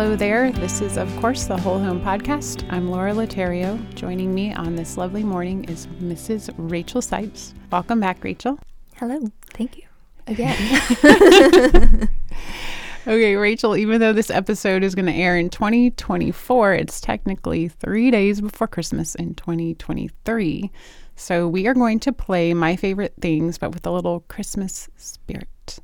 Hello 0.00 0.16
there. 0.16 0.50
This 0.52 0.80
is, 0.80 0.96
of 0.96 1.14
course, 1.20 1.44
the 1.44 1.58
Whole 1.58 1.78
Home 1.78 2.00
Podcast. 2.00 2.66
I'm 2.72 2.88
Laura 2.88 3.12
Laterio. 3.12 3.78
Joining 3.94 4.34
me 4.34 4.50
on 4.54 4.74
this 4.74 4.96
lovely 4.96 5.22
morning 5.22 5.64
is 5.64 5.88
Mrs. 6.02 6.48
Rachel 6.56 7.02
Seitz. 7.02 7.52
Welcome 7.70 8.00
back, 8.00 8.24
Rachel. 8.24 8.58
Hello. 8.96 9.20
Thank 9.52 9.76
you 9.76 9.84
again. 10.26 12.08
Okay, 13.06 13.36
Rachel, 13.36 13.76
even 13.76 14.00
though 14.00 14.14
this 14.14 14.30
episode 14.30 14.82
is 14.82 14.94
going 14.94 15.04
to 15.04 15.12
air 15.12 15.36
in 15.36 15.50
2024, 15.50 16.72
it's 16.72 16.98
technically 16.98 17.68
three 17.68 18.10
days 18.10 18.40
before 18.40 18.68
Christmas 18.68 19.14
in 19.14 19.34
2023. 19.34 20.70
So 21.14 21.46
we 21.46 21.66
are 21.66 21.74
going 21.74 22.00
to 22.00 22.12
play 22.12 22.54
my 22.54 22.74
favorite 22.74 23.12
things, 23.20 23.58
but 23.58 23.74
with 23.74 23.86
a 23.86 23.90
little 23.90 24.20
Christmas 24.28 24.88
spirit. 24.96 25.78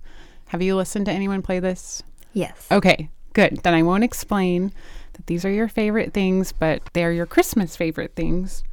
Have 0.47 0.63
you 0.63 0.75
listened 0.75 1.05
to 1.05 1.13
anyone 1.13 1.43
play 1.43 1.61
this? 1.61 2.03
yes. 2.33 2.67
Okay, 2.71 3.11
good. 3.37 3.59
Then 3.59 3.75
I 3.75 3.83
won't 3.83 4.03
explain 4.03 4.73
that 5.13 5.27
these 5.27 5.45
are 5.45 5.51
your 5.51 5.69
favorite 5.69 6.15
things, 6.15 6.53
but 6.53 6.81
they're 6.95 7.13
your 7.13 7.27
Christmas 7.27 7.77
favorite 7.77 8.15
things. 8.17 8.65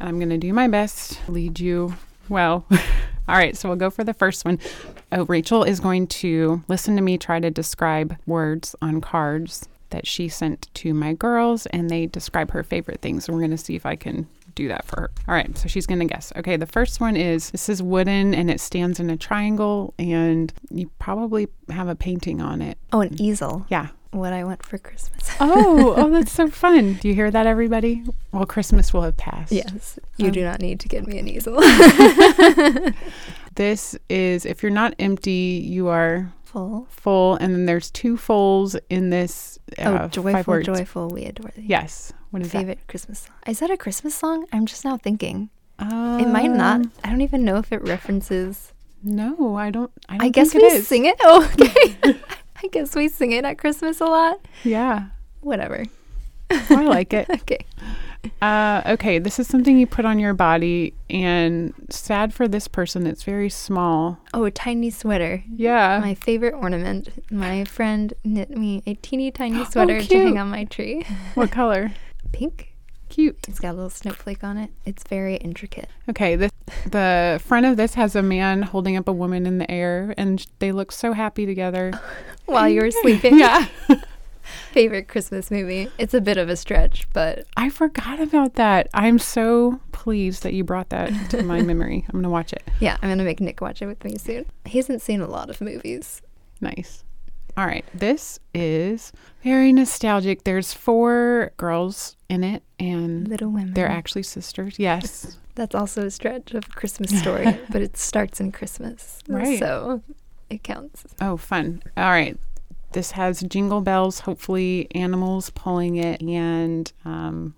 And 0.00 0.08
I'm 0.08 0.18
going 0.18 0.30
to 0.30 0.38
do 0.38 0.54
my 0.54 0.68
best 0.68 1.24
to 1.26 1.32
lead 1.32 1.60
you 1.60 1.94
well. 2.28 2.64
All 3.28 3.36
right, 3.36 3.56
so 3.56 3.68
we'll 3.68 3.76
go 3.76 3.90
for 3.90 4.04
the 4.04 4.14
first 4.14 4.44
one. 4.44 4.58
Oh, 5.12 5.26
Rachel 5.26 5.64
is 5.64 5.80
going 5.80 6.06
to 6.08 6.64
listen 6.66 6.96
to 6.96 7.02
me 7.02 7.18
try 7.18 7.40
to 7.40 7.50
describe 7.50 8.16
words 8.26 8.74
on 8.80 9.02
cards 9.02 9.68
that 9.90 10.06
she 10.06 10.28
sent 10.28 10.72
to 10.74 10.94
my 10.94 11.12
girls, 11.12 11.66
and 11.66 11.90
they 11.90 12.06
describe 12.06 12.50
her 12.52 12.62
favorite 12.62 13.02
things. 13.02 13.28
And 13.28 13.34
we're 13.34 13.42
going 13.42 13.50
to 13.50 13.58
see 13.58 13.76
if 13.76 13.84
I 13.84 13.96
can 13.96 14.26
do 14.54 14.68
that 14.68 14.86
for 14.86 15.02
her. 15.02 15.10
All 15.28 15.34
right, 15.34 15.56
so 15.58 15.68
she's 15.68 15.86
going 15.86 15.98
to 15.98 16.06
guess. 16.06 16.32
Okay, 16.36 16.56
the 16.56 16.66
first 16.66 17.00
one 17.00 17.16
is 17.16 17.50
this 17.50 17.68
is 17.68 17.82
wooden 17.82 18.34
and 18.34 18.50
it 18.50 18.60
stands 18.60 18.98
in 18.98 19.10
a 19.10 19.16
triangle, 19.16 19.92
and 19.98 20.52
you 20.70 20.90
probably 20.98 21.48
have 21.68 21.88
a 21.88 21.94
painting 21.94 22.40
on 22.40 22.62
it. 22.62 22.78
Oh, 22.92 23.00
an 23.00 23.20
easel. 23.20 23.66
Yeah. 23.68 23.88
What 24.16 24.32
I 24.32 24.44
want 24.44 24.64
for 24.64 24.78
Christmas. 24.78 25.28
Oh, 25.40 25.94
oh, 25.96 26.10
that's 26.14 26.32
so 26.32 26.48
fun. 26.48 26.94
Do 26.94 27.08
you 27.08 27.14
hear 27.14 27.30
that, 27.30 27.46
everybody? 27.46 28.02
Well, 28.32 28.46
Christmas 28.46 28.92
will 28.94 29.02
have 29.02 29.16
passed. 29.16 29.52
yes. 29.52 29.98
You 30.16 30.26
Um, 30.26 30.32
do 30.32 30.42
not 30.44 30.60
need 30.60 30.80
to 30.80 30.88
get 30.88 31.06
me 31.06 31.18
an 31.18 31.28
easel. 31.28 31.58
This 33.56 33.96
is, 34.10 34.44
if 34.44 34.62
you're 34.62 34.70
not 34.70 34.94
empty, 34.98 35.64
you 35.66 35.88
are 35.88 36.30
Full. 36.44 36.86
full. 36.90 37.36
And 37.36 37.54
then 37.54 37.64
there's 37.66 37.90
two 37.90 38.18
fulls 38.18 38.76
in 38.90 39.08
this. 39.08 39.58
Uh, 39.78 40.00
oh, 40.02 40.08
joyful, 40.08 40.60
joyful, 40.62 41.08
we 41.08 41.24
adore 41.24 41.50
thee. 41.56 41.64
Yes. 41.66 42.12
What 42.30 42.42
is 42.42 42.52
Favorite 42.52 42.80
Christmas 42.86 43.20
song. 43.20 43.34
Is 43.46 43.60
that 43.60 43.70
a 43.70 43.78
Christmas 43.78 44.14
song? 44.14 44.44
I'm 44.52 44.66
just 44.66 44.84
now 44.84 44.98
thinking. 44.98 45.48
that? 45.78 46.20
it 46.20 46.28
might 46.28 46.50
not. 46.50 46.80
Um, 46.82 46.92
I 47.02 47.08
don't 47.08 47.22
even 47.22 47.44
know 47.46 47.56
if 47.56 47.72
it 47.72 47.80
references. 47.82 48.72
No, 49.02 49.56
I 49.56 49.70
don't. 49.70 49.90
I, 50.08 50.18
don't 50.18 50.26
I 50.26 50.28
guess 50.28 50.54
we 50.54 50.68
sing 50.80 51.06
it. 51.06 51.16
Oh, 51.22 51.50
okay. 51.60 52.20
I 52.62 52.68
guess 52.68 52.94
we 52.94 53.08
sing 53.08 53.32
it 53.32 53.44
at 53.44 53.58
Christmas 53.58 54.00
a 54.00 54.06
lot. 54.06 54.40
Yeah. 54.64 55.06
Whatever. 55.40 55.84
I 56.50 56.82
like 56.84 57.12
it. 57.12 57.28
Okay. 57.42 57.64
Uh, 58.42 58.82
okay, 58.86 59.20
this 59.20 59.38
is 59.38 59.46
something 59.46 59.78
you 59.78 59.86
put 59.86 60.04
on 60.04 60.18
your 60.18 60.34
body, 60.34 60.92
and 61.08 61.72
sad 61.90 62.34
for 62.34 62.48
this 62.48 62.66
person, 62.66 63.06
it's 63.06 63.22
very 63.22 63.48
small. 63.48 64.18
Oh, 64.34 64.44
a 64.44 64.50
tiny 64.50 64.90
sweater. 64.90 65.44
Yeah. 65.54 66.00
My 66.00 66.14
favorite 66.14 66.54
ornament. 66.54 67.08
My 67.30 67.64
friend 67.64 68.12
knit 68.24 68.50
me 68.50 68.82
a 68.84 68.94
teeny 68.94 69.30
tiny 69.30 69.64
sweater 69.70 70.00
to 70.00 70.16
hang 70.18 70.38
on 70.38 70.48
my 70.48 70.64
tree. 70.64 71.06
what 71.34 71.52
color? 71.52 71.92
Pink. 72.32 72.72
Cute. 73.08 73.38
It's 73.48 73.60
got 73.60 73.70
a 73.70 73.74
little 73.74 73.90
snowflake 73.90 74.42
on 74.42 74.56
it. 74.58 74.70
It's 74.84 75.02
very 75.04 75.36
intricate. 75.36 75.88
Okay, 76.08 76.34
this, 76.36 76.50
the 76.90 77.40
front 77.44 77.64
of 77.66 77.76
this 77.76 77.94
has 77.94 78.16
a 78.16 78.22
man 78.22 78.62
holding 78.62 78.96
up 78.96 79.06
a 79.08 79.12
woman 79.12 79.46
in 79.46 79.58
the 79.58 79.70
air, 79.70 80.12
and 80.18 80.44
they 80.58 80.72
look 80.72 80.90
so 80.92 81.12
happy 81.12 81.46
together. 81.46 81.92
While 82.46 82.68
you 82.68 82.80
were 82.82 82.90
sleeping. 83.02 83.38
yeah. 83.38 83.66
Favorite 84.72 85.08
Christmas 85.08 85.50
movie. 85.50 85.90
It's 85.98 86.14
a 86.14 86.20
bit 86.20 86.36
of 86.36 86.48
a 86.48 86.56
stretch, 86.56 87.08
but 87.12 87.46
I 87.56 87.70
forgot 87.70 88.20
about 88.20 88.54
that. 88.54 88.88
I'm 88.94 89.18
so 89.18 89.80
pleased 89.92 90.42
that 90.42 90.52
you 90.52 90.62
brought 90.64 90.90
that 90.90 91.10
to 91.30 91.42
my 91.42 91.62
memory. 91.62 92.04
I'm 92.08 92.12
going 92.12 92.22
to 92.24 92.28
watch 92.30 92.52
it. 92.52 92.62
yeah, 92.78 92.96
I'm 93.02 93.08
gonna 93.08 93.24
make 93.24 93.40
Nick 93.40 93.60
watch 93.60 93.80
it 93.82 93.86
with 93.86 94.04
me 94.04 94.16
soon. 94.18 94.44
He 94.66 94.78
hasn't 94.78 95.00
seen 95.02 95.20
a 95.20 95.26
lot 95.26 95.48
of 95.50 95.60
movies. 95.60 96.20
Nice. 96.60 97.02
All 97.56 97.66
right. 97.66 97.84
This 97.94 98.38
is 98.54 99.12
very 99.42 99.72
nostalgic. 99.72 100.44
There's 100.44 100.72
four 100.74 101.52
girls 101.56 102.16
in 102.28 102.44
it, 102.44 102.62
and 102.78 103.26
Little 103.28 103.50
Women. 103.50 103.74
they're 103.74 103.88
actually 103.88 104.24
sisters. 104.24 104.78
Yes. 104.78 105.38
That's 105.54 105.74
also 105.74 106.04
a 106.06 106.10
stretch 106.10 106.52
of 106.52 106.64
a 106.66 106.72
Christmas 106.74 107.18
story, 107.18 107.58
but 107.70 107.80
it 107.80 107.96
starts 107.96 108.40
in 108.40 108.52
Christmas. 108.52 109.20
Right. 109.26 109.58
So 109.58 110.02
it 110.50 110.62
counts. 110.62 111.04
Oh, 111.20 111.38
fun. 111.38 111.82
All 111.96 112.10
right. 112.10 112.38
This 112.92 113.12
has 113.12 113.40
jingle 113.42 113.80
bells, 113.80 114.20
hopefully 114.20 114.86
animals 114.94 115.48
pulling 115.50 115.96
it, 115.96 116.20
and 116.22 116.92
um, 117.06 117.54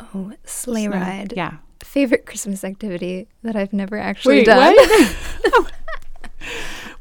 Oh, 0.00 0.32
sleigh 0.44 0.86
snow. 0.86 0.96
ride. 0.96 1.34
Yeah. 1.36 1.58
Favorite 1.84 2.26
Christmas 2.26 2.64
activity 2.64 3.28
that 3.42 3.54
I've 3.56 3.72
never 3.72 3.96
actually 3.96 4.38
Wait, 4.38 4.46
done. 4.46 4.74
what? 4.74 5.72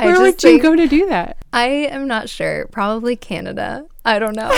Where 0.05 0.15
just 0.15 0.21
would 0.21 0.43
you 0.43 0.49
think- 0.57 0.63
go 0.63 0.75
to 0.75 0.87
do 0.87 1.07
that? 1.07 1.37
I 1.51 1.67
am 1.67 2.07
not 2.07 2.29
sure. 2.29 2.67
Probably 2.71 3.15
Canada. 3.15 3.85
I 4.05 4.19
don't 4.19 4.35
know. 4.35 4.49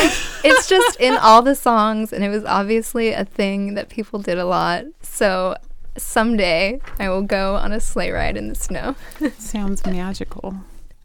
it's 0.43 0.67
just 0.67 0.99
in 0.99 1.17
all 1.17 1.41
the 1.41 1.55
songs, 1.55 2.13
and 2.13 2.23
it 2.23 2.29
was 2.29 2.45
obviously 2.45 3.11
a 3.11 3.25
thing 3.25 3.73
that 3.75 3.89
people 3.89 4.19
did 4.19 4.37
a 4.37 4.45
lot. 4.45 4.85
So 5.01 5.55
someday 5.97 6.79
I 6.99 7.09
will 7.09 7.21
go 7.21 7.55
on 7.55 7.71
a 7.71 7.79
sleigh 7.79 8.11
ride 8.11 8.37
in 8.37 8.49
the 8.49 8.55
snow. 8.55 8.95
Sounds 9.37 9.85
magical. 9.85 10.55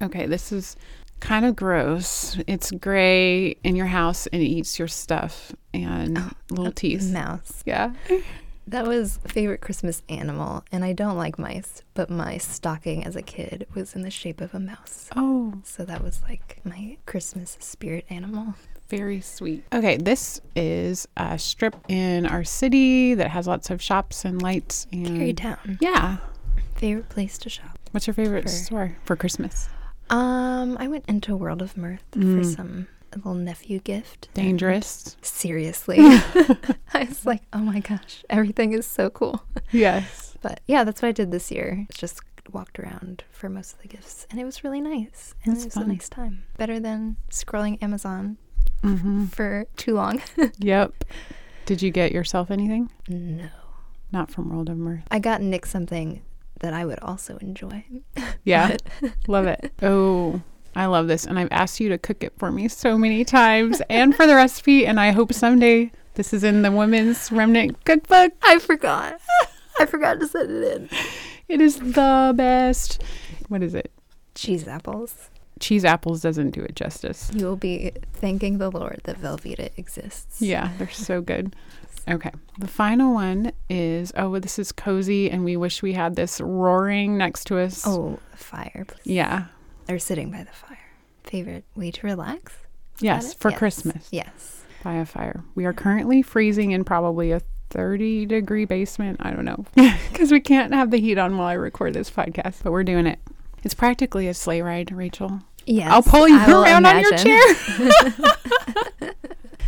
Okay, 0.03 0.27
this 0.27 0.53
is 0.53 0.77
kind 1.21 1.45
of 1.45 1.57
gross. 1.57 2.39
It's 2.47 2.71
gray 2.71 3.57
in 3.65 3.77
your 3.77 3.87
house 3.87 4.27
and 4.29 4.43
it 4.43 4.47
eats 4.47 4.79
your 4.79 4.89
stuff 4.89 5.53
and 5.73 6.19
oh, 6.19 6.31
little 6.51 6.73
teeth. 6.73 7.11
Mouse. 7.11 7.63
Yeah. 7.65 7.93
That 8.69 8.87
was 8.87 9.19
favorite 9.29 9.61
Christmas 9.61 10.03
animal, 10.09 10.65
and 10.73 10.85
I 10.85 10.93
don't 10.93 11.17
like 11.17 11.39
mice, 11.39 11.83
but 11.95 12.11
my 12.11 12.37
stocking 12.39 13.05
as 13.05 13.15
a 13.15 13.23
kid 13.23 13.67
was 13.75 13.95
in 13.95 14.03
the 14.03 14.11
shape 14.11 14.41
of 14.41 14.55
a 14.55 14.59
mouse. 14.61 15.09
Oh, 15.15 15.55
So 15.63 15.85
that 15.85 16.03
was 16.03 16.21
like 16.29 16.59
my 16.65 16.97
Christmas 17.07 17.57
spirit 17.61 18.07
animal. 18.11 18.55
very 18.89 19.21
sweet. 19.21 19.65
Okay, 19.73 19.97
this 19.97 20.41
is 20.57 21.07
a 21.17 21.39
strip 21.39 21.77
in 21.89 22.27
our 22.27 22.43
city 22.45 23.15
that 23.15 23.31
has 23.31 23.47
lots 23.47 23.71
of 23.71 23.81
shops 23.83 24.25
and 24.25 24.43
lights 24.43 24.87
and 24.93 25.07
Carytown. 25.07 25.79
Yeah. 25.81 26.17
Favorite 26.75 27.09
place 27.09 27.39
to 27.39 27.49
shop. 27.49 27.79
What's 27.93 28.07
your 28.09 28.15
favorite 28.15 28.45
For- 28.45 28.49
store 28.49 28.97
for 29.05 29.15
Christmas? 29.17 29.69
Um, 30.11 30.77
I 30.79 30.87
went 30.89 31.05
into 31.09 31.37
World 31.37 31.63
of 31.63 31.77
Mirth 31.77 32.03
for 32.13 32.19
Mm. 32.21 32.55
some 32.57 32.87
a 33.17 33.29
little 33.29 33.35
nephew 33.35 33.81
gift. 33.81 34.29
Dangerous. 34.35 35.17
Seriously. 35.23 35.97
I 36.01 37.05
was 37.09 37.27
like, 37.27 37.43
oh 37.53 37.59
my 37.59 37.81
gosh, 37.81 38.25
everything 38.31 38.73
is 38.73 38.87
so 38.87 39.11
cool. 39.11 39.43
Yes. 39.73 40.37
But 40.43 40.61
yeah, 40.67 40.85
that's 40.85 41.03
what 41.03 41.09
I 41.09 41.13
did 41.13 41.31
this 41.31 41.51
year. 41.51 41.87
Just 41.95 42.21
walked 42.53 42.79
around 42.79 43.25
for 43.33 43.49
most 43.49 43.73
of 43.75 43.83
the 43.83 43.89
gifts, 43.89 44.27
and 44.31 44.39
it 44.39 44.45
was 44.45 44.63
really 44.63 44.81
nice. 44.81 45.35
And 45.45 45.55
That's 45.55 45.65
it 45.65 45.69
was 45.69 45.75
fun. 45.75 45.85
a 45.85 45.89
nice 45.89 46.09
time. 46.09 46.45
Better 46.57 46.79
than 46.79 47.17
scrolling 47.31 47.83
Amazon 47.83 48.37
Mm-hmm. 48.83 49.27
for 49.27 49.67
too 49.77 49.95
long. 49.95 50.23
Yep. 50.59 51.05
Did 51.65 51.83
you 51.83 51.91
get 51.91 52.13
yourself 52.13 52.51
anything? 52.51 52.91
no. 53.09 53.49
Not 54.13 54.31
from 54.31 54.51
World 54.51 54.69
of 54.71 54.77
Mirth. 54.77 55.03
I 55.11 55.19
got 55.19 55.41
Nick 55.43 55.67
something 55.67 56.23
that 56.61 56.73
I 56.73 56.85
would 56.85 57.01
also 57.01 57.39
enjoy. 57.39 57.85
Yeah. 58.45 58.77
Love 59.27 59.47
it. 59.47 59.73
Oh, 59.83 60.41
I 60.77 60.87
love 60.87 61.09
this. 61.09 61.25
And 61.25 61.39
I've 61.39 61.51
asked 61.51 61.81
you 61.81 61.89
to 61.89 61.99
cook 61.99 62.23
it 62.23 62.35
for 62.37 62.53
me 62.53 62.69
so 62.69 62.99
many 62.99 63.25
times 63.25 63.81
and 63.89 64.15
for 64.15 64.27
the 64.27 64.35
recipe. 64.35 64.87
And 64.87 65.01
I 65.01 65.11
hope 65.11 65.33
someday 65.33 65.91
this 66.15 66.33
is 66.33 66.45
in 66.45 66.63
the 66.63 66.71
Women's 66.71 67.33
Remnant 67.33 67.83
Cookbook. 67.85 68.33
I 68.43 68.59
forgot. 68.59 69.19
I 69.81 69.87
forgot 69.87 70.21
to 70.21 70.29
send 70.29 70.51
it 70.51 70.77
in. 70.77 70.89
It 71.49 71.61
is 71.61 71.79
the 71.79 72.35
best. 72.37 73.03
What 73.49 73.63
is 73.63 73.75
it? 73.75 73.91
Cheese 74.35 74.69
apples. 74.69 75.31
Cheese 75.61 75.85
apples 75.87 76.21
doesn't 76.21 76.51
do 76.51 76.61
it 76.61 76.77
justice. 76.77 77.31
You 77.35 77.47
will 77.47 77.57
be 77.57 77.93
thanking 78.13 78.59
the 78.59 78.71
Lord 78.71 79.01
that 79.05 79.19
Velveeta 79.21 79.71
exists. 79.79 80.43
Yeah, 80.43 80.73
they're 80.77 80.91
so 80.91 81.23
good. 81.23 81.57
Okay. 82.09 82.31
The 82.59 82.69
final 82.69 83.15
one 83.15 83.53
is 83.71 84.13
oh, 84.17 84.39
this 84.39 84.59
is 84.59 84.73
cozy, 84.73 85.31
and 85.31 85.45
we 85.45 85.57
wish 85.57 85.83
we 85.83 85.95
had 85.95 86.17
this 86.17 86.41
roaring 86.41 87.17
next 87.17 87.47
to 87.47 87.59
us. 87.59 87.87
Oh, 87.87 88.19
fire. 88.35 88.85
Please. 88.87 89.15
Yeah. 89.15 89.47
Or 89.89 89.99
sitting 89.99 90.31
by 90.31 90.39
the 90.45 90.53
fire. 90.53 90.79
Favorite 91.25 91.65
way 91.75 91.91
to 91.91 92.07
relax? 92.07 92.53
Yes, 93.01 93.35
for 93.35 93.51
Yes. 93.51 93.59
Christmas. 93.59 94.09
Yes. 94.11 94.63
by 94.83 94.95
a 94.95 95.05
fire. 95.07 95.43
We 95.55 95.65
are 95.65 95.73
currently 95.73 96.23
freezing 96.23 96.71
in 96.71 96.85
probably 96.85 97.33
a 97.33 97.41
30 97.71 98.27
degree 98.27 98.65
basement. 98.65 99.19
I 99.21 99.31
don't 99.31 99.45
know. 99.45 99.65
Because 100.13 100.31
we 100.33 100.41
can't 100.41 100.73
have 100.73 100.91
the 100.91 100.99
heat 100.99 101.19
on 101.19 101.37
while 101.37 101.49
I 101.49 101.53
record 101.55 101.93
this 101.95 102.11
podcast, 102.11 102.63
but 102.63 102.73
we're 102.73 102.85
doing 102.85 103.07
it. 103.07 103.19
It's 103.65 103.75
practically 103.75 104.29
a 104.29 104.35
sleigh 104.35 104.63
ride, 104.63 104.93
Rachel. 104.93 105.41
Yes. 105.67 105.89
I'll 105.91 106.03
pull 106.03 106.29
you 106.29 106.37
around 106.39 106.87
on 106.87 107.01
your 107.01 107.17
chair. 107.17 107.41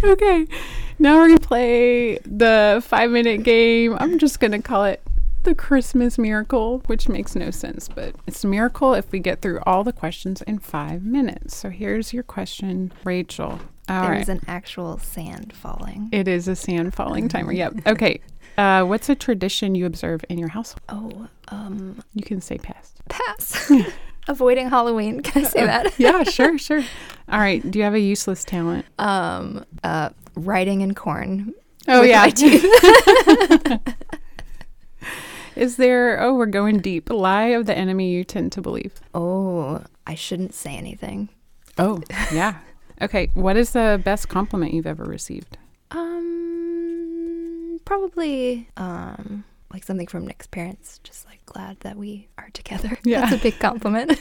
okay. 0.04 0.46
Now 1.00 1.16
we're 1.16 1.26
going 1.28 1.38
to 1.38 1.46
play 1.46 2.18
the 2.18 2.82
five 2.86 3.10
minute 3.10 3.42
game. 3.42 3.96
I'm 3.98 4.18
just 4.18 4.38
going 4.40 4.52
to 4.52 4.60
call 4.62 4.84
it 4.84 5.02
the 5.48 5.54
Christmas 5.54 6.18
miracle, 6.18 6.82
which 6.86 7.08
makes 7.08 7.34
no 7.34 7.50
sense, 7.50 7.88
but 7.88 8.14
it's 8.26 8.44
a 8.44 8.46
miracle 8.46 8.92
if 8.92 9.10
we 9.10 9.18
get 9.18 9.40
through 9.40 9.60
all 9.64 9.82
the 9.82 9.94
questions 9.94 10.42
in 10.42 10.58
five 10.58 11.02
minutes. 11.02 11.56
So 11.56 11.70
here's 11.70 12.12
your 12.12 12.22
question, 12.22 12.92
Rachel. 13.02 13.58
All 13.88 14.02
There's 14.02 14.28
right. 14.28 14.36
an 14.36 14.40
actual 14.46 14.98
sand 14.98 15.54
falling. 15.54 16.10
It 16.12 16.28
is 16.28 16.48
a 16.48 16.54
sand 16.54 16.92
falling 16.94 17.28
timer. 17.30 17.52
Yep. 17.52 17.86
Okay. 17.86 18.20
Uh, 18.58 18.84
what's 18.84 19.08
a 19.08 19.14
tradition 19.14 19.74
you 19.74 19.86
observe 19.86 20.22
in 20.28 20.36
your 20.36 20.48
household? 20.48 20.82
Oh, 20.90 21.28
um, 21.48 22.02
You 22.12 22.24
can 22.24 22.42
say 22.42 22.58
past. 22.58 23.00
pass. 23.08 23.72
Avoiding 24.28 24.68
Halloween. 24.68 25.22
Can 25.22 25.46
I 25.46 25.48
say 25.48 25.64
that? 25.64 25.98
yeah, 25.98 26.24
sure, 26.24 26.58
sure. 26.58 26.84
All 27.30 27.38
right. 27.40 27.62
Do 27.70 27.78
you 27.78 27.84
have 27.86 27.94
a 27.94 28.00
useless 28.00 28.44
talent? 28.44 28.84
Um, 28.98 29.64
uh, 29.82 30.10
writing 30.34 30.82
in 30.82 30.94
corn. 30.94 31.54
Oh 31.90 32.02
yeah. 32.02 32.28
Is 35.58 35.76
there? 35.76 36.20
Oh, 36.22 36.34
we're 36.34 36.46
going 36.46 36.78
deep. 36.78 37.10
Lie 37.10 37.46
of 37.46 37.66
the 37.66 37.76
enemy 37.76 38.10
you 38.12 38.22
tend 38.22 38.52
to 38.52 38.60
believe. 38.60 38.92
oh, 39.12 39.82
I 40.06 40.14
shouldn't 40.14 40.54
say 40.54 40.76
anything. 40.76 41.28
Oh, 41.76 42.00
yeah. 42.32 42.58
Okay. 43.02 43.30
What 43.34 43.56
is 43.56 43.72
the 43.72 44.00
best 44.04 44.28
compliment 44.28 44.72
you've 44.72 44.86
ever 44.86 45.04
received? 45.04 45.58
Um, 45.90 47.80
probably 47.84 48.68
um 48.76 49.44
like 49.72 49.84
something 49.84 50.06
from 50.06 50.26
Nick's 50.26 50.46
parents. 50.46 50.98
Just 51.04 51.26
like 51.26 51.44
glad 51.46 51.78
that 51.80 51.96
we 51.96 52.28
are 52.38 52.48
together. 52.52 52.98
Yeah. 53.04 53.20
That's 53.22 53.32
a 53.40 53.42
big 53.42 53.58
compliment. 53.58 54.18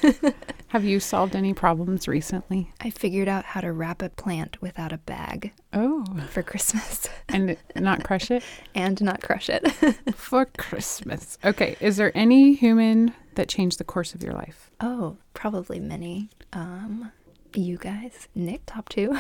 Have 0.69 0.83
you 0.83 0.99
solved 0.99 1.35
any 1.35 1.53
problems 1.53 2.07
recently? 2.07 2.71
I 2.81 2.89
figured 2.89 3.27
out 3.29 3.45
how 3.45 3.61
to 3.61 3.71
wrap 3.71 4.01
a 4.01 4.09
plant 4.09 4.61
without 4.61 4.91
a 4.91 4.97
bag 4.97 5.53
Oh, 5.73 6.03
for 6.29 6.43
Christmas 6.43 7.07
and 7.29 7.57
not 7.75 8.03
crush 8.03 8.29
it 8.31 8.43
and 8.75 9.01
not 9.01 9.21
crush 9.21 9.49
it. 9.49 9.65
for 10.15 10.45
Christmas. 10.45 11.37
Okay. 11.45 11.77
Is 11.79 11.95
there 11.97 12.11
any 12.15 12.53
human 12.53 13.13
that 13.35 13.47
changed 13.47 13.77
the 13.77 13.83
course 13.85 14.13
of 14.13 14.21
your 14.23 14.33
life? 14.33 14.69
oh, 14.81 15.17
probably 15.33 15.79
many. 15.79 16.29
Um, 16.53 17.11
you 17.55 17.77
guys, 17.77 18.27
Nick, 18.35 18.61
top 18.65 18.89
two. 18.89 19.17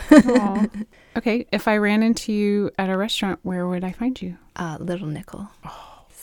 Okay. 1.15 1.47
If 1.51 1.67
I 1.67 1.77
ran 1.77 2.03
into 2.03 2.31
you 2.33 2.71
at 2.77 2.89
a 2.89 2.97
restaurant, 2.97 3.39
where 3.43 3.67
would 3.67 3.83
I 3.83 3.91
find 3.91 4.21
you? 4.21 4.37
Uh, 4.55 4.77
Little 4.79 5.07
Nickel, 5.07 5.49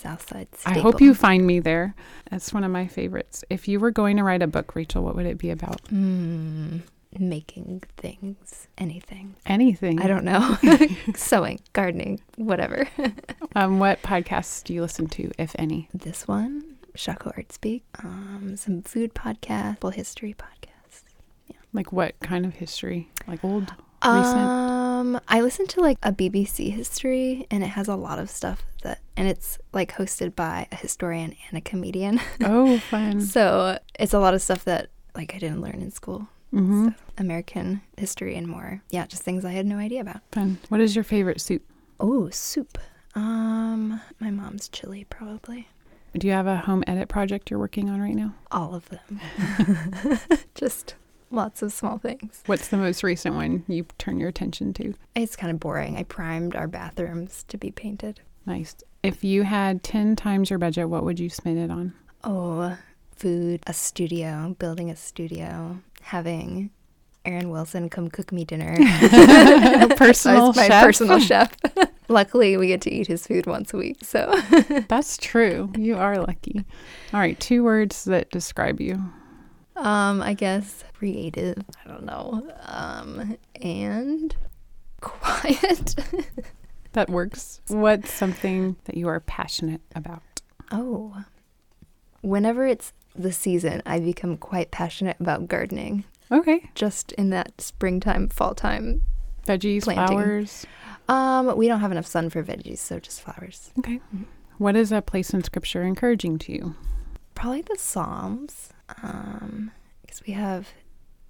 Southside. 0.04 0.48
I 0.66 0.78
hope 0.78 1.00
you 1.00 1.14
find 1.14 1.46
me 1.46 1.60
there. 1.60 1.94
That's 2.30 2.52
one 2.52 2.62
of 2.62 2.70
my 2.70 2.86
favorites. 2.86 3.42
If 3.48 3.66
you 3.68 3.80
were 3.80 3.90
going 3.90 4.18
to 4.18 4.22
write 4.22 4.42
a 4.42 4.46
book, 4.46 4.74
Rachel, 4.76 5.02
what 5.02 5.16
would 5.16 5.24
it 5.26 5.38
be 5.38 5.48
about? 5.50 5.82
Mm, 5.84 6.82
making 7.18 7.82
things, 7.96 8.68
anything. 8.76 9.34
Anything. 9.46 10.02
I 10.02 10.06
don't 10.06 10.24
know. 10.24 10.58
Sewing, 11.16 11.58
gardening, 11.72 12.20
whatever. 12.36 12.86
Um, 13.56 13.78
what 13.78 14.02
podcasts 14.02 14.64
do 14.64 14.74
you 14.74 14.82
listen 14.82 15.06
to, 15.10 15.30
if 15.38 15.54
any? 15.60 15.88
this 15.94 16.26
one, 16.26 16.74
Shaco 16.96 17.28
Art 17.36 17.52
Speak, 17.52 17.84
um, 18.02 18.56
some 18.56 18.82
food 18.82 19.14
podcast, 19.14 19.78
full 19.80 19.90
history 19.90 20.34
podcast. 20.34 21.04
Like 21.72 21.92
what 21.92 22.18
kind 22.18 22.46
of 22.46 22.54
history? 22.54 23.10
Like 23.28 23.44
old, 23.44 23.72
recent? 24.04 24.50
Um, 24.50 25.20
I 25.28 25.40
listened 25.40 25.68
to 25.70 25.80
like 25.80 25.98
a 26.02 26.12
BBC 26.12 26.72
history, 26.72 27.46
and 27.50 27.62
it 27.64 27.68
has 27.68 27.88
a 27.88 27.96
lot 27.96 28.18
of 28.18 28.30
stuff 28.30 28.62
that, 28.82 29.00
and 29.16 29.28
it's 29.28 29.58
like 29.72 29.94
hosted 29.94 30.34
by 30.34 30.66
a 30.72 30.76
historian 30.76 31.34
and 31.48 31.58
a 31.58 31.60
comedian. 31.60 32.20
oh, 32.42 32.78
fun. 32.78 33.20
so 33.20 33.78
it's 33.98 34.12
a 34.14 34.18
lot 34.18 34.34
of 34.34 34.42
stuff 34.42 34.64
that 34.64 34.88
like 35.14 35.34
I 35.34 35.38
didn't 35.38 35.60
learn 35.60 35.80
in 35.80 35.90
school. 35.90 36.28
hmm 36.50 36.88
So, 36.88 36.94
American 37.18 37.82
history 37.96 38.34
and 38.36 38.46
more. 38.48 38.82
Yeah, 38.90 39.06
just 39.06 39.22
things 39.22 39.44
I 39.44 39.52
had 39.52 39.66
no 39.66 39.76
idea 39.76 40.00
about. 40.00 40.20
Fun. 40.32 40.58
What 40.68 40.80
is 40.80 40.94
your 40.96 41.04
favorite 41.04 41.40
soup? 41.40 41.62
Oh, 42.00 42.28
soup. 42.30 42.78
Um, 43.14 44.00
my 44.18 44.30
mom's 44.30 44.68
chili 44.68 45.04
probably. 45.08 45.68
Do 46.16 46.26
you 46.26 46.32
have 46.32 46.46
a 46.46 46.56
home 46.56 46.82
edit 46.86 47.08
project 47.08 47.50
you're 47.50 47.58
working 47.58 47.88
on 47.90 48.00
right 48.00 48.14
now? 48.14 48.34
All 48.50 48.74
of 48.74 48.88
them. 48.88 49.20
just 50.54 50.94
lots 51.34 51.62
of 51.62 51.72
small 51.72 51.98
things. 51.98 52.42
What's 52.46 52.68
the 52.68 52.76
most 52.76 53.02
recent 53.02 53.34
one 53.34 53.64
you 53.68 53.86
turn 53.98 54.18
your 54.18 54.28
attention 54.28 54.72
to? 54.74 54.94
It's 55.14 55.36
kind 55.36 55.50
of 55.50 55.60
boring. 55.60 55.96
I 55.96 56.04
primed 56.04 56.56
our 56.56 56.66
bathrooms 56.66 57.44
to 57.48 57.58
be 57.58 57.70
painted. 57.70 58.20
Nice. 58.46 58.76
If 59.02 59.24
you 59.24 59.42
had 59.42 59.82
10 59.82 60.16
times 60.16 60.50
your 60.50 60.58
budget, 60.58 60.88
what 60.88 61.04
would 61.04 61.20
you 61.20 61.28
spend 61.28 61.58
it 61.58 61.70
on? 61.70 61.94
Oh, 62.22 62.76
food, 63.14 63.62
a 63.66 63.72
studio, 63.72 64.56
building 64.58 64.90
a 64.90 64.96
studio, 64.96 65.78
having 66.02 66.70
Aaron 67.24 67.50
Wilson 67.50 67.88
come 67.88 68.08
cook 68.08 68.32
me 68.32 68.44
dinner. 68.44 68.74
personal 69.96 70.52
my 70.52 70.66
chef? 70.66 70.84
personal 70.84 71.18
chef. 71.18 71.54
Luckily, 72.08 72.56
we 72.58 72.66
get 72.66 72.82
to 72.82 72.92
eat 72.92 73.06
his 73.06 73.26
food 73.26 73.46
once 73.46 73.72
a 73.72 73.78
week. 73.78 73.98
So, 74.02 74.34
That's 74.88 75.16
true. 75.16 75.72
You 75.76 75.96
are 75.96 76.18
lucky. 76.18 76.64
All 77.14 77.20
right, 77.20 77.38
two 77.40 77.64
words 77.64 78.04
that 78.04 78.30
describe 78.30 78.78
you. 78.80 79.02
Um, 79.76 80.22
I 80.22 80.34
guess 80.34 80.84
creative. 80.94 81.56
I 81.84 81.88
don't 81.88 82.04
know. 82.04 82.48
Um, 82.66 83.36
and 83.60 84.34
quiet. 85.00 85.94
That 86.92 87.10
works. 87.10 87.60
What's 87.66 88.12
something 88.12 88.76
that 88.84 88.96
you 88.96 89.08
are 89.08 89.18
passionate 89.18 89.80
about? 89.96 90.22
oh, 90.70 91.24
whenever 92.20 92.66
it's 92.68 92.92
the 93.16 93.32
season, 93.32 93.82
I 93.84 93.98
become 93.98 94.36
quite 94.36 94.70
passionate 94.70 95.16
about 95.18 95.48
gardening. 95.48 96.04
Okay. 96.30 96.70
Just 96.76 97.10
in 97.12 97.30
that 97.30 97.60
springtime, 97.60 98.28
fall 98.28 98.54
time. 98.54 99.02
Veggies, 99.44 99.82
Planting. 99.82 100.06
flowers. 100.18 100.66
Um, 101.08 101.56
we 101.56 101.66
don't 101.66 101.80
have 101.80 101.90
enough 101.90 102.06
sun 102.06 102.30
for 102.30 102.44
veggies, 102.44 102.78
so 102.78 103.00
just 103.00 103.20
flowers. 103.20 103.72
Okay. 103.80 104.00
What 104.58 104.76
is 104.76 104.92
a 104.92 105.02
place 105.02 105.34
in 105.34 105.42
scripture 105.42 105.82
encouraging 105.82 106.38
to 106.38 106.52
you? 106.52 106.76
Probably 107.34 107.62
the 107.62 107.76
Psalms, 107.76 108.70
um, 109.02 109.70
because 110.02 110.22
we 110.26 110.32
have 110.34 110.68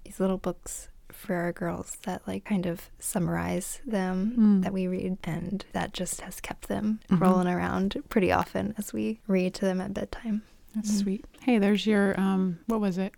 these 0.03 0.19
little 0.19 0.37
books 0.37 0.89
for 1.11 1.35
our 1.35 1.51
girls 1.53 1.97
that 2.05 2.27
like 2.27 2.43
kind 2.45 2.65
of 2.65 2.89
summarize 2.99 3.79
them 3.85 4.33
Mm. 4.37 4.63
that 4.63 4.73
we 4.73 4.87
read, 4.87 5.17
and 5.23 5.65
that 5.71 5.93
just 5.93 6.21
has 6.21 6.41
kept 6.41 6.67
them 6.67 6.99
Mhm. 7.09 7.21
rolling 7.21 7.47
around 7.47 7.95
pretty 8.09 8.31
often 8.31 8.73
as 8.77 8.91
we 8.91 9.21
read 9.27 9.53
to 9.55 9.65
them 9.65 9.79
at 9.79 9.93
bedtime. 9.93 10.41
That's 10.73 10.91
Mhm. 10.91 11.01
sweet. 11.01 11.25
Hey, 11.41 11.57
there's 11.57 11.85
your 11.87 12.19
um 12.19 12.59
what 12.67 12.81
was 12.81 12.97
it? 12.97 13.13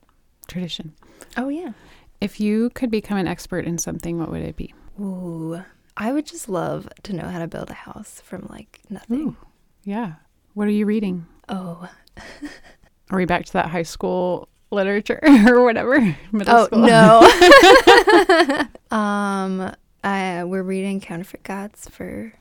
Tradition. 0.48 0.94
Oh 1.36 1.50
yeah. 1.50 1.74
If 2.22 2.40
you 2.40 2.70
could 2.72 2.92
become 2.92 3.18
an 3.18 3.28
expert 3.28 3.66
in 3.66 3.78
something, 3.78 4.18
what 4.20 4.30
would 4.32 4.42
it 4.44 4.56
be? 4.56 4.74
Ooh, 5.00 5.62
I 5.96 6.12
would 6.12 6.26
just 6.26 6.48
love 6.50 6.88
to 7.04 7.14
know 7.14 7.28
how 7.30 7.40
to 7.40 7.48
build 7.48 7.70
a 7.72 7.74
house 7.74 8.22
from 8.22 8.48
like 8.50 8.82
nothing. 8.90 9.20
Ooh. 9.20 9.36
Yeah. 9.84 10.16
What 10.54 10.68
are 10.68 10.72
you 10.72 10.86
reading? 10.86 11.26
Oh, 11.50 11.90
Are 13.10 13.18
we 13.18 13.26
back 13.26 13.46
to 13.46 13.54
that 13.54 13.68
high 13.68 13.84
school 13.84 14.50
literature 14.72 15.20
or 15.48 15.64
whatever? 15.64 16.00
Middle 16.32 16.56
oh 16.56 16.66
school. 16.66 16.80
no. 16.80 18.68
um, 18.98 19.74
I, 20.04 20.44
we're 20.44 20.64
reading 20.64 21.00
Counterfeit 21.00 21.44
Gods 21.44 21.88
for 21.90 22.34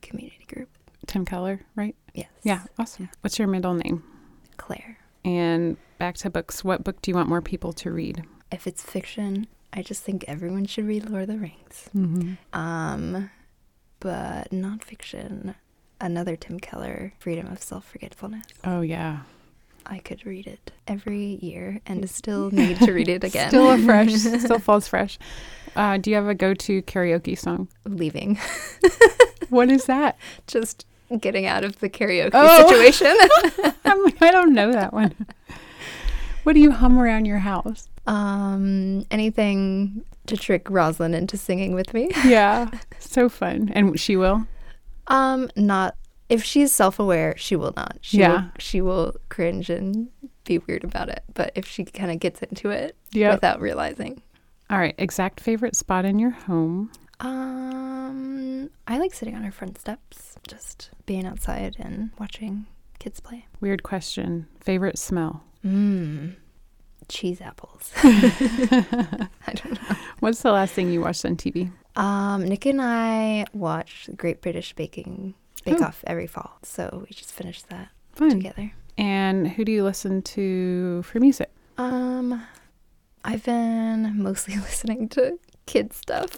community 0.00 0.44
group. 0.46 0.68
Tim 1.06 1.24
Keller, 1.24 1.60
right? 1.74 1.96
Yes. 2.14 2.28
Yeah. 2.42 2.62
Awesome. 2.78 3.08
What's 3.22 3.38
your 3.38 3.48
middle 3.48 3.74
name? 3.74 4.04
Claire. 4.56 4.98
And 5.24 5.76
back 5.98 6.16
to 6.16 6.30
books. 6.30 6.62
What 6.62 6.84
book 6.84 7.00
do 7.02 7.10
you 7.10 7.14
want 7.14 7.28
more 7.28 7.42
people 7.42 7.72
to 7.74 7.90
read? 7.90 8.24
If 8.50 8.66
it's 8.66 8.82
fiction, 8.82 9.46
I 9.72 9.82
just 9.82 10.02
think 10.02 10.24
everyone 10.28 10.66
should 10.66 10.86
read 10.86 11.08
Lord 11.08 11.22
of 11.22 11.28
the 11.28 11.38
Rings. 11.38 11.88
Mm-hmm. 11.96 12.34
Um, 12.58 13.30
but 14.00 14.50
nonfiction, 14.50 15.54
another 16.00 16.36
Tim 16.36 16.60
Keller, 16.60 17.14
Freedom 17.18 17.46
of 17.46 17.62
Self 17.62 17.86
Forgetfulness. 17.86 18.46
Oh 18.64 18.82
yeah. 18.82 19.20
I 19.86 19.98
could 19.98 20.24
read 20.26 20.46
it 20.46 20.70
every 20.86 21.38
year 21.42 21.80
and 21.86 22.08
still 22.08 22.50
need 22.50 22.78
to 22.80 22.92
read 22.92 23.08
it 23.08 23.24
again. 23.30 23.48
Still 23.48 23.76
fresh. 23.84 24.12
still 24.14 24.58
falls 24.68 24.88
fresh. 24.88 25.18
Uh, 25.76 25.96
do 25.98 26.10
you 26.10 26.16
have 26.16 26.28
a 26.28 26.34
go-to 26.34 26.82
karaoke 26.82 27.38
song? 27.38 27.68
leaving, 27.86 28.38
What 29.48 29.70
is 29.70 29.84
that? 29.86 30.18
just 30.46 30.86
getting 31.20 31.44
out 31.46 31.62
of 31.64 31.78
the 31.80 31.88
karaoke 31.90 32.30
Oh. 32.34 32.66
situation. 32.68 33.14
I 34.20 34.30
don't 34.30 34.54
know 34.54 34.72
that 34.72 34.92
one. 34.92 35.14
What 36.44 36.54
do 36.54 36.60
you 36.60 36.72
hum 36.72 36.98
around 36.98 37.26
your 37.26 37.38
house? 37.38 37.88
um, 38.06 39.06
anything 39.12 40.04
to 40.26 40.36
trick 40.36 40.68
Rosalind 40.68 41.14
into 41.14 41.36
singing 41.36 41.72
with 41.74 41.94
me. 41.94 42.10
Yeah, 42.24 42.68
so 42.98 43.28
fun. 43.28 43.70
And 43.74 43.98
she 44.00 44.16
will. 44.16 44.46
Um, 45.06 45.50
not 45.56 45.94
if 46.32 46.42
she's 46.44 46.72
self-aware, 46.72 47.34
she 47.36 47.54
will 47.56 47.72
not. 47.76 47.98
She 48.00 48.18
Yeah. 48.18 48.32
will, 48.32 48.50
she 48.58 48.80
will 48.80 49.14
cringe 49.28 49.68
and 49.70 50.08
be 50.44 50.58
weird 50.58 50.82
about 50.84 51.08
it. 51.08 51.22
But 51.34 51.52
if 51.54 51.66
she 51.66 51.84
kind 51.84 52.10
of 52.10 52.18
gets 52.18 52.42
into 52.42 52.70
it 52.70 52.96
Yeah. 53.12 53.34
without 53.34 53.60
realizing, 53.60 54.22
All 54.70 54.78
right. 54.78 54.94
Exact 54.98 55.38
favorite 55.40 55.76
spot 55.76 56.04
in 56.04 56.18
your 56.18 56.30
home. 56.30 56.90
um, 57.20 58.70
I 58.86 58.98
like 58.98 59.12
sitting 59.14 59.34
on 59.36 59.44
our 59.44 59.50
front 59.52 59.78
steps, 59.78 60.36
just 60.48 60.90
being 61.06 61.26
outside 61.26 61.76
and 61.78 62.10
watching 62.18 62.66
kids 62.98 63.20
play. 63.20 63.46
Weird 63.60 63.82
question. 63.82 64.46
Favorite 64.60 64.98
smell. 64.98 65.42
Mmm, 65.64 66.34
cheese 67.08 67.40
apples. 67.40 67.92
I 68.02 69.28
don't 69.54 69.72
know. 69.72 69.96
What's 70.20 70.42
the 70.42 70.52
last 70.52 70.72
thing 70.74 70.90
you 70.90 71.00
watched 71.02 71.24
on 71.24 71.36
TV? 71.36 71.70
Um, 71.96 72.44
Nick 72.46 72.64
and 72.66 72.80
I 72.80 73.44
watched 73.52 74.16
Great 74.16 74.40
British 74.40 74.72
Baking 74.74 75.34
Bake 75.64 75.80
Oh. 75.80 75.84
Off 75.86 76.02
every 76.06 76.26
fall, 76.26 76.58
so 76.62 77.04
we 77.08 77.14
just 77.14 77.32
finished 77.32 77.68
that 77.68 77.88
Fun. 78.12 78.30
together. 78.30 78.72
And 78.98 79.48
who 79.48 79.64
do 79.64 79.72
you 79.72 79.84
listen 79.84 80.22
to 80.22 81.02
for 81.02 81.18
music? 81.20 81.50
Um, 81.78 82.42
I've 83.24 83.44
been 83.44 84.22
mostly 84.22 84.56
listening 84.68 85.08
to 85.10 85.38
kid 85.66 85.92
stuff. 85.92 86.36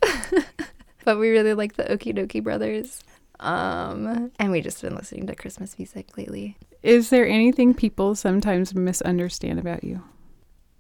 but 1.04 1.18
we 1.18 1.30
really 1.30 1.54
like 1.54 1.74
the 1.76 1.84
Okee 1.84 2.14
Dokee 2.14 2.42
Brothers. 2.42 3.02
Um, 3.40 4.30
and 4.38 4.52
we 4.52 4.60
just 4.60 4.80
been 4.80 4.94
listening 4.94 5.26
to 5.26 5.34
Christmas 5.34 5.76
music 5.78 6.16
lately. 6.16 6.56
Is 6.82 7.10
there 7.10 7.26
anything 7.26 7.74
people 7.74 8.14
sometimes 8.14 8.74
misunderstand 8.74 9.58
about 9.58 9.82
you? 9.84 10.02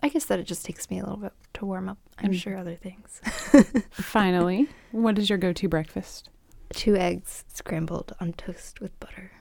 I 0.02 0.08
guess 0.10 0.26
that 0.26 0.38
it 0.38 0.44
just 0.44 0.64
takes 0.64 0.90
me 0.90 0.98
a 0.98 1.02
little 1.02 1.16
bit 1.18 1.32
to 1.54 1.64
warm 1.66 1.88
up. 1.88 1.98
I'm 2.18 2.30
Mm. 2.32 2.34
sure 2.36 2.56
other 2.56 2.76
things. 2.76 3.20
Finally, 3.90 4.68
what 4.92 5.18
is 5.18 5.28
your 5.30 5.38
go 5.38 5.52
to 5.54 5.68
breakfast? 5.68 6.28
Two 6.72 6.96
eggs 6.96 7.44
scrambled 7.48 8.14
on 8.20 8.32
toast 8.32 8.80
with 8.80 8.98
butter. 9.00 9.32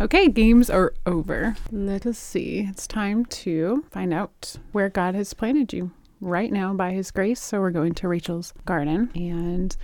Okay, 0.00 0.28
games 0.28 0.70
are 0.70 0.94
over. 1.06 1.56
Let 1.72 2.06
us 2.06 2.18
see. 2.18 2.66
It's 2.70 2.86
time 2.86 3.24
to 3.26 3.84
find 3.90 4.14
out 4.14 4.56
where 4.70 4.88
God 4.88 5.16
has 5.16 5.34
planted 5.34 5.72
you 5.72 5.90
right 6.20 6.52
now 6.52 6.72
by 6.72 6.92
His 6.92 7.10
grace. 7.10 7.40
So 7.40 7.60
we're 7.60 7.70
going 7.70 7.94
to 7.94 8.08
Rachel's 8.08 8.54
garden. 8.64 9.10
And 9.16 9.76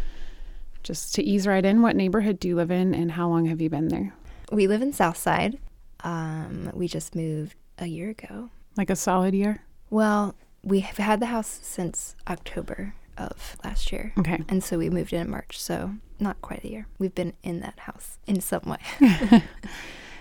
just 0.84 1.16
to 1.16 1.22
ease 1.24 1.48
right 1.48 1.64
in, 1.64 1.82
what 1.82 1.96
neighborhood 1.96 2.38
do 2.38 2.46
you 2.46 2.54
live 2.54 2.70
in 2.70 2.94
and 2.94 3.10
how 3.12 3.28
long 3.28 3.46
have 3.46 3.60
you 3.60 3.68
been 3.68 3.88
there? 3.88 4.14
We 4.52 4.68
live 4.68 4.82
in 4.82 4.92
Southside. 4.92 5.58
Um, 6.04 6.70
we 6.74 6.86
just 6.86 7.16
moved 7.16 7.56
a 7.78 7.86
year 7.86 8.10
ago. 8.10 8.50
Like 8.76 8.90
a 8.90 8.96
solid 8.96 9.34
year? 9.34 9.64
Well, 9.90 10.36
we 10.62 10.80
have 10.80 10.98
had 10.98 11.18
the 11.18 11.26
house 11.26 11.58
since 11.62 12.14
October 12.28 12.94
of 13.18 13.56
last 13.64 13.92
year. 13.92 14.12
Okay. 14.18 14.42
And 14.48 14.62
so 14.62 14.78
we 14.78 14.90
moved 14.90 15.12
in 15.12 15.20
in 15.22 15.30
March, 15.30 15.58
so 15.60 15.94
not 16.20 16.40
quite 16.42 16.64
a 16.64 16.68
year. 16.68 16.86
We've 16.98 17.14
been 17.14 17.34
in 17.42 17.60
that 17.60 17.78
house 17.80 18.18
in 18.26 18.40
some 18.40 18.62
way. 18.66 19.42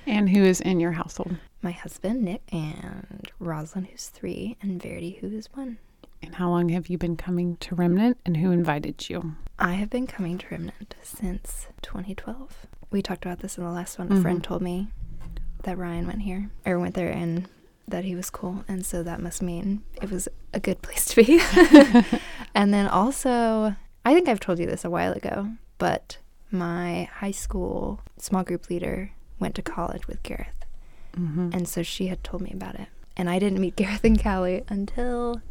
And 0.06 0.30
who 0.30 0.44
is 0.44 0.60
in 0.60 0.82
your 0.82 0.92
household? 0.92 1.38
My 1.62 1.72
husband, 1.72 2.24
Nick, 2.24 2.42
and 2.52 3.32
Rosalind, 3.40 3.88
who's 3.88 4.08
three, 4.08 4.58
and 4.62 4.82
Verity, 4.82 5.18
who 5.22 5.28
is 5.28 5.48
one. 5.54 5.78
And 6.22 6.36
how 6.36 6.50
long 6.50 6.68
have 6.70 6.88
you 6.88 6.98
been 6.98 7.16
coming 7.16 7.56
to 7.62 7.74
Remnant 7.74 8.18
and 8.26 8.36
who 8.36 8.52
invited 8.52 9.10
you? 9.10 9.36
I 9.58 9.74
have 9.76 9.90
been 9.90 10.06
coming 10.06 10.38
to 10.40 10.48
Remnant 10.52 10.96
since 11.02 11.68
2012. 11.84 12.66
We 12.92 13.02
talked 13.02 13.24
about 13.24 13.40
this 13.40 13.58
in 13.58 13.64
the 13.64 13.70
last 13.72 13.98
one. 13.98 14.12
A 14.12 14.20
friend 14.20 14.40
Mhm. 14.42 14.44
told 14.44 14.62
me 14.62 14.90
that 15.64 15.78
Ryan 15.78 16.06
went 16.06 16.24
here, 16.24 16.50
or 16.66 16.80
went 16.80 16.96
there, 16.96 17.10
and 17.10 17.48
that 17.88 18.06
he 18.06 18.16
was 18.16 18.30
cool. 18.30 18.64
And 18.68 18.86
so 18.86 19.04
that 19.04 19.22
must 19.22 19.42
mean 19.42 19.84
it 20.02 20.10
was 20.12 20.28
a 20.54 20.60
good 20.60 20.82
place 20.82 21.06
to 21.06 21.24
be. 21.24 21.42
and 22.56 22.74
then 22.74 22.88
also, 22.88 23.76
I 24.06 24.14
think 24.14 24.28
I've 24.28 24.40
told 24.40 24.60
you 24.60 24.66
this 24.66 24.86
a 24.86 24.90
while 24.90 25.14
ago, 25.14 25.50
but 25.78 26.18
my 26.52 27.10
high 27.16 27.32
school 27.32 28.02
small 28.18 28.44
group 28.44 28.70
leader 28.70 29.12
went 29.40 29.56
to 29.56 29.62
college 29.62 30.08
with 30.08 30.24
Garreth. 30.24 30.66
Mm-hmm. 31.18 31.50
And 31.54 31.68
so 31.68 31.84
she 31.84 32.08
had 32.08 32.24
told 32.24 32.42
me 32.42 32.52
about 32.54 32.76
it. 32.76 32.88
And 33.16 33.30
I 33.30 33.40
didn't 33.40 33.60
meet 33.60 33.76
Garreth 33.76 34.04
and 34.04 34.22
Callie 34.22 34.64
until 34.70 35.42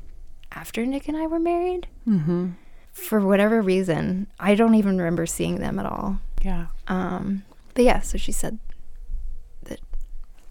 after 0.50 0.84
Nick 0.86 1.08
and 1.08 1.16
I 1.16 1.26
were 1.26 1.38
married. 1.38 1.86
Mm-hmm. 2.08 2.50
For 2.92 3.20
whatever 3.20 3.62
reason, 3.62 4.26
I 4.38 4.54
don't 4.54 4.74
even 4.74 4.98
remember 4.98 5.26
seeing 5.26 5.56
them 5.56 5.78
at 5.78 5.86
all. 5.86 6.18
Yeah. 6.42 6.66
Um, 6.88 7.44
but 7.74 7.84
yeah, 7.84 8.00
so 8.00 8.18
she 8.18 8.32
said 8.32 8.58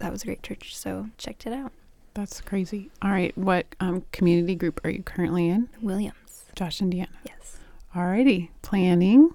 that 0.02 0.10
was 0.12 0.22
a 0.22 0.26
great 0.26 0.42
church, 0.42 0.76
so 0.76 1.06
checked 1.16 1.46
it 1.46 1.52
out. 1.52 1.72
That's 2.14 2.40
crazy. 2.40 2.90
All 3.00 3.10
right. 3.10 3.36
What 3.38 3.66
um, 3.80 4.04
community 4.12 4.54
group 4.54 4.80
are 4.84 4.90
you 4.90 5.02
currently 5.02 5.48
in? 5.48 5.68
Williams, 5.80 6.44
Josh 6.54 6.82
Indiana. 6.82 7.08
Deanna. 7.24 7.28
yes. 7.28 7.56
Alrighty. 7.94 8.50
Planning 8.62 9.32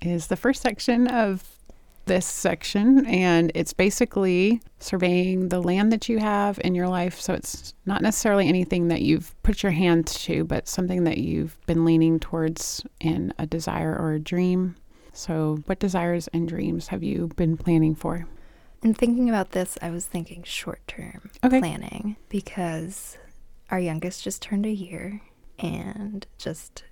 is 0.00 0.28
the 0.28 0.36
first 0.36 0.62
section 0.62 1.08
of 1.08 1.56
this 2.04 2.26
section, 2.26 3.06
and 3.06 3.50
it's 3.54 3.72
basically 3.72 4.60
surveying 4.78 5.48
the 5.48 5.62
land 5.62 5.92
that 5.92 6.08
you 6.08 6.18
have 6.18 6.60
in 6.62 6.74
your 6.74 6.88
life. 6.88 7.20
So 7.20 7.34
it's 7.34 7.74
not 7.86 8.02
necessarily 8.02 8.48
anything 8.48 8.88
that 8.88 9.02
you've 9.02 9.34
put 9.42 9.62
your 9.62 9.72
hand 9.72 10.06
to, 10.08 10.44
but 10.44 10.68
something 10.68 11.04
that 11.04 11.18
you've 11.18 11.56
been 11.66 11.84
leaning 11.84 12.20
towards 12.20 12.84
in 13.00 13.32
a 13.38 13.46
desire 13.46 13.96
or 13.96 14.12
a 14.12 14.20
dream. 14.20 14.76
So, 15.12 15.58
what 15.66 15.80
desires 15.80 16.28
and 16.28 16.48
dreams 16.48 16.88
have 16.88 17.02
you 17.02 17.30
been 17.36 17.56
planning 17.56 17.94
for? 17.94 18.26
And 18.82 18.96
thinking 18.96 19.28
about 19.28 19.50
this, 19.50 19.76
I 19.82 19.90
was 19.90 20.06
thinking 20.06 20.42
short 20.42 20.80
term 20.86 21.30
Okay. 21.44 21.58
planning 21.60 22.16
because 22.28 23.18
our 23.70 23.78
youngest 23.80 24.24
just 24.24 24.40
turned 24.42 24.66
a 24.66 24.70
year 24.70 25.20
and 25.58 26.26
just 26.38 26.84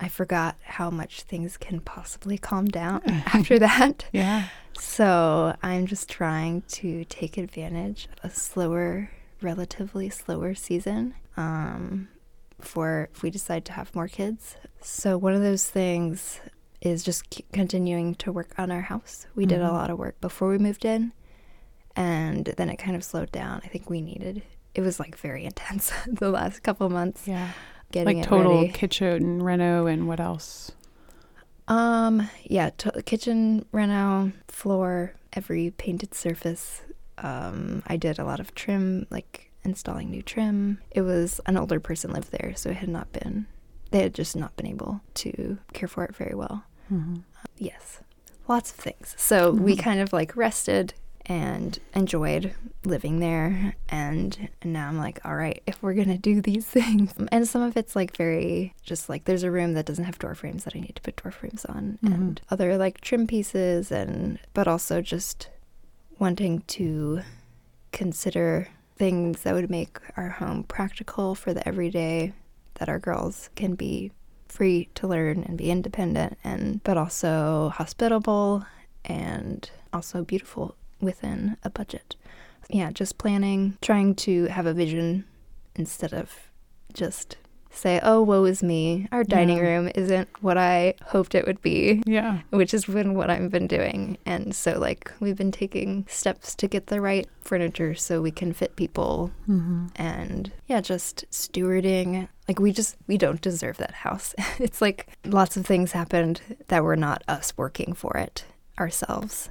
I 0.00 0.08
forgot 0.08 0.56
how 0.64 0.90
much 0.90 1.22
things 1.22 1.56
can 1.56 1.80
possibly 1.80 2.38
calm 2.38 2.66
down 2.66 3.02
after 3.06 3.58
that. 3.58 4.06
Yeah. 4.12 4.48
So 4.78 5.54
I'm 5.62 5.86
just 5.86 6.08
trying 6.08 6.62
to 6.62 7.04
take 7.04 7.36
advantage 7.38 8.08
of 8.22 8.30
a 8.30 8.34
slower, 8.34 9.10
relatively 9.40 10.08
slower 10.10 10.54
season 10.54 11.14
um, 11.36 12.08
for 12.60 13.08
if 13.14 13.22
we 13.22 13.30
decide 13.30 13.64
to 13.66 13.72
have 13.72 13.94
more 13.94 14.08
kids. 14.08 14.56
So 14.80 15.16
one 15.16 15.34
of 15.34 15.42
those 15.42 15.68
things 15.68 16.40
is 16.80 17.02
just 17.04 17.40
continuing 17.52 18.14
to 18.16 18.32
work 18.32 18.54
on 18.58 18.70
our 18.72 18.82
house. 18.82 19.26
We 19.34 19.46
did 19.46 19.60
a 19.60 19.66
Mhm. 19.66 19.72
lot 19.72 19.90
of 19.90 19.98
work 19.98 20.20
before 20.20 20.48
we 20.48 20.58
moved 20.58 20.84
in, 20.84 21.12
and 21.96 22.46
then 22.56 22.68
it 22.68 22.76
kind 22.76 22.96
of 22.96 23.04
slowed 23.04 23.30
down. 23.32 23.60
I 23.64 23.68
think 23.68 23.88
we 23.90 24.00
needed. 24.00 24.42
It 24.74 24.80
was 24.80 24.98
like 24.98 25.16
very 25.16 25.44
intense 25.50 25.92
the 26.06 26.30
last 26.30 26.62
couple 26.62 26.88
months 26.90 27.26
Yeah. 27.26 27.50
getting 27.92 28.18
like 28.18 28.26
total 28.26 28.60
ready. 28.62 28.72
kitchen 28.72 29.42
reno 29.42 29.86
and 29.86 30.08
what 30.08 30.20
else? 30.20 30.72
Um, 31.68 32.28
yeah, 32.44 32.70
to- 32.78 33.02
kitchen 33.02 33.64
reno, 33.72 34.32
floor, 34.48 35.14
every 35.32 35.70
painted 35.70 36.14
surface. 36.14 36.82
Um, 37.18 37.82
I 37.86 37.96
did 37.96 38.18
a 38.18 38.24
lot 38.24 38.40
of 38.40 38.54
trim, 38.54 39.06
like 39.10 39.50
installing 39.64 40.10
new 40.10 40.20
trim. 40.22 40.80
It 40.90 41.02
was 41.02 41.40
an 41.46 41.56
older 41.56 41.80
person 41.80 42.12
lived 42.12 42.32
there, 42.32 42.52
so 42.56 42.70
it 42.70 42.76
had 42.76 42.88
not 42.90 43.12
been. 43.12 43.46
They 43.92 44.02
had 44.02 44.14
just 44.14 44.36
not 44.36 44.54
been 44.56 44.66
able 44.66 45.00
to 45.14 45.58
care 45.72 45.88
for 45.88 46.04
it 46.04 46.14
very 46.14 46.34
well. 46.34 46.64
Mm-hmm. 46.92 47.18
Yes, 47.56 48.00
lots 48.48 48.70
of 48.72 48.76
things. 48.76 49.14
So 49.16 49.50
we 49.52 49.74
Mhm. 49.76 49.78
kind 49.78 50.00
of 50.00 50.12
like 50.12 50.36
rested 50.36 50.92
and 51.26 51.78
enjoyed 51.94 52.54
living 52.84 53.20
there. 53.20 53.74
And, 53.88 54.48
and 54.62 54.72
now 54.72 54.88
I'm 54.88 54.98
like, 54.98 55.20
all 55.24 55.34
right, 55.34 55.62
if 55.66 55.82
we're 55.82 55.94
going 55.94 56.08
to 56.08 56.18
do 56.18 56.40
these 56.40 56.66
things. 56.78 57.14
And 57.32 57.48
some 57.48 57.62
of 57.62 57.76
it's 57.76 57.96
like 57.96 58.16
very 58.16 58.74
just 58.82 59.08
like 59.08 59.24
there's 59.24 59.42
a 59.42 59.50
room 59.50 59.72
that 59.74 59.86
doesn't 59.86 60.04
have 60.04 60.18
door 60.18 60.34
frames 60.34 60.64
that 60.64 60.76
I 60.76 60.80
need 60.80 60.96
to 60.96 61.02
put 61.02 61.16
door 61.22 61.32
frames 61.32 61.64
on 61.64 61.98
Mhm. 62.02 62.14
and 62.14 62.40
other 62.50 62.76
like 62.76 63.00
trim 63.00 63.26
pieces 63.26 63.90
and 63.90 64.38
but 64.52 64.68
also 64.68 65.00
just 65.00 65.48
wanting 66.18 66.60
to 66.68 67.22
consider 67.92 68.68
things 68.96 69.42
that 69.42 69.54
would 69.54 69.70
make 69.70 69.98
our 70.16 70.28
home 70.30 70.62
practical 70.64 71.34
for 71.34 71.52
the 71.54 71.66
everyday 71.66 72.32
that 72.74 72.88
our 72.88 72.98
girls 72.98 73.50
can 73.56 73.74
be 73.74 74.12
free 74.48 74.88
to 74.94 75.06
learn 75.08 75.42
and 75.44 75.58
be 75.58 75.70
independent 75.70 76.38
and 76.44 76.82
but 76.84 76.96
also 76.96 77.70
hospitable 77.74 78.64
and 79.04 79.70
also 79.92 80.22
beautiful 80.24 80.76
within 81.04 81.56
a 81.62 81.70
budget. 81.70 82.16
Yeah, 82.70 82.90
just 82.90 83.18
planning, 83.18 83.76
trying 83.82 84.14
to 84.16 84.46
have 84.46 84.66
a 84.66 84.72
vision 84.74 85.24
instead 85.76 86.12
of 86.14 86.50
just 86.92 87.36
say, 87.70 87.98
"Oh, 88.04 88.22
woe 88.22 88.44
is 88.44 88.62
me. 88.62 89.08
Our 89.10 89.24
dining 89.24 89.56
Yeah. 89.56 89.64
room 89.64 89.90
isn't 89.96 90.28
what 90.40 90.56
I 90.56 90.94
hoped 91.06 91.34
it 91.34 91.44
would 91.46 91.60
be." 91.60 92.02
Yeah. 92.06 92.40
which 92.50 92.70
has 92.70 92.84
been 92.84 93.14
what 93.14 93.30
I've 93.30 93.50
been 93.50 93.66
doing. 93.66 94.16
And 94.24 94.54
so, 94.54 94.78
like, 94.78 95.10
we've 95.20 95.36
been 95.36 95.50
taking 95.50 96.06
steps 96.08 96.54
to 96.54 96.68
get 96.68 96.86
the 96.86 97.00
right 97.00 97.28
furniture 97.42 97.94
so 97.94 98.22
we 98.22 98.30
can 98.30 98.52
fit 98.52 98.76
people. 98.76 99.32
Mm-hmm. 99.48 99.86
And 99.96 100.52
yeah, 100.68 100.80
just 100.80 101.24
stewarding. 101.32 102.28
Like, 102.48 102.60
we 102.60 102.70
just, 102.72 102.96
we 103.08 103.18
don't 103.18 103.40
deserve 103.40 103.76
that 103.78 103.92
house. 103.92 104.34
it's 104.60 104.80
like 104.80 105.08
lots 105.26 105.56
of 105.56 105.66
things 105.66 105.92
happened 105.92 106.40
that 106.68 106.84
were 106.84 106.96
not 106.96 107.24
us 107.26 107.52
working 107.56 107.92
for 107.92 108.16
it 108.16 108.44
ourselves. 108.78 109.50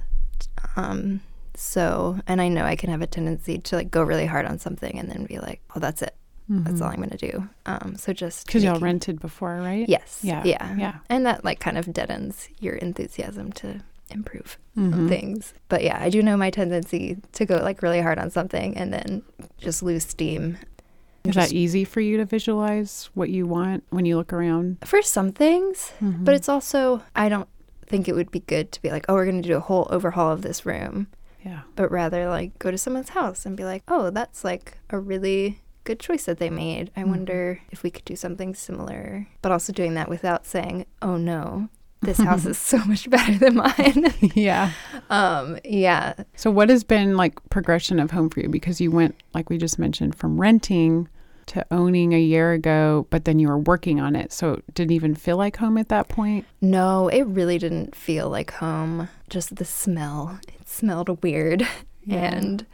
Um, 0.76 1.20
so, 1.56 2.18
and 2.26 2.40
I 2.40 2.48
know 2.48 2.64
I 2.64 2.76
can 2.76 2.90
have 2.90 3.02
a 3.02 3.06
tendency 3.06 3.58
to 3.58 3.76
like 3.76 3.90
go 3.90 4.02
really 4.02 4.26
hard 4.26 4.46
on 4.46 4.58
something 4.58 4.98
and 4.98 5.08
then 5.10 5.24
be 5.24 5.38
like, 5.38 5.60
oh, 5.76 5.80
that's 5.80 6.02
it. 6.02 6.14
That's 6.46 6.82
all 6.82 6.90
I'm 6.90 6.96
going 6.96 7.08
to 7.08 7.16
do. 7.30 7.48
Um, 7.64 7.96
so 7.96 8.12
just 8.12 8.46
Because 8.46 8.62
y'all 8.62 8.78
rented 8.78 9.18
before, 9.18 9.54
right? 9.56 9.88
Yes. 9.88 10.20
Yeah, 10.22 10.42
Yeah. 10.44 10.76
yeah. 10.76 10.94
And 11.08 11.24
that 11.24 11.42
like 11.42 11.58
kind 11.58 11.78
of 11.78 11.90
deadens 11.90 12.50
your 12.60 12.74
enthusiasm 12.74 13.50
to 13.52 13.80
improve 14.10 14.58
Mhm. 14.76 15.08
things. 15.08 15.54
But 15.70 15.82
yeah, 15.82 15.96
I 15.98 16.10
do 16.10 16.22
know 16.22 16.36
my 16.36 16.50
tendency 16.50 17.16
to 17.32 17.46
go 17.46 17.56
like 17.56 17.80
really 17.82 18.02
hard 18.02 18.18
on 18.18 18.28
something 18.28 18.76
and 18.76 18.92
then 18.92 19.22
just 19.56 19.82
lose 19.82 20.04
steam. 20.04 20.58
Is 21.24 21.34
Just- 21.34 21.48
that 21.50 21.56
easy 21.56 21.82
for 21.84 22.02
you 22.02 22.18
to 22.18 22.26
visualize 22.26 23.08
what 23.14 23.30
you 23.30 23.46
want 23.46 23.82
when 23.88 24.04
you 24.04 24.18
look 24.18 24.30
around? 24.30 24.76
For 24.84 25.00
some 25.00 25.32
things, 25.32 25.92
Mhm. 26.02 26.26
but 26.26 26.34
it's 26.34 26.50
also 26.50 27.00
I 27.16 27.30
don't 27.30 27.48
think 27.86 28.06
it 28.06 28.14
would 28.14 28.30
be 28.30 28.40
good 28.40 28.70
to 28.72 28.82
be 28.82 28.90
like, 28.90 29.06
"Oh, 29.08 29.14
we're 29.14 29.24
going 29.24 29.40
to 29.42 29.48
do 29.48 29.56
a 29.56 29.60
whole 29.60 29.86
overhaul 29.88 30.30
of 30.30 30.42
this 30.42 30.66
room." 30.66 31.06
Yeah. 31.44 31.62
But 31.76 31.90
rather 31.90 32.28
like 32.28 32.58
go 32.58 32.70
to 32.70 32.78
someone's 32.78 33.10
house 33.10 33.44
and 33.46 33.56
be 33.56 33.64
like, 33.64 33.82
"Oh, 33.88 34.10
that's 34.10 34.44
like 34.44 34.78
a 34.90 34.98
really 34.98 35.60
good 35.84 36.00
choice 36.00 36.24
that 36.24 36.38
they 36.38 36.48
made. 36.50 36.90
I 36.96 37.02
Mhm. 37.02 37.08
wonder 37.08 37.60
if 37.70 37.82
we 37.82 37.90
could 37.90 38.04
do 38.04 38.16
something 38.16 38.54
similar." 38.54 39.26
But 39.42 39.52
also 39.52 39.72
doing 39.72 39.94
that 39.94 40.08
without 40.08 40.46
saying, 40.46 40.86
"Oh 41.02 41.16
no, 41.16 41.68
this 42.02 42.18
house 42.28 42.46
is 42.46 42.58
so 42.58 42.78
much 42.84 43.08
better 43.10 43.36
than 43.38 43.56
mine." 43.56 44.12
yeah. 44.34 44.70
um, 45.10 45.58
yeah. 45.64 46.14
So 46.36 46.50
what 46.50 46.68
has 46.70 46.84
been 46.84 47.16
like 47.16 47.34
progression 47.50 48.00
of 48.00 48.10
home 48.12 48.30
for 48.30 48.40
you? 48.40 48.48
Because 48.48 48.80
you 48.80 48.90
went, 48.90 49.14
like 49.34 49.50
we 49.50 49.58
just 49.58 49.78
mentioned, 49.78 50.14
from 50.14 50.40
renting 50.40 51.08
to 51.46 51.64
owning 51.70 52.12
a 52.14 52.20
year 52.20 52.52
ago, 52.52 53.06
but 53.10 53.24
then 53.24 53.38
you 53.38 53.48
were 53.48 53.58
working 53.58 54.00
on 54.00 54.16
it. 54.16 54.32
So 54.32 54.54
it 54.54 54.74
didn't 54.74 54.92
even 54.92 55.14
feel 55.14 55.36
like 55.36 55.56
home 55.56 55.78
at 55.78 55.88
that 55.88 56.08
point. 56.08 56.46
No, 56.60 57.08
it 57.08 57.22
really 57.22 57.58
didn't 57.58 57.94
feel 57.94 58.28
like 58.30 58.52
home. 58.52 59.08
Just 59.28 59.56
the 59.56 59.64
smell. 59.64 60.38
It 60.48 60.68
smelled 60.68 61.22
weird. 61.22 61.66
Yeah. 62.06 62.34
And 62.34 62.66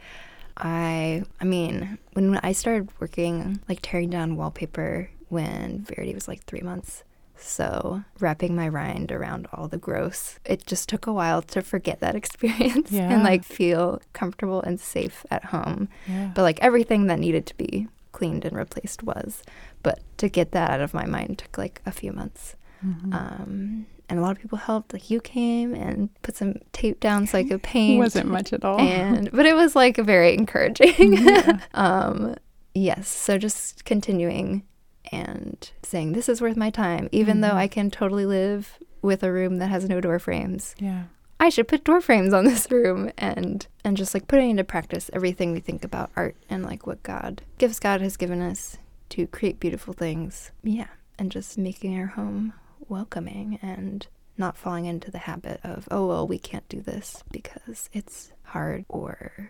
I 0.57 1.23
I 1.39 1.45
mean, 1.45 1.97
when 2.11 2.35
I 2.43 2.51
started 2.51 2.89
working 2.99 3.61
like 3.69 3.79
tearing 3.81 4.09
down 4.09 4.35
wallpaper 4.35 5.09
when 5.29 5.85
Verity 5.85 6.13
was 6.13 6.27
like 6.27 6.43
3 6.43 6.59
months. 6.59 7.05
So, 7.37 8.03
wrapping 8.19 8.55
my 8.55 8.67
rind 8.67 9.11
around 9.11 9.47
all 9.53 9.67
the 9.67 9.77
gross, 9.77 10.37
it 10.45 10.67
just 10.67 10.87
took 10.89 11.07
a 11.07 11.13
while 11.13 11.41
to 11.43 11.61
forget 11.61 11.99
that 12.01 12.13
experience 12.21 12.91
Yeah. 12.91 13.09
and 13.09 13.23
like 13.23 13.43
feel 13.45 14.01
comfortable 14.13 14.61
and 14.61 14.79
safe 14.79 15.25
at 15.31 15.45
home. 15.45 15.87
Yeah. 16.07 16.31
But 16.35 16.43
like 16.43 16.59
everything 16.61 17.07
that 17.07 17.17
needed 17.19 17.45
to 17.47 17.55
be 17.57 17.87
cleaned 18.11 18.45
and 18.45 18.55
replaced 18.57 19.03
was. 19.03 19.43
But 19.83 19.99
to 20.17 20.29
get 20.29 20.51
that 20.51 20.69
out 20.71 20.81
of 20.81 20.93
my 20.93 21.05
mind 21.05 21.37
took 21.39 21.57
like 21.57 21.81
a 21.85 21.91
few 21.91 22.11
months. 22.13 22.55
Mhm. 22.85 23.13
Um, 23.13 23.85
and 24.09 24.19
a 24.19 24.21
lot 24.21 24.31
of 24.31 24.39
people 24.41 24.57
helped. 24.57 24.91
Like 24.93 25.09
you 25.09 25.21
came 25.21 25.73
and 25.73 26.09
put 26.21 26.35
some 26.35 26.55
tape 26.73 26.99
down 26.99 27.27
so 27.27 27.37
I 27.37 27.43
could 27.43 27.63
paint. 27.75 27.99
wasn't 27.99 28.27
much 28.29 28.51
at 28.53 28.65
all. 28.65 28.79
And 28.79 29.31
but 29.31 29.45
it 29.45 29.53
was 29.55 29.75
like 29.75 29.97
very 29.97 30.33
encouraging. 30.33 31.13
Yeah. 31.13 31.59
um, 31.73 32.35
yes. 32.73 33.07
So 33.07 33.37
just 33.37 33.85
continuing 33.85 34.63
and 35.11 35.69
saying 35.83 36.13
this 36.13 36.27
is 36.29 36.41
worth 36.41 36.57
my 36.57 36.69
time, 36.69 37.07
even 37.11 37.41
though 37.41 37.49
Mhm. 37.51 37.55
I 37.65 37.67
can 37.67 37.91
totally 37.91 38.25
live 38.25 38.77
with 39.01 39.23
a 39.23 39.31
room 39.31 39.57
that 39.57 39.67
has 39.69 39.87
no 39.89 39.99
door 40.01 40.19
frames. 40.19 40.75
yeah. 40.79 41.03
I 41.41 41.49
should 41.49 41.67
put 41.67 41.83
door 41.83 42.01
frames 42.01 42.33
on 42.33 42.45
this 42.45 42.69
room 42.69 43.11
and 43.17 43.65
and 43.83 43.97
just 43.97 44.13
like 44.13 44.27
putting 44.27 44.51
into 44.51 44.63
practice 44.63 45.09
everything 45.11 45.51
we 45.51 45.59
think 45.59 45.83
about 45.83 46.11
art 46.15 46.35
and 46.49 46.63
like 46.63 46.85
what 46.85 47.01
God 47.01 47.41
gifts 47.57 47.79
God 47.79 47.99
has 47.99 48.15
given 48.15 48.41
us 48.41 48.77
to 49.09 49.27
create 49.27 49.59
beautiful 49.59 49.93
things. 49.93 50.51
Yeah, 50.63 50.87
and 51.17 51.31
just 51.31 51.57
making 51.57 51.99
our 51.99 52.05
home 52.05 52.53
welcoming 52.87 53.57
and 53.61 54.05
not 54.37 54.55
falling 54.55 54.85
into 54.85 55.09
the 55.09 55.17
habit 55.17 55.59
of 55.63 55.87
oh 55.89 56.07
well 56.07 56.27
we 56.27 56.37
can't 56.37 56.67
do 56.69 56.79
this 56.79 57.23
because 57.31 57.89
it's 57.91 58.31
hard 58.43 58.85
or 58.87 59.49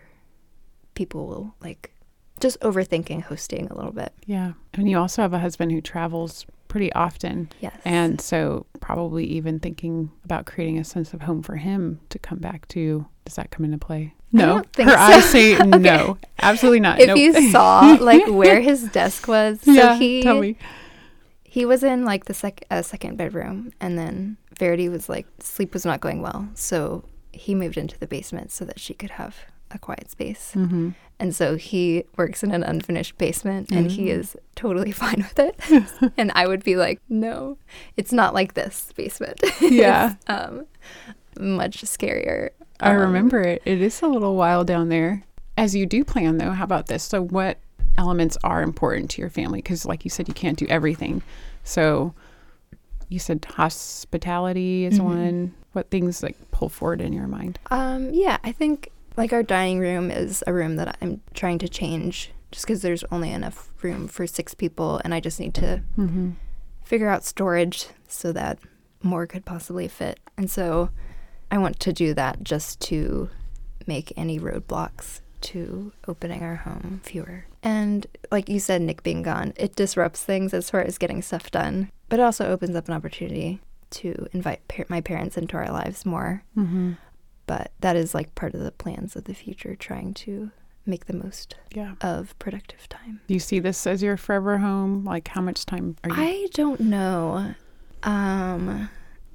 people 0.93 1.27
will 1.27 1.55
like 1.59 1.93
just 2.39 2.59
overthinking 2.61 3.23
hosting 3.23 3.67
a 3.67 3.75
little 3.75 3.91
bit. 3.91 4.13
Yeah. 4.25 4.53
And 4.73 4.89
you 4.89 4.97
also 4.97 5.21
have 5.21 5.33
a 5.33 5.39
husband 5.39 5.71
who 5.71 5.81
travels 5.81 6.45
pretty 6.71 6.91
often. 6.93 7.49
Yes. 7.59 7.75
And 7.83 8.21
so, 8.21 8.65
probably 8.79 9.25
even 9.25 9.59
thinking 9.59 10.09
about 10.23 10.45
creating 10.45 10.79
a 10.79 10.85
sense 10.85 11.13
of 11.13 11.21
home 11.21 11.43
for 11.43 11.57
him 11.57 11.99
to 12.09 12.17
come 12.17 12.39
back 12.39 12.65
to. 12.69 13.05
Does 13.25 13.35
that 13.35 13.51
come 13.51 13.65
into 13.65 13.77
play? 13.77 14.15
No. 14.31 14.63
Her 14.77 14.85
so. 14.85 14.95
eyes 14.95 15.25
say 15.25 15.57
no. 15.65 16.17
Absolutely 16.41 16.79
not. 16.79 16.99
if 17.01 17.07
Nope. 17.07 17.17
you 17.17 17.51
saw 17.51 17.97
like 17.99 18.25
where 18.27 18.61
his 18.61 18.83
desk 18.83 19.27
was, 19.27 19.59
so 19.61 19.71
yeah, 19.73 19.97
he 19.97 20.23
tell 20.23 20.39
me. 20.39 20.57
He 21.43 21.65
was 21.65 21.83
in 21.83 22.05
like 22.05 22.25
the 22.25 22.33
sec- 22.33 22.63
uh, 22.71 22.81
second 22.81 23.17
bedroom, 23.17 23.73
and 23.81 23.97
then 23.97 24.37
Verity 24.57 24.87
was 24.87 25.09
like 25.09 25.27
sleep 25.39 25.73
was 25.73 25.85
not 25.85 25.99
going 25.99 26.21
well, 26.21 26.47
so 26.53 27.03
he 27.33 27.53
moved 27.53 27.77
into 27.77 27.99
the 27.99 28.07
basement 28.07 28.49
so 28.51 28.63
that 28.63 28.79
she 28.79 28.93
could 28.93 29.11
have 29.11 29.35
a 29.71 29.77
quiet 29.77 30.09
space. 30.09 30.53
Mm-hmm. 30.55 30.91
And 31.21 31.35
so 31.35 31.55
he 31.55 32.03
works 32.17 32.41
in 32.43 32.51
an 32.51 32.63
unfinished 32.63 33.17
basement, 33.19 33.71
and 33.71 33.91
he 33.91 34.05
Mm. 34.07 34.17
is 34.19 34.35
totally 34.55 34.91
fine 35.03 35.17
with 35.17 35.37
it. 35.39 36.11
and 36.17 36.31
I 36.33 36.47
would 36.47 36.63
be 36.63 36.75
like, 36.75 36.99
no, 37.07 37.57
it's 37.95 38.11
not 38.11 38.33
like 38.33 38.55
this 38.55 38.91
basement. 38.97 39.39
Yeah. 39.61 40.15
Um, 40.27 40.65
much 41.39 41.83
scarier. 41.83 42.49
I 42.79 42.91
Um, 42.95 43.01
remember 43.01 43.39
it. 43.41 43.61
It 43.65 43.81
is 43.81 44.01
a 44.01 44.07
little 44.07 44.35
while 44.35 44.63
down 44.65 44.89
there. 44.89 45.23
As 45.57 45.75
you 45.75 45.85
do 45.85 46.03
plan, 46.03 46.37
though, 46.39 46.51
how 46.51 46.63
about 46.63 46.87
this? 46.87 47.03
So, 47.03 47.21
what 47.21 47.59
elements 47.99 48.35
are 48.43 48.63
important 48.63 49.11
to 49.11 49.21
your 49.21 49.29
family? 49.29 49.59
Because, 49.61 49.85
like 49.85 50.03
you 50.03 50.09
said, 50.09 50.27
you 50.27 50.33
can't 50.33 50.57
do 50.57 50.65
everything. 50.69 51.21
So, 51.63 52.15
you 53.09 53.19
said 53.19 53.45
hospitality 53.45 54.85
is 54.85 54.97
Mhm. 54.99 55.03
one. 55.03 55.53
What 55.73 55.89
things 55.91 56.23
like 56.23 56.35
pull 56.51 56.69
forward 56.69 56.99
in 57.01 57.13
your 57.13 57.27
mind? 57.27 57.59
Um, 57.69 58.09
yeah, 58.11 58.37
I 58.43 58.51
think 58.51 58.89
like 59.17 59.33
our 59.33 59.43
dining 59.43 59.79
room 59.79 60.09
is 60.11 60.43
a 60.47 60.53
room 60.53 60.75
that 60.77 60.97
I'm 61.01 61.21
trying 61.33 61.59
to 61.59 61.69
change 61.69 62.31
just 62.51 62.65
because 62.65 62.81
there's 62.81 63.03
only 63.11 63.31
enough 63.31 63.71
room 63.81 64.07
for 64.07 64.27
six 64.27 64.53
people, 64.53 64.99
and 65.03 65.13
I 65.13 65.19
just 65.19 65.39
need 65.39 65.53
to 65.55 65.81
Mm-hmm. 65.97 66.31
figure 66.83 67.07
out 67.09 67.23
storage 67.23 67.87
so 68.07 68.31
that 68.33 68.59
more 69.03 69.25
could 69.25 69.45
possibly 69.45 69.87
fit. 69.87 70.19
And 70.37 70.49
so 70.51 70.89
I 71.49 71.57
want 71.57 71.79
to 71.81 71.93
do 71.93 72.13
that 72.13 72.43
just 72.43 72.79
to 72.81 73.29
make 73.87 74.13
any 74.17 74.39
roadblocks 74.39 75.21
to 75.41 75.91
opening 76.07 76.43
our 76.43 76.57
home 76.57 77.01
fewer. 77.03 77.45
And 77.63 78.05
like 78.31 78.47
you 78.49 78.59
said, 78.59 78.81
Nick 78.81 79.01
being 79.01 79.23
gone, 79.23 79.53
it 79.55 79.75
disrupts 79.75 80.23
things 80.23 80.53
as 80.53 80.69
far 80.69 80.81
as 80.81 80.97
getting 80.97 81.21
stuff 81.21 81.49
done, 81.51 81.89
but 82.09 82.19
it 82.19 82.23
also 82.23 82.49
opens 82.51 82.75
up 82.75 82.87
an 82.87 82.93
opportunity 82.93 83.59
to 83.91 84.27
invite 84.33 84.67
par- 84.67 84.85
my 84.89 85.01
parents 85.01 85.37
into 85.37 85.57
our 85.57 85.71
lives 85.71 86.05
more. 86.05 86.43
Mm-hmm. 86.57 86.93
But 87.51 87.73
that 87.81 87.97
is 87.97 88.13
like 88.15 88.33
part 88.33 88.53
of 88.53 88.61
the 88.61 88.71
plans 88.71 89.17
of 89.17 89.25
the 89.25 89.33
future, 89.33 89.75
trying 89.75 90.13
to 90.13 90.51
make 90.85 91.07
the 91.07 91.13
most 91.13 91.55
Yeah. 91.73 91.95
of 91.99 92.33
productive 92.39 92.87
time. 92.87 93.19
Do 93.27 93.33
you 93.33 93.41
see 93.41 93.59
this 93.59 93.85
as 93.85 94.01
your 94.01 94.15
forever 94.15 94.59
home? 94.59 95.03
Like, 95.03 95.27
how 95.27 95.41
much 95.41 95.65
time 95.65 95.97
are 96.05 96.09
you? 96.11 96.15
I 96.15 96.47
don't 96.53 96.79
know. 96.79 97.53
Um 98.03 98.89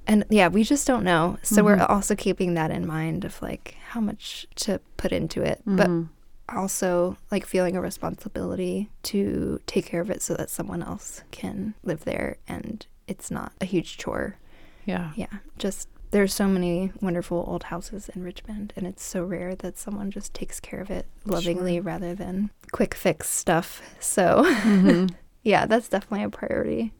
and 0.07 0.25
yeah, 0.31 0.47
we 0.47 0.63
just 0.63 0.87
don't 0.87 1.03
know. 1.03 1.37
So 1.43 1.63
we're 1.63 1.77
Mhm. 1.77 1.89
also 1.91 2.15
keeping 2.15 2.55
that 2.55 2.71
in 2.71 2.87
mind 2.87 3.23
of 3.23 3.39
like 3.39 3.75
how 3.89 3.99
much 4.01 4.47
to 4.65 4.79
put 4.97 5.11
into 5.11 5.43
it, 5.43 5.61
but 5.67 5.87
Mhm. 5.87 6.09
also 6.49 7.17
like 7.29 7.45
feeling 7.45 7.75
a 7.75 7.81
responsibility 7.81 8.89
to 9.03 9.59
take 9.67 9.85
care 9.85 10.01
of 10.01 10.09
it 10.09 10.23
so 10.23 10.33
that 10.33 10.49
someone 10.49 10.81
else 10.81 11.21
can 11.29 11.75
live 11.83 12.03
there 12.05 12.37
and 12.47 12.87
it's 13.07 13.29
not 13.29 13.51
a 13.61 13.65
huge 13.65 13.97
chore. 13.97 14.37
yeah. 14.85 15.11
Yeah, 15.15 15.27
just 15.59 15.87
there's 16.11 16.33
so 16.33 16.47
many 16.47 16.91
wonderful 17.01 17.43
old 17.47 17.63
houses 17.63 18.09
in 18.15 18.23
Richmond 18.23 18.73
and 18.75 18.87
it's 18.87 19.03
so 19.03 19.23
rare 19.23 19.55
that 19.55 19.77
someone 19.77 20.09
just 20.11 20.33
takes 20.33 20.59
care 20.59 20.79
of 20.81 20.89
it 20.89 21.05
lovingly 21.25 21.75
Sure. 21.75 21.83
rather 21.83 22.15
than 22.15 22.49
quick 22.71 22.93
fix 22.93 23.29
stuff. 23.29 23.81
So, 23.99 24.43
Mhm. 24.45 25.13
yeah, 25.43 25.65
that's 25.65 25.89
definitely 25.89 26.23
a 26.23 26.29
priority. 26.29 26.93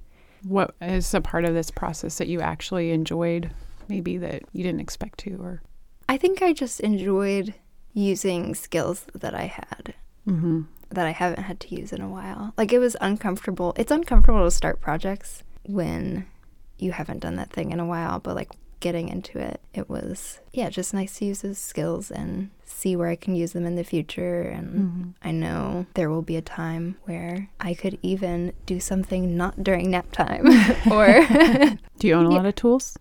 what 0.43 0.75
is 0.81 1.13
a 1.13 1.21
part 1.21 1.45
of 1.45 1.53
this 1.53 1.71
process 1.71 2.17
that 2.19 2.27
you 2.27 2.39
actually 2.41 2.91
enjoyed? 2.91 3.49
Maybe 3.89 4.17
that 4.17 4.43
you 4.53 4.63
didn't 4.63 4.81
expect 4.81 5.19
to, 5.19 5.35
or. 5.41 5.61
I 6.09 6.17
think 6.17 6.41
I 6.41 6.53
just 6.53 6.79
enjoyed 6.81 7.53
using 7.93 8.53
skills 8.55 9.05
that 9.15 9.33
I 9.33 9.45
had 9.45 9.93
Mm-hmm. 10.27 10.61
that 10.89 11.05
I 11.07 11.11
haven't 11.11 11.43
had 11.43 11.59
to 11.61 11.75
use 11.75 11.91
in 11.93 12.01
a 12.01 12.07
while. 12.09 12.53
Like 12.57 12.71
it 12.73 12.79
was 12.79 12.95
uncomfortable. 13.01 13.73
It's 13.77 13.91
uncomfortable 13.91 14.43
to 14.43 14.51
start 14.51 14.81
projects 14.81 15.41
when 15.65 16.25
you 16.77 16.91
haven't 16.91 17.19
done 17.21 17.37
that 17.37 17.49
thing 17.51 17.71
in 17.71 17.79
a 17.79 17.85
while, 17.85 18.19
but 18.19 18.35
like 18.35 18.51
getting 18.79 19.09
into 19.09 19.39
it, 19.39 19.59
it 19.73 19.89
was 19.89 20.39
yeah, 20.53 20.69
just 20.69 20.93
nice 20.93 21.17
to 21.19 21.25
use 21.25 21.41
those 21.41 21.57
skills 21.57 22.11
and 22.11 22.49
see 22.65 22.95
where 22.95 23.09
I 23.09 23.15
can 23.15 23.35
use 23.35 23.53
them 23.53 23.65
in 23.65 23.75
the 23.75 23.83
future 23.83 24.41
and 24.41 24.67
Mm-hmm. 24.67 25.09
I 25.23 25.31
know 25.31 25.85
there 25.95 26.09
will 26.09 26.21
be 26.21 26.35
a 26.35 26.41
time 26.41 26.97
where 27.05 27.49
I 27.59 27.73
could 27.73 27.97
even 28.03 28.53
do 28.65 28.79
something 28.79 29.35
not 29.37 29.63
during 29.63 29.89
nap 29.91 30.11
time 30.11 30.45
or 30.91 31.07
Do 31.99 32.07
you 32.07 32.13
own 32.13 32.25
a 32.27 32.29
Yeah. 32.29 32.35
lot 32.37 32.45
of 32.45 32.55
tools? 32.55 32.97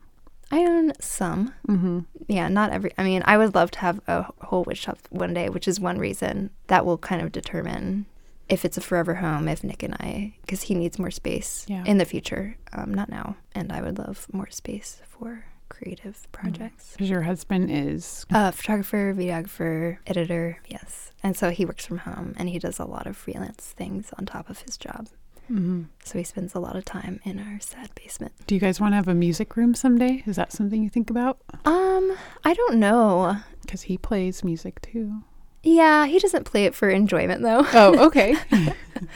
I 0.50 0.60
own 0.60 0.92
some. 1.00 1.52
Mm-hmm. 1.68 2.00
yeah, 2.28 2.46
not 2.48 2.70
every. 2.70 2.92
I 2.96 3.02
mean, 3.02 3.22
I 3.26 3.36
would 3.36 3.54
love 3.56 3.70
to 3.72 3.78
have 3.80 4.00
a 4.06 4.26
whole 4.42 4.62
wood 4.64 4.78
shop 4.78 4.98
one 5.10 5.34
day, 5.34 5.48
which 5.48 5.66
is 5.66 5.80
one 5.80 5.98
reason 5.98 6.50
that 6.68 6.86
will 6.86 6.98
kind 6.98 7.20
of 7.20 7.32
determine 7.32 8.06
if 8.48 8.64
it's 8.64 8.76
a 8.76 8.80
forever 8.80 9.16
home. 9.16 9.48
If 9.48 9.64
Nick 9.64 9.82
and 9.82 9.94
I, 9.94 10.34
because 10.42 10.62
he 10.62 10.74
needs 10.76 11.00
more 11.00 11.10
space 11.10 11.66
Yeah. 11.68 11.82
in 11.84 11.98
the 11.98 12.04
future, 12.04 12.56
um, 12.72 12.94
not 12.94 13.08
now, 13.08 13.34
and 13.56 13.72
I 13.72 13.82
would 13.82 13.98
love 13.98 14.28
more 14.32 14.48
space 14.50 15.02
for 15.08 15.46
creative 15.76 16.30
projects. 16.32 16.92
Because 16.92 17.10
your 17.10 17.22
husband 17.22 17.70
is. 17.70 18.24
a 18.30 18.52
photographer, 18.52 19.14
videographer, 19.14 19.98
editor, 20.06 20.60
yes, 20.68 21.12
and 21.22 21.36
so 21.36 21.50
he 21.50 21.64
works 21.64 21.86
from 21.86 21.98
home 21.98 22.34
and 22.38 22.48
he 22.48 22.58
does 22.58 22.78
a 22.78 22.84
lot 22.84 23.06
of 23.06 23.16
freelance 23.16 23.72
things 23.76 24.10
on 24.18 24.26
top 24.26 24.48
of 24.48 24.60
his 24.60 24.76
job. 24.76 25.08
Mm-hmm. 25.50 25.82
So 26.02 26.18
he 26.18 26.24
spends 26.24 26.54
a 26.54 26.58
lot 26.58 26.74
of 26.74 26.84
time 26.84 27.20
in 27.24 27.38
our 27.38 27.60
sad 27.60 27.90
basement. 27.94 28.32
Do 28.46 28.54
you 28.54 28.60
guys 28.60 28.80
want 28.80 28.92
to 28.92 28.96
have 28.96 29.06
a 29.08 29.14
music 29.14 29.56
room 29.56 29.74
someday? 29.74 30.22
Is 30.26 30.36
that 30.36 30.52
something 30.52 30.82
you 30.82 30.88
think 30.90 31.08
about? 31.08 31.38
Um, 31.64 32.16
I 32.44 32.52
don't 32.52 32.76
know. 32.78 33.36
Because 33.62 33.82
he 33.82 33.96
plays 33.96 34.42
music 34.42 34.80
too. 34.80 35.22
Yeah, 35.62 36.06
he 36.06 36.18
doesn't 36.18 36.44
play 36.44 36.64
it 36.64 36.74
for 36.74 36.88
enjoyment 36.88 37.42
though. 37.42 37.64
Oh, 37.72 38.06
okay. 38.06 38.36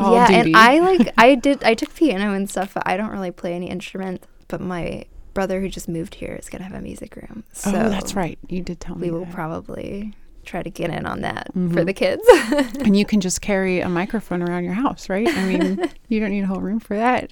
Yeah, 0.00 0.28
duty. 0.28 0.52
and 0.52 0.56
I 0.56 0.78
like 0.78 1.12
I 1.18 1.34
did 1.34 1.64
I 1.64 1.74
took 1.74 1.94
piano 1.94 2.32
and 2.32 2.48
stuff, 2.48 2.74
but 2.74 2.84
I 2.86 2.96
don't 2.96 3.10
really 3.10 3.32
play 3.32 3.54
any 3.54 3.68
instrument. 3.68 4.24
But 4.46 4.60
my 4.60 5.04
brother 5.38 5.60
who 5.60 5.68
just 5.68 5.88
moved 5.88 6.16
here 6.16 6.34
is 6.34 6.48
gonna 6.48 6.64
have 6.64 6.74
a 6.74 6.80
music 6.80 7.14
room, 7.14 7.44
so 7.52 7.70
oh, 7.70 7.88
that's 7.88 8.14
right. 8.16 8.36
You 8.48 8.60
did 8.60 8.80
tell 8.80 8.96
me. 8.96 9.06
We 9.06 9.12
will 9.16 9.24
that. 9.24 9.32
probably 9.34 10.14
try 10.44 10.64
to 10.64 10.70
get 10.70 10.90
in 10.90 11.06
on 11.06 11.20
that 11.20 11.46
for 11.52 11.58
Mhm. 11.60 11.86
the 11.86 11.92
kids. 11.92 12.22
and 12.84 12.96
you 12.96 13.04
can 13.04 13.20
just 13.20 13.40
carry 13.40 13.78
a 13.80 13.88
microphone 13.88 14.42
around 14.42 14.64
your 14.64 14.72
house, 14.72 15.08
right? 15.08 15.28
I 15.28 15.44
mean, 15.46 15.88
you 16.08 16.18
don't 16.18 16.30
need 16.30 16.42
a 16.42 16.46
whole 16.48 16.60
room 16.60 16.80
for 16.80 16.96
that. 16.96 17.30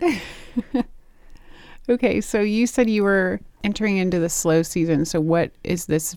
okay, 1.89 2.21
so 2.21 2.41
you 2.41 2.67
said 2.69 2.89
you 2.91 3.03
were 3.03 3.41
entering 3.65 3.97
into 3.97 4.19
the 4.21 4.29
slow 4.29 4.63
season. 4.63 5.05
So 5.05 5.21
what 5.21 5.51
is 5.65 5.87
this 5.87 6.17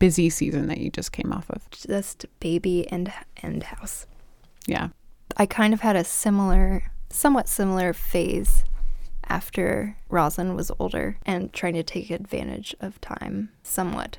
busy 0.00 0.30
season 0.30 0.66
that 0.68 0.78
you 0.78 0.90
just 0.90 1.12
came 1.12 1.32
off 1.32 1.48
of? 1.50 1.68
just 1.70 2.26
baby 2.40 2.88
and 2.88 3.12
and 3.42 3.62
house. 3.62 4.06
Yeah. 4.66 4.88
I 5.36 5.46
kind 5.46 5.72
of 5.74 5.80
had 5.82 5.94
a 5.96 6.02
similar, 6.04 6.90
somewhat 7.10 7.48
similar 7.48 7.92
phase 7.92 8.64
after 9.28 9.96
Roslyn 10.08 10.54
was 10.54 10.70
older 10.78 11.18
and 11.26 11.52
trying 11.52 11.74
to 11.74 11.82
take 11.82 12.10
advantage 12.10 12.74
of 12.80 13.00
time 13.00 13.50
somewhat 13.62 14.18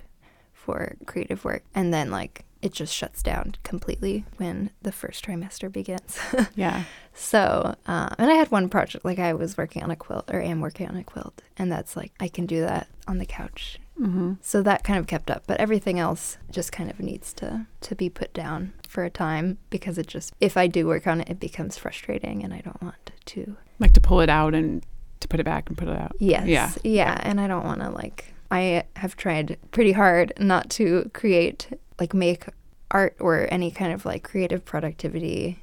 for 0.53 0.95
creative 1.05 1.43
work. 1.43 1.63
And 1.73 1.93
then, 1.93 2.11
like, 2.11 2.45
it 2.61 2.73
just 2.73 2.93
shuts 2.93 3.23
down 3.23 3.55
completely 3.63 4.25
when 4.37 4.71
the 4.81 4.91
first 4.91 5.25
trimester 5.25 5.71
begins. 5.71 6.19
Yeah. 6.55 6.83
so, 7.13 7.75
uh, 7.87 8.09
and 8.17 8.29
I 8.29 8.33
had 8.35 8.51
one 8.51 8.69
project, 8.69 9.05
like, 9.05 9.19
I 9.19 9.33
was 9.33 9.57
working 9.57 9.81
on 9.83 9.91
a 9.91 9.95
quilt 9.95 10.29
or 10.29 10.41
am 10.41 10.59
working 10.59 10.87
on 10.87 10.97
a 10.97 11.03
quilt, 11.03 11.41
and 11.57 11.71
that's 11.71 11.95
like, 11.95 12.11
I 12.19 12.27
can 12.27 12.45
do 12.45 12.61
that 12.61 12.87
on 13.07 13.17
the 13.17 13.25
couch. 13.25 13.79
Mm-hmm. 13.99 14.33
So 14.41 14.61
that 14.61 14.83
kind 14.83 14.99
of 14.99 15.07
kept 15.07 15.29
up, 15.29 15.43
but 15.47 15.59
everything 15.59 15.99
else 15.99 16.37
just 16.49 16.71
kind 16.71 16.89
of 16.89 16.99
needs 16.99 17.33
to 17.33 17.65
to 17.81 17.95
be 17.95 18.09
put 18.09 18.33
down 18.33 18.73
for 18.87 19.03
a 19.03 19.09
time 19.09 19.57
because 19.69 19.97
it 19.97 20.07
just 20.07 20.33
if 20.39 20.55
I 20.55 20.67
do 20.67 20.87
work 20.87 21.05
on 21.05 21.19
it, 21.19 21.29
it 21.29 21.39
becomes 21.39 21.77
frustrating, 21.77 22.43
and 22.43 22.53
I 22.53 22.61
don't 22.61 22.81
want 22.81 23.11
to 23.25 23.57
Like 23.77 23.93
to 23.93 24.01
pull 24.01 24.21
it 24.21 24.29
out 24.29 24.53
and 24.55 24.85
to 25.19 25.27
put 25.27 25.39
it 25.39 25.43
back 25.43 25.69
and 25.69 25.77
put 25.77 25.87
it 25.87 25.97
out. 25.97 26.13
Yes. 26.19 26.47
Yeah. 26.47 26.71
Yeah. 26.83 27.19
And 27.23 27.39
I 27.41 27.47
don't 27.47 27.65
want 27.65 27.81
to 27.81 27.89
like, 27.89 28.33
I 28.51 28.83
have 28.95 29.15
tried 29.15 29.57
pretty 29.71 29.91
hard 29.91 30.33
not 30.39 30.69
to 30.71 31.09
create, 31.13 31.67
like, 31.99 32.13
make 32.13 32.45
art 32.91 33.15
or 33.19 33.47
any 33.51 33.69
kind 33.69 33.93
of 33.93 34.03
like 34.05 34.23
creative 34.23 34.65
productivity 34.65 35.59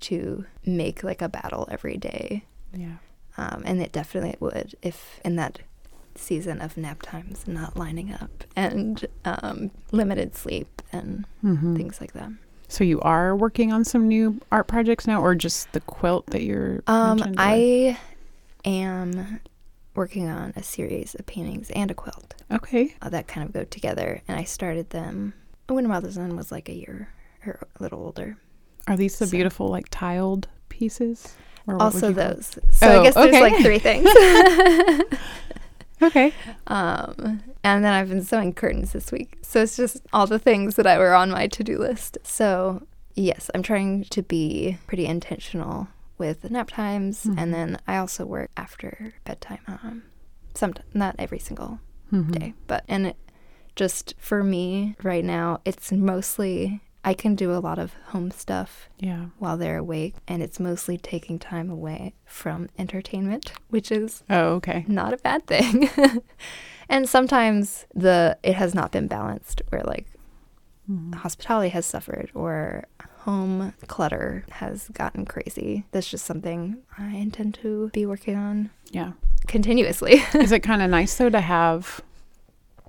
to 0.00 0.44
make 0.66 1.02
like 1.02 1.22
a 1.22 1.28
battle 1.28 1.66
every 1.70 1.96
day. 1.96 2.44
Yeah. 2.74 2.96
Um, 3.38 3.62
and 3.64 3.80
it 3.80 3.92
definitely 3.92 4.36
would 4.40 4.74
if 4.82 5.18
in 5.24 5.36
that 5.36 5.60
season 6.16 6.60
of 6.60 6.76
nap 6.76 7.00
times 7.02 7.46
not 7.46 7.76
lining 7.76 8.12
up 8.12 8.44
and 8.54 9.06
um, 9.24 9.70
limited 9.92 10.34
sleep 10.36 10.82
and 10.92 11.26
Mm-hmm. 11.44 11.76
things 11.76 12.00
like 12.00 12.12
that. 12.12 12.30
So 12.68 12.82
you 12.84 13.00
are 13.00 13.36
working 13.36 13.72
on 13.72 13.84
some 13.84 14.08
new 14.08 14.40
art 14.50 14.66
projects 14.66 15.06
now, 15.06 15.22
or 15.22 15.34
just 15.34 15.72
the 15.72 15.80
quilt 15.80 16.26
that 16.28 16.42
you're? 16.42 16.82
Um, 16.88 17.22
I 17.38 17.96
am 18.66 19.40
working 19.94 20.28
on 20.28 20.52
a 20.56 20.62
series 20.62 21.14
of 21.14 21.24
paintings 21.26 21.70
and 21.70 21.90
a 21.90 21.94
quilt. 21.94 22.34
okay. 22.52 22.94
uh, 23.00 23.08
that 23.08 23.26
kind 23.28 23.46
of 23.46 23.52
go 23.54 23.64
together. 23.64 24.20
And 24.28 24.38
I 24.38 24.44
started 24.44 24.90
them 24.90 25.32
when 25.68 25.88
Roslyn 25.88 26.36
was 26.36 26.52
like 26.52 26.68
a 26.68 26.74
year 26.74 27.08
or 27.46 27.66
a 27.78 27.82
little 27.82 28.00
older. 28.00 28.36
Are 28.86 28.96
these 28.96 29.18
the 29.18 29.26
So- 29.26 29.30
beautiful 29.30 29.68
like 29.68 29.86
tiled 29.90 30.48
pieces? 30.68 31.34
Or 31.68 31.80
Also 31.82 32.12
those. 32.12 32.58
So 32.70 32.86
Oh, 32.88 33.00
I 33.00 33.02
guess 33.02 33.14
there's 33.14 33.40
like 33.40 33.56
three 33.62 33.78
things. 33.80 34.08
Okay. 36.02 36.30
um, 36.66 37.42
and 37.64 37.82
then 37.82 37.92
I've 37.94 38.10
been 38.10 38.22
sewing 38.22 38.52
curtains 38.52 38.92
this 38.92 39.10
week. 39.10 39.38
So 39.40 39.62
it's 39.62 39.76
just 39.78 40.02
all 40.12 40.26
the 40.26 40.38
things 40.38 40.76
that 40.76 40.86
I 40.86 40.98
were 40.98 41.14
on 41.14 41.30
my 41.30 41.46
to-do 41.46 41.78
list. 41.78 42.18
So 42.22 42.86
yes, 43.14 43.50
I'm 43.54 43.62
trying 43.62 44.04
to 44.04 44.22
be 44.22 44.76
pretty 44.86 45.06
intentional 45.06 45.88
with 46.18 46.50
nap 46.50 46.68
times, 46.70 47.24
Mhm. 47.24 47.34
and 47.38 47.54
then 47.54 47.78
I 47.86 47.96
also 47.98 48.24
work 48.26 48.50
after 48.56 49.14
bedtime. 49.24 49.60
Um, 49.66 50.02
sometimes 50.54 50.88
not 50.94 51.14
every 51.18 51.38
single 51.38 51.80
Mhm. 52.12 52.32
day. 52.38 52.54
But 52.66 52.84
and 52.88 53.08
it, 53.08 53.16
just 53.74 54.14
for 54.18 54.42
me 54.42 54.94
right 55.02 55.24
now, 55.24 55.60
it's 55.64 55.92
mostly 55.92 56.80
I 57.04 57.14
can 57.14 57.36
do 57.36 57.52
a 57.52 57.60
lot 57.62 57.78
of 57.78 57.94
home 58.06 58.32
stuff 58.32 58.88
Yeah. 58.98 59.26
while 59.38 59.56
they're 59.56 59.76
awake, 59.78 60.16
and 60.26 60.42
it's 60.42 60.58
mostly 60.58 60.98
taking 60.98 61.38
time 61.38 61.70
away 61.70 62.14
from 62.24 62.68
entertainment, 62.78 63.52
which 63.68 63.92
is 63.92 64.24
Oh, 64.28 64.54
okay. 64.54 64.84
not 64.88 65.12
a 65.12 65.16
bad 65.18 65.46
thing. 65.46 65.88
and 66.88 67.08
sometimes 67.08 67.86
the 67.94 68.36
it 68.42 68.54
has 68.56 68.74
not 68.74 68.90
been 68.90 69.06
balanced, 69.06 69.62
where 69.68 69.82
like 69.84 70.06
Mhm. 70.90 71.14
hospitality 71.16 71.68
has 71.68 71.86
suffered 71.86 72.30
or 72.34 72.84
home 73.26 73.74
clutter 73.88 74.44
has 74.52 74.88
gotten 74.90 75.24
crazy. 75.26 75.84
That's 75.90 76.08
just 76.08 76.24
something 76.24 76.78
I 76.96 77.08
intend 77.16 77.54
to 77.62 77.90
be 77.92 78.06
working 78.06 78.36
on 78.36 78.70
Yeah. 78.92 79.12
continuously. 79.48 80.14
Is 80.34 80.52
it 80.52 80.60
kind 80.60 80.80
of 80.80 80.88
nice 80.90 81.16
though 81.16 81.28
to 81.30 81.40
have 81.40 82.00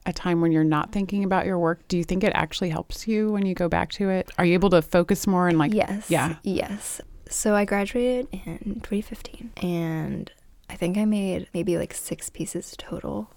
a 0.05 0.13
time 0.13 0.39
when 0.39 0.51
you're 0.51 0.63
not 0.63 0.91
thinking 0.91 1.23
about 1.23 1.45
your 1.47 1.57
work? 1.59 1.85
Do 1.87 1.97
you 1.97 2.03
think 2.03 2.23
it 2.23 2.31
actually 2.35 2.69
helps 2.69 3.07
you 3.07 3.31
when 3.31 3.45
you 3.45 3.55
go 3.55 3.67
back 3.67 3.91
to 3.93 4.09
it? 4.09 4.29
Are 4.37 4.45
you 4.45 4.53
able 4.53 4.69
to 4.69 4.81
focus 4.81 5.25
more 5.27 5.47
and 5.47 5.57
like? 5.57 5.73
yes. 5.73 6.09
yeah. 6.09 6.35
Yes. 6.43 7.01
So 7.29 7.55
I 7.55 7.65
graduated 7.65 8.27
in 8.31 8.79
2015 8.83 9.51
and 9.57 10.31
I 10.69 10.75
think 10.75 10.97
I 10.97 11.05
made 11.05 11.47
maybe 11.53 11.77
like 11.77 11.93
six 11.93 12.29
pieces 12.29 12.75
total 12.77 13.29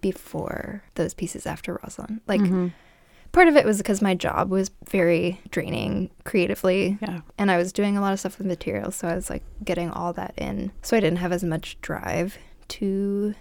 before 0.00 0.82
those 0.96 1.14
pieces 1.14 1.46
after 1.46 1.78
Roslyn. 1.82 2.20
Like 2.26 2.40
Mhm. 2.40 2.72
Part 3.34 3.48
of 3.48 3.56
it 3.56 3.66
was 3.66 3.76
because 3.78 4.00
my 4.00 4.14
job 4.14 4.50
was 4.50 4.70
very 4.88 5.38
draining 5.50 6.10
creatively 6.24 6.96
Yeah. 7.02 7.20
and 7.36 7.50
I 7.50 7.58
was 7.58 7.72
doing 7.72 7.96
a 7.98 8.00
lot 8.00 8.12
of 8.14 8.20
stuff 8.20 8.38
with 8.38 8.46
materials. 8.46 8.96
So 8.96 9.08
I 9.08 9.14
was 9.14 9.28
like 9.28 9.42
getting 9.62 9.90
all 9.90 10.12
that 10.14 10.32
in. 10.38 10.72
So 10.82 10.96
I 10.96 11.00
didn't 11.00 11.18
have 11.18 11.32
as 11.32 11.44
much 11.44 11.78
drive 11.82 12.38
to 12.68 13.34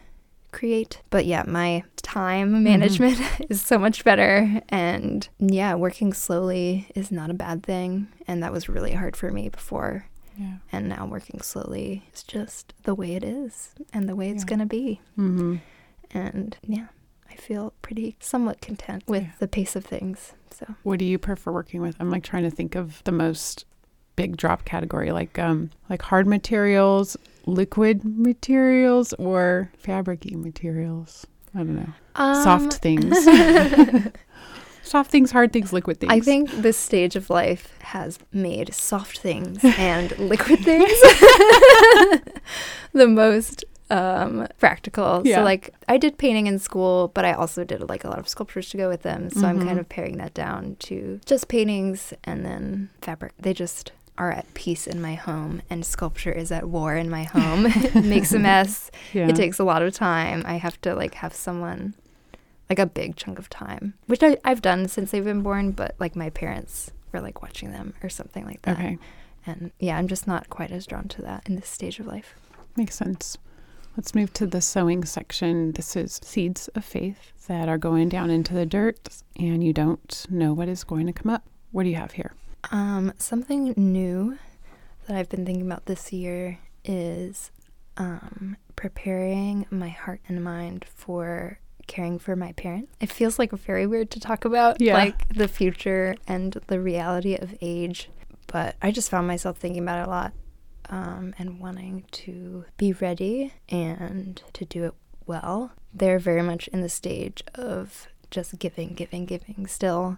create. 0.51 1.01
But 1.09 1.25
yeah, 1.25 1.43
my 1.47 1.83
time 2.01 2.63
management 2.63 3.19
is 3.49 3.61
so 3.61 3.77
much 3.79 4.03
better. 4.03 4.61
And 4.69 5.27
yeah, 5.39 5.75
working 5.75 6.13
slowly 6.13 6.87
is 6.95 7.11
not 7.11 7.29
a 7.31 7.33
bad 7.33 7.63
thing. 7.63 8.07
And 8.27 8.43
that 8.43 8.51
was 8.51 8.67
really 8.69 8.93
hard 8.93 9.15
for 9.15 9.31
me 9.31 9.49
before. 9.49 10.05
Yeah. 10.37 10.55
And 10.71 10.89
now 10.89 11.05
working 11.05 11.41
slowly 11.41 12.03
is 12.13 12.23
just 12.23 12.73
the 12.83 12.95
way 12.95 13.15
it 13.15 13.23
is 13.23 13.71
and 13.93 14.09
the 14.09 14.15
way 14.15 14.29
it's 14.29 14.43
Yeah. 14.43 14.47
going 14.49 14.59
to 14.59 14.65
be. 14.65 15.01
Mm-hmm. 15.17 15.55
And 16.11 16.57
yeah, 16.63 16.87
I 17.33 17.35
feel 17.35 17.73
pretty 17.81 18.15
somewhat 18.19 18.61
content 18.61 19.03
with 19.07 19.23
Yeah. 19.23 19.29
the 19.39 19.47
pace 19.47 19.75
of 19.75 19.83
things. 19.83 20.33
So 20.51 20.75
What 20.83 20.99
do 20.99 21.05
you 21.05 21.17
prefer 21.17 21.51
working 21.51 21.81
with? 21.81 21.95
I'm 21.99 22.11
like 22.11 22.23
trying 22.23 22.43
to 22.43 22.51
think 22.51 22.75
of 22.75 23.03
the 23.05 23.11
most 23.11 23.65
big 24.15 24.37
drop 24.37 24.65
category, 24.65 25.11
like 25.11 25.39
um, 25.39 25.71
like 25.89 26.03
hard 26.03 26.27
materials, 26.27 27.17
liquid 27.47 28.05
materials, 28.05 29.13
or 29.13 29.71
fabricy 29.83 30.35
materials. 30.35 31.25
I 31.55 31.59
don't 31.59 31.75
know. 31.75 31.93
Soft 32.43 32.65
Um, 32.65 32.69
things. 32.79 33.17
Soft 34.83 35.09
things, 35.09 35.31
hard 35.31 35.51
things, 35.53 35.71
liquid 35.73 35.99
things. 35.99 36.11
I 36.11 36.19
think 36.19 36.51
this 36.51 36.77
stage 36.77 37.15
of 37.15 37.29
life 37.31 37.73
has 37.81 38.19
made 38.31 38.73
soft 38.73 39.17
things 39.19 39.59
and 39.63 40.11
liquid 40.19 40.59
things 40.59 40.91
the 42.91 43.07
most 43.07 43.63
um, 43.89 44.47
practical. 44.59 45.21
Yeah. 45.25 45.37
So, 45.37 45.43
like, 45.43 45.73
I 45.87 45.97
did 45.97 46.17
painting 46.17 46.47
in 46.47 46.59
school, 46.59 47.11
but 47.13 47.25
I 47.25 47.33
also 47.33 47.63
did 47.63 47.87
like 47.89 48.03
a 48.03 48.09
lot 48.09 48.19
of 48.19 48.27
sculptures 48.29 48.69
to 48.69 48.77
go 48.77 48.89
with 48.89 49.01
them. 49.03 49.29
So, 49.29 49.47
I'm 49.47 49.59
Mhm. 49.59 49.65
kind 49.67 49.79
of 49.79 49.89
paring 49.89 50.17
that 50.17 50.33
down 50.33 50.77
to 50.79 51.19
just 51.25 51.47
paintings 51.47 52.13
and 52.23 52.45
then 52.45 52.89
fabric. 53.01 53.33
They 53.39 53.53
just 53.53 53.91
are 54.17 54.31
at 54.31 54.51
peace 54.53 54.85
in 54.87 55.01
my 55.01 55.15
home, 55.15 55.61
and 55.69 55.85
sculpture 55.85 56.31
is 56.31 56.51
at 56.51 56.69
war 56.69 56.95
in 56.95 57.09
my 57.09 57.23
home. 57.23 57.65
it 57.69 58.03
makes 58.05 58.31
a 58.33 58.39
mess. 58.39 58.91
yeah. 59.11 59.27
It 59.27 59.35
takes 59.35 59.57
a 59.59 59.63
lot 59.63 59.81
of 59.81 59.93
time. 59.93 60.43
I 60.45 60.55
have 60.57 60.79
to 60.81 60.93
like 60.95 61.15
have 61.15 61.33
someone 61.33 61.95
like 62.69 62.79
a 62.79 62.85
big 62.85 63.15
chunk 63.15 63.39
of 63.39 63.49
time, 63.49 63.95
which 64.07 64.23
I, 64.23 64.37
I've 64.45 64.61
done 64.61 64.87
since 64.87 65.11
they've 65.11 65.23
been 65.25 65.41
born, 65.41 65.71
but 65.71 65.95
like 65.99 66.15
my 66.15 66.29
parents 66.29 66.91
were 67.11 67.21
like 67.21 67.41
watching 67.41 67.71
them 67.71 67.93
or 68.03 68.09
something 68.09 68.45
like 68.45 68.61
that. 68.63 68.77
Okay, 68.77 68.97
And 69.45 69.71
yeah, 69.79 69.97
I'm 69.97 70.07
just 70.07 70.27
not 70.27 70.49
quite 70.49 70.71
as 70.71 70.85
drawn 70.87 71.07
to 71.09 71.21
that 71.23 71.47
in 71.49 71.55
this 71.55 71.67
stage 71.67 71.99
of 71.99 72.05
life. 72.07 72.35
makes 72.75 72.95
sense. 72.95 73.37
Let's 73.95 74.15
move 74.15 74.33
to 74.33 74.47
the 74.47 74.61
sewing 74.61 75.05
section. 75.05 75.71
This 75.73 75.95
is 75.95 76.19
seeds 76.23 76.67
of 76.69 76.83
faith 76.83 77.31
that 77.47 77.69
are 77.69 77.77
going 77.77 78.09
down 78.09 78.29
into 78.31 78.53
the 78.53 78.65
dirt, 78.65 79.07
and 79.37 79.63
you 79.63 79.71
don't 79.73 80.25
know 80.29 80.53
what 80.53 80.67
is 80.67 80.83
going 80.83 81.05
to 81.07 81.13
come 81.13 81.31
up. 81.31 81.43
What 81.71 81.83
do 81.83 81.89
you 81.89 81.95
have 81.97 82.13
here? 82.13 82.33
Um, 82.71 83.13
something 83.17 83.73
new 83.77 84.37
that 85.07 85.15
I've 85.17 85.29
been 85.29 85.45
thinking 85.45 85.65
about 85.65 85.85
this 85.85 86.11
year 86.11 86.57
is 86.83 87.51
um, 87.97 88.57
preparing 88.75 89.67
my 89.69 89.89
heart 89.89 90.21
and 90.27 90.43
mind 90.43 90.85
for 90.85 91.59
caring 91.85 92.17
for 92.17 92.35
my 92.35 92.53
parents. 92.53 92.91
It 92.99 93.11
feels 93.11 93.37
like 93.37 93.51
very 93.51 93.85
weird 93.85 94.09
to 94.11 94.19
talk 94.19 94.45
about, 94.45 94.81
Yeah. 94.81 94.93
like 94.95 95.27
the 95.29 95.47
future 95.49 96.15
and 96.27 96.53
the 96.67 96.79
reality 96.79 97.35
of 97.35 97.53
age, 97.61 98.09
but 98.47 98.75
I 98.81 98.89
just 98.91 99.11
found 99.11 99.27
myself 99.27 99.57
thinking 99.57 99.83
about 99.83 99.99
it 100.01 100.07
a 100.07 100.09
lot 100.09 100.33
um, 100.89 101.33
and 101.37 101.59
wanting 101.59 102.05
to 102.11 102.65
be 102.77 102.93
ready 102.93 103.53
and 103.69 104.41
to 104.53 104.65
do 104.65 104.83
it 104.85 104.93
well. 105.25 105.71
They're 105.93 106.19
very 106.19 106.41
much 106.41 106.67
in 106.69 106.81
the 106.81 106.89
stage 106.89 107.43
of 107.55 108.07
just 108.31 108.57
giving, 108.59 108.93
giving, 108.93 109.25
giving 109.25 109.67
still. 109.67 110.17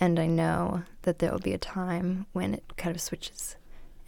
And 0.00 0.18
I 0.18 0.26
know 0.26 0.82
that 1.02 1.18
there 1.18 1.30
will 1.30 1.38
be 1.38 1.52
a 1.52 1.58
time 1.58 2.26
when 2.32 2.54
it 2.54 2.76
kind 2.76 2.94
of 2.96 3.02
switches 3.02 3.56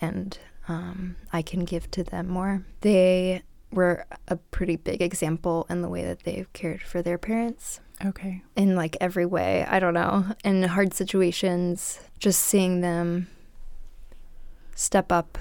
and 0.01 0.39
um, 0.67 1.17
I 1.33 1.43
can 1.43 1.65
give 1.65 1.91
to 1.93 2.03
them 2.03 2.29
more. 2.29 2.65
They 2.81 3.43
were 3.71 4.07
a 4.29 4.37
pretty 4.37 4.77
big 4.77 5.03
example 5.03 5.67
in 5.69 5.83
the 5.83 5.89
way 5.89 6.05
that 6.05 6.23
they've 6.25 6.53
cared 6.53 6.81
for 6.83 7.03
their 7.03 7.19
parents 7.19 7.81
Okay. 8.05 8.43
in 8.57 8.75
like 8.77 8.97
every 9.01 9.27
way. 9.27 9.65
I 9.69 9.79
don't 9.79 9.95
know. 9.95 10.27
In 10.45 10.63
hard 10.63 10.95
situations, 10.95 12.01
just 12.19 12.41
seeing 12.41 12.81
them 12.81 13.29
step 14.75 15.13
up, 15.13 15.39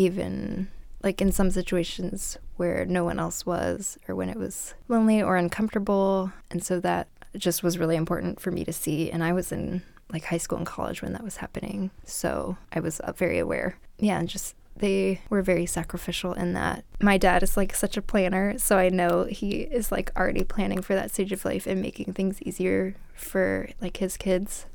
even 0.00 0.68
like 1.02 1.20
in 1.20 1.30
some 1.30 1.50
situations 1.50 2.38
where 2.56 2.84
no 2.84 3.04
one 3.04 3.18
else 3.18 3.46
was, 3.46 3.98
or 4.08 4.14
when 4.14 4.28
it 4.28 4.38
was 4.38 4.74
lonely 4.88 5.22
or 5.22 5.36
uncomfortable. 5.36 6.32
And 6.50 6.64
so 6.64 6.80
that 6.80 7.08
just 7.36 7.62
was 7.62 7.78
really 7.78 7.96
important 7.96 8.40
for 8.40 8.50
me 8.50 8.64
to 8.64 8.72
see. 8.72 9.10
And 9.10 9.22
I 9.22 9.32
was 9.32 9.52
in 9.52 9.82
like 10.10 10.24
high 10.24 10.38
school 10.38 10.58
and 10.58 10.66
college 10.66 11.02
when 11.02 11.12
that 11.12 11.22
was 11.22 11.36
happening. 11.36 11.90
So 12.04 12.56
I 12.72 12.80
was 12.80 13.00
uh, 13.00 13.12
very 13.12 13.38
aware. 13.38 13.76
Yeah, 13.98 14.18
and 14.18 14.28
just 14.28 14.56
they 14.76 15.20
were 15.28 15.42
very 15.42 15.66
sacrificial 15.66 16.32
in 16.32 16.54
that. 16.54 16.84
My 17.00 17.18
dad 17.18 17.42
is 17.42 17.56
like 17.56 17.74
such 17.74 17.96
a 17.96 18.02
planner, 18.02 18.58
so 18.58 18.78
I 18.78 18.88
know 18.88 19.24
he 19.24 19.60
is 19.60 19.92
like 19.92 20.10
already 20.16 20.44
planning 20.44 20.80
for 20.80 20.94
that 20.94 21.10
stage 21.10 21.32
of 21.32 21.44
life 21.44 21.66
and 21.66 21.82
making 21.82 22.14
things 22.14 22.40
easier 22.42 22.94
for 23.14 23.68
like 23.80 23.98
his 23.98 24.16
kids. 24.16 24.66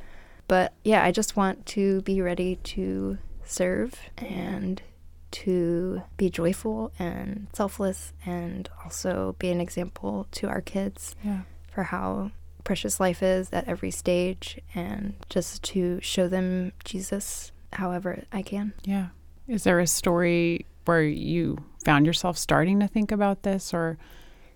But 0.47 0.73
yeah, 0.83 1.03
I 1.03 1.11
just 1.11 1.35
want 1.35 1.65
to 1.67 2.01
be 2.01 2.21
ready 2.21 2.57
to 2.57 3.17
serve 3.43 3.99
and 4.17 4.81
to 5.43 6.01
be 6.17 6.29
joyful 6.29 6.91
and 6.97 7.47
selfless 7.53 8.13
and 8.25 8.69
also 8.83 9.35
be 9.39 9.49
an 9.51 9.59
example 9.59 10.27
to 10.31 10.47
our 10.47 10.61
kids 10.61 11.15
Yeah. 11.23 11.41
for 11.71 11.83
how 11.83 12.31
precious 12.63 12.99
life 12.99 13.21
is 13.21 13.49
at 13.51 13.67
every 13.67 13.91
stage 13.91 14.59
and 14.73 15.13
just 15.29 15.61
to 15.63 15.99
show 16.01 16.27
them 16.27 16.71
Jesus 16.83 17.51
however 17.73 18.23
I 18.31 18.41
can. 18.41 18.73
Yeah. 18.83 19.07
Is 19.47 19.63
there 19.65 19.79
a 19.79 19.87
story 19.87 20.65
where 20.85 21.03
you 21.03 21.57
found 21.83 22.05
yourself 22.05 22.37
starting 22.37 22.79
to 22.79 22.87
think 22.87 23.11
about 23.11 23.43
this 23.43 23.73
or 23.73 23.97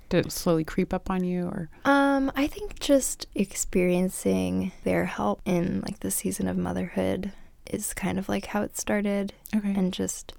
did 0.09 0.25
it 0.25 0.31
slowly 0.31 0.63
creep 0.63 0.91
up 0.93 1.09
on 1.11 1.23
you 1.23 1.45
or 1.47 1.69
Um, 1.85 2.31
I 2.35 2.47
think 2.47 2.79
just 2.79 3.27
experiencing 3.35 4.71
their 4.83 5.05
help 5.05 5.41
in 5.45 5.81
like 5.81 5.99
the 5.99 6.11
season 6.11 6.47
of 6.47 6.57
motherhood 6.57 7.31
is 7.69 7.93
kind 7.93 8.17
of 8.17 8.27
like 8.27 8.47
how 8.47 8.63
it 8.63 8.75
started 8.77 9.33
Okay. 9.55 9.73
and 9.75 9.93
just 9.93 10.33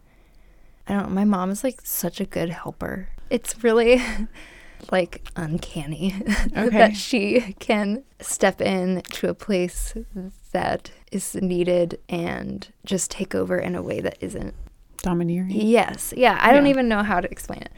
I 0.90 0.94
don't 0.94 1.08
know, 1.10 1.14
my 1.14 1.24
mom 1.24 1.50
is 1.50 1.62
like 1.62 1.80
such 1.84 2.20
a 2.20 2.24
good 2.24 2.50
helper. 2.50 3.08
It's 3.30 3.62
really 3.62 4.02
like 4.90 5.28
uncanny 5.36 6.14
Okay. 6.56 6.68
that 6.70 6.96
she 6.96 7.54
can 7.60 8.02
step 8.20 8.60
in 8.60 9.02
to 9.12 9.28
a 9.28 9.34
place 9.34 9.94
that 10.52 10.90
is 11.12 11.36
needed 11.36 12.00
and 12.08 12.68
just 12.84 13.10
take 13.10 13.34
over 13.34 13.56
in 13.56 13.76
a 13.76 13.82
way 13.82 14.00
that 14.00 14.18
isn't 14.20 14.54
Domineering? 15.02 15.50
Yes. 15.52 16.12
Yeah. 16.16 16.38
I 16.40 16.52
don't 16.52 16.66
even 16.66 16.88
know 16.88 17.02
how 17.02 17.20
to 17.20 17.30
explain 17.30 17.62
it. 17.62 17.72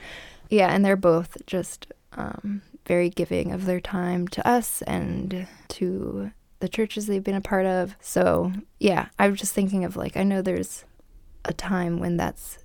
Yeah. 0.51 0.75
And 0.75 0.85
they're 0.85 0.97
both 0.97 1.37
just 1.47 1.87
um, 2.15 2.63
very 2.87 3.11
giving 3.11 3.53
of 3.53 3.67
their 3.67 3.81
time 3.81 4.27
to 4.29 4.49
us 4.49 4.83
and 4.83 5.47
to 5.69 6.33
the 6.61 6.69
churches 6.69 7.07
they've 7.07 7.23
been 7.23 7.35
a 7.35 7.41
part 7.41 7.67
of. 7.67 7.95
So, 8.01 8.53
yeah, 8.81 9.09
I 9.19 9.29
was 9.29 9.39
just 9.39 9.55
thinking 9.55 9.85
of 9.85 9.97
like, 9.97 10.17
I 10.17 10.23
know 10.25 10.43
there's 10.43 10.85
a 11.45 11.53
time 11.53 12.01
when 12.01 12.17
that's 12.17 12.59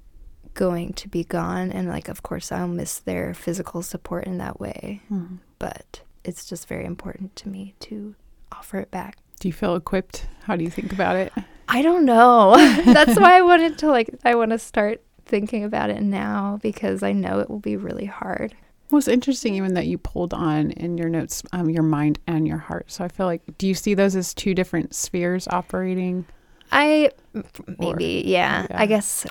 going 0.58 0.92
to 0.94 1.08
be 1.08 1.24
gone. 1.24 1.72
And 1.72 1.88
like, 1.88 2.10
of 2.10 2.22
course, 2.24 2.52
I'll 2.52 2.68
miss 2.68 3.00
their 3.00 3.34
physical 3.34 3.82
support 3.82 4.26
in 4.26 4.38
that 4.40 4.60
way. 4.60 5.02
Mhm. 5.10 5.38
But 5.60 6.02
it's 6.26 6.46
just 6.46 6.68
very 6.68 6.84
important 6.84 7.36
to 7.38 7.48
me 7.50 7.74
to 7.82 8.16
offer 8.52 8.80
it 8.80 8.92
back. 8.92 9.16
Do 9.40 9.48
you 9.48 9.54
feel 9.54 9.76
equipped? 9.76 10.26
How 10.44 10.56
do 10.58 10.64
you 10.64 10.70
think 10.70 10.92
about 10.92 11.16
it? 11.16 11.32
I 11.70 11.82
don't 11.82 12.06
know. 12.06 12.56
That's 12.86 13.18
why 13.20 13.38
I 13.38 13.42
wanted 13.42 13.78
to 13.80 13.88
like 13.88 14.10
I 14.26 14.36
want 14.36 14.52
to 14.52 14.60
start 14.60 15.02
thinking 15.26 15.64
about 15.64 15.90
it 15.90 16.02
now 16.02 16.60
because 16.62 17.04
I 17.04 17.12
know 17.14 17.40
it 17.40 17.50
will 17.50 17.60
be 17.60 17.78
really 17.78 18.06
hard. 18.06 18.56
Well, 18.90 19.00
it's 19.00 19.10
interesting 19.10 19.56
even 19.56 19.74
that 19.74 19.86
you 19.86 19.98
pulled 19.98 20.34
on 20.34 20.72
in 20.72 20.98
your 20.98 21.10
notes 21.10 21.44
um, 21.52 21.70
your 21.70 21.84
mind 21.84 22.20
and 22.26 22.48
your 22.48 22.58
heart. 22.58 22.90
So 22.90 23.04
I 23.04 23.10
feel 23.10 23.26
like, 23.26 23.42
do 23.58 23.68
you 23.68 23.74
see 23.74 23.94
those 23.94 24.16
as 24.16 24.34
two 24.34 24.54
different 24.56 24.96
spheres 24.96 25.48
operating? 25.50 26.26
I 26.72 27.12
Or- 27.36 27.44
maybe 27.78 28.24
yeah, 28.26 28.66
yeah. 28.70 28.82
I 28.82 28.86
guess 28.86 29.26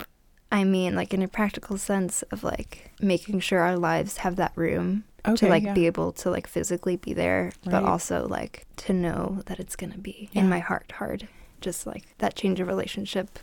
I 0.57 0.65
mean 0.65 0.95
like 0.97 1.13
in 1.13 1.23
a 1.23 1.29
practical 1.29 1.77
sense 1.79 2.23
of 2.33 2.43
like 2.43 2.93
making 3.01 3.41
sure 3.41 3.61
our 3.61 3.77
lives 3.77 4.19
have 4.19 4.37
that 4.37 4.53
room 4.57 5.05
Okay. 5.29 5.37
to 5.37 5.49
like 5.49 5.65
yeah. 5.65 5.75
be 5.75 5.87
able 5.87 6.13
to 6.13 6.31
like 6.31 6.47
physically 6.47 6.97
be 6.97 7.13
there, 7.13 7.51
but 7.65 7.83
also 7.83 8.29
like 8.29 8.65
to 8.77 8.93
know 8.93 9.43
that 9.47 9.59
it's 9.59 9.75
going 9.75 9.91
to 9.93 9.99
be 9.99 10.29
Yeah. 10.33 10.43
in 10.43 10.49
my 10.49 10.61
heart 10.61 10.93
hard. 10.93 11.27
Just 11.61 11.85
like 11.87 12.05
that 12.19 12.37
change 12.37 12.61
of 12.61 12.69
relationship. 12.69 13.39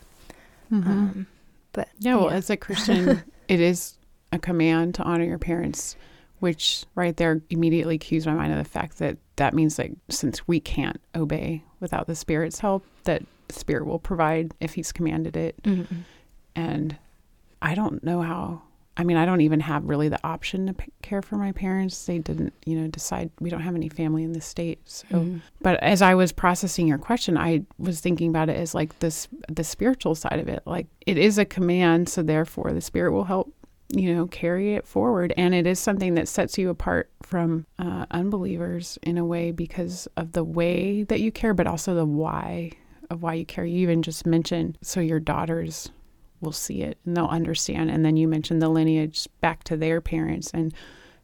Mhm. 0.72 0.86
Um 0.88 1.28
but 1.74 1.90
Yeah, 2.00 2.16
well, 2.16 2.30
as 2.30 2.50
a 2.50 2.56
Christian, 2.58 3.22
it 3.48 3.60
is 3.60 3.98
a 4.32 4.40
command 4.40 4.96
to 4.96 5.04
honor 5.04 5.26
your 5.26 5.40
parents, 5.40 5.96
which 6.40 6.86
right 6.96 7.16
there 7.18 7.42
immediately 7.50 7.98
cues 7.98 8.26
my 8.26 8.34
mind 8.34 8.54
of 8.54 8.60
the 8.60 8.70
fact 8.70 8.98
that 9.00 9.18
that 9.36 9.54
means 9.54 9.76
that 9.76 9.90
since 10.10 10.48
we 10.48 10.60
can't 10.60 11.02
obey 11.16 11.64
without 11.82 12.08
the 12.08 12.16
Spirit's 12.16 12.60
help, 12.60 12.86
that 13.04 13.24
Spirit 13.50 13.86
will 13.86 14.00
provide 14.00 14.54
if 14.62 14.74
He's 14.76 14.92
commanded 14.94 15.36
it. 15.36 15.62
Mhm. 15.64 16.04
And 16.56 16.98
I 17.64 17.74
don't 17.76 18.04
know 18.04 18.22
how. 18.22 18.62
I 18.96 19.04
mean, 19.04 19.18
I 19.18 19.26
don't 19.26 19.42
even 19.42 19.60
have 19.62 19.86
really 19.86 20.08
the 20.10 20.20
option 20.24 20.68
to 20.68 20.74
p- 20.74 20.92
care 21.02 21.24
for 21.24 21.36
my 21.38 21.52
parents. 21.52 22.06
They 22.06 22.20
didn't, 22.20 22.54
you 22.66 22.80
know, 22.80 22.88
decide. 22.88 23.32
We 23.40 23.50
don't 23.50 23.62
have 23.62 23.74
any 23.74 23.90
family 23.90 24.24
in 24.24 24.34
the 24.34 24.42
state, 24.42 24.82
so 24.86 25.08
Mhm. 25.08 25.42
but 25.62 25.82
as 25.82 26.04
I 26.04 26.14
was 26.14 26.32
processing 26.32 26.88
your 26.88 27.00
question, 27.00 27.36
I 27.36 27.64
was 27.80 28.02
thinking 28.02 28.30
about 28.30 28.50
it 28.50 28.58
as 28.58 28.76
like 28.76 29.00
this 29.00 29.28
the 29.50 29.64
spiritual 29.64 30.14
side 30.14 30.40
of 30.40 30.48
it. 30.48 30.62
Like 30.68 30.86
it 31.08 31.18
is 31.18 31.40
a 31.40 31.46
command, 31.46 32.08
so 32.10 32.22
therefore 32.22 32.72
the 32.72 32.82
spirit 32.82 33.14
will 33.14 33.24
help, 33.24 33.52
you 33.90 34.14
know, 34.14 34.28
carry 34.28 34.76
it 34.76 34.86
forward. 34.86 35.34
And 35.38 35.56
it 35.56 35.66
is 35.66 35.80
something 35.80 36.14
that 36.14 36.28
sets 36.28 36.60
you 36.60 36.70
apart 36.70 37.10
from 37.24 37.66
uh, 37.80 38.06
unbelievers 38.12 39.00
in 39.02 39.18
a 39.18 39.26
way 39.26 39.52
because 39.52 40.08
of 40.18 40.34
the 40.34 40.44
way 40.44 41.02
that 41.04 41.20
you 41.22 41.32
care, 41.32 41.56
but 41.56 41.66
also 41.66 41.96
the 41.96 42.06
why 42.06 42.72
of 43.10 43.24
why 43.24 43.34
you 43.34 43.46
care. 43.46 43.66
You 43.66 43.80
even 43.80 44.04
just 44.04 44.26
mentioned 44.28 44.78
so 44.84 45.00
your 45.00 45.20
daughters 45.20 45.90
will 46.44 46.52
see 46.52 46.82
it 46.84 46.98
and 47.06 47.18
they'll 47.18 47.26
understand. 47.26 47.90
And 47.90 48.06
then 48.06 48.18
you 48.18 48.28
mentioned 48.28 48.62
the 48.62 48.70
lineage 48.70 49.28
back 49.42 49.64
to 49.66 49.78
their 49.78 50.02
parents. 50.02 50.52
And 50.54 50.74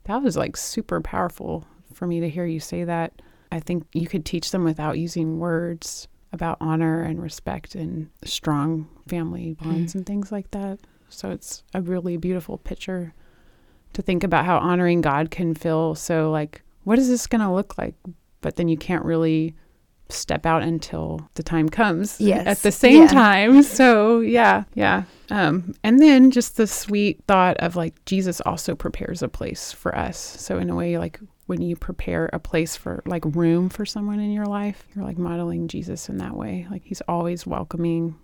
that 0.05 0.23
was 0.23 0.35
like 0.35 0.57
super 0.57 1.01
powerful 1.01 1.67
for 1.93 2.07
me 2.07 2.19
to 2.19 2.29
hear 2.29 2.45
you 2.45 2.59
say 2.59 2.83
that. 2.85 3.21
I 3.51 3.59
think 3.59 3.85
you 3.93 4.07
could 4.07 4.25
teach 4.25 4.51
them 4.51 4.63
without 4.63 4.97
using 4.97 5.39
words 5.39 6.07
about 6.31 6.57
honor 6.61 7.01
and 7.01 7.21
respect 7.21 7.75
and 7.75 8.09
strong 8.23 8.87
family 9.07 9.55
bonds 9.61 9.91
mm-hmm. 9.91 9.99
and 9.99 10.05
things 10.05 10.31
like 10.31 10.51
that. 10.51 10.79
So 11.09 11.31
it's 11.31 11.63
a 11.73 11.81
really 11.81 12.17
beautiful 12.17 12.57
picture 12.57 13.13
to 13.93 14.01
think 14.01 14.23
about 14.23 14.45
how 14.45 14.59
honoring 14.59 15.01
God 15.01 15.31
can 15.31 15.55
feel 15.55 15.95
so 15.95 16.29
like, 16.29 16.61
what 16.83 16.99
is 16.99 17.07
this 17.07 17.27
going 17.27 17.41
to 17.41 17.51
look 17.51 17.77
like? 17.77 17.95
But 18.41 18.55
then 18.55 18.67
you 18.67 18.77
can't 18.77 19.03
really 19.03 19.55
step 20.09 20.45
out 20.45 20.63
until 20.63 21.19
the 21.35 21.43
time 21.43 21.69
comes 21.69 22.19
Yes. 22.19 22.47
at 22.47 22.57
the 22.63 22.71
same 22.71 23.03
Yeah. 23.03 23.07
time. 23.07 23.63
So 23.63 24.19
yeah, 24.21 24.63
yeah. 24.73 25.03
Um, 25.29 25.73
and 25.83 25.99
then 25.99 26.31
just 26.31 26.57
the 26.57 26.65
sweet 26.67 27.23
thought 27.27 27.57
of 27.57 27.75
like 27.75 28.03
Jesus 28.05 28.41
also 28.41 28.75
prepares 28.75 29.21
a 29.21 29.27
place 29.27 29.71
for 29.71 29.95
us. 29.95 30.17
So 30.17 30.57
in 30.57 30.69
a 30.69 30.75
way, 30.75 30.97
like 30.97 31.19
when 31.45 31.61
you 31.61 31.75
prepare 31.75 32.29
a 32.33 32.39
place 32.39 32.75
for 32.75 33.01
like 33.05 33.23
room 33.25 33.69
for 33.69 33.85
someone 33.85 34.19
in 34.19 34.31
your 34.31 34.45
life, 34.45 34.87
you're 34.95 35.05
like 35.05 35.17
modeling 35.17 35.67
Jesus 35.67 36.09
in 36.09 36.17
that 36.17 36.35
way. 36.35 36.65
Like 36.71 36.83
he's 36.83 37.01
always 37.07 37.45
welcoming 37.45 38.15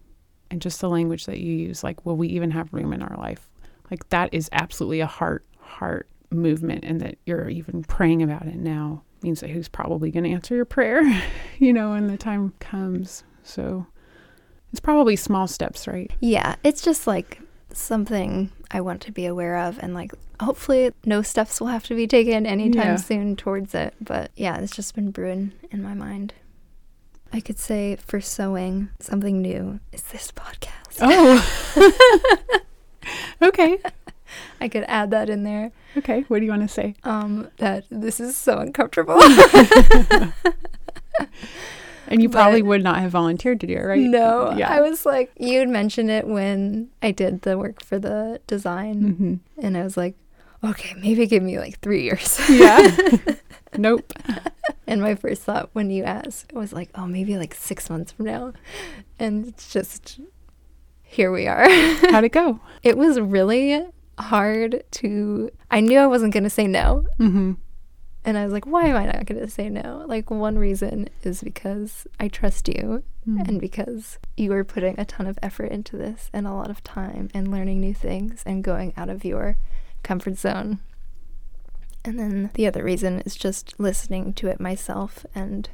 and 0.52 0.62
just 0.62 0.82
the 0.82 0.89
language 0.89 1.26
that 1.26 1.39
you 1.39 1.54
use, 1.54 1.84
like, 1.84 2.06
will 2.06 2.15
we 2.17 2.28
even 2.30 2.52
have 2.52 2.71
room 2.74 2.93
in 2.93 3.02
our 3.02 3.17
life? 3.17 3.50
Like 3.89 4.08
that 4.10 4.32
is 4.34 4.48
absolutely 4.52 5.00
a 5.02 5.08
heart, 5.08 5.43
heart 5.60 6.08
movement 6.32 6.84
and 6.84 7.02
that 7.02 7.17
you're 7.26 7.50
even 7.50 7.84
praying 7.84 8.21
about 8.24 8.45
it 8.48 8.56
now 8.56 9.04
means 9.25 9.39
that 9.41 9.49
who's 9.49 9.67
probably 9.67 10.11
going 10.11 10.23
to 10.23 10.29
answer 10.29 10.55
your 10.55 10.65
prayer, 10.65 11.01
you 11.59 11.73
know, 11.73 11.89
when 11.91 12.07
the 12.07 12.15
time 12.17 12.53
comes. 12.59 13.23
So 13.43 13.88
it's 14.71 14.79
probably 14.79 15.15
small 15.15 15.47
steps, 15.47 15.88
right? 15.88 16.11
Yeah, 16.19 16.55
it's 16.63 16.81
just 16.83 17.07
like 17.07 17.39
something 17.73 18.51
I 18.71 18.81
want 18.81 19.01
to 19.01 19.11
be 19.11 19.25
aware 19.25 19.57
of, 19.57 19.79
and 19.81 19.93
like 19.95 20.13
hopefully 20.39 20.91
no 21.05 21.21
steps 21.23 21.59
will 21.59 21.67
have 21.67 21.85
to 21.88 21.95
be 21.95 22.05
taken 22.07 22.45
anytime 22.45 22.85
Yeah. 22.85 22.95
soon 22.97 23.35
towards 23.35 23.73
it. 23.73 23.95
But 23.99 24.29
yeah, 24.35 24.57
it's 24.59 24.75
just 24.75 24.93
been 24.93 25.09
brewing 25.11 25.53
in 25.71 25.81
my 25.81 25.95
mind. 25.95 26.33
I 27.33 27.39
could 27.41 27.57
say 27.59 27.97
for 27.97 28.21
sewing 28.21 28.89
something 28.99 29.41
new 29.41 29.79
is 29.91 30.03
this 30.03 30.31
podcast. 30.31 30.99
Oh. 31.01 32.61
okay. 33.41 33.77
I 34.62 34.67
could 34.67 34.84
add 34.88 35.12
that 35.12 35.30
in 35.30 35.43
there. 35.43 35.71
Okay. 35.98 36.21
What 36.28 36.39
do 36.39 36.45
you 36.45 36.52
want 36.52 36.63
to 36.63 36.67
say? 36.74 36.95
Um, 37.04 37.50
that 37.58 37.86
this 37.89 38.19
is 38.19 38.36
so 38.38 38.58
uncomfortable. 38.60 39.19
And 42.08 42.21
you 42.21 42.30
But- 42.30 42.36
probably 42.38 42.62
would 42.62 42.84
not 42.84 43.00
have 43.00 43.10
volunteered 43.12 43.60
to 43.62 43.67
do 43.67 43.74
it, 43.74 43.82
right? 43.82 44.00
No, 44.00 44.54
Yeah. 44.56 44.69
I 44.71 44.82
was 44.82 45.08
like, 45.08 45.32
you 45.39 45.58
had 45.58 45.69
mentioned 45.69 46.12
it 46.12 46.28
when 46.28 46.89
I 47.02 47.10
did 47.10 47.41
the 47.41 47.58
work 47.58 47.84
for 47.84 47.98
the 47.98 48.39
design, 48.45 49.02
hmm 49.02 49.36
and 49.65 49.76
I 49.76 49.82
was 49.84 49.98
like, 49.98 50.13
okay, 50.63 50.93
maybe 51.00 51.26
give 51.26 51.41
me 51.41 51.58
like 51.58 51.80
three 51.80 52.04
years. 52.04 52.39
Yeah. 52.48 52.95
nope. 53.78 54.13
And 54.86 55.02
my 55.02 55.15
first 55.15 55.41
thought 55.41 55.69
when 55.74 55.89
you 55.89 56.04
asked 56.04 56.54
was 56.54 56.71
like, 56.74 56.89
oh, 56.93 57.08
maybe 57.08 57.38
like 57.38 57.56
six 57.56 57.89
months 57.89 58.12
from 58.12 58.26
now. 58.26 58.54
And 59.17 59.48
it's 59.48 59.74
just, 59.74 60.19
here 61.02 61.32
we 61.32 61.48
are. 61.48 61.67
How'd 62.12 62.24
it 62.24 62.32
go? 62.34 62.60
it 62.84 63.00
was 63.00 63.19
really 63.19 63.84
hard 64.19 64.84
to, 64.91 65.49
I 65.71 65.80
knew 65.82 65.99
I 65.99 66.08
wasn't 66.08 66.34
going 66.34 66.43
to 66.43 66.49
say 66.49 66.67
no. 66.67 67.06
Mm-hmm. 67.19 67.54
And 68.23 68.38
I 68.38 68.43
was 68.43 68.54
like, 68.54 68.65
why 68.65 68.86
am 68.86 68.95
I 68.95 69.06
not 69.06 69.25
going 69.25 69.39
to 69.39 69.49
say 69.49 69.69
no? 69.69 70.04
Like, 70.08 70.32
one 70.32 70.58
reason 70.58 71.10
is 71.21 71.43
because 71.43 72.08
I 72.19 72.28
trust 72.28 72.67
you 72.67 73.04
Mm. 73.28 73.47
and 73.47 73.60
because 73.60 74.19
you 74.38 74.54
are 74.54 74.63
putting 74.63 74.99
a 74.99 75.06
ton 75.06 75.25
of 75.25 75.39
effort 75.41 75.71
into 75.71 75.97
this 75.97 76.30
and 76.32 76.45
a 76.45 76.54
lot 76.54 76.69
of 76.69 76.84
time 76.84 77.32
and 77.34 77.49
learning 77.49 77.80
new 77.80 77.91
things 77.95 78.43
and 78.45 78.63
going 78.63 78.93
out 78.95 79.10
of 79.10 79.25
your 79.25 79.58
comfort 80.04 80.38
zone. 80.38 80.78
And 82.04 82.19
then 82.19 82.51
the 82.54 82.67
other 82.67 82.84
reason 82.84 83.21
is 83.21 83.36
just 83.36 83.73
listening 83.80 84.34
to 84.34 84.47
it 84.47 84.60
myself 84.60 85.25
and 85.34 85.67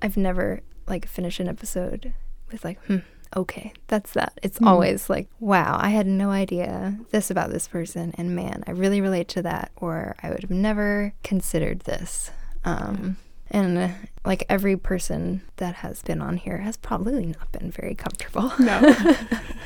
I've 0.00 0.16
never 0.16 0.60
like 0.86 1.06
finished 1.06 1.38
an 1.38 1.48
episode 1.50 2.14
with 2.50 2.64
like, 2.64 2.82
hmm, 2.86 3.00
okay, 3.36 3.72
that's 3.88 4.12
that. 4.12 4.38
It's 4.42 4.58
Mhm. 4.58 4.66
always 4.66 5.08
like, 5.10 5.28
wow, 5.40 5.76
I 5.80 5.90
had 5.90 6.06
no 6.06 6.30
idea 6.30 6.98
this 7.10 7.30
about 7.30 7.50
this 7.50 7.68
person, 7.68 8.12
and 8.18 8.34
man, 8.34 8.64
I 8.66 8.70
really 8.72 9.00
relate 9.00 9.28
to 9.28 9.42
that, 9.42 9.70
or 9.76 10.16
I 10.22 10.30
would 10.30 10.42
have 10.42 10.50
never 10.50 11.12
considered 11.22 11.80
this. 11.80 12.30
Um, 12.64 13.16
and 13.50 13.78
uh, 13.78 13.88
like 14.24 14.44
every 14.48 14.76
person 14.76 15.42
that 15.56 15.76
has 15.76 16.02
been 16.02 16.20
on 16.20 16.36
here 16.36 16.58
has 16.58 16.76
probably 16.76 17.26
not 17.26 17.50
been 17.52 17.70
very 17.70 17.94
comfortable. 17.94 18.52
No. 18.58 18.94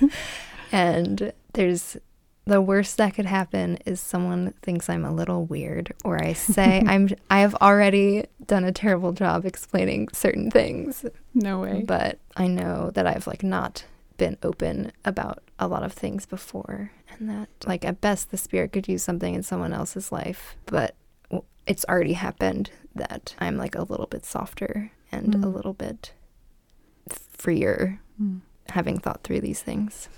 and 0.72 1.32
there's 1.54 1.96
the 2.44 2.60
worst 2.60 2.96
that 2.96 3.14
could 3.14 3.26
happen 3.26 3.78
is 3.86 4.00
someone 4.00 4.52
thinks 4.62 4.88
I'm 4.88 5.04
a 5.04 5.12
little 5.12 5.44
weird 5.44 5.92
or 6.04 6.22
I 6.22 6.32
say 6.32 6.82
I'm 6.86 7.08
I 7.30 7.40
have 7.40 7.54
already 7.56 8.24
done 8.46 8.64
a 8.64 8.72
terrible 8.72 9.12
job 9.12 9.44
explaining 9.46 10.08
certain 10.12 10.50
things 10.50 11.04
no 11.34 11.60
way. 11.60 11.84
but 11.86 12.18
I 12.36 12.48
know 12.48 12.90
that 12.94 13.06
I've 13.06 13.26
like 13.28 13.42
not 13.44 13.84
been 14.16 14.36
open 14.42 14.92
about 15.04 15.42
a 15.58 15.68
lot 15.68 15.82
of 15.84 15.92
things 15.92 16.26
before 16.26 16.90
and 17.10 17.30
that 17.30 17.48
like 17.66 17.84
at 17.84 18.00
best 18.00 18.30
the 18.30 18.36
spirit 18.36 18.72
could 18.72 18.88
use 18.88 19.02
something 19.02 19.34
in 19.34 19.42
someone 19.42 19.72
else's 19.72 20.10
life 20.10 20.56
but 20.66 20.94
it's 21.66 21.84
already 21.88 22.14
happened 22.14 22.70
that 22.96 23.34
I'm 23.38 23.56
like 23.56 23.76
a 23.76 23.82
little 23.82 24.06
bit 24.06 24.24
softer 24.26 24.90
and 25.12 25.34
a 25.34 25.38
Mm. 25.38 25.54
little 25.54 25.74
bit 25.74 26.12
freer 27.08 28.00
Mm. 28.20 28.40
having 28.70 28.98
thought 28.98 29.22
through 29.22 29.40
these 29.40 29.62
things. 29.62 30.08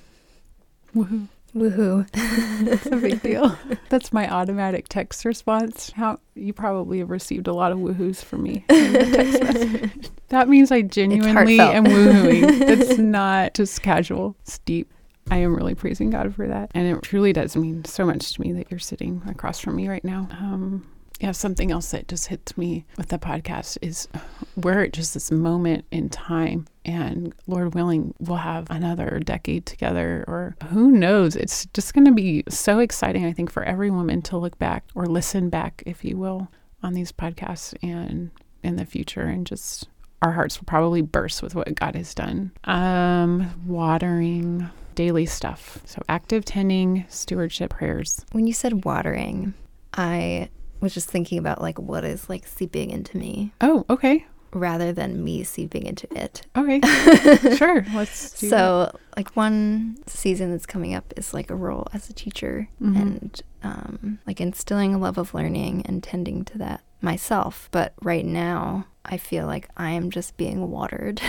Woohoo. 0.94 1.28
Woohoo. 1.54 2.08
It's 2.66 2.86
a 2.86 2.96
big 2.96 3.20
deal. 3.20 3.56
That's 3.88 4.12
my 4.12 4.28
automatic 4.28 4.88
text 4.88 5.24
response. 5.24 5.90
How 5.90 6.18
you 6.34 6.52
probably 6.52 7.00
have 7.00 7.10
received 7.10 7.48
a 7.48 7.52
lot 7.52 7.72
of 7.72 7.78
woohoos 7.78 8.24
from 8.24 8.44
me. 8.44 8.64
in 8.70 8.92
the 8.92 9.10
text 9.12 9.42
message. 9.42 10.10
That 10.28 10.48
means 10.48 10.70
I 10.70 10.82
genuinely 10.82 11.58
am 11.60 11.84
woohooing. 11.84 12.60
It's 12.60 12.98
not 12.98 13.54
just 13.54 13.82
casual. 13.82 14.36
It's 14.42 14.58
deep. 14.58 14.92
I 15.30 15.38
am 15.38 15.54
really 15.54 15.74
praising 15.74 16.10
God 16.10 16.34
for 16.34 16.46
that. 16.46 16.70
And 16.74 16.86
it 16.86 17.02
truly 17.02 17.32
does 17.32 17.56
mean 17.56 17.84
so 17.84 18.04
much 18.04 18.34
to 18.34 18.40
me 18.40 18.52
that 18.52 18.70
you're 18.70 18.78
sitting 18.78 19.22
across 19.26 19.58
from 19.58 19.76
me 19.76 19.88
right 19.88 20.04
now. 20.04 20.28
Um, 20.30 20.86
yeah, 21.20 21.32
something 21.32 21.70
else 21.70 21.92
that 21.92 22.08
just 22.08 22.26
hits 22.26 22.56
me 22.58 22.84
with 22.96 23.08
the 23.08 23.18
podcast 23.18 23.78
is 23.80 24.08
we're 24.56 24.82
at 24.82 24.92
just 24.92 25.14
this 25.14 25.30
moment 25.30 25.84
in 25.90 26.08
time, 26.08 26.66
and 26.84 27.32
Lord 27.46 27.74
willing, 27.74 28.14
we'll 28.18 28.38
have 28.38 28.66
another 28.70 29.20
decade 29.24 29.64
together, 29.64 30.24
or 30.26 30.56
who 30.70 30.90
knows? 30.90 31.36
It's 31.36 31.66
just 31.66 31.94
going 31.94 32.04
to 32.06 32.12
be 32.12 32.44
so 32.48 32.78
exciting, 32.80 33.24
I 33.24 33.32
think, 33.32 33.50
for 33.50 33.62
every 33.62 33.90
woman 33.90 34.22
to 34.22 34.36
look 34.36 34.58
back 34.58 34.84
or 34.94 35.06
listen 35.06 35.50
back, 35.50 35.82
if 35.86 36.04
you 36.04 36.16
will, 36.16 36.48
on 36.82 36.94
these 36.94 37.12
podcasts 37.12 37.74
and 37.82 38.30
in 38.62 38.76
the 38.76 38.86
future, 38.86 39.22
and 39.22 39.46
just 39.46 39.88
our 40.22 40.32
hearts 40.32 40.58
will 40.58 40.66
probably 40.66 41.02
burst 41.02 41.42
with 41.42 41.54
what 41.54 41.74
God 41.74 41.94
has 41.94 42.14
done. 42.14 42.50
Um, 42.64 43.50
watering, 43.66 44.68
daily 44.94 45.26
stuff. 45.26 45.78
So 45.84 46.02
active 46.08 46.44
tending, 46.44 47.04
stewardship, 47.08 47.70
prayers. 47.70 48.24
When 48.32 48.46
you 48.46 48.52
said 48.52 48.84
watering, 48.84 49.54
I 49.92 50.48
was 50.80 50.94
just 50.94 51.08
thinking 51.08 51.38
about 51.38 51.60
like 51.62 51.78
what 51.78 52.04
is 52.04 52.28
like 52.28 52.46
seeping 52.46 52.90
into 52.90 53.16
me 53.16 53.52
Oh, 53.60 53.84
okay. 53.88 54.26
rather 54.52 54.92
than 54.92 55.24
me 55.24 55.42
seeping 55.44 55.86
into 55.86 56.06
it. 56.14 56.42
Okay. 56.56 56.80
sure. 57.56 57.84
Let's 57.94 58.30
that. 58.40 58.48
So, 58.50 58.98
like 59.16 59.34
one 59.36 59.96
season 60.06 60.50
that's 60.50 60.66
coming 60.66 60.94
up 60.94 61.12
is 61.16 61.32
like 61.34 61.50
a 61.50 61.56
role 61.56 61.86
as 61.92 62.08
a 62.10 62.12
teacher 62.12 62.68
Mhm. 62.82 62.96
and 63.02 63.42
um, 63.62 64.18
like 64.26 64.40
instilling 64.40 64.94
a 64.94 64.98
love 64.98 65.16
of 65.18 65.32
learning 65.34 65.84
and 65.86 66.02
tending 66.02 66.44
to 66.46 66.58
that 66.58 66.82
myself. 67.00 67.68
But 67.72 67.94
right 68.02 68.24
now, 68.26 68.86
I 69.04 69.16
feel 69.16 69.46
like 69.46 69.68
I 69.76 69.90
am 69.90 70.10
just 70.10 70.36
being 70.36 70.70
watered 70.70 71.20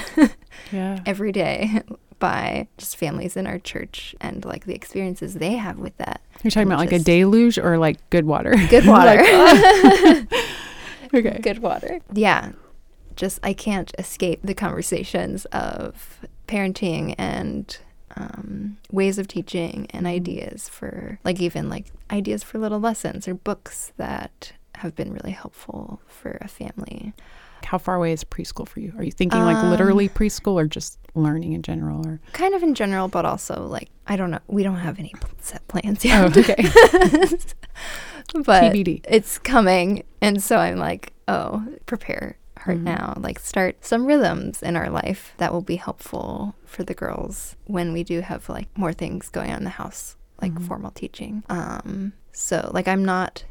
Yeah. 0.72 1.00
every 1.06 1.32
day 1.32 1.82
by 2.20 2.68
just 2.78 2.98
families 2.98 3.36
in 3.38 3.48
our 3.48 3.60
church 3.60 4.16
and 4.22 4.44
like 4.46 4.66
the 4.66 4.74
experiences 4.74 5.36
they 5.36 5.54
have 5.54 5.78
with 5.78 5.96
that. 5.98 6.22
You're 6.44 6.52
talking 6.52 6.64
and 6.64 6.74
about 6.74 6.80
like 6.80 6.92
a 6.92 7.00
deluge 7.00 7.58
or 7.58 7.78
like 7.78 8.10
good 8.10 8.26
water? 8.26 8.56
Good 8.70 8.86
water. 8.86 9.20
okay. 11.14 11.40
Good 11.42 11.60
water. 11.60 12.00
Yeah. 12.14 12.52
Just, 13.16 13.40
I 13.44 13.54
can't 13.54 13.94
escape 13.98 14.42
the 14.44 14.54
conversations 14.54 15.46
of 15.46 16.20
parenting 16.48 17.16
and 17.18 17.78
um, 18.18 18.78
ways 18.92 19.18
of 19.18 19.28
teaching 19.28 19.88
and 19.92 20.06
ideas 20.06 20.68
for, 20.68 21.20
like, 21.24 21.40
even 21.40 21.70
like 21.70 21.92
ideas 22.12 22.44
for 22.44 22.60
little 22.60 22.80
lessons 22.80 23.28
or 23.28 23.34
books 23.34 23.94
that 23.98 24.52
have 24.76 24.96
been 24.96 25.14
really 25.14 25.32
helpful 25.32 26.02
for 26.08 26.38
a 26.42 26.48
family. 26.48 27.14
How 27.66 27.78
far 27.78 27.96
away 27.96 28.12
is 28.14 28.24
preschool 28.24 28.68
for 28.68 28.80
you? 28.80 28.94
Are 28.98 29.04
you 29.04 29.12
thinking 29.12 29.44
like 29.44 29.62
literally 29.64 30.08
preschool 30.10 30.54
or 30.54 30.66
just 30.68 30.98
learning 31.16 31.54
in 31.54 31.62
general? 31.62 32.06
Or 32.08 32.20
Kind 32.34 32.54
of 32.54 32.64
in 32.64 32.76
general, 32.76 33.08
but 33.08 33.26
also, 33.26 33.66
like, 33.68 33.90
I 34.08 34.16
don't 34.16 34.32
know. 34.32 34.40
We 34.48 34.64
don't 34.64 34.78
have 34.78 35.00
any 35.00 35.14
set 35.42 35.68
plans 35.68 36.06
yet. 36.06 36.22
oh, 36.38 36.40
okay. 36.40 36.56
but 38.46 38.64
TBD. 38.74 39.02
it's 39.10 39.38
coming. 39.38 40.04
And 40.22 40.42
so 40.42 40.58
I'm 40.58 40.78
like, 40.78 41.14
oh, 41.28 41.66
prepare 41.86 42.38
heart 42.58 42.78
Mhm. 42.80 42.84
now. 42.84 43.14
Like, 43.18 43.40
start 43.40 43.84
some 43.86 44.06
rhythms 44.06 44.62
in 44.64 44.76
our 44.76 44.90
life 44.90 45.34
that 45.38 45.52
will 45.54 45.62
be 45.62 45.76
helpful 45.78 46.56
for 46.66 46.84
the 46.84 46.94
girls 46.94 47.56
when 47.66 47.94
we 47.94 48.04
do 48.04 48.22
have 48.22 48.48
like 48.50 48.68
more 48.78 48.94
things 48.94 49.30
going 49.30 49.52
on 49.52 49.58
in 49.60 49.64
the 49.64 49.70
house, 49.72 50.16
like 50.42 50.54
Mhm. 50.54 50.68
formal 50.68 50.92
teaching. 50.92 51.44
Um, 51.50 52.14
so 52.32 52.70
like, 52.74 52.88
I'm 52.88 53.04
not 53.06 53.44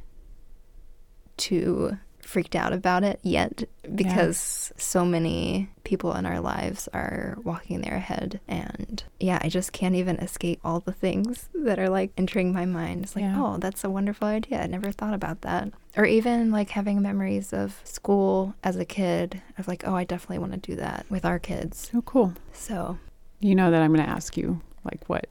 too 1.37 1.99
freaked 2.25 2.57
out 2.57 2.73
about 2.73 3.05
it 3.05 3.21
yet 3.23 3.65
because 3.95 4.73
so 4.77 5.05
many 5.05 5.69
people 5.85 6.15
in 6.15 6.25
our 6.27 6.41
lives 6.41 6.89
are 6.95 7.37
walking 7.45 7.83
there 7.83 7.95
ahead 7.97 8.41
and 8.49 9.05
yeah 9.21 9.39
i 9.43 9.49
just 9.49 9.73
can't 9.73 9.95
even 9.95 10.17
escape 10.17 10.59
all 10.65 10.81
the 10.81 10.93
things 10.93 11.49
that 11.55 11.79
are 11.79 11.89
like 11.89 12.11
entering 12.17 12.53
my 12.53 12.65
mind 12.65 13.05
it's 13.05 13.15
like 13.15 13.23
Yeah. 13.25 13.41
oh 13.41 13.57
that's 13.59 13.85
a 13.85 13.91
wonderful 13.91 14.27
idea 14.27 14.63
i 14.63 14.67
never 14.67 14.91
thought 14.91 15.15
about 15.15 15.43
that 15.43 15.71
or 15.97 16.05
even 16.07 16.51
like 16.51 16.71
having 16.71 17.01
memories 17.03 17.53
of 17.53 17.81
school 17.85 18.55
as 18.65 18.77
a 18.77 18.85
kid 18.85 19.43
of 19.59 19.69
like 19.69 19.87
oh 19.87 19.95
i 19.95 20.05
definitely 20.05 20.39
want 20.39 20.53
to 20.53 20.59
do 20.59 20.75
that 20.77 21.05
with 21.11 21.25
our 21.25 21.39
kids 21.39 21.91
Oh, 21.95 22.03
cool. 22.03 22.33
so 22.53 22.99
You 23.41 23.55
know 23.55 23.71
that 23.71 23.83
I'm 23.83 23.93
going 23.93 24.05
to 24.05 24.11
ask 24.11 24.37
you 24.37 24.61
like 24.85 25.01
what? 25.09 25.27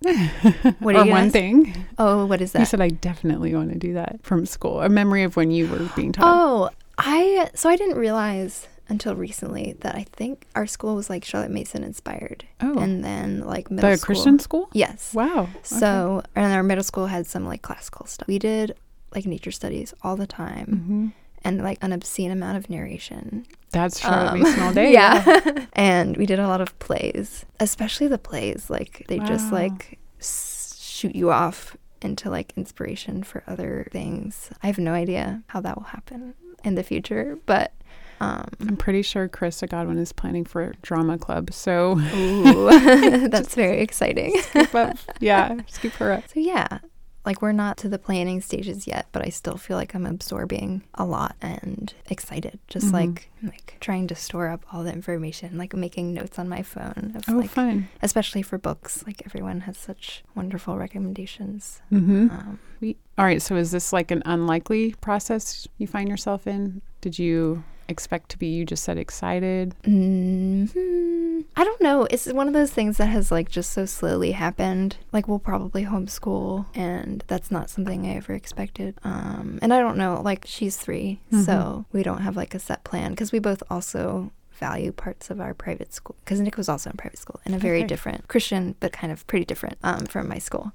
What 0.79 0.95
or 0.95 1.01
are 1.01 1.05
one 1.05 1.07
gonna 1.07 1.29
thing. 1.29 1.85
oh 1.99 2.25
what 2.25 2.41
is 2.41 2.53
that? 2.53 2.59
You 2.59 2.65
said 2.65 2.81
I 2.81 2.89
definitely 2.89 3.53
want 3.53 3.71
to 3.71 3.77
do 3.77 3.93
that 3.93 4.19
from 4.23 4.45
school. 4.47 4.81
A 4.81 4.89
memory 4.89 5.21
of 5.23 5.35
when 5.35 5.51
you 5.51 5.67
were 5.67 5.87
being 5.95 6.11
taught. 6.11 6.25
oh 6.25 6.69
i 6.97 7.49
so 7.55 7.69
i 7.69 7.75
didn't 7.75 7.97
realize 7.97 8.67
until 8.89 9.15
recently 9.15 9.75
that 9.79 9.95
i 9.95 10.05
think 10.11 10.45
our 10.55 10.67
school 10.67 10.95
was 10.95 11.09
like 11.09 11.23
charlotte 11.25 11.51
mason 11.51 11.83
inspired 11.83 12.45
Oh, 12.61 12.77
and 12.79 13.03
then 13.03 13.41
like 13.41 13.69
middle 13.71 13.89
the 13.89 13.97
school. 13.97 14.05
Christian 14.15 14.39
school? 14.39 14.69
yes 14.73 15.13
Wow. 15.13 15.49
So, 15.63 16.21
and 16.35 16.53
our 16.53 16.63
middle 16.63 16.83
school 16.83 17.07
had 17.07 17.25
some 17.27 17.45
like 17.45 17.61
classical 17.61 18.05
stuff. 18.05 18.27
We 18.27 18.39
did 18.39 18.75
like 19.13 19.25
nature 19.25 19.51
studies 19.51 19.93
all 20.01 20.15
the 20.15 20.27
time 20.27 20.65
hmm 20.65 21.07
and 21.45 21.61
like 21.61 21.77
an 21.81 21.91
obscene 21.91 22.31
amount 22.31 22.55
of 22.57 22.69
narration. 22.69 23.45
That's 23.71 23.99
Charlotte 23.99 24.31
Um, 24.31 24.39
Mason 24.43 24.61
all 24.61 24.73
day. 24.73 24.93
yeah. 24.99 25.65
and 25.73 26.15
we 26.15 26.25
did 26.25 26.39
a 26.39 26.47
lot 26.47 26.61
of 26.61 26.77
plays, 26.79 27.45
especially 27.59 28.07
the 28.07 28.17
plays. 28.17 28.69
Like 28.69 29.03
they 29.09 29.19
just 29.19 29.51
like 29.51 29.99
s- 30.21 30.79
shoot 30.81 31.13
you 31.13 31.31
off 31.31 31.75
into 32.01 32.29
like 32.29 32.53
inspiration 32.55 33.23
for 33.23 33.43
other 33.45 33.87
things. 33.91 34.51
I 34.63 34.67
have 34.67 34.77
no 34.79 34.93
idea 34.93 35.43
how 35.47 35.59
that 35.59 35.75
will 35.75 35.87
happen 35.87 36.33
in 36.63 36.75
the 36.75 36.83
future, 36.83 37.37
but 37.45 37.73
um, 38.19 38.47
I'm 38.61 38.77
pretty 38.77 39.01
sure 39.01 39.27
Krista 39.27 39.67
Godwin 39.69 39.97
is 39.97 40.13
planning 40.13 40.45
for 40.45 40.73
drama 40.81 41.17
club. 41.17 41.51
So 41.51 41.99
ooh, 42.15 42.69
that's 43.29 43.53
very 43.55 43.81
exciting. 43.81 44.41
keep 44.53 44.73
up. 44.73 44.97
Yeah, 45.19 45.59
keep 45.81 45.93
her 45.93 46.11
up. 46.11 46.23
So 46.27 46.39
yeah, 46.39 46.79
like 47.25 47.41
we're 47.41 47.51
not 47.53 47.77
to 47.77 47.89
the 47.89 47.97
planning 47.99 48.41
stages 48.41 48.85
yet, 48.87 49.07
but 49.11 49.25
I 49.25 49.29
still 49.29 49.55
feel 49.57 49.77
like 49.77 49.95
I'm 49.95 50.05
absorbing 50.05 50.83
a 50.95 51.05
lot 51.05 51.35
and 51.41 51.93
excited. 52.09 52.59
Just 52.67 52.87
Mhm. 52.87 52.93
like 52.93 53.29
like 53.43 53.77
trying 53.81 54.07
to 54.07 54.15
store 54.15 54.47
up 54.49 54.65
all 54.71 54.83
the 54.83 54.93
information, 54.93 55.57
like 55.57 55.73
making 55.75 56.13
notes 56.13 56.37
on 56.39 56.47
my 56.49 56.61
phone 56.61 57.13
of 57.15 57.23
Oh, 57.27 57.33
like 57.39 57.49
fun. 57.49 57.87
especially 58.01 58.41
for 58.41 58.57
books. 58.57 59.03
Like 59.05 59.21
everyone 59.25 59.61
has 59.61 59.77
such 59.77 60.23
wonderful 60.35 60.77
recommendations. 60.77 61.81
Mm-hmm. 61.91 62.29
Um, 62.31 62.59
We, 62.79 62.97
all 63.17 63.25
right. 63.25 63.41
So 63.41 63.55
is 63.55 63.71
this 63.71 63.91
like 63.93 64.11
an 64.11 64.21
unlikely 64.25 64.93
process 65.01 65.67
you 65.77 65.87
find 65.87 66.07
yourself 66.09 66.47
in? 66.47 66.81
Did 67.01 67.19
you 67.19 67.63
expect 67.89 68.29
to 68.29 68.37
be? 68.37 68.47
You 68.47 68.65
just 68.65 68.83
said 68.83 68.97
excited. 68.97 69.75
mm, 69.83 71.45
I 71.55 71.63
don't 71.63 71.81
know. 71.81 72.07
It's 72.09 72.31
one 72.31 72.47
of 72.47 72.53
those 72.53 72.71
things 72.71 72.97
that 72.97 73.07
has 73.07 73.31
like 73.31 73.49
just 73.49 73.71
so 73.71 73.85
slowly 73.85 74.31
happened. 74.31 74.97
Like 75.11 75.27
we'll 75.27 75.39
probably 75.39 75.85
homeschool, 75.85 76.65
and 76.75 77.23
that's 77.27 77.51
not 77.51 77.69
something 77.69 78.05
I 78.05 78.15
ever 78.15 78.33
expected. 78.33 78.95
Um, 79.03 79.59
and 79.61 79.73
I 79.73 79.79
don't 79.79 79.97
know. 79.97 80.21
Like 80.23 80.45
she's 80.47 80.77
3 80.77 81.19
so 81.45 81.85
we 81.91 82.03
don't 82.03 82.21
have 82.21 82.35
like 82.37 82.53
a 82.55 82.59
set 82.59 82.83
plan 82.83 83.11
because 83.11 83.31
we 83.31 83.39
both 83.39 83.63
also 83.69 84.31
value 84.53 84.91
parts 84.91 85.29
of 85.29 85.41
our 85.41 85.53
private 85.53 85.93
school 85.93 86.15
because 86.23 86.39
Nick 86.39 86.57
was 86.57 86.69
also 86.69 86.89
in 86.91 86.95
private 86.97 87.17
school 87.19 87.39
in 87.45 87.53
a 87.53 87.57
very 87.57 87.79
Okay. 87.79 87.87
different 87.87 88.27
Christian, 88.27 88.75
but 88.79 88.93
kind 88.93 89.11
of 89.11 89.25
pretty 89.27 89.45
different 89.45 89.77
um, 89.83 90.05
from 90.05 90.27
my 90.29 90.37
school. 90.37 90.71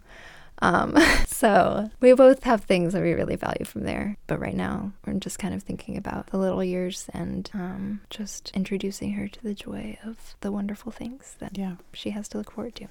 Um, 0.61 0.97
so 1.27 1.91
we 2.01 2.13
both 2.15 2.43
have 2.45 2.65
things 2.65 2.93
that 2.93 3.03
we 3.03 3.13
really 3.13 3.37
value 3.37 3.65
from 3.65 3.85
there. 3.85 4.17
But 4.27 4.41
right 4.41 4.55
now, 4.57 4.93
we're 5.07 5.15
just 5.15 5.39
kind 5.39 5.55
of 5.55 5.63
thinking 5.63 5.97
about 5.97 6.29
the 6.29 6.39
little 6.39 6.63
years 6.65 7.07
and 7.15 7.49
um, 7.55 8.01
just 8.11 8.51
introducing 8.55 9.13
her 9.13 9.29
to 9.29 9.43
the 9.43 9.55
joy 9.55 9.99
of 10.05 10.35
the 10.41 10.51
wonderful 10.53 10.91
things 10.93 11.37
that 11.39 11.57
Yeah. 11.57 11.77
she 11.93 12.11
has 12.11 12.29
to 12.29 12.39
look 12.39 12.51
forward 12.53 12.75
to. 12.77 12.89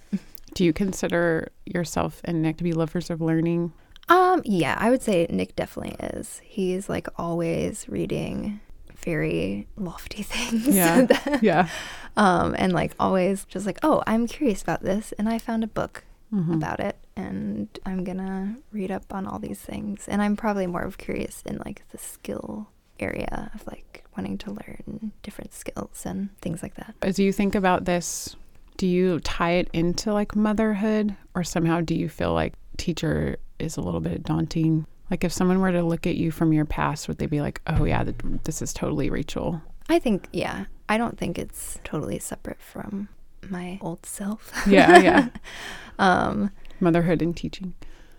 Do 0.53 0.63
you 0.63 0.74
consider 0.74 1.51
yourself 1.65 2.22
and 2.24 2.41
Nick 2.41 2.57
to 2.57 2.63
be 2.63 2.74
lovers 2.74 3.09
of 3.09 3.22
learning? 3.22 3.74
Um, 4.09 4.41
yeah, 4.45 4.78
I 4.80 4.89
would 4.89 5.01
say 5.01 5.28
Nick 5.30 5.55
definitely 5.57 5.95
is. 6.18 6.39
He's 6.45 6.88
like 6.88 7.07
always 7.20 7.89
reading 7.89 8.61
very 8.95 9.68
lofty 9.76 10.24
things. 10.24 10.68
Yeah. 10.68 11.05
Yeah. 11.41 11.68
um, 12.15 12.55
and 12.57 12.72
like 12.74 12.93
always 12.99 13.43
just 13.45 13.65
like, 13.65 13.80
oh, 13.84 14.01
I'm 14.07 14.26
curious 14.26 14.61
about 14.61 14.82
this, 14.82 15.11
and 15.20 15.28
I 15.28 15.38
found 15.38 15.63
a 15.63 15.68
book 15.68 16.05
Mhm. 16.34 16.55
about 16.55 16.80
it, 16.80 16.97
and 17.15 17.67
I'm 17.86 18.03
gonna 18.03 18.57
read 18.71 18.91
up 18.91 19.13
on 19.13 19.25
all 19.28 19.39
these 19.39 19.59
things. 19.61 20.07
And 20.07 20.21
I'm 20.21 20.36
probably 20.36 20.67
more 20.67 20.82
of 20.82 20.97
curious 20.97 21.41
in 21.45 21.57
like 21.65 21.84
the 21.89 21.97
skill 21.97 22.67
area 22.99 23.51
of 23.53 23.65
like 23.67 24.03
wanting 24.17 24.38
to 24.39 24.51
learn 24.51 25.11
different 25.23 25.53
skills 25.53 26.03
and 26.05 26.30
things 26.41 26.61
like 26.63 26.75
that. 26.75 26.95
As 27.01 27.19
you 27.19 27.32
think 27.32 27.55
about 27.55 27.86
this, 27.86 28.36
do 28.78 28.88
you 28.88 29.19
tie 29.21 29.51
it 29.51 29.69
into 29.73 30.11
like 30.13 30.36
motherhood 30.36 31.15
or 31.36 31.43
somehow 31.43 31.82
do 31.82 31.95
you 31.95 32.09
feel 32.09 32.34
like 32.34 32.53
teacher 32.78 33.38
is 33.59 33.78
a 33.78 33.82
little 33.82 34.01
bit 34.01 34.23
daunting? 34.23 34.86
Like 35.09 35.23
if 35.23 35.32
someone 35.32 35.61
were 35.61 35.71
to 35.71 35.84
look 35.84 36.05
at 36.05 36.15
you 36.17 36.32
from 36.32 36.51
your 36.53 36.65
past, 36.65 37.07
would 37.07 37.17
they 37.19 37.25
be 37.28 37.39
like, 37.41 37.61
oh, 37.67 37.86
yeah, 37.86 38.03
th- 38.03 38.15
this 38.43 38.61
is 38.61 38.73
totally 38.73 39.09
Rachel? 39.09 39.61
I 39.89 39.99
think, 39.99 40.28
yeah, 40.34 40.65
I 40.89 40.97
don't 40.97 41.17
think 41.17 41.39
it's 41.39 41.80
totally 41.86 42.19
separate 42.19 42.61
from 42.61 43.07
my 43.49 43.79
old 43.81 44.05
self. 44.05 44.51
Yeah, 44.67 44.97
yeah. 44.99 45.29
um, 45.99 46.51
Motherhood 46.79 47.21
and 47.21 47.35
teaching. 47.35 47.73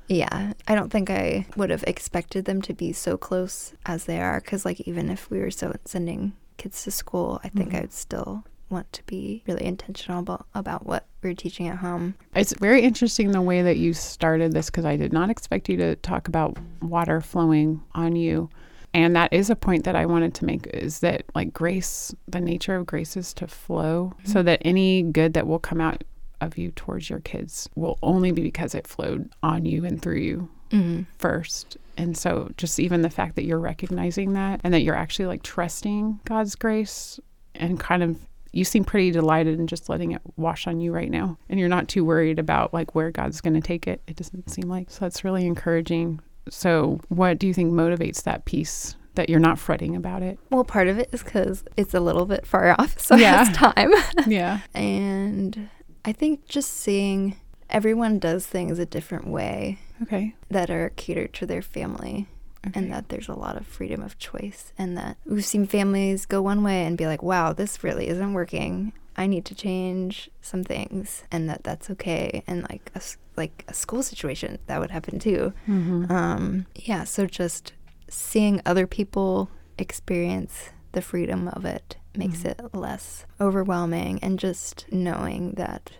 Yeah, 0.08 0.54
I 0.66 0.74
don't 0.74 0.90
think 0.90 1.10
I 1.10 1.46
would 1.56 1.70
have 1.70 1.84
expected 1.86 2.46
them 2.46 2.62
to 2.62 2.72
be 2.72 2.92
so 2.92 3.16
close 3.18 3.74
as 3.84 4.04
they 4.04 4.20
are. 4.20 4.40
Because, 4.40 4.64
like, 4.64 4.80
even 4.88 5.10
if 5.10 5.30
we 5.30 5.38
were 5.38 5.50
so 5.50 5.74
sending 5.84 6.32
kids 6.56 6.82
to 6.84 6.90
school, 6.90 7.40
I 7.44 7.50
think 7.50 7.70
Mhm. 7.72 7.76
I 7.76 7.80
would 7.82 7.92
still 7.92 8.44
want 8.70 8.90
to 8.94 9.02
be 9.06 9.42
really 9.46 9.64
intentional 9.64 10.20
about, 10.20 10.46
about 10.54 10.86
what 10.86 11.06
we're 11.22 11.34
teaching 11.34 11.68
at 11.68 11.76
home. 11.78 12.14
It's 12.34 12.52
very 12.54 12.82
interesting 12.82 13.30
the 13.32 13.40
way 13.42 13.62
that 13.62 13.76
you 13.76 13.92
started 13.94 14.52
this 14.52 14.66
because 14.66 14.84
I 14.84 14.96
did 14.96 15.12
not 15.12 15.30
expect 15.30 15.68
you 15.68 15.76
to 15.78 15.94
talk 15.96 16.26
about 16.28 16.56
water 16.82 17.20
flowing 17.20 17.82
on 17.94 18.16
you. 18.16 18.48
And 18.94 19.14
that 19.16 19.32
is 19.32 19.50
a 19.50 19.56
point 19.56 19.84
that 19.84 19.94
I 19.94 20.06
wanted 20.06 20.34
to 20.34 20.44
make 20.44 20.66
is 20.68 21.00
that 21.00 21.24
like 21.34 21.52
grace, 21.52 22.14
the 22.26 22.40
nature 22.40 22.74
of 22.76 22.86
grace 22.86 23.16
is 23.16 23.32
to 23.34 23.46
flow 23.46 24.14
so 24.24 24.42
that 24.42 24.62
any 24.64 25.02
good 25.02 25.34
that 25.34 25.46
will 25.46 25.58
come 25.58 25.80
out 25.80 26.04
of 26.40 26.56
you 26.56 26.70
towards 26.72 27.10
your 27.10 27.20
kids 27.20 27.68
will 27.74 27.98
only 28.02 28.30
be 28.32 28.42
because 28.42 28.74
it 28.74 28.86
flowed 28.86 29.28
on 29.42 29.64
you 29.66 29.84
and 29.84 30.00
through 30.02 30.18
you 30.18 30.48
Mm-hmm. 30.70 31.04
first. 31.18 31.78
And 31.96 32.14
so 32.14 32.50
just 32.58 32.78
even 32.78 33.00
the 33.00 33.08
fact 33.08 33.36
that 33.36 33.44
you're 33.44 33.58
recognizing 33.58 34.34
that 34.34 34.60
and 34.62 34.74
that 34.74 34.82
you're 34.82 34.94
actually 34.94 35.24
like 35.24 35.42
trusting 35.42 36.20
God's 36.26 36.54
grace 36.56 37.18
and 37.54 37.80
kind 37.80 38.02
of 38.02 38.18
you 38.52 38.64
seem 38.64 38.84
pretty 38.84 39.10
delighted 39.10 39.58
in 39.58 39.66
just 39.66 39.88
letting 39.88 40.12
it 40.12 40.20
wash 40.36 40.66
on 40.66 40.78
you 40.78 40.92
right 40.92 41.10
now. 41.10 41.38
And 41.48 41.58
you're 41.58 41.70
not 41.70 41.88
too 41.88 42.04
worried 42.04 42.38
about 42.38 42.74
like 42.74 42.94
where 42.94 43.10
God's 43.10 43.40
going 43.40 43.54
to 43.54 43.62
take 43.62 43.86
it. 43.86 44.02
It 44.06 44.16
doesn't 44.16 44.50
seem 44.50 44.68
like. 44.68 44.90
So 44.90 45.00
that's 45.06 45.24
really 45.24 45.46
encouraging. 45.46 46.20
So 46.52 47.00
what 47.08 47.38
do 47.38 47.46
you 47.46 47.54
think 47.54 47.72
motivates 47.72 48.22
that 48.24 48.44
piece 48.44 48.96
that 49.14 49.28
you're 49.28 49.40
not 49.40 49.58
fretting 49.58 49.96
about 49.96 50.22
it? 50.22 50.38
Well, 50.50 50.64
part 50.64 50.86
of 50.88 50.98
it 50.98 51.08
is 51.12 51.22
because 51.22 51.64
it's 51.76 51.94
a 51.94 52.00
little 52.00 52.24
bit 52.26 52.46
far 52.46 52.70
off, 52.80 52.98
so 53.00 53.16
Yeah. 53.16 53.34
it 53.42 53.46
has 53.46 53.56
time. 53.56 53.92
Yeah. 54.26 54.60
and 54.74 55.68
I 56.04 56.12
think 56.12 56.46
just 56.46 56.72
seeing 56.72 57.36
everyone 57.70 58.18
does 58.18 58.46
things 58.46 58.78
a 58.78 58.86
different 58.86 59.26
way 59.26 59.78
Okay. 60.02 60.34
that 60.50 60.70
are 60.70 60.90
catered 60.96 61.34
to 61.34 61.46
their 61.46 61.62
family. 61.62 62.28
Okay. 62.66 62.80
and 62.80 62.92
that 62.92 63.08
there's 63.08 63.28
a 63.28 63.34
lot 63.34 63.56
of 63.56 63.64
freedom 63.68 64.02
of 64.02 64.18
choice 64.18 64.72
and 64.76 64.96
that 64.98 65.16
we've 65.24 65.44
seen 65.44 65.64
families 65.64 66.26
go 66.26 66.42
one 66.42 66.64
way 66.64 66.84
and 66.84 66.98
be 66.98 67.06
like 67.06 67.22
wow 67.22 67.52
this 67.52 67.84
really 67.84 68.08
isn't 68.08 68.32
working 68.34 68.92
i 69.18 69.26
need 69.26 69.44
to 69.44 69.54
change 69.54 70.30
some 70.40 70.64
things 70.64 71.24
and 71.30 71.48
that 71.50 71.62
that's 71.64 71.90
okay 71.90 72.42
and 72.46 72.62
like 72.70 72.90
a, 72.94 73.00
like 73.36 73.64
a 73.68 73.74
school 73.74 74.02
situation 74.02 74.58
that 74.66 74.80
would 74.80 74.90
happen 74.90 75.18
too 75.18 75.52
Mhm. 75.66 76.10
um 76.10 76.66
yeah 76.76 77.04
so 77.04 77.26
just 77.26 77.72
seeing 78.08 78.62
other 78.64 78.86
people 78.86 79.50
experience 79.78 80.70
the 80.92 81.02
freedom 81.02 81.48
of 81.48 81.64
it 81.64 81.96
makes 82.16 82.40
Mhm. 82.42 82.50
it 82.52 82.60
less 82.74 83.26
overwhelming 83.40 84.18
and 84.22 84.38
just 84.38 84.86
knowing 84.90 85.52
that 85.56 85.92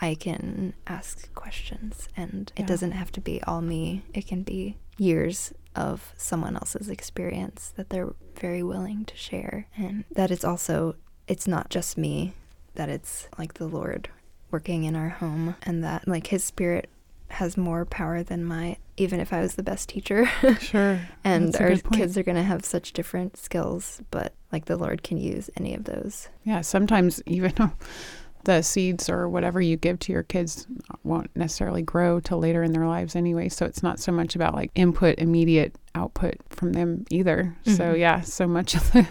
I 0.00 0.14
can 0.14 0.74
ask 0.86 1.32
questions 1.34 2.08
and 2.16 2.52
it 2.56 2.66
doesn't 2.68 2.92
have 2.92 3.10
to 3.12 3.20
be 3.20 3.42
all 3.42 3.60
me. 3.60 4.04
It 4.14 4.26
can 4.28 4.44
be 4.44 4.78
years 4.96 5.52
of 5.74 6.14
someone 6.16 6.54
else's 6.54 6.88
experience 6.88 7.72
that 7.76 7.90
they're 7.90 8.14
very 8.40 8.62
willing 8.62 9.04
to 9.06 9.16
share 9.16 9.66
and 9.76 10.04
that 10.12 10.30
it's 10.30 10.44
also 10.44 10.94
it's 11.28 11.46
not 11.46 11.70
just 11.70 11.96
me 11.98 12.32
that 12.74 12.88
it's 12.88 13.28
like 13.38 13.54
the 13.54 13.66
Lord 13.68 14.08
working 14.50 14.84
in 14.84 14.96
our 14.96 15.10
home 15.10 15.54
and 15.62 15.84
that 15.84 16.08
like 16.08 16.28
his 16.28 16.42
spirit 16.42 16.88
has 17.30 17.56
more 17.58 17.84
power 17.84 18.22
than 18.22 18.42
my 18.44 18.76
even 18.96 19.20
if 19.20 19.32
I 19.32 19.40
was 19.40 19.54
the 19.54 19.62
best 19.62 19.90
teacher 19.90 20.26
Sure. 20.60 20.98
and 21.22 21.54
our 21.56 21.76
kids 21.76 22.16
are 22.16 22.22
going 22.22 22.36
to 22.36 22.42
have 22.42 22.64
such 22.64 22.92
different 22.94 23.36
skills 23.36 24.00
but 24.10 24.32
like 24.50 24.64
the 24.64 24.76
Lord 24.78 25.02
can 25.02 25.18
use 25.18 25.50
any 25.56 25.74
of 25.74 25.84
those. 25.84 26.28
Yeah, 26.44 26.62
sometimes 26.62 27.22
even 27.26 27.52
the 28.44 28.62
seeds 28.62 29.10
or 29.10 29.28
whatever 29.28 29.60
you 29.60 29.76
give 29.76 29.98
to 29.98 30.12
your 30.12 30.22
kids 30.22 30.66
won't 31.04 31.30
necessarily 31.36 31.82
grow 31.82 32.18
till 32.20 32.38
later 32.38 32.62
in 32.62 32.72
their 32.72 32.86
lives 32.86 33.14
anyway. 33.14 33.50
So 33.50 33.66
it's 33.66 33.82
not 33.82 33.98
so 34.00 34.10
much 34.10 34.34
about 34.34 34.54
like 34.54 34.70
input, 34.74 35.18
immediate 35.18 35.74
output 35.94 36.36
from 36.48 36.72
them 36.72 37.04
either. 37.10 37.54
So 37.66 37.92
Mhm. 37.92 37.98
yeah, 37.98 38.20
so 38.22 38.46
much 38.46 38.74
of 38.74 38.90
the 38.92 39.06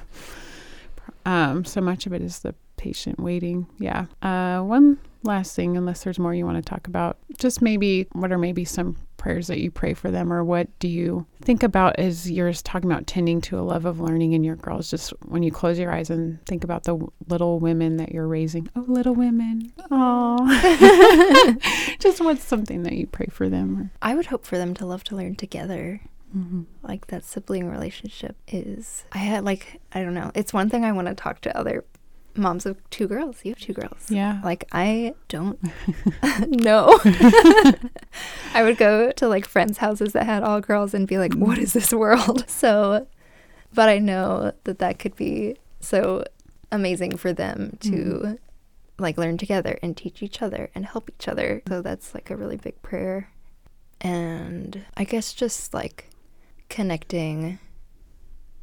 um, 1.28 1.66
so 1.66 1.82
much 1.82 2.06
of 2.06 2.14
it 2.14 2.22
is 2.22 2.40
the 2.40 2.56
patient 2.78 3.20
waiting. 3.20 3.68
Yeah. 3.80 4.06
Uh, 4.22 4.62
one 4.62 4.98
last 5.24 5.58
thing, 5.58 5.76
unless 5.76 6.06
there's 6.06 6.18
more 6.18 6.34
you 6.34 6.46
want 6.46 6.64
to 6.64 6.68
talk 6.68 6.88
about, 6.88 7.18
just 7.38 7.62
maybe 7.62 8.08
what 8.14 8.32
are 8.32 8.38
maybe 8.38 8.64
some 8.64 8.96
prayers 9.18 9.48
that 9.48 9.60
you 9.60 9.70
pray 9.70 9.94
for 9.94 10.10
them, 10.10 10.32
or 10.32 10.42
what 10.42 10.70
do 10.80 10.88
you 10.88 11.28
think 11.42 11.64
about 11.64 12.00
as 12.00 12.32
you're 12.32 12.54
talking 12.54 12.90
about 12.90 13.08
tending 13.08 13.42
to 13.42 13.60
a 13.60 13.62
love 13.62 13.84
of 13.84 14.00
learning 14.00 14.32
in 14.32 14.46
your 14.46 14.56
girls? 14.56 14.90
Just 14.90 15.10
when 15.26 15.44
you 15.44 15.52
close 15.52 15.78
your 15.78 15.92
eyes 15.92 16.10
and 16.10 16.44
think 16.46 16.64
about 16.64 16.86
the 16.86 16.98
little 17.28 17.60
women 17.60 17.98
that 17.98 18.14
you're 18.14 18.28
raising. 18.28 18.70
Oh, 18.78 18.86
little 18.88 19.14
women. 19.14 19.74
Oh. 19.92 20.48
just 22.00 22.22
what's 22.22 22.46
something 22.46 22.84
that 22.84 22.94
you 22.94 23.06
pray 23.06 23.28
for 23.30 23.50
them? 23.50 23.78
Or? 23.78 23.92
I 24.02 24.16
would 24.16 24.28
hope 24.28 24.46
for 24.46 24.58
them 24.58 24.74
to 24.76 24.86
love 24.86 25.04
to 25.06 25.18
learn 25.18 25.36
together. 25.36 26.00
Mhm. 26.38 26.66
Like 26.84 27.08
that 27.08 27.24
sibling 27.24 27.68
relationship 27.70 28.36
is 28.48 29.06
I 29.12 29.20
had 29.20 29.44
like 29.44 29.82
I 29.94 30.02
don't 30.04 30.14
know. 30.14 30.32
It's 30.36 30.54
one 30.54 30.70
thing 30.70 30.86
I 30.86 30.92
want 30.92 31.08
to 31.08 31.16
talk 31.16 31.42
to 31.42 31.58
other 31.58 31.84
moms 32.36 32.68
of 32.68 32.78
two 32.92 33.08
girls. 33.08 33.40
You 33.44 33.52
have 33.52 33.60
two 33.60 33.74
girls. 33.74 34.12
Yeah. 34.12 34.40
Like 34.44 34.66
I 34.72 35.16
don't 35.30 35.60
know. 36.48 37.00
I 38.54 38.64
would 38.64 38.78
go 38.78 39.12
to 39.12 39.28
like 39.28 39.46
friends' 39.48 39.80
houses 39.80 40.14
that 40.14 40.26
had 40.26 40.44
all 40.44 40.62
girls 40.62 40.94
and 40.94 41.08
be 41.08 41.18
like, 41.18 41.34
"What 41.34 41.58
is 41.58 41.74
this 41.74 41.92
world?" 41.94 42.46
So, 42.50 43.08
but 43.74 43.90
I 43.90 43.98
know 44.00 44.52
that 44.66 44.80
that 44.80 45.00
could 45.00 45.16
be 45.16 45.58
so 45.80 46.24
amazing 46.72 47.18
for 47.18 47.34
them 47.34 47.78
to 47.82 47.90
Mhm. 47.90 48.38
like 49.00 49.18
learn 49.18 49.38
together 49.38 49.78
and 49.82 49.96
teach 49.96 50.22
each 50.22 50.42
other 50.42 50.70
and 50.76 50.86
help 50.86 51.10
each 51.10 51.28
other. 51.28 51.62
So 51.68 51.82
that's 51.82 52.14
like 52.14 52.30
a 52.30 52.36
really 52.36 52.58
big 52.58 52.82
prayer. 52.82 53.30
And 54.02 54.86
I 54.96 55.04
guess 55.06 55.34
just 55.34 55.74
like 55.74 56.10
connecting 56.70 57.60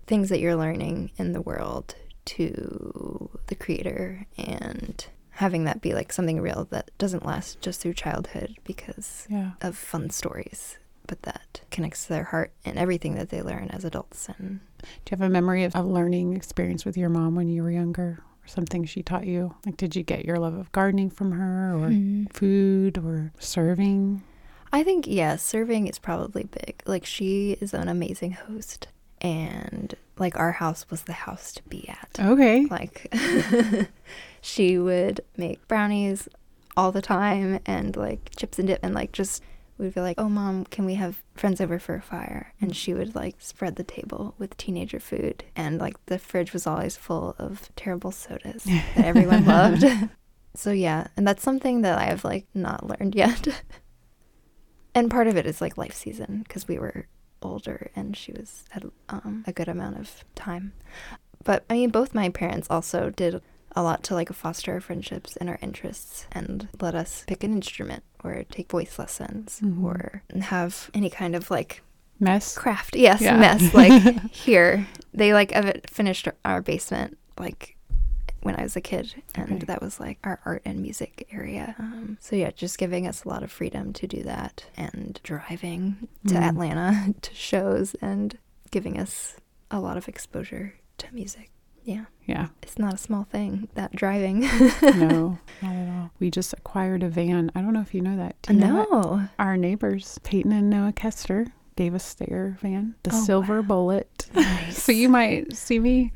things 0.06 0.28
that 0.28 0.40
you're 0.40 0.56
learning 0.56 1.10
in 1.16 1.32
the 1.32 1.40
world 1.40 1.94
to 2.26 3.30
the 3.46 3.54
creator 3.54 4.26
and 4.38 5.06
having 5.30 5.64
that 5.64 5.80
be 5.80 5.94
like 5.94 6.12
something 6.12 6.40
real 6.40 6.66
that 6.70 6.90
doesn't 6.98 7.24
last 7.26 7.60
just 7.60 7.80
through 7.80 7.94
childhood 7.94 8.56
because 8.64 9.26
Yeah. 9.28 9.52
of 9.62 9.76
fun 9.76 10.10
stories, 10.10 10.78
but 11.06 11.22
that 11.22 11.62
connects 11.70 12.04
to 12.04 12.10
their 12.10 12.24
heart 12.24 12.52
and 12.64 12.78
everything 12.78 13.14
that 13.16 13.30
they 13.30 13.42
learn 13.42 13.68
as 13.70 13.84
adults. 13.84 14.28
And 14.38 14.60
Do 14.82 14.86
you 15.10 15.18
have 15.18 15.22
a 15.22 15.28
memory 15.28 15.64
of 15.64 15.74
a 15.74 15.82
learning 15.82 16.34
experience 16.36 16.84
with 16.84 16.96
your 16.96 17.08
mom 17.08 17.34
when 17.34 17.48
you 17.48 17.62
were 17.62 17.70
younger 17.70 18.20
or 18.22 18.46
something 18.46 18.84
she 18.84 19.02
taught 19.02 19.26
you? 19.26 19.54
Like, 19.66 19.76
did 19.76 19.96
you 19.96 20.02
get 20.02 20.24
your 20.24 20.38
love 20.38 20.54
of 20.54 20.70
gardening 20.72 21.10
from 21.10 21.32
her 21.32 21.74
or 21.74 21.88
hmm. 21.88 22.24
food 22.26 22.98
or 22.98 23.32
serving? 23.38 24.22
I 24.74 24.82
think, 24.82 25.06
yeah, 25.06 25.36
serving 25.36 25.86
is 25.86 26.00
probably 26.00 26.42
big. 26.42 26.82
Like, 26.84 27.06
she 27.06 27.52
is 27.60 27.72
an 27.74 27.86
amazing 27.86 28.32
host. 28.32 28.88
And, 29.20 29.94
like, 30.18 30.36
our 30.36 30.50
house 30.50 30.90
was 30.90 31.04
the 31.04 31.12
house 31.12 31.52
to 31.52 31.62
be 31.68 31.88
at. 31.88 32.18
Okay. 32.18 32.66
Like, 32.66 33.14
she 34.40 34.76
would 34.76 35.20
make 35.36 35.68
brownies 35.68 36.28
all 36.76 36.90
the 36.90 37.00
time 37.00 37.60
and, 37.64 37.96
like, 37.96 38.30
chips 38.36 38.58
and 38.58 38.66
dip. 38.66 38.80
And, 38.82 38.96
like, 38.96 39.12
just, 39.12 39.44
we'd 39.78 39.94
be 39.94 40.00
like, 40.00 40.18
oh, 40.18 40.28
mom, 40.28 40.64
can 40.64 40.84
we 40.84 40.94
have 40.94 41.22
friends 41.36 41.60
over 41.60 41.78
for 41.78 41.94
a 41.94 42.02
fire? 42.02 42.52
And 42.60 42.74
she 42.74 42.94
would, 42.94 43.14
like, 43.14 43.36
spread 43.38 43.76
the 43.76 43.84
table 43.84 44.34
with 44.38 44.56
teenager 44.56 44.98
food. 44.98 45.44
And, 45.54 45.78
like, 45.78 46.04
the 46.06 46.18
fridge 46.18 46.52
was 46.52 46.66
always 46.66 46.96
full 46.96 47.36
of 47.38 47.70
terrible 47.76 48.10
sodas 48.10 48.64
that 48.64 48.84
everyone 48.96 49.46
loved. 49.46 49.84
So 50.56 50.70
yeah, 50.70 51.08
and 51.16 51.26
that's 51.26 51.42
something 51.42 51.82
that 51.82 51.98
I 51.98 52.04
have 52.04 52.24
like 52.24 52.46
not 52.54 52.86
learned 52.86 53.14
yet. 53.14 53.48
And 54.94 55.10
part 55.10 55.26
of 55.26 55.36
it 55.36 55.46
is 55.46 55.60
like 55.60 55.76
life 55.78 55.94
season 55.94 56.44
because 56.46 56.68
we 56.68 56.78
were 56.78 57.06
older 57.42 57.90
and 57.94 58.16
she 58.16 58.32
was 58.32 58.64
had 58.70 58.84
um, 59.08 59.44
a 59.46 59.52
good 59.52 59.68
amount 59.68 59.98
of 59.98 60.24
time. 60.34 60.72
But 61.42 61.64
I 61.68 61.74
mean, 61.74 61.90
both 61.90 62.14
my 62.14 62.28
parents 62.30 62.66
also 62.70 63.10
did 63.10 63.42
a 63.76 63.82
lot 63.82 64.02
to 64.04 64.14
like 64.14 64.32
foster 64.32 64.72
our 64.72 64.80
friendships 64.80 65.36
and 65.36 65.48
our 65.50 65.58
interests 65.60 66.26
and 66.32 66.68
let 66.80 66.94
us 66.94 67.24
pick 67.26 67.42
an 67.44 67.52
instrument 67.52 68.02
or 68.22 68.44
take 68.50 68.70
voice 68.70 68.98
lessons 68.98 69.60
Mhm. 69.62 69.82
or 69.84 70.22
have 70.40 70.90
any 70.94 71.10
kind 71.10 71.34
of 71.34 71.50
like 71.50 71.82
Mess. 72.20 72.56
craft. 72.56 72.94
Yes, 72.96 73.20
Yeah. 73.20 73.36
mess. 73.36 73.74
Like 73.74 74.22
here, 74.30 74.86
they 75.12 75.34
like 75.34 75.52
finished 75.90 76.28
our 76.44 76.62
basement 76.62 77.18
like 77.38 77.76
when 78.44 78.54
I 78.56 78.62
was 78.62 78.76
a 78.76 78.80
kid, 78.80 79.14
and 79.34 79.52
Okay. 79.54 79.64
that 79.66 79.82
was 79.82 79.98
like 79.98 80.18
our 80.22 80.38
art 80.44 80.62
and 80.64 80.80
music 80.80 81.26
area. 81.32 81.74
Um, 81.78 82.18
so 82.20 82.36
yeah, 82.36 82.50
just 82.52 82.78
giving 82.78 83.06
us 83.06 83.24
a 83.24 83.28
lot 83.28 83.42
of 83.42 83.50
freedom 83.50 83.92
to 83.94 84.06
do 84.06 84.22
that, 84.22 84.64
and 84.76 85.18
driving 85.22 86.08
to 86.28 86.34
Mm. 86.34 86.48
Atlanta 86.48 87.14
to 87.22 87.34
shows, 87.34 87.94
and 88.00 88.38
giving 88.70 88.98
us 88.98 89.36
a 89.70 89.80
lot 89.80 89.96
of 89.96 90.08
exposure 90.08 90.74
to 90.98 91.06
music. 91.12 91.50
Yeah, 91.84 92.04
Yeah. 92.26 92.48
it's 92.62 92.78
not 92.78 92.94
a 92.94 92.98
small 92.98 93.24
thing 93.24 93.68
that 93.74 93.92
driving. 93.94 94.40
No, 94.82 95.38
not 95.62 95.74
at 95.74 95.88
all. 95.88 96.10
We 96.18 96.30
just 96.30 96.52
acquired 96.54 97.02
a 97.02 97.08
van. 97.10 97.50
I 97.54 97.60
don't 97.60 97.74
know 97.74 97.82
if 97.82 97.92
you 97.92 98.00
know 98.00 98.16
that. 98.16 98.36
You 98.48 98.54
know 98.56 98.76
that? 98.76 98.90
no. 98.90 99.28
Our 99.38 99.56
neighbors, 99.58 100.18
Peyton 100.22 100.50
and 100.52 100.70
Noah 100.70 100.92
Kester, 100.94 101.46
gave 101.76 101.94
us 101.94 102.14
their 102.14 102.56
van, 102.62 102.94
the 103.02 103.10
Oh, 103.12 103.24
Silver 103.24 103.60
wow. 103.60 103.66
Bullet. 103.68 104.30
Nice. 104.34 104.82
So 104.82 104.92
you 104.92 105.08
might 105.10 105.54
see 105.56 105.78
me 105.78 106.12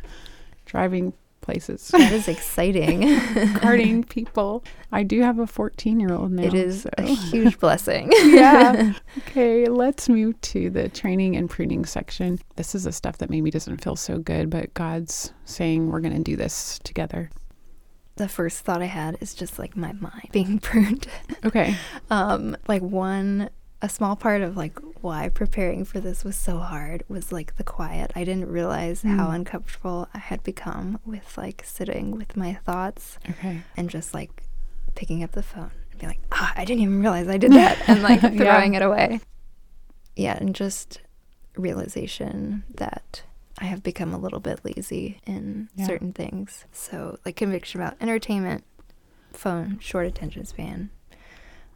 driving 0.65 1.13
places, 1.49 1.89
That 1.93 2.13
is 2.13 2.29
exciting. 2.29 3.19
carting 3.55 4.05
people. 4.17 4.63
I 4.93 5.03
do 5.03 5.23
have 5.23 5.39
a 5.39 5.47
14 5.47 5.99
year 5.99 6.13
old 6.13 6.31
now. 6.33 6.43
It 6.43 6.53
is 6.53 6.83
so. 6.83 6.91
a 6.99 7.03
huge 7.03 7.59
blessing. 7.59 8.13
yeah. 8.13 8.93
Okay, 9.19 9.65
let's 9.65 10.11
move 10.11 10.39
to 10.43 10.69
the 10.69 10.91
training 10.91 11.37
and 11.37 11.49
pruning 11.49 11.87
section. 11.87 12.39
This 12.57 12.75
is 12.75 12.85
the 12.85 12.93
stuff 12.93 13.17
that 13.19 13.31
maybe 13.31 13.51
doesn't 13.51 13.83
feel 13.83 13.97
so 13.97 14.19
good, 14.19 14.51
but 14.51 14.75
God's 14.75 15.33
saying 15.47 15.91
we're 15.91 16.01
going 16.01 16.17
to 16.17 16.23
do 16.23 16.37
this 16.37 16.79
together. 16.85 17.31
the 18.17 18.29
first 18.29 18.59
thought 18.65 18.83
I 18.83 18.87
had 18.87 19.17
is 19.23 19.33
just 19.33 19.59
like 19.59 19.75
my 19.75 19.93
mind 19.95 20.29
being 20.33 20.59
pruned. 20.59 21.07
Okay. 21.47 21.77
um, 22.11 22.57
like 22.67 22.83
one, 22.83 23.49
a 23.81 23.89
small 23.89 24.17
part 24.17 24.43
of 24.43 24.57
like 24.57 24.77
why 25.01 25.29
preparing 25.29 25.85
for 25.85 26.01
this 26.01 26.25
was 26.25 26.37
so 26.37 26.59
hard 26.59 27.05
was 27.09 27.31
like 27.31 27.57
the 27.57 27.63
quiet. 27.65 28.11
I 28.17 28.25
didn't 28.25 28.49
realize 28.49 29.03
how 29.03 29.29
Mm. 29.29 29.35
uncomfortable 29.37 30.09
I 30.13 30.19
had 30.19 30.43
become 30.43 30.99
with 31.07 31.39
like 31.39 31.63
sitting 31.65 32.11
with 32.13 32.37
my 32.37 32.55
thoughts 32.55 33.19
Okay. 33.31 33.63
and 33.77 33.89
just 33.89 34.13
like 34.15 34.43
picking 34.97 35.23
up 35.23 35.31
the 35.33 35.43
phone 35.45 35.71
and 35.93 36.01
be 36.01 36.07
like, 36.09 36.19
ah, 36.33 36.53
I 36.57 36.65
didn't 36.65 36.83
even 36.83 37.01
realize 37.01 37.29
I 37.29 37.37
did 37.37 37.53
that, 37.53 37.79
and 37.89 38.03
like 38.03 38.21
Yeah. 38.23 38.31
throwing 38.37 38.75
it 38.75 38.83
away. 38.83 39.21
Yeah, 40.17 40.37
and 40.37 40.53
just 40.57 41.01
realization 41.57 42.65
that 42.75 43.23
I 43.61 43.67
have 43.67 43.85
become 43.85 44.13
a 44.13 44.19
little 44.19 44.41
bit 44.41 44.61
lazy 44.65 45.21
in 45.25 45.69
Yeah. 45.77 45.87
certain 45.87 46.13
things. 46.13 46.65
So, 46.73 47.19
like 47.25 47.37
conviction 47.37 47.81
about 47.81 47.97
entertainment, 48.01 48.65
phone, 49.33 49.79
short 49.81 50.07
attention 50.07 50.45
span. 50.47 50.91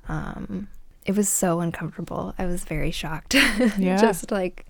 Um, 0.08 0.68
it 1.06 1.16
was 1.16 1.28
so 1.28 1.60
uncomfortable. 1.60 2.34
I 2.38 2.46
was 2.46 2.64
very 2.64 2.90
shocked. 2.90 3.34
Yeah. 3.78 3.96
just 4.00 4.30
like 4.30 4.66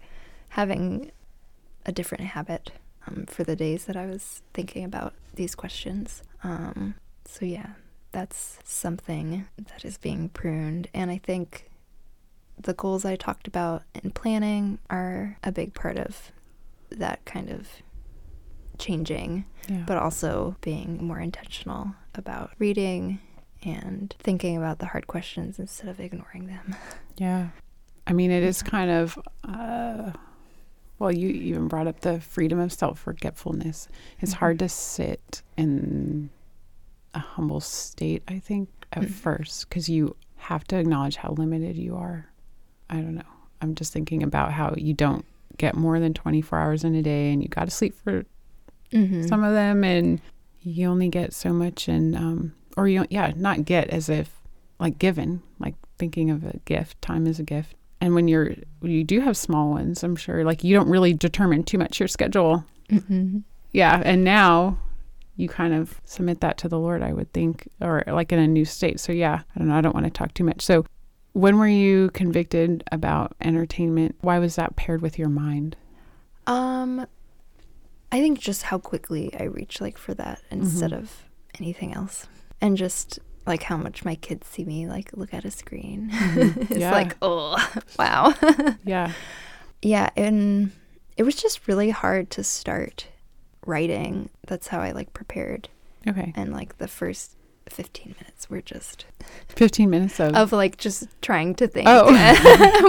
having 0.51 1.11
a 1.87 1.93
different 1.93 2.25
habit 2.25 2.73
um, 3.07 3.27
for 3.27 3.45
the 3.45 3.57
days 3.57 3.85
that 3.87 3.97
I 3.97 4.07
was 4.07 4.43
thinking 4.55 4.85
about 4.85 5.15
these 5.35 5.55
questions. 5.55 6.23
Um, 6.45 6.95
so, 7.25 7.45
yeah, 7.45 7.71
that's 8.13 8.59
something 8.65 9.47
that 9.57 9.85
is 9.85 9.99
being 9.99 10.29
pruned. 10.29 10.89
And 10.95 11.11
I 11.11 11.19
think 11.19 11.71
the 12.61 12.75
goals 12.75 13.05
I 13.05 13.17
talked 13.17 13.49
about 13.49 13.83
in 13.95 14.11
planning 14.13 14.79
are 14.91 15.37
a 15.43 15.51
big 15.51 15.75
part 15.75 15.97
of 15.99 16.31
that 16.91 17.25
kind 17.25 17.51
of 17.51 17.69
changing, 18.79 19.45
Yeah. 19.69 19.85
but 19.87 19.97
also 19.97 20.57
being 20.61 21.05
more 21.05 21.19
intentional 21.21 21.95
about 22.15 22.51
reading 22.59 23.21
and 23.63 24.15
thinking 24.19 24.57
about 24.57 24.79
the 24.79 24.87
hard 24.87 25.07
questions 25.07 25.59
instead 25.59 25.89
of 25.89 26.01
ignoring 26.01 26.47
them. 26.47 26.77
Yeah. 27.19 27.49
I 28.07 28.15
mean, 28.15 28.31
it 28.31 28.43
is 28.43 28.63
kind 28.63 28.91
of, 28.91 29.19
uh, 29.45 30.13
well, 30.99 31.13
you 31.13 31.29
even 31.29 31.69
brought 31.69 31.87
up 31.87 32.01
the 32.01 32.21
freedom 32.21 32.59
of 32.59 32.73
self 32.73 32.99
forgetfulness. 32.99 33.87
It's 34.21 34.33
Mhm. 34.33 34.39
hard 34.39 34.59
to 34.61 34.69
sit 34.69 35.43
in 35.57 36.31
a 37.15 37.19
humble 37.21 37.61
state, 37.61 38.23
I 38.27 38.39
think, 38.39 38.71
at 38.93 39.03
Mhm. 39.05 39.11
first, 39.11 39.69
because 39.69 39.89
you 39.89 40.17
have 40.37 40.65
to 40.69 40.77
acknowledge 40.79 41.17
how 41.17 41.33
limited 41.33 41.77
you 41.77 41.95
are. 41.97 42.27
I 42.91 42.97
don't 42.97 43.15
know. 43.15 43.23
I'm 43.61 43.75
just 43.75 43.93
thinking 43.93 44.23
about 44.23 44.53
how 44.53 44.75
you 44.77 44.95
don't 44.95 45.25
get 45.59 45.77
more 45.77 46.01
than 46.01 46.15
24 46.15 46.59
hours 46.59 46.83
in 46.85 46.95
a 46.95 47.03
day 47.03 47.33
and 47.33 47.43
you 47.43 47.49
got 47.49 47.67
to 47.67 47.71
sleep 47.71 47.95
for 47.95 48.25
Mm-hmm. 48.91 49.27
some 49.29 49.45
of 49.45 49.53
them 49.55 49.85
and 49.85 50.21
you 50.63 50.89
only 50.89 51.09
get 51.09 51.33
so 51.35 51.53
much 51.53 51.89
and 51.89 52.17
um 52.17 52.53
or 52.77 52.89
you 52.89 53.05
yeah 53.11 53.33
not 53.37 53.65
get 53.65 53.89
as 53.91 54.09
if 54.09 54.41
like 54.79 54.99
given 54.99 55.43
like 55.59 55.75
thinking 55.99 56.31
of 56.31 56.45
a 56.45 56.57
gift 56.65 57.01
time 57.03 57.27
is 57.27 57.39
a 57.39 57.43
gift. 57.45 57.75
And 58.01 58.15
when 58.15 58.27
you're 58.29 58.55
you 58.83 59.05
do 59.05 59.21
have 59.21 59.37
small 59.37 59.71
ones 59.71 60.03
i'm 60.03 60.17
sure 60.17 60.45
like 60.45 60.65
you 60.65 60.75
don't 60.75 60.89
really 60.89 61.13
determine 61.15 61.63
too 61.63 61.79
much 61.79 62.01
your 62.01 62.09
schedule. 62.09 62.65
Mm-hmm. 62.91 63.39
yeah 63.73 64.03
and 64.05 64.25
now 64.25 64.77
you 65.37 65.49
kind 65.49 65.73
of 65.73 66.01
submit 66.05 66.41
that 66.41 66.59
to 66.59 66.69
the 66.69 66.79
lord 66.79 67.03
i 67.03 67.13
would 67.13 67.33
think 67.33 67.67
or 67.81 68.03
like 68.07 68.33
in 68.33 68.39
a 68.39 68.47
new 68.47 68.65
state. 68.65 68.99
So 69.01 69.13
yeah 69.13 69.43
i 69.55 69.59
don't 69.59 69.69
know 69.69 69.75
i 69.77 69.81
don't 69.81 69.95
want 69.95 70.05
to 70.07 70.11
talk 70.11 70.35
too 70.35 70.45
much. 70.45 70.61
So 70.63 70.85
when 71.35 71.59
were 71.59 71.69
you 71.69 72.11
convicted 72.11 72.85
about 72.93 73.35
entertainment? 73.41 74.17
Why 74.21 74.39
was 74.39 74.57
that 74.57 74.77
paired 74.77 75.01
with 75.01 75.19
your 75.19 75.31
mind? 75.31 75.77
Um, 76.47 77.07
I 78.11 78.21
think 78.21 78.39
just 78.39 78.65
how 78.65 78.77
quickly 78.79 79.33
I 79.41 79.45
reach 79.45 79.81
like 79.81 79.97
for 79.97 80.13
that 80.15 80.43
instead 80.51 80.91
Mhm. 80.91 80.99
of 80.99 81.23
anything 81.59 81.95
else, 81.95 82.27
and 82.63 82.79
just 82.79 83.19
like 83.47 83.65
how 83.65 83.77
much 83.77 84.05
my 84.05 84.15
kids 84.15 84.47
see 84.47 84.65
me 84.65 84.87
like 84.87 85.11
look 85.15 85.35
at 85.35 85.45
a 85.45 85.51
screen. 85.51 86.09
Mhm. 86.11 86.57
it's 86.71 86.81
Yeah. 86.81 86.93
like, 86.93 87.17
oh, 87.21 87.57
wow. 87.99 88.33
yeah 88.85 89.13
yeah, 89.83 90.09
and 90.17 90.71
it 91.17 91.25
was 91.25 91.35
just 91.35 91.67
really 91.67 91.91
hard 91.91 92.31
to 92.31 92.45
start 92.45 93.09
writing. 93.67 94.31
That's 94.47 94.69
how 94.69 94.81
I 94.81 94.93
like 94.93 95.13
prepared, 95.13 95.69
okay 96.09 96.33
and 96.37 96.53
like 96.55 96.79
the 96.79 96.89
first. 96.89 97.37
15 97.69 98.17
minutes 98.21 98.51
were 98.51 98.61
just 98.61 99.07
15 99.49 99.89
minutes 99.89 100.19
of, 100.19 100.35
of 100.35 100.53
like 100.53 100.77
just 100.79 101.07
trying 101.23 101.55
to 101.55 101.69
think. 101.69 101.87
Oh. 101.89 102.11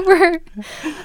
we're 0.07 0.41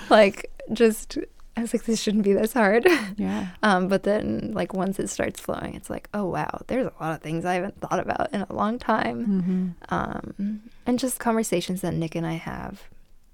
like 0.09 0.51
just 0.73 1.19
I 1.59 1.63
was 1.63 1.73
like 1.75 1.85
this 1.85 2.01
shouldn't 2.01 2.25
be 2.25 2.33
this 2.33 2.53
hard. 2.53 2.87
yeah 3.17 3.49
Um, 3.63 3.89
but 3.89 4.05
then, 4.05 4.53
like, 4.55 4.73
once 4.73 4.99
it 4.99 5.09
starts 5.09 5.41
flowing, 5.41 5.75
it's 5.75 5.91
like, 5.91 6.09
oh, 6.15 6.27
wow, 6.27 6.61
there's 6.69 6.87
a 6.87 6.93
lot 7.03 7.15
of 7.15 7.21
things 7.21 7.45
I 7.45 7.55
haven't 7.55 7.81
thought 7.81 7.99
about 8.01 8.33
in 8.33 8.43
a 8.43 8.53
long 8.53 8.79
time. 8.79 9.27
mm-hmm. 9.27 9.69
Um, 9.95 10.63
and 10.87 10.99
just 10.99 11.19
conversations 11.19 11.81
that 11.81 11.95
Nick 11.95 12.15
and 12.15 12.27
I 12.27 12.35
have 12.35 12.83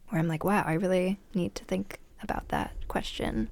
where 0.08 0.20
I'm 0.20 0.28
like, 0.28 0.44
wow, 0.44 0.62
I 0.66 0.74
really 0.74 1.18
need 1.34 1.54
to 1.56 1.64
think 1.64 1.98
about 2.22 2.48
that 2.48 2.72
question. 2.88 3.50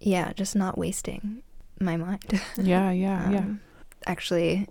Yeah, 0.00 0.32
just 0.32 0.54
not 0.54 0.78
wasting 0.78 1.42
my 1.80 1.96
mind. 1.96 2.40
Yeah, 2.56 2.90
yeah, 2.92 3.30
yeah. 3.30 3.38
Um, 3.38 3.60
Actually, 4.06 4.68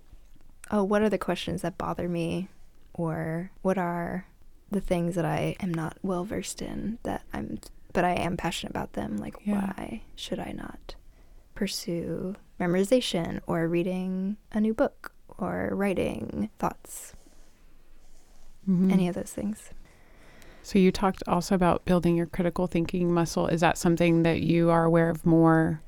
oh, 0.72 0.84
what 0.84 1.02
are 1.02 1.10
the 1.10 1.18
questions 1.18 1.62
that 1.64 1.78
bother 1.78 2.08
me? 2.08 2.50
Or 2.94 3.50
what 3.64 3.78
are 3.80 4.28
the 4.70 4.82
things 4.82 5.16
that 5.16 5.26
I 5.26 5.56
am 5.60 5.74
not 5.74 5.98
well 6.04 6.24
versed 6.24 6.62
in 6.62 7.00
that 7.04 7.24
I'm, 7.34 7.60
but 7.94 8.04
I 8.04 8.14
am 8.14 8.36
passionate 8.38 8.72
about 8.72 8.94
them? 8.94 9.18
Like, 9.18 9.36
Yeah. 9.44 9.54
why 9.76 10.02
should 10.16 10.39
I 10.39 10.52
not 10.52 10.96
pursue 11.56 12.36
memorization 12.60 13.39
or 13.48 13.68
reading 13.68 14.38
a 14.52 14.60
new 14.60 14.74
book 14.74 15.14
or 15.38 15.70
writing 15.74 16.50
thoughts? 16.60 17.14
Mhm. 18.70 18.91
Any 18.91 19.08
of 19.08 19.16
those 19.16 19.32
things. 19.32 19.70
So 20.62 20.80
you 20.80 20.91
talked 20.91 21.22
also 21.28 21.56
about 21.56 21.84
building 21.86 22.16
your 22.16 22.26
critical 22.26 22.68
thinking 22.68 23.14
muscle. 23.14 23.48
Is 23.48 23.60
that 23.62 23.78
something 23.78 24.24
that 24.24 24.41
you 24.41 24.70
are 24.70 24.86
aware 24.86 25.10
of 25.10 25.26
more 25.26 25.82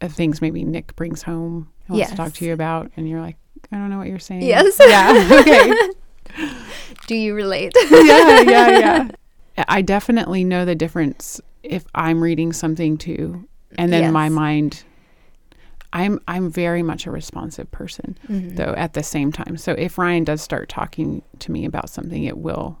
of 0.00 0.12
things 0.12 0.40
maybe 0.42 0.64
Nick 0.64 0.94
brings 0.96 1.22
home 1.22 1.68
and 1.86 1.96
wants 1.96 2.10
to 2.10 2.16
talk 2.16 2.32
to 2.34 2.44
you 2.44 2.52
about 2.52 2.90
and 2.96 3.08
you're 3.08 3.20
like, 3.20 3.36
I 3.72 3.76
don't 3.76 3.88
know 3.88 3.98
what 3.98 4.08
you're 4.08 4.18
saying. 4.18 4.42
Yes. 4.42 4.78
Yeah. 4.80 5.28
Okay. 5.40 5.72
Do 7.06 7.14
you 7.14 7.34
relate? 7.34 7.72
yeah, 7.90 8.40
yeah, 8.40 8.78
yeah. 8.78 9.08
I 9.68 9.82
definitely 9.82 10.44
know 10.44 10.64
the 10.64 10.74
difference 10.74 11.40
if 11.62 11.84
I'm 11.94 12.22
reading 12.22 12.52
something 12.52 12.96
too 12.96 13.48
and 13.78 13.92
then 13.92 14.12
my 14.12 14.28
mind 14.28 14.84
I'm 15.92 16.20
I'm 16.28 16.50
very 16.50 16.82
much 16.82 17.06
a 17.06 17.10
responsive 17.10 17.70
person. 17.70 18.18
Mhm. 18.28 18.56
though 18.56 18.74
at 18.76 18.92
the 18.92 19.02
same 19.02 19.32
time. 19.32 19.56
So 19.56 19.72
if 19.72 19.98
Ryan 19.98 20.24
does 20.24 20.42
start 20.42 20.68
talking 20.68 21.22
to 21.38 21.50
me 21.52 21.64
about 21.64 21.88
something, 21.88 22.24
it 22.24 22.38
will 22.38 22.78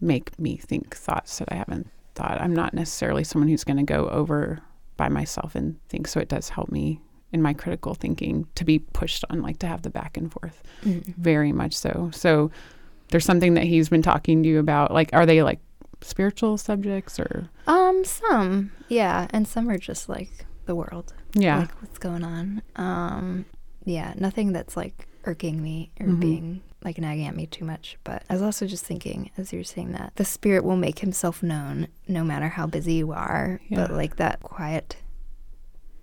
make 0.00 0.38
me 0.38 0.56
think 0.56 0.96
thoughts 0.96 1.38
that 1.38 1.48
I 1.52 1.56
haven't 1.56 1.88
thought. 2.14 2.40
I'm 2.40 2.54
not 2.54 2.74
necessarily 2.74 3.24
someone 3.24 3.48
who's 3.48 3.64
going 3.64 3.76
to 3.76 3.82
go 3.82 4.08
over 4.08 4.60
by 4.96 5.08
myself 5.08 5.54
and 5.54 5.76
think. 5.88 6.08
So 6.08 6.20
it 6.20 6.28
does 6.28 6.48
help 6.48 6.70
me 6.70 7.00
in 7.32 7.42
my 7.42 7.54
critical 7.54 7.94
thinking 7.94 8.46
to 8.54 8.64
be 8.64 8.78
pushed 8.78 9.24
on, 9.30 9.42
like 9.42 9.58
to 9.60 9.66
have 9.66 9.82
the 9.82 9.90
back 9.90 10.16
and 10.16 10.30
forth. 10.30 10.62
Mm. 10.84 11.14
Very 11.16 11.52
much 11.52 11.74
so. 11.74 12.10
So 12.12 12.50
there's 13.08 13.24
something 13.24 13.54
that 13.54 13.64
he's 13.64 13.88
been 13.88 14.02
talking 14.02 14.42
to 14.42 14.48
you 14.48 14.58
about. 14.58 14.92
Like, 14.92 15.10
are 15.12 15.26
they 15.26 15.42
like 15.42 15.60
spiritual 16.02 16.58
subjects 16.58 17.18
or? 17.20 17.48
Um, 17.66 18.04
some, 18.04 18.72
yeah, 18.88 19.26
and 19.30 19.46
some 19.48 19.68
are 19.70 19.78
just 19.78 20.08
like 20.08 20.46
the 20.66 20.74
world, 20.74 21.12
Yeah. 21.34 21.58
like 21.60 21.82
what's 21.82 21.98
going 21.98 22.24
on. 22.24 22.62
Um, 22.76 23.44
yeah, 23.84 24.14
nothing 24.16 24.52
that's 24.52 24.76
like 24.76 25.08
irking 25.24 25.62
me 25.62 25.92
or 26.00 26.06
Mhm. 26.06 26.20
being 26.20 26.60
like 26.84 26.98
nagging 26.98 27.26
at 27.26 27.36
me 27.36 27.46
too 27.46 27.64
much. 27.64 27.96
But 28.04 28.24
I 28.28 28.32
was 28.34 28.42
also 28.42 28.66
just 28.66 28.84
thinking, 28.84 29.30
as 29.36 29.52
you 29.52 29.60
were 29.60 29.64
saying 29.64 29.92
that, 29.92 30.12
the 30.16 30.24
spirit 30.24 30.64
will 30.64 30.76
make 30.76 30.98
himself 30.98 31.42
known 31.42 31.86
no 32.08 32.24
matter 32.24 32.48
how 32.48 32.66
busy 32.66 32.94
you 32.94 33.12
are. 33.12 33.60
But 33.70 33.92
like 33.92 34.16
that 34.16 34.40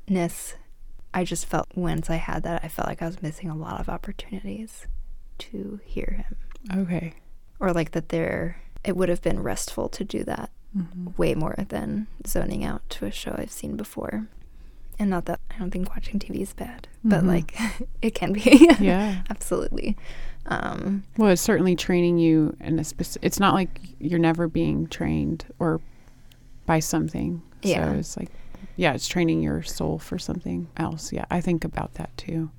quietness, 0.07 0.55
I 1.13 1.23
just 1.23 1.45
felt 1.45 1.67
once 1.75 2.09
I 2.09 2.15
had 2.15 2.43
that, 2.43 2.63
I 2.63 2.67
felt 2.67 2.87
like 2.87 3.01
I 3.01 3.07
was 3.07 3.21
missing 3.21 3.49
a 3.49 3.55
lot 3.55 3.79
of 3.81 3.89
opportunities 3.89 4.87
to 5.39 5.79
hear 5.83 6.23
him, 6.25 6.81
okay. 6.81 7.13
or 7.59 7.73
like 7.73 7.91
that 7.91 8.09
there, 8.09 8.61
it 8.83 8.95
would 8.95 9.09
have 9.09 9.21
been 9.21 9.41
restful 9.43 9.89
to 9.89 10.03
do 10.03 10.23
that 10.23 10.49
Mhm. 10.75 11.17
way 11.17 11.33
more 11.35 11.55
than 11.69 12.07
zoning 12.27 12.63
out 12.63 12.87
to 12.91 13.05
a 13.05 13.11
show 13.11 13.35
I've 13.37 13.51
seen 13.51 13.75
before. 13.75 14.27
And 14.99 15.09
not 15.09 15.25
that 15.25 15.39
I 15.49 15.57
don't 15.57 15.71
think 15.71 15.89
watching 15.89 16.19
TV 16.19 16.41
is 16.41 16.53
bad, 16.53 16.87
but 17.03 17.23
Mhm. 17.23 17.27
like 17.27 17.55
it 18.01 18.13
can 18.15 18.33
be. 18.33 18.69
Yeah. 18.79 19.23
Absolutely. 19.29 19.97
Um, 20.45 21.03
Well, 21.17 21.29
it's 21.31 21.41
certainly 21.41 21.75
training 21.75 22.17
you 22.19 22.55
in 22.59 22.79
a 22.79 22.83
specific. 22.83 23.25
It's 23.25 23.39
not 23.39 23.53
like 23.53 23.79
you're 23.99 24.19
never 24.19 24.47
being 24.47 24.87
trained 24.87 25.45
or 25.59 25.81
by 26.65 26.79
something. 26.79 27.41
Yeah. 27.63 27.91
So 27.93 27.97
it's 27.99 28.17
like, 28.17 28.29
yeah, 28.75 28.93
it's 28.93 29.07
training 29.07 29.41
your 29.41 29.61
soul 29.63 29.99
for 29.99 30.17
something 30.19 30.67
else. 30.77 31.11
Yeah, 31.11 31.25
I 31.31 31.41
think 31.41 31.63
about 31.65 31.95
that 31.95 32.15
too. 32.17 32.51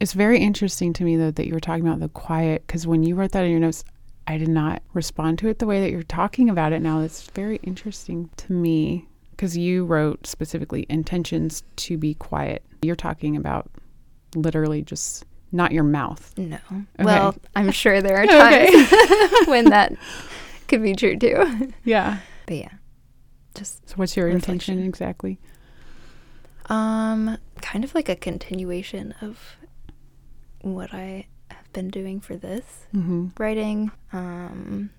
It's 0.00 0.12
very 0.14 0.38
interesting 0.40 0.92
to 0.94 1.04
me 1.04 1.16
though 1.16 1.30
that 1.30 1.46
you 1.46 1.54
were 1.54 1.60
talking 1.60 1.86
about 1.86 2.00
the 2.00 2.08
quiet 2.08 2.64
because 2.66 2.86
when 2.86 3.02
you 3.04 3.14
wrote 3.14 3.32
that 3.32 3.44
in 3.44 3.50
your 3.50 3.60
notes, 3.60 3.84
I 4.26 4.38
did 4.38 4.48
not 4.48 4.82
respond 4.94 5.38
to 5.40 5.48
it 5.48 5.58
the 5.58 5.66
way 5.66 5.80
that 5.80 5.90
you're 5.90 6.02
talking 6.02 6.48
about 6.48 6.72
it 6.72 6.80
now. 6.80 7.00
It's 7.00 7.22
very 7.30 7.56
interesting 7.62 8.30
to 8.38 8.52
me 8.52 9.08
because 9.32 9.56
you 9.56 9.84
wrote 9.84 10.26
specifically 10.26 10.86
intentions 10.88 11.62
to 11.76 11.98
be 11.98 12.14
quiet. 12.14 12.62
You're 12.82 12.94
talking 12.96 13.36
about 13.36 13.70
literally 14.34 14.82
just 14.82 15.24
not 15.50 15.72
your 15.72 15.84
mouth. 15.84 16.32
no. 16.38 16.58
Well, 16.98 17.34
I'm 17.56 17.70
sure 17.82 18.00
there 18.00 18.18
are 18.18 18.24
Okay. 18.24 18.70
times 18.70 18.90
when 19.48 19.64
that 19.66 19.92
could 20.68 20.82
be 20.82 20.94
true 20.94 21.16
too. 21.18 21.72
Yeah. 21.84 22.18
But 22.46 22.56
yeah, 22.56 22.68
just 23.54 23.88
So 23.88 23.96
what's 23.96 24.16
your 24.16 24.28
intention 24.28 24.82
exactly? 24.82 25.38
um, 26.70 27.36
kind 27.60 27.84
of 27.84 27.94
like 27.94 28.08
a 28.08 28.16
continuation 28.16 29.14
of 29.20 29.56
what 30.62 30.94
I 30.94 31.26
been 31.72 31.88
doing 31.88 32.20
for 32.20 32.36
this. 32.36 32.86
Mm-hmm. 32.94 33.28
writing. 33.38 33.90
Um, 34.12 34.90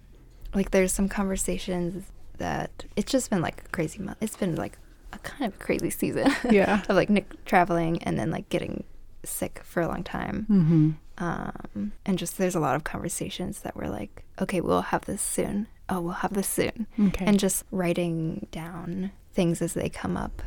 like 0.53 0.71
there's 0.71 0.91
some 0.93 1.09
conversations 1.09 2.05
that 2.37 2.85
it's 2.95 3.11
just 3.11 3.29
been 3.29 3.41
like 3.41 3.63
a 3.65 3.69
crazy 3.69 3.99
month. 3.99 4.17
It's 4.21 4.35
been 4.37 4.55
like 4.55 4.77
a 5.11 5.19
kind 5.19 5.51
of 5.51 5.59
crazy 5.59 5.89
season 5.89 6.31
Yeah. 6.49 6.81
of 6.89 6.95
like 6.95 7.09
Nick 7.09 7.45
traveling 7.45 8.01
and 8.03 8.17
then 8.19 8.31
like 8.31 8.49
getting 8.49 8.83
sick 9.23 9.61
for 9.63 9.81
a 9.81 9.87
long 9.87 10.03
time. 10.03 10.45
Mm-hmm. 10.49 10.91
Um, 11.19 11.91
and 12.05 12.17
just 12.17 12.37
there's 12.37 12.55
a 12.55 12.59
lot 12.59 12.75
of 12.75 12.83
conversations 12.83 13.59
that 13.61 13.75
were 13.75 13.87
like, 13.89 14.23
okay, 14.41 14.61
we'll 14.61 14.81
have 14.81 15.05
this 15.05 15.21
soon. 15.21 15.67
Oh, 15.89 16.01
we'll 16.01 16.13
have 16.13 16.33
this 16.33 16.47
soon. 16.47 16.87
Okay. 16.99 17.25
And 17.25 17.39
just 17.39 17.63
writing 17.71 18.47
down 18.51 19.11
things 19.33 19.61
as 19.61 19.73
they 19.75 19.89
come 19.89 20.17
up 20.17 20.41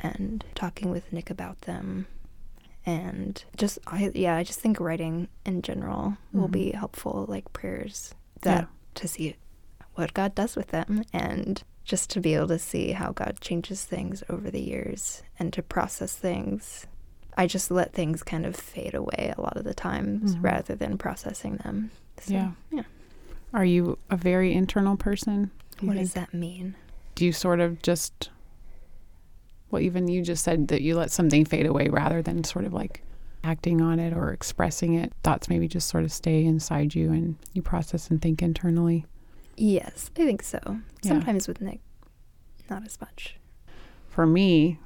and 0.00 0.44
talking 0.54 0.90
with 0.90 1.12
Nick 1.12 1.30
about 1.30 1.62
them. 1.62 2.06
And 2.86 3.42
just, 3.56 3.78
I, 3.86 4.10
yeah, 4.14 4.36
I 4.36 4.42
just 4.44 4.60
think 4.60 4.78
writing 4.78 5.28
in 5.46 5.62
general 5.62 6.16
will 6.32 6.48
Mhm. 6.48 6.52
be 6.52 6.70
helpful, 6.72 7.24
like 7.28 7.52
prayers 7.52 8.14
that 8.42 8.62
Yeah. 8.62 8.66
to 8.96 9.08
see 9.08 9.36
what 9.94 10.12
God 10.14 10.34
does 10.34 10.54
with 10.56 10.68
them 10.68 11.02
and 11.12 11.62
just 11.84 12.10
to 12.10 12.20
be 12.20 12.34
able 12.34 12.48
to 12.48 12.58
see 12.58 12.92
how 12.92 13.12
God 13.12 13.38
changes 13.40 13.84
things 13.84 14.22
over 14.28 14.50
the 14.50 14.60
years 14.60 15.22
and 15.38 15.52
to 15.52 15.62
process 15.62 16.14
things. 16.14 16.86
I 17.36 17.46
just 17.46 17.70
let 17.70 17.92
things 17.92 18.22
kind 18.22 18.44
of 18.46 18.54
fade 18.56 18.94
away 18.94 19.32
a 19.36 19.40
lot 19.40 19.56
of 19.56 19.64
the 19.64 19.74
times 19.74 20.34
Mhm. 20.36 20.42
rather 20.44 20.74
than 20.74 20.98
processing 20.98 21.56
them. 21.56 21.90
So, 22.20 22.34
Yeah. 22.34 22.50
yeah. 22.70 22.82
Are 23.52 23.64
you 23.64 23.98
a 24.10 24.16
very 24.16 24.52
internal 24.52 24.96
person? 24.96 25.50
What 25.80 25.96
does 25.96 26.12
that 26.14 26.32
mean? 26.34 26.74
Do 27.14 27.24
you 27.24 27.32
sort 27.32 27.60
of 27.60 27.80
just, 27.82 28.30
well, 29.74 29.82
even 29.82 30.06
you 30.06 30.22
just 30.22 30.44
said 30.44 30.68
that 30.68 30.82
you 30.82 30.96
let 30.96 31.10
something 31.10 31.44
fade 31.44 31.66
away 31.66 31.88
rather 31.88 32.22
than 32.22 32.44
sort 32.44 32.64
of 32.64 32.72
like 32.72 33.02
acting 33.42 33.80
on 33.80 33.98
it 33.98 34.12
or 34.12 34.32
expressing 34.32 34.94
it. 34.94 35.12
Thoughts 35.24 35.48
maybe 35.48 35.66
just 35.66 35.88
sort 35.88 36.04
of 36.04 36.12
stay 36.12 36.44
inside 36.44 36.94
you 36.94 37.10
and 37.10 37.34
you 37.54 37.60
process 37.60 38.08
and 38.08 38.22
think 38.22 38.40
internally. 38.40 39.04
Yes, 39.56 40.12
I 40.16 40.24
think 40.26 40.44
so. 40.44 40.60
Yeah. 40.64 41.08
Sometimes 41.08 41.48
with 41.48 41.60
Nick, 41.60 41.80
not 42.70 42.86
as 42.86 43.00
much. 43.00 43.34
For 44.08 44.26
me, 44.26 44.78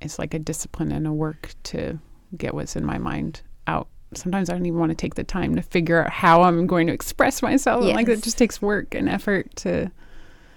it's 0.00 0.20
like 0.20 0.34
a 0.34 0.38
discipline 0.38 0.92
and 0.92 1.04
a 1.04 1.12
work 1.12 1.54
to 1.64 1.98
get 2.36 2.54
what's 2.54 2.76
in 2.76 2.84
my 2.84 2.98
mind 2.98 3.42
out. 3.66 3.88
Sometimes 4.14 4.48
I 4.48 4.52
don't 4.52 4.66
even 4.66 4.78
want 4.78 4.90
to 4.90 4.96
take 4.96 5.16
the 5.16 5.24
time 5.24 5.56
to 5.56 5.62
figure 5.62 6.04
out 6.04 6.10
how 6.10 6.42
I'm 6.42 6.68
going 6.68 6.86
to 6.86 6.92
express 6.92 7.42
myself. 7.42 7.82
I'm 7.82 7.96
Like 7.96 8.08
it 8.08 8.22
just 8.22 8.38
takes 8.38 8.62
work 8.62 8.94
and 8.94 9.08
effort 9.08 9.56
to. 9.56 9.90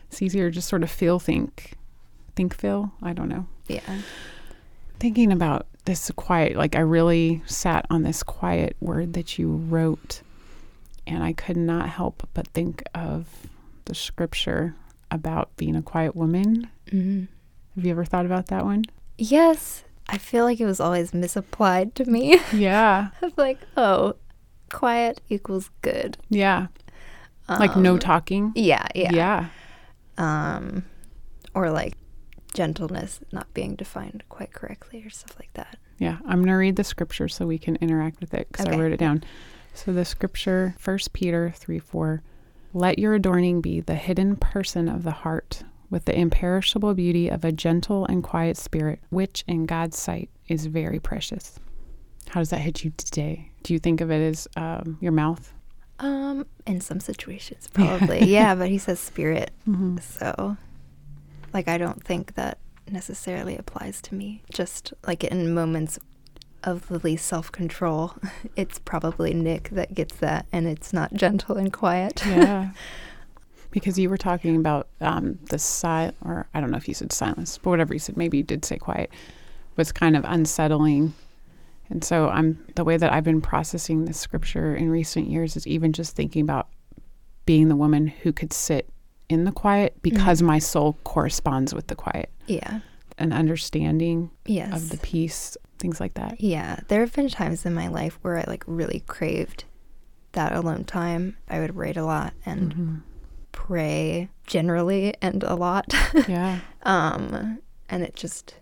It's 0.07 0.21
easier 0.21 0.49
to 0.49 0.53
just 0.53 0.67
sort 0.67 0.83
of 0.83 0.91
feel, 0.91 1.17
think, 1.17 1.73
think, 2.35 2.55
feel. 2.55 2.91
I 3.01 3.13
don't 3.13 3.29
know. 3.29 3.47
Yeah. 3.75 4.01
thinking 4.99 5.31
about 5.31 5.65
this 5.85 6.11
quiet 6.15 6.55
like 6.55 6.75
i 6.75 6.79
really 6.79 7.41
sat 7.45 7.85
on 7.89 8.03
this 8.03 8.21
quiet 8.23 8.75
word 8.79 9.13
that 9.13 9.39
you 9.39 9.49
wrote 9.49 10.21
and 11.07 11.23
i 11.23 11.33
could 11.33 11.57
not 11.57 11.89
help 11.89 12.27
but 12.33 12.47
think 12.49 12.83
of 12.93 13.27
the 13.85 13.95
scripture 13.95 14.75
about 15.09 15.55
being 15.57 15.75
a 15.75 15.81
quiet 15.81 16.15
woman 16.15 16.69
hmm 16.89 17.23
have 17.75 17.85
you 17.85 17.91
ever 17.91 18.05
thought 18.05 18.25
about 18.25 18.47
that 18.47 18.65
one 18.65 18.83
Yes, 19.17 19.83
I 20.07 20.17
feel 20.17 20.45
like 20.45 20.59
it 20.59 20.65
was 20.65 20.79
always 20.79 21.13
misapplied 21.13 21.93
to 21.95 22.05
me. 22.05 22.39
yeah 22.53 23.09
of 23.21 23.33
like, 23.37 23.59
oh, 23.77 24.15
quiet 24.71 25.21
equals 25.29 25.69
good. 25.83 26.17
yeah 26.29 26.67
like 27.47 27.75
no 27.77 27.93
Um, 27.93 27.99
talking 27.99 28.51
Yeah, 28.55 28.87
yeah. 28.95 29.11
yeah 29.13 29.49
Um, 30.17 30.85
or 31.53 31.69
like 31.71 31.93
gentleness 32.53 33.19
not 33.31 33.53
being 33.53 33.75
defined 33.75 34.23
quite 34.29 34.53
correctly 34.53 35.03
or 35.05 35.09
stuff 35.09 35.37
like 35.39 35.53
that. 35.53 35.77
Yeah, 35.97 36.17
I'm 36.25 36.39
going 36.39 36.47
to 36.47 36.53
read 36.53 36.75
the 36.75 36.83
scripture 36.83 37.27
so 37.27 37.45
we 37.45 37.57
can 37.57 37.75
interact 37.77 38.19
with 38.19 38.33
it 38.33 38.47
because 38.51 38.65
I 38.65 38.77
wrote 38.77 38.91
it 38.91 38.97
down. 38.97 39.23
So 39.73 39.93
the 39.93 40.05
scripture, 40.05 40.75
1 40.83 40.97
Peter 41.13 41.53
3 41.55 41.79
4, 41.79 42.23
let 42.73 42.99
your 42.99 43.13
adorning 43.13 43.61
be 43.61 43.81
the 43.81 43.95
hidden 43.95 44.35
person 44.35 44.89
of 44.89 45.03
the 45.03 45.11
heart 45.11 45.63
with 45.89 46.05
the 46.05 46.17
imperishable 46.17 46.93
beauty 46.93 47.29
of 47.29 47.43
a 47.43 47.51
gentle 47.51 48.05
and 48.05 48.23
quiet 48.23 48.57
spirit, 48.57 48.99
which 49.09 49.43
in 49.47 49.65
God's 49.65 49.97
sight 49.97 50.29
is 50.47 50.65
very 50.65 50.99
precious. 50.99 51.59
How 52.29 52.39
does 52.39 52.49
that 52.49 52.61
hit 52.61 52.83
you 52.83 52.91
today? 52.95 53.51
Do 53.63 53.73
you 53.73 53.79
think 53.79 53.99
of 54.01 54.09
it 54.09 54.21
as 54.21 54.47
um, 54.55 54.97
your 55.01 55.11
mouth? 55.11 55.53
Um, 55.99 56.47
in 56.65 56.81
some 56.81 56.99
situations, 56.99 57.67
probably. 57.73 58.23
yeah, 58.25 58.55
but 58.55 58.69
he 58.69 58.77
says 58.77 58.99
spirit. 58.99 59.51
Mm-hmm. 59.67 59.97
So, 59.97 60.57
like, 61.53 61.67
I 61.67 61.77
don't 61.77 62.03
think 62.03 62.35
that 62.35 62.57
necessarily 62.89 63.57
applies 63.57 64.01
to 64.03 64.15
me. 64.15 64.43
Just 64.51 64.93
like 65.05 65.23
in 65.23 65.53
moments 65.53 65.99
of 66.63 66.87
the 66.87 66.99
least 66.99 67.25
self 67.25 67.51
control, 67.51 68.15
it's 68.55 68.79
probably 68.79 69.33
Nick 69.33 69.69
that 69.69 69.93
gets 69.93 70.15
that, 70.17 70.45
and 70.51 70.67
it's 70.67 70.93
not 70.93 71.13
gentle 71.13 71.57
and 71.57 71.71
quiet. 71.71 72.23
Yeah. 72.25 72.71
because 73.71 73.97
you 73.97 74.09
were 74.09 74.17
talking 74.17 74.57
about 74.57 74.87
um, 74.99 75.39
the 75.49 75.57
sil 75.57 76.11
or 76.23 76.47
I 76.53 76.59
don't 76.59 76.71
know 76.71 76.77
if 76.77 76.87
you 76.87 76.93
said 76.93 77.11
silence, 77.11 77.57
but 77.57 77.69
whatever 77.69 77.93
you 77.93 77.99
said, 77.99 78.17
maybe 78.17 78.37
you 78.37 78.43
did 78.43 78.63
say 78.65 78.77
quiet, 78.77 79.09
was 79.77 79.91
kind 79.91 80.15
of 80.15 80.25
unsettling. 80.27 81.13
And 81.89 82.03
so 82.03 82.29
I'm 82.29 82.63
the 82.75 82.83
way 82.83 82.97
that 82.97 83.11
I've 83.11 83.23
been 83.23 83.41
processing 83.41 84.05
this 84.05 84.19
scripture 84.19 84.75
in 84.75 84.89
recent 84.89 85.27
years 85.27 85.55
is 85.55 85.65
even 85.65 85.93
just 85.93 86.15
thinking 86.15 86.41
about 86.41 86.67
being 87.45 87.69
the 87.69 87.75
woman 87.75 88.07
who 88.07 88.31
could 88.31 88.53
sit 88.53 88.87
in 89.31 89.45
the 89.45 89.51
quiet 89.51 89.95
because 90.01 90.41
Mhm. 90.41 90.45
my 90.45 90.59
soul 90.59 90.97
corresponds 91.03 91.73
with 91.73 91.87
the 91.87 91.95
quiet 91.95 92.29
yeah. 92.47 92.79
and 93.17 93.33
understanding 93.33 94.29
Yes. 94.45 94.73
of 94.73 94.89
the 94.89 94.97
peace, 94.97 95.55
things 95.79 95.99
like 95.99 96.13
that. 96.15 96.41
Yeah, 96.41 96.79
there 96.87 96.99
have 97.01 97.13
been 97.13 97.29
times 97.29 97.65
in 97.65 97.73
my 97.73 97.87
life 97.87 98.19
where 98.21 98.37
I 98.37 98.43
like 98.47 98.63
really 98.67 99.01
craved 99.07 99.65
that 100.33 100.53
alone 100.53 100.83
time. 100.85 101.37
I 101.49 101.59
would 101.59 101.75
write 101.75 101.97
a 101.97 102.05
lot 102.05 102.33
and 102.45 102.73
Mhm. 102.75 103.01
pray 103.51 104.29
generally 104.47 105.13
and 105.21 105.43
a 105.43 105.55
lot. 105.55 105.93
Yeah. 106.27 106.59
um 106.83 107.59
and 107.89 108.03
it 108.03 108.15
just 108.15 108.55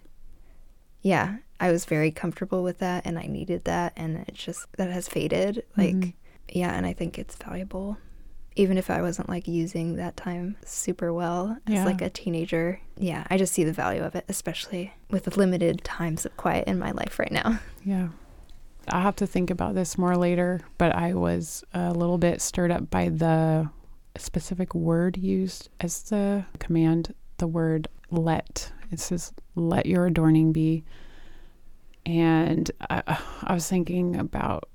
yeah, 1.01 1.37
I 1.61 1.71
was 1.71 1.85
very 1.85 2.11
comfortable 2.11 2.61
with 2.63 2.79
that 2.79 3.05
and 3.05 3.17
I 3.17 3.23
needed 3.27 3.63
that 3.65 3.93
and 3.95 4.17
it 4.27 4.33
just 4.33 4.65
that 4.77 4.89
has 4.91 5.07
faded 5.07 5.63
like 5.77 5.95
Mhm. 5.95 6.13
yeah, 6.51 6.73
and 6.73 6.85
I 6.85 6.93
think 6.93 7.17
it's 7.19 7.35
valuable 7.35 7.97
even 8.59 8.77
if 8.77 8.89
I 8.89 9.01
wasn't 9.01 9.29
like 9.29 9.47
using 9.47 9.95
that 9.95 10.17
time 10.17 10.57
super 10.65 11.13
well 11.13 11.57
as 11.65 11.73
Yeah. 11.75 11.85
like 11.85 12.01
a 12.01 12.09
teenager. 12.09 12.81
Yeah, 12.97 13.25
I 13.29 13.37
just 13.37 13.53
see 13.53 13.63
the 13.63 13.71
value 13.73 14.01
of 14.03 14.15
it, 14.15 14.25
especially 14.27 14.93
with 15.09 15.23
the 15.23 15.37
limited 15.39 15.83
times 15.83 16.25
of 16.25 16.35
quiet 16.35 16.67
in 16.67 16.77
my 16.77 16.91
life 16.91 17.17
right 17.19 17.31
now. 17.31 17.59
Yeah. 17.85 18.09
I'll 18.89 19.01
have 19.01 19.15
to 19.17 19.27
think 19.27 19.49
about 19.49 19.75
this 19.75 19.97
more 19.97 20.17
later, 20.17 20.61
but 20.77 20.93
I 20.95 21.13
was 21.13 21.63
a 21.73 21.91
little 21.93 22.17
bit 22.17 22.41
stirred 22.41 22.71
up 22.71 22.89
by 22.89 23.09
the 23.09 23.69
specific 24.17 24.73
word 24.75 25.15
used 25.15 25.69
as 25.79 26.01
the 26.03 26.45
command, 26.59 27.13
the 27.37 27.47
word 27.47 27.87
let. 28.11 28.71
It 28.91 28.99
says, 28.99 29.31
let 29.55 29.85
your 29.85 30.07
adorning 30.07 30.51
be. 30.51 30.83
And 32.05 32.69
I, 32.89 33.19
I 33.43 33.53
was 33.53 33.67
thinking 33.69 34.15
about, 34.15 34.67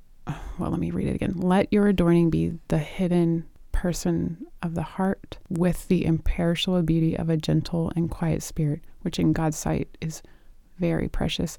well, 0.58 0.70
let 0.70 0.78
me 0.78 0.90
read 0.92 1.08
it 1.08 1.16
again. 1.16 1.34
Let 1.36 1.72
your 1.72 1.88
adorning 1.88 2.30
be 2.30 2.58
the 2.68 2.78
hidden 2.78 3.44
person 3.74 4.46
of 4.62 4.74
the 4.74 4.82
heart 4.82 5.36
with 5.50 5.88
the 5.88 6.06
imperishable 6.06 6.80
beauty 6.82 7.18
of 7.18 7.28
a 7.28 7.36
gentle 7.36 7.92
and 7.96 8.10
quiet 8.10 8.42
spirit, 8.42 8.80
which 9.02 9.18
in 9.18 9.32
God's 9.32 9.58
sight 9.58 9.88
is 10.00 10.22
very 10.78 11.08
precious. 11.08 11.58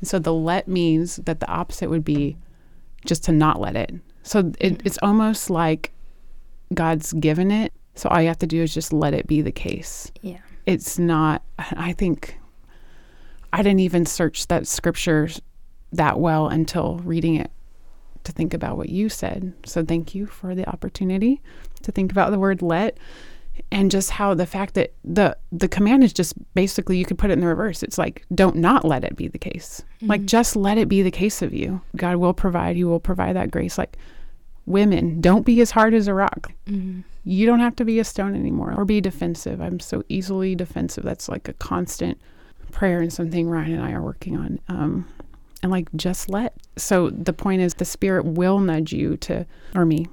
And 0.00 0.08
so 0.08 0.18
the 0.18 0.32
let 0.32 0.68
means 0.68 1.16
that 1.16 1.40
the 1.40 1.48
opposite 1.50 1.90
would 1.90 2.04
be 2.04 2.36
just 3.04 3.24
to 3.24 3.32
not 3.32 3.60
let 3.60 3.76
it. 3.76 3.92
So 4.22 4.52
it, 4.60 4.80
it's 4.86 4.98
almost 5.02 5.50
like 5.50 5.92
God's 6.72 7.12
given 7.14 7.50
it. 7.50 7.72
So 7.96 8.08
all 8.08 8.20
you 8.22 8.28
have 8.28 8.38
to 8.38 8.46
do 8.46 8.62
is 8.62 8.72
just 8.72 8.92
let 8.92 9.12
it 9.12 9.26
be 9.26 9.42
the 9.42 9.52
case. 9.52 10.10
Yeah. 10.22 10.38
It's 10.66 10.98
not, 10.98 11.42
I 11.58 11.92
think, 11.92 12.38
I 13.52 13.62
didn't 13.62 13.80
even 13.80 14.06
search 14.06 14.46
that 14.46 14.66
scripture 14.66 15.28
that 15.92 16.20
well 16.20 16.48
until 16.48 16.98
reading 16.98 17.34
it 17.36 17.50
to 18.26 18.32
think 18.32 18.52
about 18.54 18.76
what 18.76 18.88
you 18.88 19.08
said. 19.08 19.52
So 19.64 19.84
thank 19.84 20.14
you 20.14 20.26
for 20.26 20.54
the 20.54 20.68
opportunity 20.68 21.40
to 21.82 21.92
think 21.92 22.12
about 22.12 22.30
the 22.30 22.38
word 22.38 22.62
let 22.62 22.98
and 23.72 23.90
just 23.90 24.10
how 24.10 24.34
the 24.34 24.46
fact 24.46 24.74
that 24.74 24.92
the 25.04 25.36
the 25.50 25.68
command 25.68 26.04
is 26.04 26.12
just 26.12 26.34
basically 26.54 26.98
you 26.98 27.04
could 27.04 27.18
put 27.18 27.30
it 27.30 27.34
in 27.34 27.40
the 27.40 27.46
reverse. 27.46 27.82
It's 27.82 27.98
like 27.98 28.24
don't 28.34 28.56
not 28.56 28.84
let 28.84 29.04
it 29.04 29.16
be 29.16 29.28
the 29.28 29.38
case. 29.38 29.82
Like 30.02 30.26
just 30.26 30.56
let 30.56 30.78
it 30.78 30.88
be 30.88 31.02
the 31.02 31.10
case 31.10 31.42
of 31.42 31.54
you. 31.54 31.80
God 31.96 32.16
will 32.16 32.34
provide 32.34 32.76
you 32.76 32.88
will 32.88 33.00
provide 33.00 33.36
that 33.36 33.50
grace. 33.50 33.78
Like 33.78 33.96
women 34.66 35.20
don't 35.20 35.46
be 35.46 35.60
as 35.60 35.70
hard 35.70 35.94
as 35.94 36.08
a 36.08 36.14
rock. 36.14 36.52
Mm-hmm. 36.66 37.00
you 37.24 37.46
don't 37.46 37.60
have 37.60 37.76
to 37.76 37.84
be 37.84 37.98
a 37.98 38.04
stone 38.04 38.34
anymore 38.34 38.74
or 38.76 38.84
be 38.84 39.00
defensive. 39.00 39.60
I'm 39.60 39.80
so 39.80 40.02
easily 40.08 40.54
defensive. 40.54 41.04
That's 41.04 41.28
like 41.28 41.48
a 41.48 41.54
constant 41.54 42.20
prayer 42.72 43.00
and 43.00 43.12
something 43.12 43.48
ryan 43.48 43.74
and 43.74 43.82
i 43.82 43.92
are 43.92 44.02
working 44.02 44.36
on. 44.36 44.60
Um 44.68 45.08
and 45.66 45.72
like 45.72 45.88
just 45.96 46.30
let 46.30 46.54
so 46.76 47.10
the 47.10 47.32
point 47.32 47.60
is 47.60 47.74
the 47.74 47.84
spirit 47.84 48.24
will 48.24 48.60
nudge 48.60 48.92
you 48.92 49.16
to 49.16 49.44
or 49.74 49.84
me 49.84 50.06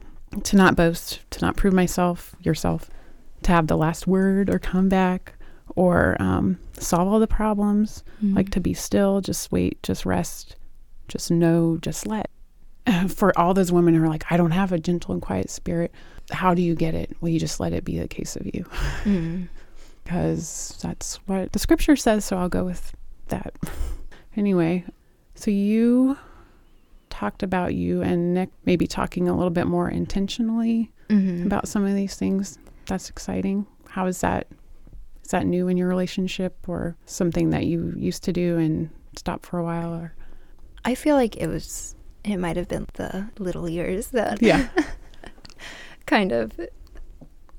to 0.44 0.56
not 0.56 0.76
boast 0.76 1.20
to 1.30 1.40
not 1.42 1.56
prove 1.56 1.76
myself 1.76 2.36
yourself 2.42 2.90
to 3.44 3.52
have 3.52 3.68
the 3.68 3.78
last 3.78 4.08
word 4.08 4.50
or 4.50 4.58
come 4.58 4.90
back 4.90 5.34
or 5.76 6.18
um, 6.20 6.58
solve 6.74 7.08
all 7.08 7.20
the 7.20 7.28
problems 7.28 8.04
like 8.24 8.50
to 8.50 8.60
be 8.60 8.74
still 8.74 9.22
just 9.22 9.52
wait 9.52 9.82
just 9.84 10.06
rest 10.08 10.56
just 11.08 11.30
know 11.30 11.78
just 11.82 12.08
let. 12.08 12.32
For 13.10 13.38
all 13.38 13.54
those 13.54 13.72
women 13.72 13.94
who 13.94 14.04
are 14.04 14.08
like 14.08 14.24
i 14.32 14.38
don't 14.38 14.52
have 14.52 14.72
a 14.72 14.80
gentle 14.80 15.14
and 15.14 15.22
quiet 15.22 15.52
spirit 15.52 15.92
how 16.32 16.56
do 16.56 16.62
you 16.64 16.74
get 16.74 16.96
it? 16.96 17.16
Well 17.22 17.30
you 17.30 17.40
just 17.40 17.60
let 17.60 17.74
it 17.74 17.84
be 17.86 18.00
the 18.00 18.08
case 18.08 18.36
of 18.36 18.46
you. 18.48 18.66
Mm. 19.04 19.50
because 20.04 20.80
that's 20.82 21.18
what 21.28 21.52
the 21.52 21.60
scripture 21.60 21.96
says 21.96 22.26
so 22.26 22.38
i'll 22.38 22.50
go 22.50 22.64
with 22.64 22.92
that. 23.28 23.54
Anyway 24.36 24.84
so 25.44 25.52
you 25.52 26.18
talked 27.10 27.44
about 27.44 27.74
you 27.76 28.02
and 28.02 28.34
nick 28.34 28.50
maybe 28.66 28.88
talking 28.88 29.28
a 29.30 29.36
little 29.36 29.52
bit 29.52 29.68
more 29.68 29.90
intentionally 29.90 30.90
Mm-hmm. 31.10 31.46
about 31.46 31.68
some 31.68 31.86
of 31.86 31.94
these 31.94 32.16
things. 32.16 32.58
That's 32.88 33.10
exciting. 33.10 33.68
How 33.90 34.08
is 34.08 34.22
that? 34.22 34.48
Is 35.24 35.30
that 35.32 35.46
new 35.46 35.68
in 35.68 35.78
your 35.78 35.88
relationship 35.88 36.56
or 36.68 36.96
something 37.06 37.50
that 37.52 37.66
you 37.66 37.94
used 37.98 38.24
to 38.24 38.34
do 38.34 38.58
and 38.58 38.90
stopped 39.16 39.46
for 39.46 39.60
a 39.60 39.64
while? 39.64 39.94
Or 39.94 40.14
I 40.86 40.96
feel 40.96 41.16
like 41.16 41.36
it 41.38 41.48
was, 41.48 41.94
it 42.24 42.38
might 42.38 42.56
have 42.58 42.68
been 42.68 42.88
the 42.94 43.30
little 43.38 43.70
years 43.70 44.08
that 44.08 44.42
yeah, 44.42 44.70
kind 46.08 46.32
of 46.32 46.60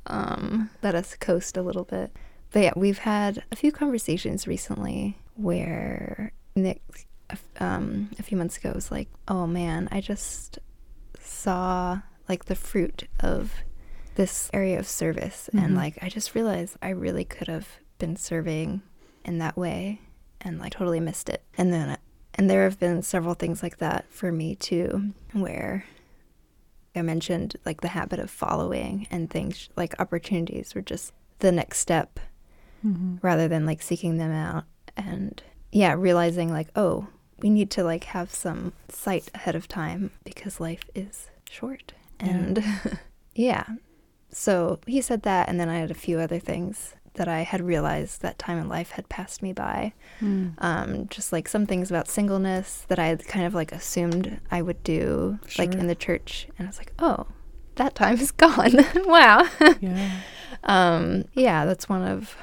um, 0.06 0.70
let 0.82 0.94
us 0.94 1.14
coast 1.16 1.56
a 1.56 1.62
little 1.62 1.84
bit. 1.84 2.12
But 2.50 2.62
yeah, 2.62 2.72
we've 2.76 2.98
had 2.98 3.44
a 3.52 3.56
few 3.56 3.70
conversations 3.70 4.46
recently 4.48 5.18
where 5.36 6.32
Nick, 6.56 6.82
um, 7.60 8.10
a 8.18 8.22
few 8.22 8.36
months 8.36 8.56
ago, 8.56 8.72
was 8.74 8.90
like, 8.90 9.08
"Oh 9.28 9.46
man, 9.46 9.88
I 9.90 10.00
just 10.00 10.58
saw 11.20 12.00
like 12.28 12.46
the 12.46 12.54
fruit 12.54 13.04
of 13.20 13.52
this 14.14 14.48
area 14.52 14.78
of 14.78 14.86
service, 14.86 15.48
and 15.52 15.72
Mhm. 15.72 15.76
like 15.76 15.98
I 16.02 16.08
just 16.08 16.34
realized 16.34 16.76
I 16.82 16.90
really 16.90 17.24
could 17.24 17.48
have 17.48 17.68
been 17.98 18.16
serving 18.16 18.82
in 19.24 19.38
that 19.38 19.56
way, 19.56 20.00
and 20.40 20.58
like 20.58 20.72
totally 20.72 21.00
missed 21.00 21.28
it." 21.28 21.42
And 21.58 21.72
then, 21.72 21.96
and 22.34 22.48
there 22.48 22.64
have 22.64 22.78
been 22.78 23.02
several 23.02 23.34
things 23.34 23.62
like 23.62 23.78
that 23.78 24.06
for 24.10 24.30
me 24.32 24.54
too, 24.54 25.12
where 25.32 25.84
I 26.96 27.02
mentioned 27.02 27.56
like 27.66 27.80
the 27.80 27.88
habit 27.88 28.20
of 28.20 28.30
following 28.30 29.06
and 29.10 29.28
things 29.28 29.68
like 29.76 29.98
opportunities 30.00 30.74
were 30.74 30.82
just 30.82 31.12
the 31.40 31.50
next 31.50 31.78
step 31.80 32.20
mm-hmm. 32.86 33.16
rather 33.20 33.48
than 33.48 33.66
like 33.66 33.82
seeking 33.82 34.16
them 34.18 34.30
out 34.30 34.64
and 34.96 35.42
yeah, 35.72 35.92
realizing 35.98 36.52
like, 36.52 36.68
oh, 36.76 37.08
we 37.44 37.50
need 37.50 37.70
to 37.70 37.84
like 37.84 38.04
have 38.04 38.32
some 38.32 38.72
sight 38.88 39.28
ahead 39.34 39.54
of 39.54 39.68
time 39.68 40.10
because 40.24 40.60
life 40.60 40.84
is 40.94 41.28
short. 41.50 41.92
And 42.18 42.64
yeah. 43.34 43.64
So 44.30 44.80
he 44.86 45.02
said 45.02 45.22
that 45.24 45.48
and 45.50 45.60
then 45.60 45.68
I 45.68 45.78
had 45.78 45.90
a 45.90 45.94
few 46.06 46.18
other 46.18 46.38
things 46.38 46.94
that 47.14 47.28
I 47.28 47.42
had 47.42 47.60
realized 47.60 48.22
that 48.22 48.38
time 48.38 48.58
in 48.58 48.66
life 48.68 48.92
had 48.92 49.08
passed 49.10 49.42
me 49.42 49.52
by 49.52 49.92
Mm. 50.22 50.54
um, 50.58 51.06
just 51.10 51.32
like 51.32 51.46
some 51.48 51.66
things 51.66 51.90
about 51.90 52.08
singleness 52.08 52.84
that 52.88 52.98
I 52.98 53.08
had 53.08 53.26
kind 53.26 53.44
of 53.44 53.52
like 53.54 53.72
assumed 53.72 54.40
I 54.50 54.62
would 54.62 54.82
do, 54.82 55.38
like 55.58 55.74
in 55.74 55.86
the 55.88 55.94
church, 55.94 56.46
and 56.56 56.66
I 56.66 56.70
was 56.70 56.78
like, 56.78 56.92
oh, 56.98 57.26
that 57.74 57.94
time 57.96 58.18
is 58.18 58.30
gone. 58.44 58.76
wow. 59.04 59.46
yeah, 59.80 60.20
um, 60.64 61.24
yeah, 61.34 61.66
that's 61.66 61.88
one 61.88 62.02
of 62.02 62.36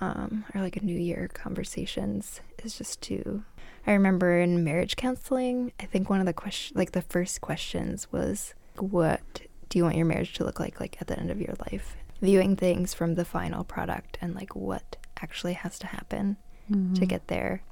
um, 0.00 0.44
our 0.54 0.60
like 0.62 0.76
a 0.76 0.84
New 0.84 0.98
Year 0.98 1.28
conversations 1.32 2.40
is 2.62 2.76
just 2.78 3.00
to. 3.02 3.42
I 3.86 3.92
remember 3.92 4.38
in 4.38 4.64
marriage 4.64 4.96
counseling, 4.96 5.72
I 5.78 5.84
think 5.84 6.08
one 6.08 6.20
of 6.20 6.26
the 6.26 6.32
question, 6.32 6.76
like 6.76 6.92
the 6.92 7.02
first 7.02 7.40
questions 7.40 8.10
was, 8.10 8.54
"What 8.78 9.42
do 9.68 9.78
you 9.78 9.84
want 9.84 9.96
your 9.96 10.06
marriage 10.06 10.32
to 10.34 10.44
look 10.44 10.58
like, 10.58 10.80
like 10.80 10.96
at 11.00 11.06
the 11.08 11.18
end 11.18 11.30
of 11.30 11.40
your 11.40 11.54
life?" 11.70 11.96
Viewing 12.22 12.56
things 12.56 12.94
from 12.94 13.14
the 13.14 13.24
final 13.24 13.64
product 13.64 14.16
and 14.20 14.34
like 14.34 14.56
what 14.56 14.96
actually 15.20 15.52
has 15.54 15.78
to 15.80 15.86
happen 15.88 16.36
to 16.68 16.74
Mhm. 16.74 17.08
get 17.08 17.28
there. 17.28 17.62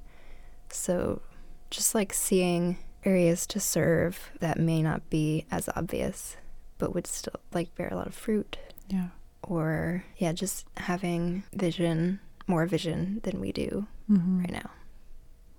So, 0.69 1.23
just 1.71 1.95
like 1.95 2.13
seeing 2.13 2.77
areas 3.05 3.47
to 3.47 3.59
serve 3.61 4.31
that 4.41 4.59
may 4.59 4.83
not 4.83 5.09
be 5.09 5.47
as 5.51 5.69
obvious, 5.75 6.37
but 6.79 6.95
would 6.95 7.07
still 7.07 7.41
like 7.55 7.75
bear 7.75 7.89
a 7.89 7.97
lot 7.97 8.07
of 8.07 8.15
fruit, 8.15 8.59
yeah, 8.89 9.09
or 9.43 10.05
yeah, 10.19 10.33
just 10.33 10.67
having 10.77 11.45
vision, 11.55 12.21
more 12.47 12.67
vision 12.67 13.21
than 13.23 13.41
we 13.41 13.51
do 13.53 13.87
mm-hmm. 14.11 14.41
right 14.41 14.53
now. 14.53 14.71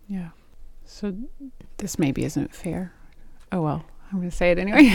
yeah. 0.07 0.29
So 0.85 1.15
this 1.77 1.97
maybe 1.97 2.23
isn't 2.23 2.53
fair. 2.53 2.93
Oh 3.51 3.61
well, 3.61 3.85
I'm 4.11 4.19
going 4.19 4.29
to 4.29 4.35
say 4.35 4.51
it 4.51 4.59
anyway. 4.59 4.89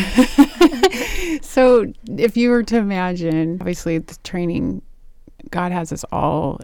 so 1.43 1.93
if 2.17 2.37
you 2.37 2.51
were 2.51 2.63
to 2.65 2.77
imagine, 2.77 3.59
obviously 3.61 3.99
the 3.99 4.17
training, 4.25 4.83
God 5.51 5.73
has 5.73 5.93
us 5.93 6.05
all 6.13 6.61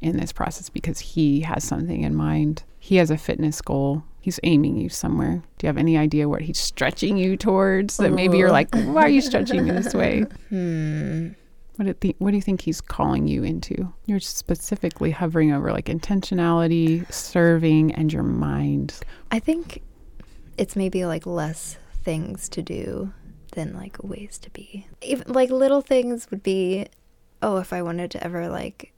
in 0.00 0.16
this 0.16 0.32
process 0.32 0.68
because 0.68 0.98
He 0.98 1.40
has 1.40 1.64
something 1.64 2.02
in 2.02 2.14
mind. 2.14 2.64
He 2.78 2.96
has 2.96 3.10
a 3.10 3.18
fitness 3.18 3.60
goal. 3.60 4.02
He's 4.20 4.40
aiming 4.42 4.76
you 4.76 4.88
somewhere. 4.88 5.42
Do 5.58 5.66
you 5.66 5.68
have 5.68 5.78
any 5.78 5.96
idea 5.96 6.28
what 6.28 6.42
He's 6.42 6.58
stretching 6.58 7.16
you 7.16 7.36
towards? 7.36 7.96
That 7.98 8.12
maybe 8.12 8.38
you're 8.38 8.50
like, 8.50 8.74
why 8.74 9.02
are 9.02 9.08
you 9.08 9.20
stretching 9.20 9.64
me 9.64 9.70
this 9.70 9.94
way? 9.94 10.24
Hmm. 10.48 11.28
What 11.80 11.84
do, 11.84 11.88
you 11.88 11.94
think, 11.94 12.16
what 12.18 12.30
do 12.32 12.36
you 12.36 12.42
think 12.42 12.60
he's 12.60 12.82
calling 12.82 13.26
you 13.26 13.42
into? 13.42 13.90
You're 14.04 14.20
specifically 14.20 15.12
hovering 15.12 15.50
over 15.50 15.72
like 15.72 15.86
intentionality, 15.86 17.10
serving, 17.10 17.94
and 17.94 18.12
your 18.12 18.22
mind. 18.22 19.00
I 19.30 19.38
think 19.38 19.80
it's 20.58 20.76
maybe 20.76 21.06
like 21.06 21.24
less 21.24 21.78
things 22.04 22.50
to 22.50 22.60
do 22.60 23.14
than 23.52 23.72
like 23.74 23.96
ways 24.04 24.36
to 24.42 24.50
be. 24.50 24.88
Even 25.00 25.32
like 25.32 25.48
little 25.48 25.80
things 25.80 26.30
would 26.30 26.42
be, 26.42 26.86
oh, 27.40 27.56
if 27.56 27.72
I 27.72 27.80
wanted 27.80 28.10
to 28.10 28.22
ever 28.22 28.50
like 28.50 28.92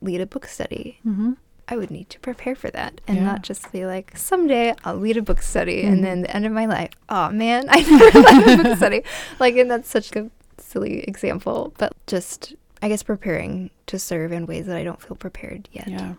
lead 0.00 0.20
a 0.20 0.26
book 0.26 0.46
study, 0.46 0.98
Mm-hmm. 1.06 1.34
I 1.68 1.76
would 1.76 1.90
need 1.92 2.10
to 2.10 2.18
prepare 2.20 2.54
for 2.56 2.70
that 2.72 3.00
and 3.06 3.18
Yeah. 3.18 3.24
not 3.24 3.42
just 3.42 3.70
be 3.70 3.86
like, 3.86 4.16
someday 4.16 4.74
I'll 4.84 4.96
lead 4.96 5.16
a 5.16 5.22
book 5.22 5.42
study 5.42 5.82
Mhm. 5.84 5.92
and 5.92 6.04
then 6.04 6.22
the 6.22 6.36
end 6.36 6.44
of 6.46 6.50
my 6.52 6.66
life, 6.66 6.90
oh 7.08 7.30
man, 7.30 7.66
I 7.70 7.80
never 7.82 8.18
led 8.20 8.60
a 8.60 8.62
book 8.64 8.76
study. 8.78 9.02
Like, 9.38 9.54
and 9.56 9.70
that's 9.70 9.88
such 9.88 10.10
a 10.16 10.28
silly 10.76 11.00
example, 11.04 11.72
but 11.78 11.94
just, 12.06 12.54
I 12.82 12.88
guess, 12.88 13.02
preparing 13.02 13.70
to 13.86 13.98
serve 13.98 14.30
in 14.30 14.44
ways 14.44 14.66
that 14.66 14.76
I 14.76 14.84
don't 14.84 15.00
feel 15.00 15.16
prepared 15.16 15.70
yet. 15.72 15.88
Yeah. 15.88 16.14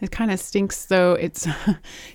It 0.00 0.10
kind 0.10 0.30
of 0.30 0.40
stinks 0.40 0.86
though. 0.86 1.12
It's 1.12 1.46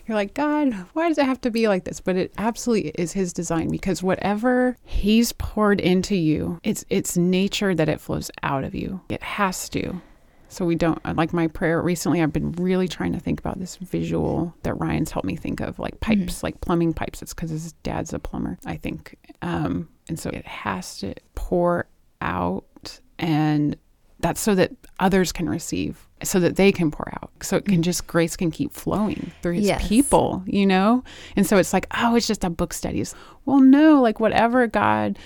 you're 0.08 0.16
like, 0.16 0.34
God, 0.34 0.74
why 0.94 1.08
does 1.08 1.20
it 1.20 1.26
have 1.26 1.40
to 1.42 1.52
be 1.52 1.68
like 1.68 1.84
this? 1.84 2.00
But 2.00 2.16
it 2.16 2.34
absolutely 2.40 2.90
is 2.96 3.14
his 3.14 3.32
design 3.32 3.70
because 3.70 4.02
whatever 4.02 4.76
he's 4.84 5.34
poured 5.34 5.80
into 5.80 6.16
you, 6.16 6.60
it's 6.64 6.84
it's 6.90 7.16
nature 7.16 7.76
that 7.76 7.88
it 7.88 8.02
flows 8.02 8.32
out 8.42 8.64
of 8.64 8.74
you. 8.74 9.02
It 9.08 9.22
has 9.22 9.70
to. 9.70 10.02
So 10.48 10.66
we 10.66 10.76
don't 10.76 11.00
uh, 11.06 11.14
like 11.16 11.34
my 11.34 11.48
prayer 11.48 11.82
recently 11.82 12.22
I've 12.22 12.34
been 12.34 12.52
really 12.54 12.88
trying 12.88 13.14
to 13.14 13.20
think 13.20 13.40
about 13.40 13.60
this 13.60 13.78
visual 13.78 14.54
that 14.64 14.80
Ryan's 14.80 15.12
helped 15.12 15.26
me 15.26 15.36
think 15.36 15.60
of 15.60 15.80
like 15.80 16.00
mm-hmm. 16.00 16.22
pipes, 16.22 16.44
like 16.44 16.62
plumbing 16.62 16.94
pipes. 16.94 17.22
It's 17.22 17.34
cuz 17.34 17.50
his 17.50 17.74
dad's 17.84 18.14
a 18.14 18.20
plumber, 18.20 18.58
I 18.66 18.78
think. 18.78 19.16
Um 19.42 19.90
and 20.08 20.20
so 20.20 20.30
it 20.30 20.46
has 20.46 20.98
to 21.00 21.14
pour 21.34 21.88
out 22.22 23.00
and 23.18 23.76
that's 24.20 24.40
so 24.42 24.56
that 24.56 24.72
others 25.00 25.32
can 25.32 25.50
receive 25.50 26.08
so 26.24 26.40
that 26.40 26.56
they 26.56 26.72
can 26.72 26.90
pour 26.90 27.08
out 27.22 27.30
so 27.42 27.58
it 27.58 27.66
can 27.66 27.80
mm. 27.80 27.84
just 27.84 28.08
grace 28.08 28.36
can 28.36 28.50
keep 28.50 28.74
flowing 28.74 29.32
through 29.42 29.54
his 29.54 29.68
Yes. 29.68 29.88
people 29.88 30.44
you 30.46 30.66
know 30.66 31.04
and 31.36 31.46
so 31.46 31.58
it's 31.58 31.74
like 31.74 31.86
oh 31.98 32.16
it's 32.16 32.28
just 32.28 32.44
a 32.44 32.50
book 32.50 32.74
studies 32.74 33.14
well 33.46 33.60
no 33.60 34.02
like 34.02 34.20
whatever 34.20 34.66
god 34.68 35.20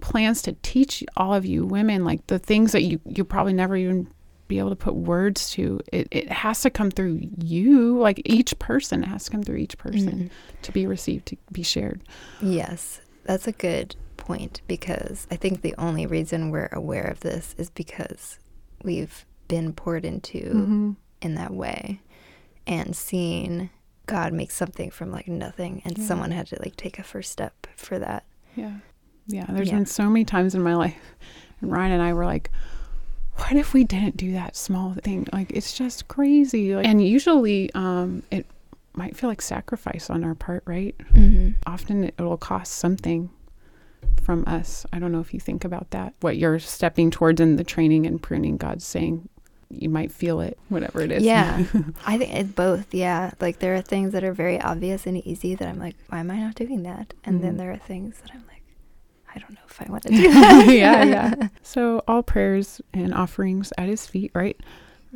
plans 0.00 0.42
to 0.42 0.52
teach 0.62 1.02
all 1.16 1.34
of 1.34 1.44
you 1.44 1.66
women 1.66 2.04
like 2.04 2.26
the 2.28 2.38
things 2.38 2.72
that 2.72 2.82
you 2.82 3.00
you 3.06 3.24
probably 3.24 3.52
never 3.52 3.76
even 3.76 4.08
be 4.48 4.58
able 4.58 4.70
to 4.70 4.76
put 4.76 4.94
words 4.94 5.50
to 5.50 5.80
it, 5.92 6.06
it 6.10 6.30
has 6.30 6.60
to 6.62 6.70
come 6.70 6.90
through 6.90 7.20
you 7.38 7.98
like 7.98 8.20
each 8.24 8.58
person 8.58 9.02
it 9.02 9.08
has 9.08 9.24
to 9.24 9.30
come 9.30 9.42
through 9.42 9.56
each 9.56 9.76
person 9.78 10.30
to 10.62 10.72
be 10.72 10.86
received 10.86 11.26
to 11.26 11.36
be 11.52 11.62
shared 11.62 12.00
Yes, 12.40 13.00
that's 13.24 13.46
a 13.48 13.52
good 13.52 13.96
point 14.16 14.60
because 14.68 15.26
I 15.30 15.36
think 15.36 15.62
the 15.62 15.74
only 15.78 16.06
reason 16.06 16.50
we're 16.50 16.68
aware 16.72 17.04
of 17.06 17.20
this 17.20 17.54
is 17.58 17.70
because 17.70 18.38
we've 18.82 19.24
been 19.48 19.72
poured 19.72 20.04
into 20.04 20.38
Mm-hmm. 20.38 20.90
in 21.22 21.34
that 21.34 21.52
way 21.52 22.00
and 22.66 22.94
seen 22.96 23.70
God 24.06 24.32
make 24.32 24.50
something 24.52 24.90
from 24.90 25.10
like 25.10 25.26
nothing 25.28 25.82
and 25.84 25.98
Yeah. 25.98 26.04
someone 26.04 26.30
had 26.30 26.46
to 26.48 26.58
like 26.60 26.76
take 26.76 26.98
a 26.98 27.02
first 27.02 27.32
step 27.32 27.66
for 27.76 27.98
that. 27.98 28.24
Yeah. 28.54 28.78
Yeah. 29.26 29.46
There's 29.48 29.68
Yeah. 29.68 29.74
been 29.76 29.86
so 29.86 30.08
many 30.08 30.24
times 30.24 30.54
in 30.54 30.62
my 30.62 30.74
life, 30.76 30.96
and 31.60 31.70
Ryan 31.72 31.92
and 31.92 32.02
I 32.02 32.12
were 32.12 32.24
like, 32.24 32.50
what 33.36 33.52
if 33.54 33.72
we 33.74 33.84
didn't 33.84 34.16
do 34.16 34.32
that 34.32 34.56
small 34.56 34.94
thing? 34.94 35.26
Like, 35.32 35.50
it's 35.52 35.76
just 35.76 36.08
crazy. 36.08 36.74
Like, 36.74 36.86
and 36.86 37.06
usually, 37.06 37.72
um, 37.74 38.22
it 38.30 38.46
might 38.94 39.16
feel 39.16 39.28
like 39.28 39.42
sacrifice 39.42 40.08
on 40.10 40.24
our 40.24 40.34
part, 40.34 40.62
right? 40.66 40.94
Mm-hmm. 41.12 41.50
Often 41.66 42.04
it 42.04 42.18
will 42.18 42.36
cost 42.38 42.72
something 42.74 43.30
from 44.22 44.44
us. 44.46 44.86
I 44.92 44.98
don't 44.98 45.12
know 45.12 45.20
if 45.20 45.34
you 45.34 45.40
think 45.40 45.64
about 45.64 45.90
that. 45.90 46.14
What 46.20 46.36
you're 46.38 46.58
stepping 46.58 47.10
towards 47.10 47.40
in 47.40 47.56
the 47.56 47.64
training 47.64 48.06
and 48.06 48.22
pruning, 48.22 48.56
God's 48.56 48.84
saying, 48.86 49.28
you 49.68 49.88
might 49.90 50.12
feel 50.12 50.40
it, 50.40 50.56
whatever 50.68 51.00
it 51.02 51.10
is. 51.10 51.22
Yeah. 51.24 51.64
I 52.06 52.16
think 52.18 52.32
it's 52.32 52.50
both. 52.52 52.94
Yeah. 52.94 53.32
Like 53.40 53.58
there 53.58 53.74
are 53.74 53.82
things 53.82 54.12
that 54.12 54.22
are 54.24 54.32
very 54.32 54.60
obvious 54.60 55.06
and 55.06 55.18
easy 55.26 55.56
that 55.56 55.66
I'm 55.68 55.78
like, 55.80 55.96
why 56.08 56.20
am 56.20 56.30
I 56.30 56.38
not 56.38 56.54
doing 56.54 56.84
that? 56.84 57.12
And 57.24 57.42
then 57.42 57.54
Mhm. 57.54 57.58
there 57.58 57.72
are 57.72 57.76
things 57.76 58.16
that 58.22 58.30
I'm 58.32 58.44
like, 58.48 58.55
I 59.36 59.40
don't 59.40 59.52
know 59.52 59.60
if 59.68 59.80
I 59.82 59.90
want 59.90 60.04
to 60.04 60.08
do 60.08 60.22
that. 60.32 60.66
yeah, 60.72 61.04
yeah. 61.04 61.48
So 61.62 62.02
all 62.08 62.22
prayers 62.22 62.80
and 62.94 63.12
offerings 63.14 63.72
at 63.76 63.88
his 63.88 64.06
feet, 64.06 64.32
right? 64.34 64.58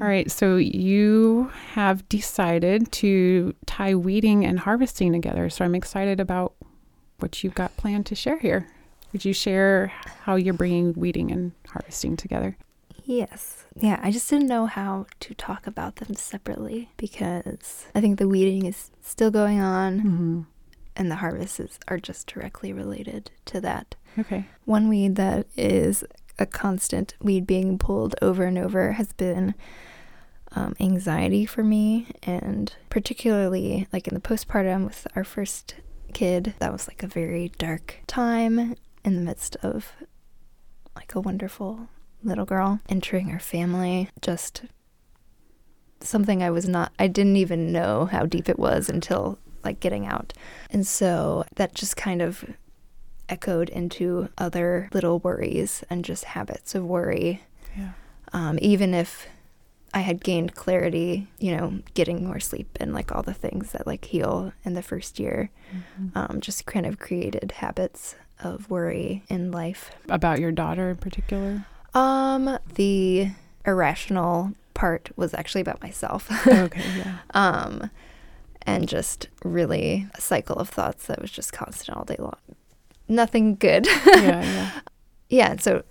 All 0.01 0.07
right. 0.07 0.31
So 0.31 0.57
you 0.57 1.51
have 1.73 2.09
decided 2.09 2.93
to 2.93 3.55
tie 3.66 3.95
weeding 3.95 4.45
and 4.45 4.61
harvesting 4.61 5.12
together. 5.12 5.51
So 5.51 5.64
I'm 5.64 5.75
excited 5.75 6.21
about 6.21 6.55
what 7.18 7.43
you've 7.43 7.55
got 7.55 7.77
planned 7.77 8.07
to 8.07 8.14
share 8.14 8.39
here. 8.39 8.68
Would 9.12 9.25
you 9.25 9.33
share 9.33 9.89
how 10.23 10.37
you're 10.37 10.55
bringing 10.55 10.93
weeding 10.95 11.31
and 11.33 11.53
harvesting 11.68 12.16
together? 12.16 12.57
Yes. 13.05 13.64
Yeah, 13.75 13.99
I 14.03 14.11
just 14.11 14.31
didn't 14.31 14.47
know 14.49 14.66
how 14.66 15.07
to 15.21 15.35
talk 15.35 15.66
about 15.66 15.97
them 15.97 16.14
separately 16.14 16.91
because 16.97 17.87
I 17.95 18.01
think 18.01 18.18
the 18.18 18.29
weeding 18.29 18.66
is 18.66 18.91
still 19.03 19.31
going 19.31 19.61
on 19.61 19.99
Mm-hmm. 20.01 20.41
and 20.97 21.11
the 21.11 21.16
harvests 21.16 21.79
are 21.89 21.99
just 21.99 22.27
directly 22.29 22.73
related 22.73 23.31
to 23.47 23.61
that. 23.62 23.97
Okay. 24.19 24.47
One 24.65 24.89
weed 24.89 25.17
that 25.17 25.47
is 25.57 26.05
a 26.39 26.47
constant 26.47 27.15
weed 27.21 27.47
being 27.47 27.79
pulled 27.79 28.15
over 28.23 28.45
and 28.45 28.59
over 28.59 28.93
has 28.93 29.13
been 29.13 29.55
um, 30.53 30.75
anxiety 30.81 31.47
for 31.47 31.63
me, 31.63 32.09
and 32.23 32.75
particularly 32.89 33.87
like 33.93 34.09
in 34.09 34.15
the 34.15 34.21
postpartum 34.21 34.85
with 34.85 35.07
our 35.15 35.25
first 35.25 35.77
kid, 36.13 36.55
that 36.59 36.73
was 36.73 36.89
like 36.89 37.03
a 37.03 37.07
very 37.07 37.53
dark 37.59 38.01
time 38.07 38.75
in 39.05 39.15
the 39.15 39.23
midst 39.23 39.57
of 39.57 39.93
like 40.97 41.15
a 41.15 41.21
wonderful 41.21 41.89
little 42.23 42.45
girl 42.45 42.81
entering 42.89 43.31
our 43.31 43.39
family. 43.39 44.09
Just 44.21 44.63
something 46.01 46.43
I 46.43 46.51
was 46.51 46.69
not, 46.69 46.93
I 46.99 47.07
didn't 47.07 47.37
even 47.37 47.73
know 47.73 48.07
how 48.07 48.27
deep 48.27 48.49
it 48.49 48.59
was 48.59 48.89
until 48.89 49.39
like 49.63 49.81
getting 49.81 50.07
out. 50.07 50.33
And 50.71 50.87
so 50.87 51.45
that 51.57 51.75
just 51.75 51.97
kind 51.97 52.23
of 52.23 52.45
echoed 53.31 53.68
into 53.70 54.28
other 54.37 54.91
little 54.93 55.18
worries 55.20 55.83
and 55.89 56.05
just 56.05 56.24
habits 56.24 56.74
of 56.74 56.85
worry. 56.85 57.43
Yeah. 57.76 57.93
Um, 58.33 58.59
even 58.61 58.93
if 58.93 59.26
I 59.95 60.01
had 60.01 60.22
gained 60.22 60.55
clarity, 60.55 61.28
you 61.39 61.57
know, 61.57 61.81
getting 61.95 62.24
more 62.26 62.39
sleep 62.41 62.76
and 62.78 62.93
like 62.93 63.11
all 63.14 63.22
the 63.22 63.33
things 63.35 63.72
that 63.72 63.87
like 63.87 64.05
heal 64.05 64.53
in 64.64 64.74
the 64.74 64.83
first 64.83 65.18
year, 65.18 65.51
Mm-hmm. 65.72 66.18
um, 66.18 66.41
just 66.41 66.66
kind 66.66 66.85
of 66.85 66.99
created 66.99 67.53
habits 67.53 68.16
of 68.43 68.68
worry 68.68 69.22
in 69.28 69.53
life. 69.53 69.93
About 70.09 70.41
your 70.41 70.51
daughter 70.51 70.91
in 70.91 70.97
particular? 70.97 71.64
Um, 71.95 72.59
the 72.74 73.31
irrational 73.64 74.53
part 74.74 75.11
was 75.16 75.33
actually 75.33 75.61
about 75.61 75.81
myself. 75.83 76.28
okay. 76.47 76.83
Yeah. 76.97 77.18
um, 77.35 77.91
and 78.62 78.89
just 78.89 79.28
really 79.45 80.07
a 80.14 80.20
cycle 80.20 80.57
of 80.57 80.68
thoughts 80.68 81.07
that 81.07 81.20
was 81.22 81.31
just 81.31 81.53
constant 81.53 81.97
all 81.97 82.05
day 82.05 82.16
long. 82.18 82.37
Nothing 83.11 83.57
good. 83.57 83.87
Yeah. 84.07 84.43
Yeah. 85.31 85.51
yeah, 85.53 85.57
so 85.59 85.83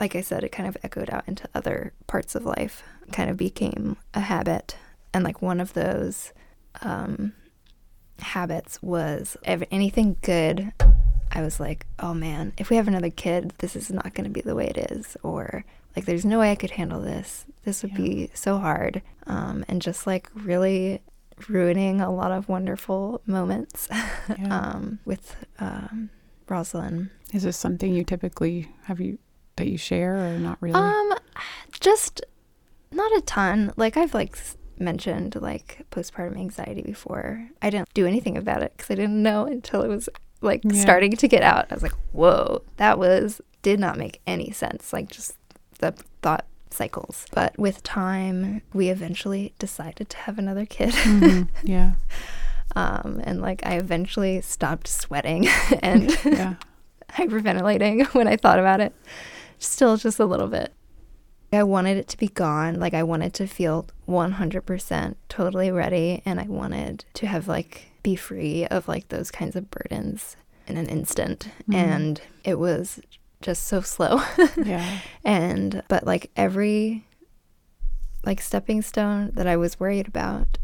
like 0.00 0.16
I 0.16 0.20
said, 0.22 0.42
it 0.44 0.50
kind 0.52 0.68
of 0.68 0.76
echoed 0.82 1.10
out 1.10 1.24
into 1.28 1.48
other 1.54 1.92
parts 2.06 2.34
of 2.34 2.44
life, 2.44 2.82
kind 3.12 3.28
of 3.30 3.36
became 3.36 3.96
a 4.14 4.20
habit. 4.20 4.76
And 5.14 5.22
like 5.24 5.42
one 5.42 5.60
of 5.60 5.74
those 5.74 6.32
um, 6.82 7.32
habits 8.20 8.80
was 8.82 9.36
ev- 9.44 9.64
anything 9.70 10.16
good, 10.22 10.72
I 11.32 11.42
was 11.42 11.60
like, 11.60 11.86
oh 12.00 12.14
man, 12.14 12.52
if 12.58 12.70
we 12.70 12.76
have 12.76 12.88
another 12.88 13.10
kid, 13.10 13.52
this 13.58 13.76
is 13.76 13.90
not 13.90 14.14
going 14.14 14.24
to 14.24 14.30
be 14.30 14.40
the 14.40 14.54
way 14.56 14.66
it 14.66 14.90
is. 14.90 15.16
Or 15.22 15.64
like, 15.94 16.04
there's 16.06 16.24
no 16.24 16.40
way 16.40 16.50
I 16.50 16.56
could 16.56 16.72
handle 16.72 17.00
this. 17.00 17.44
This 17.64 17.82
would 17.82 17.92
Yeah. 17.92 17.98
be 17.98 18.30
so 18.34 18.58
hard. 18.58 19.02
Um, 19.26 19.64
and 19.68 19.80
just 19.82 20.06
like 20.06 20.28
really 20.34 21.02
ruining 21.48 22.00
a 22.00 22.12
lot 22.12 22.32
of 22.32 22.48
wonderful 22.48 23.20
moments 23.26 23.86
Yeah. 24.28 24.56
um, 24.58 24.98
with 25.04 25.36
um, 25.60 26.10
Rosalind. 26.50 27.10
Is 27.32 27.44
this 27.44 27.56
something 27.56 27.94
you 27.94 28.04
typically 28.04 28.68
have 28.84 29.00
you 29.00 29.18
that 29.56 29.68
you 29.68 29.78
share 29.78 30.16
or 30.16 30.38
not 30.38 30.58
really? 30.60 30.74
Um, 30.74 31.14
just 31.80 32.20
not 32.92 33.10
a 33.16 33.20
ton. 33.22 33.72
Like 33.76 33.96
I've 33.96 34.14
like 34.14 34.36
mentioned 34.78 35.36
like 35.40 35.86
postpartum 35.90 36.36
anxiety 36.36 36.82
before. 36.82 37.48
I 37.62 37.70
didn't 37.70 37.92
do 37.94 38.06
anything 38.06 38.36
about 38.36 38.62
it 38.62 38.72
because 38.76 38.90
I 38.90 38.94
didn't 38.96 39.22
know 39.22 39.44
until 39.46 39.82
it 39.82 39.88
was 39.88 40.08
like 40.40 40.62
Yeah. 40.64 40.80
starting 40.80 41.12
to 41.16 41.28
get 41.28 41.42
out. 41.42 41.66
I 41.70 41.74
was 41.74 41.82
like, 41.82 41.94
whoa, 42.12 42.62
that 42.78 42.98
was 42.98 43.40
did 43.62 43.78
not 43.78 43.98
make 43.98 44.20
any 44.26 44.50
sense. 44.50 44.92
Like 44.92 45.08
just 45.10 45.36
the 45.80 45.92
thought 46.22 46.46
cycles. 46.70 47.26
But 47.32 47.58
with 47.58 47.82
time, 47.82 48.62
we 48.72 48.88
eventually 48.88 49.52
decided 49.58 50.08
to 50.10 50.16
have 50.18 50.38
another 50.38 50.64
kid. 50.66 50.90
Mhm. 50.94 51.48
Yeah. 51.62 51.92
Um, 52.76 53.20
and 53.24 53.40
like 53.40 53.64
I 53.66 53.76
eventually 53.76 54.40
stopped 54.40 54.86
sweating 54.88 55.48
and 55.82 56.10
Yeah. 56.24 56.54
hyperventilating 57.10 58.06
when 58.14 58.28
I 58.28 58.36
thought 58.36 58.58
about 58.58 58.80
it. 58.80 58.94
Still 59.58 59.96
just 59.96 60.18
a 60.20 60.24
little 60.24 60.46
bit. 60.48 60.72
I 61.52 61.64
wanted 61.64 61.96
it 61.96 62.06
to 62.08 62.16
be 62.16 62.28
gone. 62.28 62.78
Like 62.78 62.94
I 62.94 63.02
wanted 63.02 63.34
to 63.34 63.46
feel 63.48 63.86
100% 64.08 65.16
totally 65.28 65.70
ready 65.72 66.22
and 66.24 66.38
I 66.38 66.44
wanted 66.44 67.04
to 67.14 67.26
have 67.26 67.48
like 67.48 67.90
be 68.04 68.14
free 68.14 68.66
of 68.66 68.86
like 68.86 69.08
those 69.08 69.30
kinds 69.32 69.56
of 69.56 69.70
burdens 69.70 70.36
in 70.68 70.76
an 70.76 70.86
instant. 70.86 71.48
Mhm. 71.68 71.74
And 71.74 72.20
it 72.44 72.58
was 72.60 73.00
just 73.42 73.64
so 73.66 73.80
slow. 73.80 74.20
Yeah. 74.56 74.98
and 75.24 75.82
but 75.88 76.06
like 76.06 76.30
every 76.36 77.04
like 78.24 78.40
stepping 78.40 78.82
stone 78.82 79.32
that 79.34 79.46
I 79.48 79.56
was 79.56 79.80
worried 79.80 80.06
about, 80.06 80.58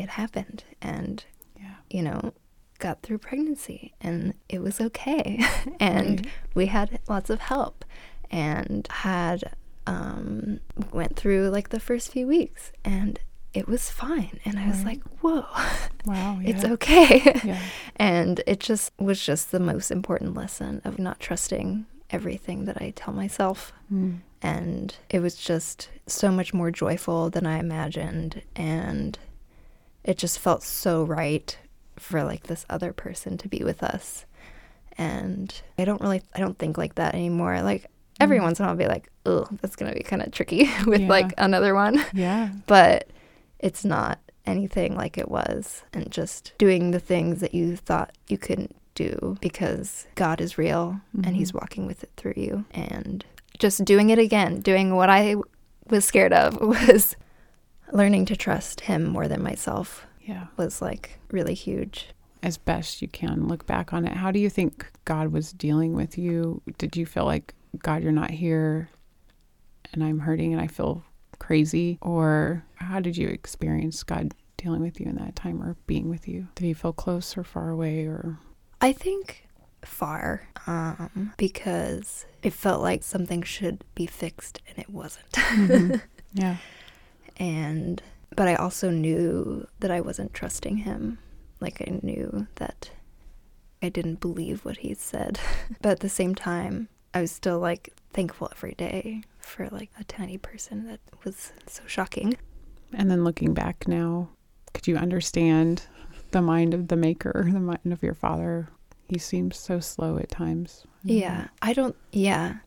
it 0.00 0.10
happened 0.10 0.64
and 0.82 1.24
Yeah. 1.58 1.74
you 1.90 2.02
know, 2.02 2.32
got 2.78 3.02
through 3.02 3.18
pregnancy 3.18 3.92
and 4.00 4.34
it 4.48 4.60
was 4.62 4.80
okay. 4.80 5.42
and 5.80 6.20
Right. 6.26 6.34
we 6.54 6.66
had 6.66 6.98
lots 7.08 7.30
of 7.30 7.40
help 7.40 7.84
and 8.30 8.86
had 8.90 9.52
um 9.86 10.60
went 10.92 11.16
through 11.16 11.48
like 11.50 11.70
the 11.70 11.80
first 11.80 12.10
few 12.12 12.26
weeks 12.26 12.72
and 12.84 13.18
it 13.52 13.66
was 13.66 13.90
fine 13.90 14.38
and 14.44 14.58
I 14.58 14.68
was 14.68 14.78
Right. 14.84 14.86
like, 14.86 15.02
"Whoa, 15.22 15.44
Wow. 16.06 16.38
Yeah. 16.40 16.50
it's 16.50 16.64
okay." 16.64 17.40
Yeah. 17.44 17.60
and 17.96 18.40
it 18.46 18.60
just 18.60 18.92
was 18.98 19.24
just 19.24 19.50
the 19.50 19.58
most 19.60 19.90
important 19.90 20.34
lesson 20.34 20.80
of 20.84 20.98
not 20.98 21.18
trusting 21.20 21.86
everything 22.10 22.64
that 22.66 22.80
I 22.80 22.90
tell 22.96 23.12
myself 23.14 23.72
Mm. 23.92 24.20
And 24.42 24.94
it 25.10 25.18
was 25.20 25.34
just 25.34 25.88
so 26.06 26.30
much 26.30 26.54
more 26.54 26.70
joyful 26.70 27.28
than 27.28 27.44
I 27.44 27.58
imagined. 27.58 28.40
And 28.56 29.18
it 30.04 30.18
just 30.18 30.38
felt 30.38 30.62
so 30.62 31.02
right 31.04 31.58
for 31.96 32.22
like 32.24 32.44
this 32.44 32.64
other 32.70 32.92
person 32.92 33.36
to 33.38 33.48
be 33.48 33.62
with 33.62 33.82
us. 33.82 34.24
And 34.98 35.54
I 35.78 35.84
don't 35.84 36.00
really, 36.00 36.22
I 36.34 36.40
don't 36.40 36.58
think 36.58 36.76
like 36.78 36.96
that 36.96 37.14
anymore. 37.14 37.62
Like 37.62 37.86
every 38.18 38.38
Mm. 38.38 38.42
once 38.42 38.58
in 38.58 38.64
a 38.64 38.68
while, 38.68 38.72
I'll 38.72 38.78
be 38.78 38.86
like, 38.86 39.08
oh, 39.26 39.46
that's 39.60 39.76
going 39.76 39.90
to 39.90 39.96
be 39.96 40.02
kind 40.04 40.22
of 40.22 40.30
tricky 40.32 40.68
with 40.86 41.02
Yeah. 41.02 41.08
like 41.08 41.32
another 41.38 41.74
one. 41.74 42.04
Yeah. 42.12 42.50
But 42.66 43.08
it's 43.58 43.84
not 43.84 44.18
anything 44.46 44.94
like 44.96 45.16
it 45.18 45.30
was. 45.30 45.82
And 45.92 46.10
just 46.10 46.52
doing 46.58 46.90
the 46.90 47.00
things 47.00 47.40
that 47.40 47.54
you 47.54 47.76
thought 47.76 48.12
you 48.28 48.38
couldn't 48.38 48.74
do 48.94 49.36
because 49.40 50.06
God 50.16 50.40
is 50.40 50.58
real 50.58 51.00
and 51.24 51.36
He's 51.36 51.54
walking 51.54 51.86
with 51.86 52.02
it 52.02 52.10
through 52.16 52.34
you. 52.36 52.64
And 52.72 53.24
just 53.58 53.84
doing 53.84 54.10
it 54.10 54.18
again, 54.18 54.60
doing 54.60 54.96
what 54.96 55.08
I 55.10 55.36
was 55.88 56.04
scared 56.04 56.32
of 56.32 56.58
was 56.60 57.16
learning 57.92 58.24
to 58.26 58.36
trust 58.36 58.82
Him 58.82 59.04
more 59.06 59.28
than 59.28 59.42
myself 59.42 60.06
Yeah. 60.20 60.46
was 60.56 60.80
like 60.82 61.18
really 61.30 61.54
huge. 61.54 62.08
As 62.42 62.56
best 62.56 63.02
you 63.02 63.08
can 63.08 63.48
look 63.48 63.66
back 63.66 63.92
on 63.92 64.06
it, 64.06 64.16
how 64.16 64.30
do 64.30 64.38
you 64.38 64.48
think 64.48 64.86
God 65.04 65.28
was 65.32 65.52
dealing 65.52 65.94
with 65.94 66.16
you? 66.16 66.62
Did 66.78 66.96
you 66.96 67.04
feel 67.04 67.24
like, 67.26 67.54
God, 67.82 68.02
you're 68.02 68.12
not 68.12 68.30
here 68.30 68.88
and 69.92 70.02
I'm 70.02 70.20
hurting 70.20 70.52
and 70.52 70.60
I 70.62 70.66
feel 70.66 71.04
crazy? 71.38 71.98
Or 72.00 72.64
how 72.76 73.00
did 73.00 73.16
you 73.16 73.28
experience 73.28 74.02
God 74.02 74.32
dealing 74.56 74.80
with 74.80 75.00
you 75.00 75.06
in 75.06 75.16
that 75.16 75.36
time 75.36 75.62
or 75.62 75.76
being 75.86 76.08
with 76.08 76.26
you? 76.28 76.48
Did 76.54 76.64
he 76.64 76.72
feel 76.72 76.92
close 76.94 77.36
or 77.36 77.44
far 77.44 77.68
away 77.70 78.06
or? 78.06 78.38
I 78.80 78.92
think 78.92 79.46
far 79.82 80.48
um, 80.66 81.32
because 81.36 82.24
it 82.42 82.52
felt 82.54 82.80
like 82.82 83.02
something 83.02 83.42
should 83.42 83.84
be 83.94 84.06
fixed 84.06 84.60
and 84.68 84.78
it 84.78 84.88
wasn't. 84.90 86.00
Yeah. 86.32 86.58
And 87.40 88.00
but 88.36 88.46
I 88.46 88.54
also 88.54 88.90
knew 88.90 89.66
that 89.80 89.90
I 89.90 90.00
wasn't 90.00 90.34
trusting 90.34 90.76
him. 90.78 91.18
Like 91.58 91.80
I 91.80 91.98
knew 92.02 92.46
that 92.56 92.90
I 93.82 93.88
didn't 93.88 94.20
believe 94.20 94.64
what 94.64 94.78
he 94.78 94.94
said. 94.94 95.40
but 95.82 95.92
at 95.92 96.00
the 96.00 96.08
same 96.08 96.34
time, 96.34 96.88
I 97.12 97.22
was 97.22 97.32
still 97.32 97.58
like 97.58 97.92
thankful 98.12 98.48
every 98.52 98.74
day 98.74 99.22
for 99.40 99.68
like 99.70 99.90
a 99.98 100.04
tiny 100.04 100.38
person 100.38 100.86
that 100.86 101.00
was 101.24 101.52
so 101.66 101.82
shocking. 101.86 102.36
And 102.92 103.10
then 103.10 103.24
looking 103.24 103.52
back 103.52 103.88
now, 103.88 104.28
could 104.74 104.86
you 104.86 104.96
understand 104.96 105.82
the 106.30 106.42
mind 106.42 106.74
of 106.74 106.88
the 106.88 106.96
maker, 106.96 107.48
the 107.52 107.58
mind 107.58 107.92
of 107.92 108.02
your 108.02 108.14
father? 108.14 108.68
He 109.08 109.18
seems 109.18 109.58
so 109.58 109.80
slow 109.80 110.18
at 110.18 110.28
times. 110.28 110.84
Yeah, 111.02 111.48
I 111.62 111.72
don't. 111.72 111.96
Yeah, 112.12 112.58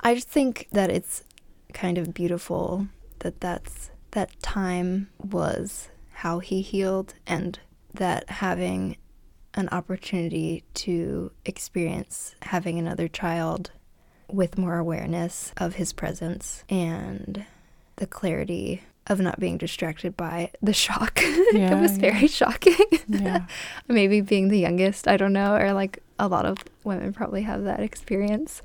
I 0.00 0.14
just 0.14 0.28
think 0.28 0.68
that 0.72 0.90
it's 0.90 1.24
kind 1.72 1.96
of 1.96 2.12
beautiful 2.12 2.88
that 3.20 3.40
that's 3.40 3.90
that 4.12 4.38
time 4.42 5.08
was 5.22 5.88
how 6.12 6.38
he 6.40 6.60
healed, 6.62 7.14
and 7.26 7.58
that 7.94 8.28
having 8.28 8.96
an 9.54 9.68
opportunity 9.72 10.62
to 10.74 11.32
experience 11.44 12.34
having 12.42 12.78
another 12.78 13.08
child 13.08 13.70
with 14.28 14.56
more 14.58 14.78
awareness 14.78 15.52
of 15.56 15.74
his 15.74 15.92
presence 15.92 16.62
and 16.68 17.44
the 17.96 18.06
clarity 18.06 18.82
of 19.08 19.18
not 19.18 19.40
being 19.40 19.58
distracted 19.58 20.16
by 20.16 20.50
the 20.62 20.72
shock. 20.72 21.14
it 21.22 21.56
Yeah, 21.58 21.80
was 21.80 21.92
yeah. 21.98 22.12
very 22.12 22.28
shocking 22.28 22.76
Yeah. 23.08 23.46
maybe 23.88 24.20
being 24.20 24.48
the 24.48 24.58
youngest 24.58 25.08
i 25.08 25.16
don't 25.16 25.32
know 25.32 25.56
or 25.56 25.72
like 25.72 25.98
a 26.20 26.28
lot 26.28 26.46
of 26.46 26.58
women 26.84 27.12
probably 27.12 27.42
have 27.42 27.64
that 27.64 27.80
experience 27.80 28.62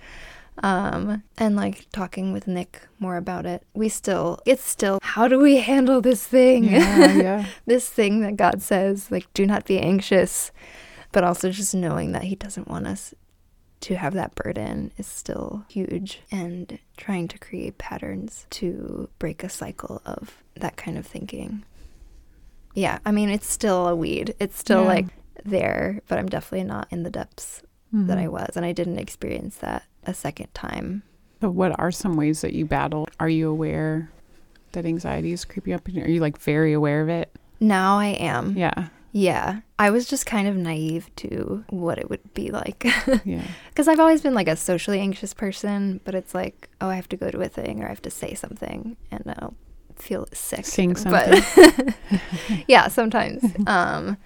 um 0.63 1.21
and 1.37 1.55
like 1.55 1.85
talking 1.91 2.31
with 2.31 2.47
nick 2.47 2.81
more 2.99 3.17
about 3.17 3.45
it. 3.45 3.63
We 3.73 3.89
still 3.89 4.39
it's 4.45 4.63
still 4.63 4.99
how 5.01 5.27
do 5.27 5.39
we 5.39 5.57
handle 5.57 6.01
this 6.01 6.25
thing? 6.25 6.63
Yeah. 6.65 7.13
Yeah. 7.25 7.45
this 7.65 7.89
thing 7.89 8.21
that 8.21 8.37
god 8.37 8.61
says 8.61 9.11
like 9.11 9.31
do 9.33 9.45
not 9.45 9.65
be 9.65 9.79
anxious. 9.79 10.51
But 11.11 11.23
also 11.23 11.49
just 11.49 11.73
knowing 11.73 12.11
that 12.11 12.23
he 12.23 12.35
doesn't 12.35 12.67
want 12.67 12.87
us 12.87 13.13
to 13.81 13.95
have 13.95 14.13
that 14.13 14.35
burden 14.35 14.91
is 14.97 15.05
still 15.07 15.65
huge. 15.69 16.21
And 16.31 16.79
trying 16.97 17.27
to 17.29 17.37
create 17.37 17.77
patterns 17.77 18.47
to 18.51 19.09
break 19.19 19.43
a 19.43 19.49
cycle 19.49 20.01
of 20.05 20.41
that 20.55 20.75
kind 20.77 20.97
of 20.97 21.05
thinking. 21.05 21.63
Yeah 22.73 22.99
i 23.05 23.11
mean 23.11 23.29
it's 23.29 23.49
still 23.49 23.87
a 23.87 23.95
weed. 23.95 24.35
It's 24.39 24.57
still 24.57 24.81
Yeah. 24.83 24.87
like 24.87 25.05
there 25.43 26.01
but 26.07 26.17
i'm 26.17 26.27
definitely 26.29 26.63
not 26.65 26.87
in 26.91 27.03
the 27.03 27.09
depths 27.11 27.61
that 27.93 28.17
i 28.17 28.27
was. 28.27 28.55
And 28.57 28.65
i 28.65 28.71
didn't 28.73 28.99
experience 28.99 29.57
that 29.57 29.83
a 30.05 30.13
second 30.13 30.53
time 30.53 31.03
So, 31.41 31.49
what 31.49 31.77
are 31.79 31.91
some 31.91 32.15
ways 32.15 32.41
that 32.41 32.53
you 32.53 32.65
battle? 32.65 33.07
Are 33.19 33.29
you 33.29 33.49
aware 33.49 34.09
that 34.73 34.85
anxiety 34.85 35.31
is 35.31 35.45
creeping 35.45 35.73
up? 35.73 35.87
Are 35.87 35.91
you 36.09 36.19
like 36.19 36.37
very 36.39 36.73
aware 36.73 37.01
of 37.01 37.09
it? 37.09 37.29
now 37.61 37.97
i 37.97 38.07
am 38.07 38.51
Yeah. 38.57 38.89
yeah 39.13 39.61
i 39.79 39.89
was 39.89 40.05
just 40.05 40.25
kind 40.25 40.45
of 40.45 40.55
naive 40.57 41.09
to 41.15 41.63
what 41.69 41.97
it 41.97 42.09
would 42.09 42.33
be 42.33 42.51
like 42.51 42.83
Yeah. 43.23 43.43
Because 43.69 43.87
I've 43.87 43.99
always 44.01 44.21
been 44.21 44.33
like 44.33 44.49
a 44.49 44.55
socially 44.57 44.99
anxious 44.99 45.33
person, 45.33 45.99
but 46.03 46.15
it's 46.15 46.33
like, 46.35 46.69
oh, 46.81 46.89
I 46.89 46.95
have 46.95 47.07
to 47.09 47.17
go 47.17 47.29
to 47.31 47.39
a 47.41 47.47
thing 47.49 47.81
or 47.81 47.85
I 47.85 47.89
have 47.89 48.01
to 48.03 48.09
say 48.11 48.33
something 48.33 48.97
and 49.11 49.23
I'll 49.39 49.53
feel 49.95 50.27
sick. 50.33 50.65
Sing 50.65 50.93
But 51.03 51.43
yeah, 52.67 52.87
sometimes. 52.89 53.43
um, 53.67 54.17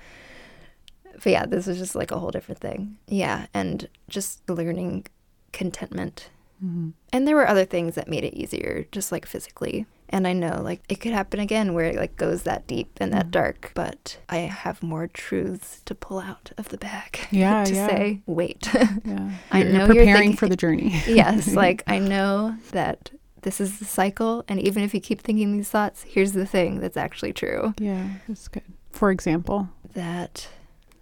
but 1.23 1.31
yeah, 1.31 1.45
this 1.45 1.67
was 1.67 1.77
just 1.77 1.95
like 1.95 2.11
a 2.11 2.19
whole 2.19 2.31
different 2.31 2.59
thing. 2.61 2.97
Yeah, 3.07 3.45
and 3.53 3.87
just 4.07 4.47
learning 4.49 5.05
contentment. 5.51 6.29
Mhm. 6.63 6.93
And 7.13 7.27
there 7.27 7.35
were 7.35 7.47
other 7.47 7.65
things 7.65 7.95
that 7.95 8.07
made 8.09 8.23
it 8.25 8.33
easier, 8.33 8.85
just 8.91 9.11
like 9.11 9.25
physically. 9.25 9.85
And 10.11 10.27
I 10.27 10.33
know 10.33 10.59
like 10.63 10.81
it 10.89 10.99
could 10.99 11.11
happen 11.13 11.39
again 11.39 11.73
where 11.73 11.85
it 11.85 11.95
like 11.95 12.15
goes 12.17 12.43
that 12.43 12.65
deep 12.67 12.97
and 12.99 13.13
that 13.13 13.27
Mhm. 13.27 13.31
dark, 13.31 13.71
but 13.75 14.17
I 14.27 14.37
have 14.37 14.81
more 14.83 15.07
truths 15.07 15.81
to 15.85 15.93
pull 15.95 16.19
out 16.19 16.51
of 16.57 16.69
the 16.69 16.77
bag. 16.77 17.19
Yeah, 17.31 17.63
to 17.63 17.73
yeah. 17.73 17.87
say, 17.87 18.21
wait. 18.25 18.67
Yeah. 18.73 19.31
I 19.51 19.61
You're, 19.63 19.71
know 19.71 19.85
you're 19.85 19.93
you're 19.95 20.03
preparing 20.05 20.15
thinking- 20.21 20.35
for 20.37 20.49
the 20.49 20.55
journey. 20.57 20.89
yes, 21.07 21.53
like 21.55 21.83
I 21.87 21.99
know 21.99 22.55
that 22.71 23.11
this 23.43 23.61
is 23.61 23.79
the 23.79 23.85
cycle, 23.85 24.43
and 24.49 24.59
even 24.59 24.83
if 24.83 24.93
you 24.93 24.99
keep 24.99 25.21
thinking 25.21 25.55
these 25.55 25.69
thoughts, 25.69 26.03
here's 26.03 26.33
the 26.33 26.45
thing 26.45 26.81
that's 26.81 26.97
actually 26.97 27.31
true. 27.31 27.73
yeah, 27.79 28.15
that's 28.27 28.47
good. 28.49 28.63
For 28.91 29.11
example, 29.11 29.69
That, 29.93 30.47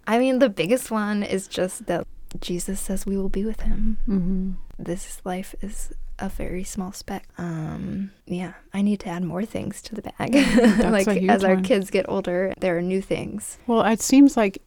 I 0.06 0.18
mean, 0.18 0.38
the 0.38 0.48
biggest 0.48 0.90
one 0.90 1.22
is 1.22 1.48
just 1.48 1.86
that 1.86 2.06
Jesus 2.40 2.80
says 2.80 3.06
we 3.06 3.16
will 3.16 3.28
be 3.28 3.44
with 3.44 3.60
him. 3.62 3.98
hmm 4.06 4.52
This 4.78 5.20
life 5.24 5.54
is 5.62 5.92
a 6.18 6.28
very 6.28 6.64
small 6.64 6.92
speck. 6.92 7.28
Um, 7.38 8.10
yeah, 8.26 8.54
I 8.74 8.82
need 8.82 9.00
to 9.00 9.08
add 9.08 9.22
more 9.22 9.44
things 9.44 9.80
to 9.82 9.94
the 9.94 10.02
bag. 10.02 10.34
Like 10.92 11.06
as 11.08 11.44
our 11.44 11.54
one. 11.54 11.62
kids 11.64 11.90
get 11.90 12.06
older, 12.08 12.52
there 12.58 12.76
are 12.76 12.82
new 12.82 13.00
things. 13.00 13.58
well, 13.66 13.82
it 13.82 14.00
seems 14.00 14.36
like 14.36 14.60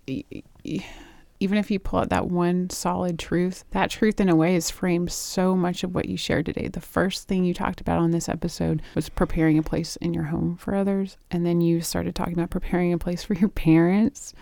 even 0.64 1.57
if 1.57 1.72
you 1.72 1.80
pull 1.80 1.99
out 1.99 2.09
that 2.09 2.28
one 2.28 2.70
solid 2.70 3.18
truth, 3.18 3.66
that 3.72 3.89
truth 3.89 4.22
in 4.22 4.30
a 4.30 4.36
way 4.36 4.55
is 4.55 4.70
framed 4.70 5.12
so 5.12 5.55
much 5.55 5.84
of 5.84 5.95
what 5.95 6.07
you 6.07 6.16
shared 6.16 6.45
today. 6.45 6.68
The 6.68 6.80
first 6.80 7.28
thing 7.28 7.43
you 7.43 7.53
talked 7.53 7.82
about 7.82 7.97
on 7.99 8.12
this 8.12 8.30
episode 8.30 8.82
was 8.93 9.09
preparing 9.09 9.57
a 9.57 9.64
place 9.64 9.95
in 9.97 10.14
your 10.14 10.26
home 10.26 10.55
for 10.57 10.76
others. 10.76 11.18
And 11.32 11.43
then 11.45 11.59
you 11.59 11.82
started 11.82 12.14
talking 12.14 12.34
about 12.36 12.51
preparing 12.51 12.93
a 12.93 12.97
place 12.99 13.24
for 13.24 13.34
your 13.34 13.49
parents. 13.68 14.34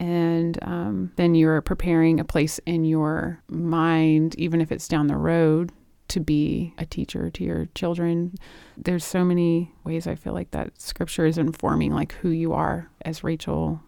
And 0.00 0.58
um, 0.62 1.12
then 1.16 1.34
you're 1.34 1.60
preparing 1.60 2.18
a 2.18 2.24
place 2.24 2.58
in 2.64 2.84
your 2.84 3.42
mind, 3.48 4.34
even 4.36 4.62
if 4.62 4.72
it's 4.72 4.88
down 4.88 5.08
the 5.08 5.16
road, 5.16 5.70
to 6.08 6.20
be 6.20 6.74
a 6.78 6.86
teacher 6.86 7.30
to 7.30 7.44
your 7.44 7.66
children. 7.74 8.34
There's 8.78 9.04
so 9.04 9.24
many 9.24 9.72
ways 9.84 10.06
I 10.06 10.14
feel 10.14 10.32
like 10.32 10.50
that 10.52 10.80
scripture 10.80 11.26
is 11.26 11.36
informing 11.36 11.92
like 11.92 12.12
who 12.14 12.30
you 12.30 12.54
are 12.54 12.90
as 13.04 13.22
Rachel. 13.22 13.82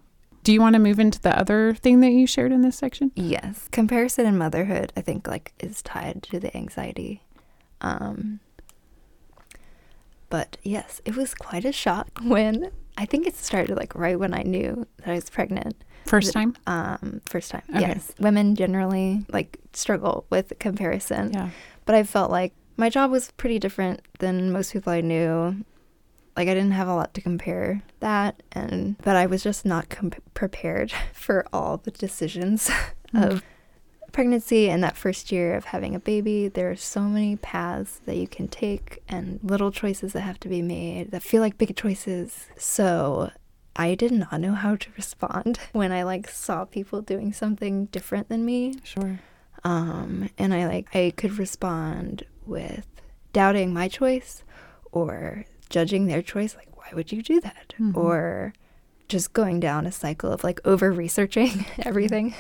Do 0.45 0.53
you 0.53 0.61
want 0.61 0.75
to 0.75 0.81
move 0.81 1.01
into 1.01 1.21
the 1.21 1.37
other 1.37 1.75
thing 1.75 2.01
that 2.01 2.11
you 2.11 2.27
shared 2.27 2.53
in 2.53 2.61
this 2.61 2.77
section? 2.77 3.11
Yes, 3.15 3.69
comparison 3.73 4.27
and 4.27 4.39
motherhood, 4.39 4.93
I 4.97 5.01
think, 5.01 5.27
like 5.27 5.53
is 5.61 5.81
tied 5.83 6.23
to 6.25 6.39
the 6.39 6.55
anxiety. 6.57 7.23
Um, 7.81 8.41
but 10.29 10.59
yes, 10.63 11.01
it 11.05 11.17
was 11.17 11.35
quite 11.35 11.65
a 11.65 11.73
shock 11.73 12.09
when 12.23 12.71
I 12.99 13.07
think 13.07 13.27
it 13.27 13.35
started 13.35 13.77
like 13.77 13.95
right 13.95 14.19
when 14.19 14.35
I 14.35 14.43
knew 14.43 14.87
that 14.99 15.09
I 15.09 15.15
was 15.15 15.31
pregnant. 15.31 15.83
First 16.07 16.33
time? 16.33 16.57
Um, 16.67 17.21
first 17.27 17.51
time. 17.51 17.63
Okay. 17.71 17.81
Yes, 17.81 18.13
women 18.19 18.55
generally 18.55 19.25
like 19.33 19.59
struggle 19.73 20.27
with 20.31 20.53
comparison. 20.59 21.33
Yeah. 21.33 21.51
but 21.87 21.95
I 21.95 22.03
felt 22.03 22.31
like 22.31 22.53
my 22.77 22.89
job 22.89 23.11
was 23.11 23.31
pretty 23.33 23.59
different 23.59 24.01
than 24.19 24.51
most 24.53 24.73
people 24.73 24.93
I 24.93 25.01
knew. 25.01 25.65
Like 26.37 26.49
I 26.49 26.55
didn't 26.55 26.73
have 26.73 26.89
a 26.89 26.95
lot 26.95 27.13
to 27.15 27.21
compare 27.21 27.83
that, 28.01 28.43
and 28.53 28.97
but 28.99 29.17
I 29.17 29.27
was 29.27 29.43
just 29.43 29.65
not 29.67 29.89
com- 29.91 30.13
prepared 30.35 30.93
for 31.13 31.47
all 31.53 31.77
the 31.79 31.91
decisions 31.91 32.71
of 33.15 33.43
pregnancy 34.13 34.69
and 34.69 34.83
that 34.85 34.97
first 34.97 35.31
year 35.33 35.55
of 35.55 35.67
having 35.67 35.95
a 35.95 35.99
baby. 36.01 36.49
There 36.49 36.71
are 36.71 36.77
so 36.77 37.03
many 37.03 37.37
paths 37.37 38.01
that 38.07 38.17
you 38.17 38.27
can 38.27 38.49
take, 38.49 39.03
and 39.09 39.41
little 39.43 39.71
choices 39.71 40.13
that 40.15 40.23
have 40.23 40.41
to 40.41 40.49
be 40.49 40.63
made 40.63 41.11
that 41.13 41.23
feel 41.23 41.41
like 41.43 41.59
big 41.59 41.77
choices. 41.77 42.47
So 42.57 43.31
I 43.75 43.95
did 43.95 44.13
not 44.13 44.41
know 44.41 44.53
how 44.55 44.77
to 44.77 44.89
respond 44.97 45.59
when 45.73 45.93
I 45.93 46.03
like 46.03 46.29
saw 46.29 46.65
people 46.65 47.01
doing 47.03 47.33
something 47.33 47.87
different 47.87 48.29
than 48.29 48.45
me 48.45 48.75
Sure. 48.85 49.19
um 49.65 50.29
and 50.39 50.53
i 50.53 50.67
like 50.67 50.89
i 50.95 51.13
could 51.17 51.39
respond 51.39 52.25
with 52.47 52.87
doubting 53.33 53.73
my 53.73 53.87
choice 53.89 54.43
or 54.91 55.45
judging 55.71 56.07
their 56.07 56.21
choice 56.23 56.55
like 56.57 56.77
why 56.77 56.89
would 56.95 57.13
you 57.13 57.23
do 57.23 57.41
that 57.41 57.73
Mhm. 57.79 57.97
or 57.97 58.53
just 59.09 59.33
going 59.33 59.61
down 59.61 59.87
a 59.87 59.93
cycle 59.93 60.31
of 60.33 60.43
like 60.45 60.61
over 60.65 60.91
researching 60.91 61.65
everything 61.81 62.35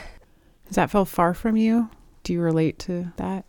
Does 0.66 0.76
that 0.76 0.90
feel 0.90 1.04
far 1.04 1.34
from 1.34 1.56
you? 1.56 1.90
Do 2.24 2.32
you 2.32 2.40
relate 2.40 2.78
to 2.80 3.12
that 3.16 3.44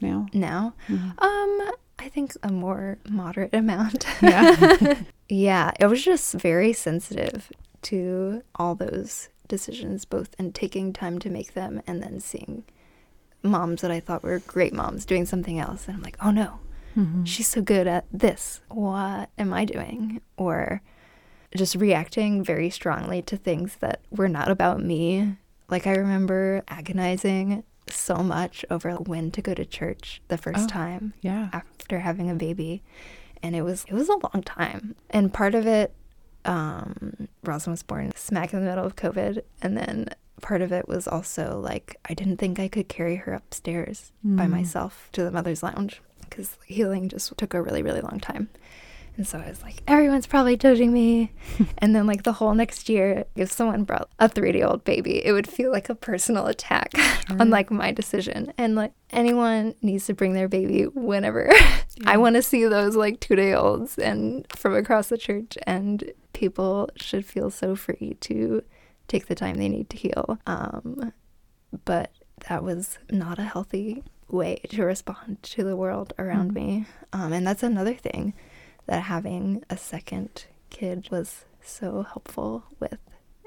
now? 0.00 0.26
now 0.32 0.74
Mhm. 0.88 1.10
um 1.22 1.72
i 1.98 2.08
think 2.08 2.32
a 2.42 2.52
more 2.52 2.98
moderate 3.08 3.54
amount 3.54 4.06
Yeah. 4.22 4.94
yeah 5.28 5.70
it 5.78 5.86
was 5.86 6.02
just 6.04 6.34
very 6.34 6.72
sensitive 6.72 7.50
to 7.82 8.42
all 8.56 8.74
those 8.74 9.28
decisions 9.46 10.04
both 10.04 10.34
in 10.38 10.52
taking 10.52 10.92
time 10.92 11.18
to 11.18 11.30
make 11.30 11.54
them 11.54 11.80
and 11.86 12.02
then 12.02 12.20
seeing 12.20 12.64
moms 13.42 13.82
that 13.82 13.90
i 13.90 14.00
thought 14.00 14.22
were 14.22 14.38
great 14.40 14.72
moms 14.74 15.04
doing 15.04 15.24
something 15.26 15.58
else 15.58 15.86
and 15.86 15.96
i'm 15.96 16.02
like 16.02 16.16
oh 16.22 16.30
no 16.30 16.60
Mhm. 16.96 17.24
she's 17.26 17.46
so 17.46 17.60
good 17.62 17.86
at 17.86 18.06
this. 18.10 18.60
What 18.70 19.28
am 19.38 19.52
I 19.52 19.64
doing? 19.66 20.20
Or 20.36 20.82
just 21.54 21.76
reacting 21.76 22.42
very 22.42 22.70
strongly 22.70 23.22
to 23.22 23.36
things 23.36 23.76
that 23.76 24.00
were 24.10 24.28
not 24.28 24.50
about 24.50 24.82
me. 24.82 25.36
Like 25.68 25.86
I 25.86 25.92
remember 25.94 26.64
agonizing 26.66 27.62
so 27.88 28.16
much 28.16 28.64
over 28.68 28.94
when 28.94 29.30
to 29.32 29.42
go 29.42 29.54
to 29.54 29.64
church 29.64 30.22
the 30.26 30.38
first 30.38 30.64
Oh. 30.64 30.66
time 30.66 31.12
yeah. 31.20 31.50
after 31.52 32.00
having 32.00 32.28
a 32.30 32.34
baby. 32.34 32.82
And 33.42 33.54
it 33.56 33.62
was 33.62 33.84
it 33.88 33.94
was 33.94 34.08
a 34.08 34.12
long 34.32 34.42
time. 34.44 34.94
And 35.10 35.32
part 35.32 35.54
of 35.54 35.66
it 35.66 35.94
um 36.44 37.28
Roslyn 37.44 37.72
was 37.72 37.82
born 37.82 38.12
smack 38.16 38.52
in 38.52 38.60
the 38.60 38.66
middle 38.66 38.84
of 38.84 38.96
COVID 38.96 39.42
and 39.62 39.76
then 39.76 40.08
part 40.40 40.62
of 40.62 40.72
it 40.72 40.88
was 40.88 41.08
also 41.08 41.58
like 41.60 41.96
I 42.08 42.14
didn't 42.14 42.36
think 42.36 42.58
I 42.60 42.68
could 42.68 42.88
carry 42.88 43.16
her 43.16 43.32
upstairs 43.34 44.12
by 44.22 44.46
Mm. 44.46 44.50
myself 44.50 45.08
to 45.12 45.24
the 45.24 45.30
mother's 45.32 45.62
lounge 45.62 46.00
because 46.20 46.56
healing 46.66 47.08
just 47.08 47.36
took 47.36 47.54
a 47.54 47.62
really 47.62 47.82
really 47.82 48.00
long 48.00 48.20
time. 48.20 48.48
And 49.18 49.26
so 49.26 49.38
I 49.44 49.48
was 49.48 49.62
like, 49.62 49.82
everyone's 49.88 50.28
probably 50.28 50.56
judging 50.56 50.92
me. 50.92 51.32
and 51.78 51.94
then, 51.94 52.06
like, 52.06 52.22
the 52.22 52.34
whole 52.34 52.54
next 52.54 52.88
year, 52.88 53.24
if 53.34 53.50
someone 53.50 53.82
brought 53.82 54.08
a 54.20 54.28
three 54.28 54.52
day 54.52 54.62
old 54.62 54.84
baby, 54.84 55.24
it 55.26 55.32
would 55.32 55.48
feel 55.48 55.72
like 55.72 55.88
a 55.88 55.94
personal 55.96 56.46
attack 56.46 56.92
on, 57.30 57.50
like, 57.50 57.68
my 57.70 57.90
decision. 57.90 58.52
And, 58.56 58.76
like, 58.76 58.92
anyone 59.10 59.74
needs 59.82 60.06
to 60.06 60.14
bring 60.14 60.34
their 60.34 60.46
baby 60.48 60.84
whenever. 60.84 61.50
I 62.06 62.16
want 62.16 62.36
to 62.36 62.42
see 62.42 62.64
those, 62.64 62.94
like, 62.94 63.18
two 63.18 63.34
day 63.34 63.52
olds 63.54 63.98
and 63.98 64.46
from 64.54 64.76
across 64.76 65.08
the 65.08 65.18
church. 65.18 65.58
And 65.66 66.12
people 66.32 66.88
should 66.94 67.26
feel 67.26 67.50
so 67.50 67.74
free 67.74 68.16
to 68.20 68.62
take 69.08 69.26
the 69.26 69.34
time 69.34 69.56
they 69.56 69.68
need 69.68 69.90
to 69.90 69.96
heal. 69.96 70.38
Um, 70.46 71.12
but 71.84 72.12
that 72.48 72.62
was 72.62 72.98
not 73.10 73.40
a 73.40 73.44
healthy 73.44 74.04
way 74.30 74.60
to 74.68 74.84
respond 74.84 75.42
to 75.42 75.64
the 75.64 75.74
world 75.74 76.12
around 76.20 76.52
Mhm. 76.52 76.54
me. 76.54 76.86
Um, 77.12 77.32
and 77.32 77.44
that's 77.46 77.62
another 77.64 77.94
thing 77.94 78.34
that 78.88 79.02
having 79.04 79.62
a 79.70 79.76
second 79.76 80.46
kid 80.70 81.08
was 81.10 81.44
so 81.62 82.02
helpful 82.02 82.64
with 82.80 82.98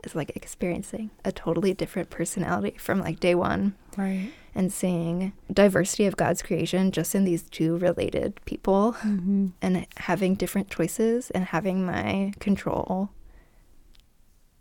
is 0.04 0.16
like 0.16 0.36
experiencing 0.36 1.12
a 1.24 1.32
totally 1.32 1.74
different 1.74 2.10
personality 2.10 2.76
from 2.80 3.00
like 3.02 3.20
day 3.20 3.36
one 3.36 3.76
Right. 3.98 4.32
and 4.56 4.72
seeing 4.74 5.34
diversity 5.54 6.06
of 6.06 6.18
God's 6.18 6.42
creation 6.42 6.92
just 6.92 7.14
in 7.14 7.24
these 7.26 7.44
two 7.44 7.78
related 7.78 8.39
people 8.46 8.94
Mm-hmm. 9.02 9.48
and 9.62 9.86
having 9.98 10.34
different 10.36 10.70
choices 10.72 11.30
and 11.32 11.46
having 11.46 11.86
my 11.86 12.34
control 12.39 13.10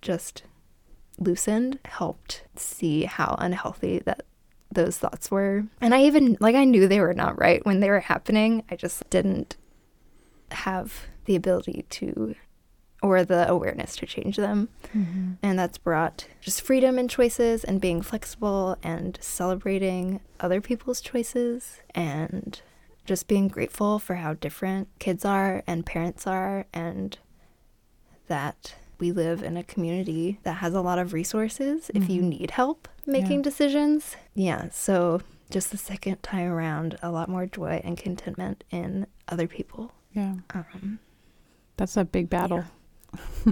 just 0.03 0.43
loosened 1.19 1.79
helped 1.85 2.45
see 2.57 3.05
how 3.05 3.37
unhealthy 3.39 3.99
that 4.01 4.23
those 4.73 4.97
thoughts 4.99 5.31
were. 5.31 5.65
And 5.81 5.95
I 5.95 6.05
even 6.05 6.37
like 6.41 6.55
I 6.55 6.65
knew 6.65 6.87
they 6.89 7.01
were 7.01 7.15
not 7.15 7.39
right 7.39 7.65
when 7.67 7.81
they 7.81 7.91
were 7.91 8.01
happening. 8.01 8.63
I 8.71 8.77
just 8.77 9.09
didn't 9.11 9.57
have 10.53 11.07
the 11.25 11.37
ability 11.37 11.85
to 11.91 12.35
or 13.03 13.25
the 13.25 13.49
awareness 13.49 13.97
to 13.97 14.05
change 14.07 14.37
them. 14.37 14.69
Mm-hmm. 14.95 15.33
And 15.43 15.59
that's 15.59 15.79
brought 15.79 16.27
just 16.43 16.61
freedom 16.61 16.99
in 16.99 17.09
choices 17.09 17.65
and 17.65 17.81
being 17.81 18.03
flexible 18.03 18.77
and 18.83 19.19
celebrating 19.23 20.21
other 20.39 20.61
people's 20.61 21.01
choices 21.01 21.81
and 21.95 22.61
just 23.07 23.27
being 23.27 23.49
grateful 23.49 23.99
for 23.99 24.17
how 24.17 24.35
different 24.35 24.89
kids 24.99 25.25
are 25.25 25.63
and 25.67 25.87
parents 25.87 26.27
are 26.27 26.67
and 26.75 27.17
that 28.27 28.75
we 28.99 29.11
live 29.13 29.43
in 29.43 29.57
a 29.57 29.65
community 29.65 30.39
that 30.43 30.55
has 30.59 30.75
a 30.75 30.83
lot 30.83 30.99
of 30.99 31.15
resources 31.15 31.91
if 31.95 32.09
you 32.11 32.21
Mhm. 32.21 32.29
need 32.39 32.51
help 32.51 32.87
making 33.07 33.39
Yeah. 33.39 33.43
decisions. 33.45 34.17
Yeah, 34.35 34.69
so 34.71 35.23
just 35.49 35.71
the 35.71 35.79
second 35.79 36.23
time 36.23 36.49
around, 36.53 36.99
a 37.03 37.11
lot 37.11 37.29
more 37.31 37.47
joy 37.47 37.81
and 37.83 37.97
contentment 37.97 38.63
in 38.71 39.07
other 39.27 39.47
people. 39.49 39.93
Yeah. 40.13 40.35
Um, 40.55 40.99
That's 41.77 41.97
a 41.97 42.05
big 42.05 42.29
battle. 42.31 42.65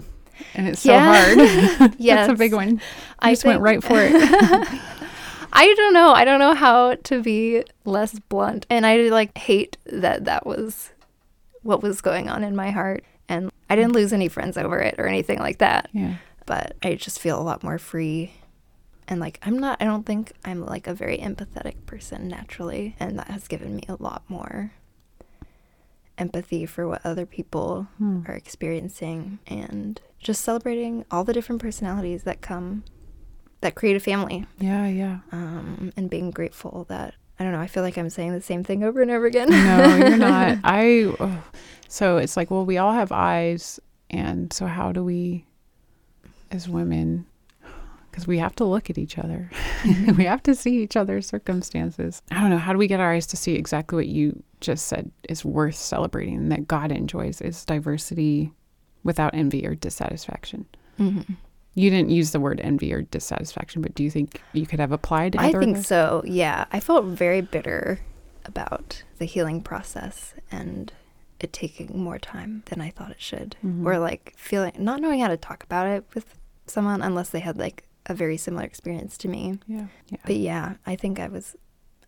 and 0.54 0.68
it's 0.68 0.80
so 0.80 0.92
Yeah. 0.92 1.24
hard. 1.78 1.94
Yeah. 1.98 2.14
That's 2.26 2.32
a 2.32 2.36
big 2.36 2.52
one. 2.54 2.80
I 3.18 3.30
I 3.30 3.32
just 3.32 3.44
went 3.44 3.60
right 3.60 3.82
for 3.82 3.94
it. 4.00 4.12
I 5.52 5.74
don't 5.74 5.94
know. 5.94 6.12
I 6.12 6.24
don't 6.24 6.38
know 6.40 6.54
how 6.54 6.94
to 6.94 7.22
be 7.22 7.64
less 7.84 8.18
blunt. 8.18 8.66
And 8.68 8.84
I 8.86 8.96
like 9.08 9.36
hate 9.38 9.76
that 9.86 10.24
that 10.26 10.46
was 10.46 10.90
what 11.62 11.82
was 11.82 12.00
going 12.00 12.28
on 12.28 12.44
in 12.44 12.54
my 12.54 12.70
heart. 12.70 13.04
And 13.28 13.50
I 13.70 13.76
didn't 13.76 13.92
lose 13.92 14.12
any 14.12 14.28
friends 14.28 14.56
over 14.56 14.78
it 14.80 14.94
or 14.98 15.06
anything 15.06 15.38
like 15.38 15.58
that. 15.58 15.88
yeah. 15.92 16.16
But 16.46 16.76
I 16.82 16.94
just 16.94 17.18
feel 17.20 17.38
a 17.40 17.42
lot 17.42 17.62
more 17.62 17.78
free. 17.78 18.32
And 19.06 19.20
like, 19.20 19.38
I'm 19.42 19.58
not, 19.58 19.80
I 19.80 19.84
don't 19.84 20.04
think 20.06 20.32
I'm 20.44 20.64
like 20.64 20.86
a 20.86 20.94
very 20.94 21.18
empathetic 21.18 21.74
person 21.86 22.28
naturally. 22.28 22.94
And 23.00 23.18
that 23.18 23.28
has 23.28 23.48
given 23.48 23.76
me 23.76 23.82
a 23.88 23.96
lot 24.02 24.22
more 24.28 24.72
empathy 26.18 26.66
for 26.66 26.86
what 26.88 27.00
other 27.04 27.24
people 27.26 27.86
Hmm. 27.98 28.20
are 28.26 28.34
experiencing 28.34 29.38
and 29.46 30.00
just 30.18 30.42
celebrating 30.42 31.04
all 31.10 31.24
the 31.24 31.32
different 31.32 31.62
personalities 31.62 32.24
that 32.24 32.40
come, 32.40 32.84
that 33.60 33.74
create 33.74 33.96
a 33.96 34.00
family 34.00 34.46
Yeah. 34.58 34.86
Yeah. 34.88 35.18
um, 35.32 35.92
and 35.96 36.10
being 36.10 36.30
grateful 36.30 36.84
that 36.88 37.14
I 37.40 37.44
don't 37.44 37.52
know. 37.52 37.60
I 37.60 37.68
feel 37.68 37.84
like 37.84 37.96
I'm 37.96 38.10
saying 38.10 38.32
the 38.32 38.40
same 38.42 38.64
thing 38.64 38.82
over 38.82 39.00
and 39.00 39.12
over 39.12 39.26
again. 39.26 39.48
No, 39.48 39.96
you're 39.96 40.16
not. 40.16 40.58
I. 40.64 41.04
oh. 41.20 41.44
So 41.86 42.16
it's 42.16 42.36
like, 42.36 42.50
well, 42.50 42.66
we 42.66 42.78
all 42.78 42.92
have 42.92 43.12
eyes, 43.12 43.78
and 44.10 44.52
so 44.52 44.66
how 44.66 44.90
do 44.90 45.04
we, 45.04 45.46
as 46.50 46.68
women, 46.68 47.26
because 48.18 48.26
we 48.26 48.38
have 48.38 48.54
to 48.56 48.64
look 48.64 48.90
at 48.90 48.98
each 48.98 49.16
other, 49.18 49.50
we 50.16 50.24
have 50.24 50.42
to 50.44 50.54
see 50.54 50.82
each 50.82 50.96
other's 50.96 51.26
circumstances. 51.26 52.20
I 52.30 52.40
don't 52.40 52.50
know. 52.50 52.58
How 52.58 52.72
do 52.72 52.78
we 52.78 52.86
get 52.88 53.00
our 53.00 53.12
eyes 53.12 53.26
to 53.28 53.36
see 53.36 53.54
exactly 53.54 53.96
what 53.96 54.08
you 54.08 54.42
just 54.60 54.86
said 54.88 55.10
is 55.28 55.44
worth 55.44 55.76
celebrating 55.76 56.36
and 56.36 56.52
that 56.52 56.66
God 56.66 56.90
enjoys 56.90 57.40
is 57.40 57.64
diversity 57.64 58.52
without 59.04 59.34
envy 59.34 59.66
or 59.66 59.74
dissatisfaction? 59.74 60.66
Mhm. 60.98 61.36
You 61.74 61.90
didn't 61.90 62.10
use 62.10 62.32
the 62.32 62.40
word 62.40 62.60
envy 62.64 62.92
or 62.92 63.02
dissatisfaction, 63.02 63.82
but 63.82 63.94
do 63.94 64.02
you 64.02 64.10
think 64.10 64.42
you 64.52 64.66
could 64.66 64.80
have 64.80 64.90
applied? 64.90 65.36
I 65.36 65.52
think 65.52 65.76
so. 65.76 66.22
Yeah, 66.26 66.64
I 66.72 66.80
felt 66.80 67.04
very 67.04 67.40
bitter 67.40 68.00
about 68.44 69.04
the 69.18 69.26
healing 69.26 69.62
process 69.62 70.34
and 70.50 70.92
it 71.38 71.52
taking 71.52 72.02
more 72.02 72.18
time 72.18 72.64
than 72.66 72.80
I 72.80 72.90
thought 72.90 73.12
it 73.12 73.20
should, 73.20 73.54
Mhm. 73.64 73.86
or 73.86 73.96
like 74.00 74.32
feeling 74.36 74.72
not 74.76 75.00
knowing 75.00 75.20
how 75.20 75.28
to 75.28 75.36
talk 75.36 75.62
about 75.62 75.86
it 75.86 76.04
with 76.14 76.34
someone 76.66 77.00
unless 77.00 77.30
they 77.30 77.38
had 77.38 77.56
like 77.56 77.84
a 78.08 78.14
very 78.14 78.36
similar 78.36 78.64
experience 78.64 79.16
to 79.18 79.28
me. 79.28 79.58
Yeah. 79.66 79.86
Yeah. 80.08 80.18
But 80.24 80.36
yeah, 80.36 80.74
I 80.86 80.96
think 80.96 81.18
I 81.20 81.28
was 81.28 81.56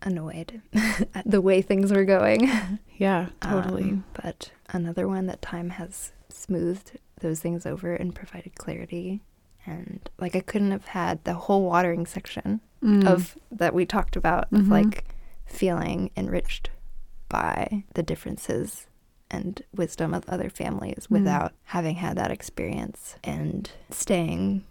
annoyed 0.03 0.62
at 1.15 1.31
the 1.31 1.41
way 1.41 1.61
things 1.62 1.93
were 1.93 2.05
going. 2.05 2.51
yeah. 2.97 3.29
Totally. 3.43 3.83
Um, 3.83 4.05
but 4.15 4.51
another 4.70 5.07
one 5.07 5.27
that 5.27 5.43
time 5.43 5.70
has 5.70 6.12
smoothed 6.29 6.99
those 7.20 7.41
things 7.41 7.66
over 7.66 7.95
and 7.95 8.15
provided 8.15 8.55
clarity. 8.57 9.20
And 9.66 10.09
like 10.19 10.35
I 10.35 10.41
couldn't 10.41 10.70
have 10.70 10.87
had 10.87 11.23
the 11.25 11.35
whole 11.35 11.65
watering 11.65 12.07
section 12.07 12.61
Mm. 12.83 13.07
of 13.07 13.37
that 13.51 13.75
we 13.75 13.85
talked 13.85 14.16
about 14.16 14.45
of 14.55 14.61
Mhm. 14.62 14.70
like 14.70 15.05
feeling 15.45 16.11
enriched 16.16 16.70
by 17.29 17.85
the 17.93 18.03
differences 18.03 18.87
and 19.31 19.61
wisdom 19.77 20.15
of 20.15 20.27
other 20.31 20.49
families 20.49 21.07
Mm. 21.07 21.11
without 21.11 21.53
having 21.65 21.97
had 21.97 22.16
that 22.16 22.31
experience 22.31 23.16
and 23.23 23.70
staying 23.91 24.65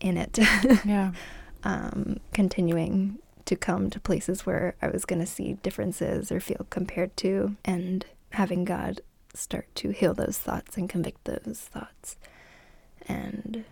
in 0.00 0.16
it 0.16 0.38
yeah. 0.84 1.12
um, 1.64 2.18
continuing 2.32 3.18
to 3.44 3.56
come 3.56 3.90
to 3.90 3.98
places 4.00 4.46
where 4.46 4.74
I 4.80 4.88
was 4.88 5.04
going 5.04 5.20
to 5.20 5.26
see 5.26 5.54
differences 5.54 6.30
or 6.30 6.40
feel 6.40 6.66
compared 6.70 7.16
to, 7.18 7.56
and 7.64 8.06
having 8.30 8.64
God 8.64 9.00
start 9.34 9.66
to 9.76 9.90
heal 9.90 10.14
those 10.14 10.38
thoughts 10.38 10.76
and 10.76 10.88
convict 10.88 11.24
those 11.24 11.60
thoughts, 11.60 12.16
and 13.08 13.64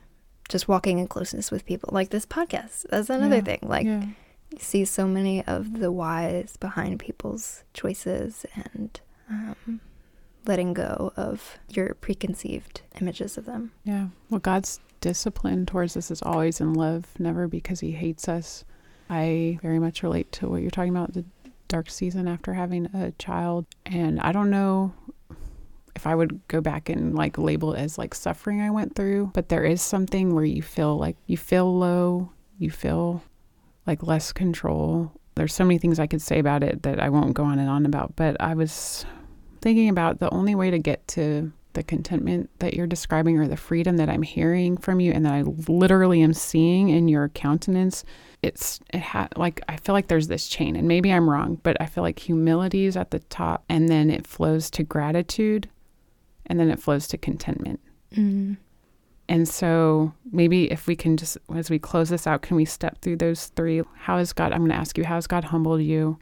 just 0.49 0.67
walking 0.69 0.99
in 0.99 1.07
closeness 1.07 1.51
with 1.51 1.67
people 1.67 1.91
like 1.93 2.11
this 2.11 2.27
podcast. 2.27 2.87
That's 2.91 3.11
another 3.11 3.37
Yeah. 3.37 3.43
thing. 3.43 3.59
Like, 3.63 3.87
yeah. 3.87 4.07
you 4.51 4.59
see 4.59 4.85
so 4.85 5.07
many 5.07 5.45
of 5.45 5.79
the 5.79 5.93
whys 5.93 6.57
behind 6.57 6.99
people's 7.01 7.65
choices 7.75 8.47
and 8.55 8.99
um, 9.31 9.81
letting 10.47 10.73
go 10.73 11.13
of 11.17 11.59
your 11.69 11.95
preconceived 11.95 12.81
images 13.01 13.37
of 13.37 13.45
them. 13.45 13.73
Yeah. 13.85 14.09
Well, 14.31 14.41
God's 14.41 14.81
discipline 15.01 15.67
towards 15.67 15.97
us 15.97 16.11
is 16.11 16.23
always 16.23 16.61
in 16.61 16.75
love, 16.75 17.07
never 17.19 17.49
because 17.49 17.81
he 17.81 17.93
hates 17.93 18.29
us. 18.29 18.65
I 19.11 19.59
very 19.63 19.79
much 19.79 20.03
relate 20.03 20.31
to 20.33 20.49
what 20.49 20.63
you're 20.63 20.71
talking 20.71 20.95
about 20.95 21.15
the 21.15 21.25
dark 21.69 21.91
season 21.91 22.29
after 22.29 22.55
having 22.55 22.87
a 22.95 23.13
child. 23.13 23.67
And 23.87 24.21
I 24.21 24.33
don't 24.33 24.51
know 24.51 24.93
if 25.95 26.07
I 26.07 26.15
would 26.15 26.47
go 26.49 26.61
back 26.61 26.89
and 26.89 27.15
like 27.15 27.39
label 27.39 27.75
it 27.75 27.81
as 27.81 27.99
like 27.99 28.15
suffering 28.15 28.61
I 28.61 28.71
went 28.71 28.95
through, 28.95 29.31
but 29.35 29.49
there 29.49 29.65
is 29.65 29.83
something 29.83 30.35
where 30.35 30.45
you 30.45 30.63
feel 30.63 30.97
like 30.97 31.17
you 31.27 31.37
feel 31.37 31.77
low, 31.77 32.31
you 32.59 32.71
feel 32.71 33.23
like 33.87 34.03
less 34.03 34.33
control. 34.33 35.13
There's 35.35 35.55
so 35.55 35.65
many 35.65 35.79
things 35.79 35.99
I 35.99 36.07
could 36.07 36.23
say 36.23 36.39
about 36.39 36.63
it 36.63 36.83
that 36.83 37.01
I 37.01 37.09
won't 37.09 37.35
go 37.35 37.45
on 37.45 37.59
and 37.59 37.69
on 37.69 37.87
about, 37.87 38.17
but 38.17 38.37
I 38.41 38.55
was 38.55 39.07
thinking 39.61 39.89
about 39.89 40.21
the 40.21 40.31
only 40.31 40.55
way 40.55 40.71
to 40.71 40.79
get 40.79 41.07
to 41.09 41.53
the 41.75 41.83
contentment 41.83 42.51
that 42.59 42.75
you're 42.75 42.87
describing 42.87 43.39
or 43.39 43.47
the 43.47 43.57
freedom 43.57 43.97
that 43.99 44.09
I'm 44.09 44.23
hearing 44.23 44.77
from 44.77 45.01
you 45.01 45.13
and 45.13 45.25
that 45.27 45.35
I 45.35 45.43
literally 45.43 46.23
am 46.23 46.33
seeing 46.33 46.89
in 46.89 47.09
your 47.09 47.29
countenance 47.29 48.05
it's 48.43 48.81
it 48.93 49.01
had 49.01 49.37
like 49.37 49.61
I 49.69 49.77
feel 49.77 49.95
like 49.95 50.09
there's 50.09 50.29
this 50.29 50.47
chain 50.47 50.77
and 50.77 50.87
maybe 50.87 51.13
I'm 51.13 51.29
wrong 51.29 51.61
but 51.63 51.77
I 51.81 51.87
feel 51.87 52.03
like 52.03 52.19
humility 52.19 52.85
is 52.87 52.97
at 52.97 53.11
the 53.11 53.19
top 53.19 53.65
and 53.69 53.89
then 53.89 54.11
it 54.11 54.27
flows 54.27 54.71
to 54.73 54.83
gratitude 54.83 55.69
and 56.47 56.59
then 56.59 56.71
it 56.71 56.79
flows 56.79 57.07
to 57.09 57.19
contentment. 57.19 57.81
Mm. 58.17 58.57
and 59.29 59.47
so 59.47 60.15
maybe 60.33 60.71
if 60.73 60.87
we 60.87 60.97
can 60.97 61.19
just 61.19 61.37
as 61.55 61.69
we 61.69 61.79
close 61.79 62.09
this 62.09 62.27
out 62.27 62.41
can 62.41 62.57
we 62.57 62.65
step 62.65 63.01
through 63.03 63.17
those 63.17 63.49
three? 63.49 63.83
How 63.97 64.19
has 64.19 64.33
God 64.33 64.53
I'm 64.53 64.61
going 64.61 64.71
to 64.71 64.77
ask 64.77 64.97
you 64.97 65.05
how 65.05 65.17
has 65.17 65.27
God 65.27 65.45
humbled 65.45 65.83
you? 65.83 66.19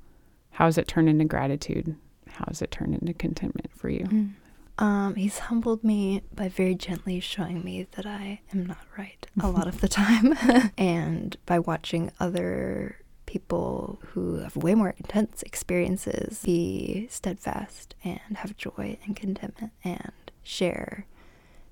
How 0.51 0.65
has 0.65 0.79
it 0.79 0.89
turned 0.89 1.09
into 1.09 1.25
gratitude? 1.27 1.95
How 2.29 2.47
has 2.49 2.61
it 2.61 2.71
turned 2.71 2.95
into 2.95 3.15
contentment 3.15 3.71
for 3.73 3.89
you? 3.89 4.05
Mm. 4.05 4.33
Um, 4.79 5.15
he's 5.15 5.39
humbled 5.39 5.83
me 5.83 6.23
by 6.35 6.49
very 6.49 6.75
gently 6.75 7.19
showing 7.21 7.65
me 7.65 7.87
that 7.93 8.05
I 8.05 8.41
am 8.53 8.67
not 8.67 8.85
right 8.99 9.27
a 9.41 9.49
lot 9.49 9.67
of 9.67 9.81
the 9.81 9.89
time, 9.89 10.35
and 10.79 11.37
by 11.47 11.59
watching 11.59 12.11
other 12.21 12.99
people 13.25 13.99
who 14.09 14.37
have 14.37 14.57
way 14.57 14.75
more 14.75 14.95
intense 14.99 15.43
experiences 15.43 16.43
be 16.45 17.07
steadfast 17.11 17.95
and 18.05 18.37
have 18.37 18.57
joy 18.57 18.99
and 19.05 19.17
contentment 19.17 19.73
and 19.83 20.13
share 20.43 21.07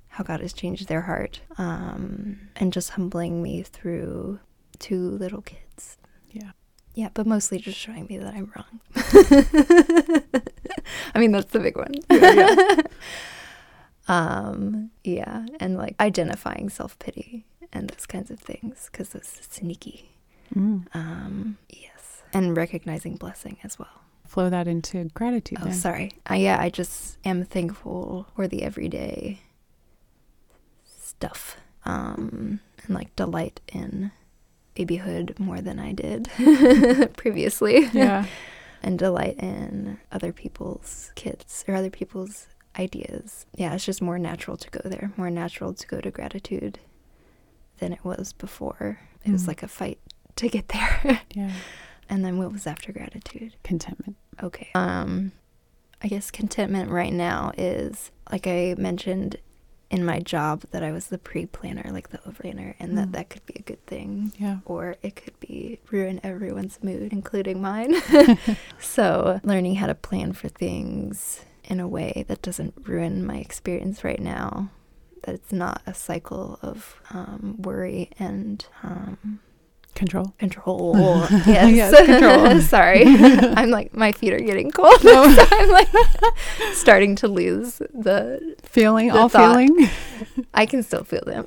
how 0.08 0.24
God 0.24 0.40
has 0.40 0.52
changed 0.52 0.88
their 0.88 1.02
heart, 1.02 1.40
um, 1.58 2.48
and 2.56 2.72
just 2.72 2.90
humbling 2.90 3.42
me 3.42 3.62
through 3.62 4.38
two 4.78 5.10
little 5.10 5.42
kids. 5.42 5.98
Yeah. 6.30 6.52
Yeah, 6.94 7.08
but 7.12 7.26
mostly 7.26 7.58
just 7.58 7.78
showing 7.78 8.06
me 8.06 8.18
that 8.18 8.34
I'm 8.34 8.52
wrong. 8.54 8.80
I 11.14 11.18
mean, 11.18 11.32
that's 11.32 11.50
the 11.50 11.60
big 11.60 11.76
one. 11.76 11.94
um, 14.08 14.90
yeah, 15.02 15.46
and 15.60 15.76
like 15.76 15.96
identifying 16.00 16.68
self 16.68 16.98
pity 16.98 17.44
and 17.72 17.88
those 17.90 18.06
kinds 18.06 18.30
of 18.30 18.38
things 18.38 18.88
because 18.92 19.14
it's 19.14 19.46
sneaky. 19.50 20.10
Mm. 20.54 20.86
Um, 20.94 21.58
yes, 21.68 22.22
and 22.32 22.56
recognizing 22.56 23.16
blessing 23.16 23.56
as 23.64 23.78
well. 23.78 24.02
flow 24.26 24.50
that 24.50 24.68
into 24.68 25.04
gratitude 25.14 25.58
Oh, 25.60 25.64
then. 25.64 25.74
sorry. 25.74 26.12
Uh, 26.30 26.34
yeah, 26.34 26.58
I 26.60 26.68
just 26.70 27.18
am 27.24 27.44
thankful 27.44 28.26
for 28.36 28.46
the 28.46 28.62
everyday 28.62 29.40
stuff 30.84 31.56
um, 31.84 32.60
and 32.84 32.94
like 32.94 33.14
delight 33.16 33.60
in 33.72 34.12
babyhood 34.74 35.34
more 35.38 35.60
than 35.60 35.78
I 35.78 35.92
did 35.92 36.28
previously. 37.16 37.88
yeah 37.92 38.26
and 38.82 38.98
delight 38.98 39.36
in 39.38 39.98
other 40.12 40.32
people's 40.32 41.10
kids 41.14 41.64
or 41.66 41.74
other 41.74 41.90
people's 41.90 42.48
ideas. 42.78 43.46
Yeah, 43.56 43.72
it's 43.74 43.84
just 43.86 44.02
more 44.02 44.18
natural 44.18 44.56
to 44.58 44.68
go 44.70 44.80
there, 44.88 45.10
more 45.16 45.30
natural 45.30 45.72
to 45.72 45.86
go 45.86 46.00
to 46.00 46.10
gratitude 46.10 46.78
than 47.78 47.92
it 47.92 48.04
was 48.04 48.32
before. 48.32 48.98
It 49.24 49.30
was 49.32 49.44
Mm. 49.44 49.48
like 49.48 49.62
a 49.62 49.68
fight 49.68 49.98
to 50.36 50.48
get 50.48 50.68
there. 50.68 51.22
yeah 51.34 51.52
and 52.10 52.22
then 52.24 52.36
what 52.36 52.52
was 52.52 52.66
after 52.66 52.92
gratitude? 52.92 53.54
contentment 53.62 54.16
Okay. 54.42 54.68
Um 54.74 55.32
I 56.02 56.08
guess 56.08 56.30
contentment 56.30 56.90
right 56.90 57.12
now 57.12 57.52
is 57.56 58.10
like 58.30 58.46
I 58.46 58.74
mentioned 58.76 59.36
in 59.90 60.04
my 60.04 60.18
job 60.18 60.62
that 60.70 60.82
I 60.82 60.90
was 60.92 61.06
the 61.06 61.18
pre-planner, 61.18 61.90
like 61.92 62.08
the 62.10 62.20
over-planner, 62.26 62.74
and 62.80 62.96
that 62.98 63.08
Mm. 63.08 63.12
that 63.12 63.30
could 63.30 63.46
be 63.46 63.54
a 63.58 63.62
good 63.62 63.84
thing 63.86 64.32
yeah 64.38 64.58
or 64.64 64.96
it 65.02 65.14
could 65.16 65.38
be 65.40 65.78
ruin 65.90 66.20
everyone's 66.22 66.78
mood, 66.82 67.12
including 67.12 67.60
mine. 67.62 67.94
so, 68.80 69.40
learning 69.44 69.76
how 69.76 69.86
to 69.86 69.94
plan 69.94 70.32
for 70.32 70.48
things 70.48 71.44
in 71.64 71.80
a 71.80 71.88
way 71.88 72.24
that 72.28 72.42
doesn't 72.42 72.74
ruin 72.86 73.24
my 73.24 73.36
experience 73.36 74.04
right 74.04 74.20
now, 74.20 74.70
that 75.22 75.34
it's 75.34 75.52
not 75.52 75.80
a 75.86 75.94
cycle 75.94 76.58
of 76.62 77.00
um, 77.10 77.56
worry 77.58 78.10
and 78.18 78.66
um, 78.82 79.40
control 79.94 80.34
control. 80.38 80.94
yes, 81.46 81.72
Yes, 81.74 82.06
control. 82.06 82.60
Sorry, 82.74 83.02
I'm 83.06 83.70
like 83.70 83.94
my 83.94 84.12
feet 84.12 84.32
are 84.32 84.38
getting 84.40 84.70
cold. 84.70 85.00
so 85.00 85.34
I'm 85.52 85.70
like 85.70 85.88
starting 86.72 87.14
to 87.16 87.28
lose 87.28 87.78
the. 87.92 88.56
feeling 88.62 89.08
The 89.08 89.18
all 89.18 89.28
thought. 89.28 89.54
feeling 89.56 89.88
I 90.52 90.66
can 90.66 90.82
still 90.82 91.04
feel 91.04 91.22
them. 91.24 91.44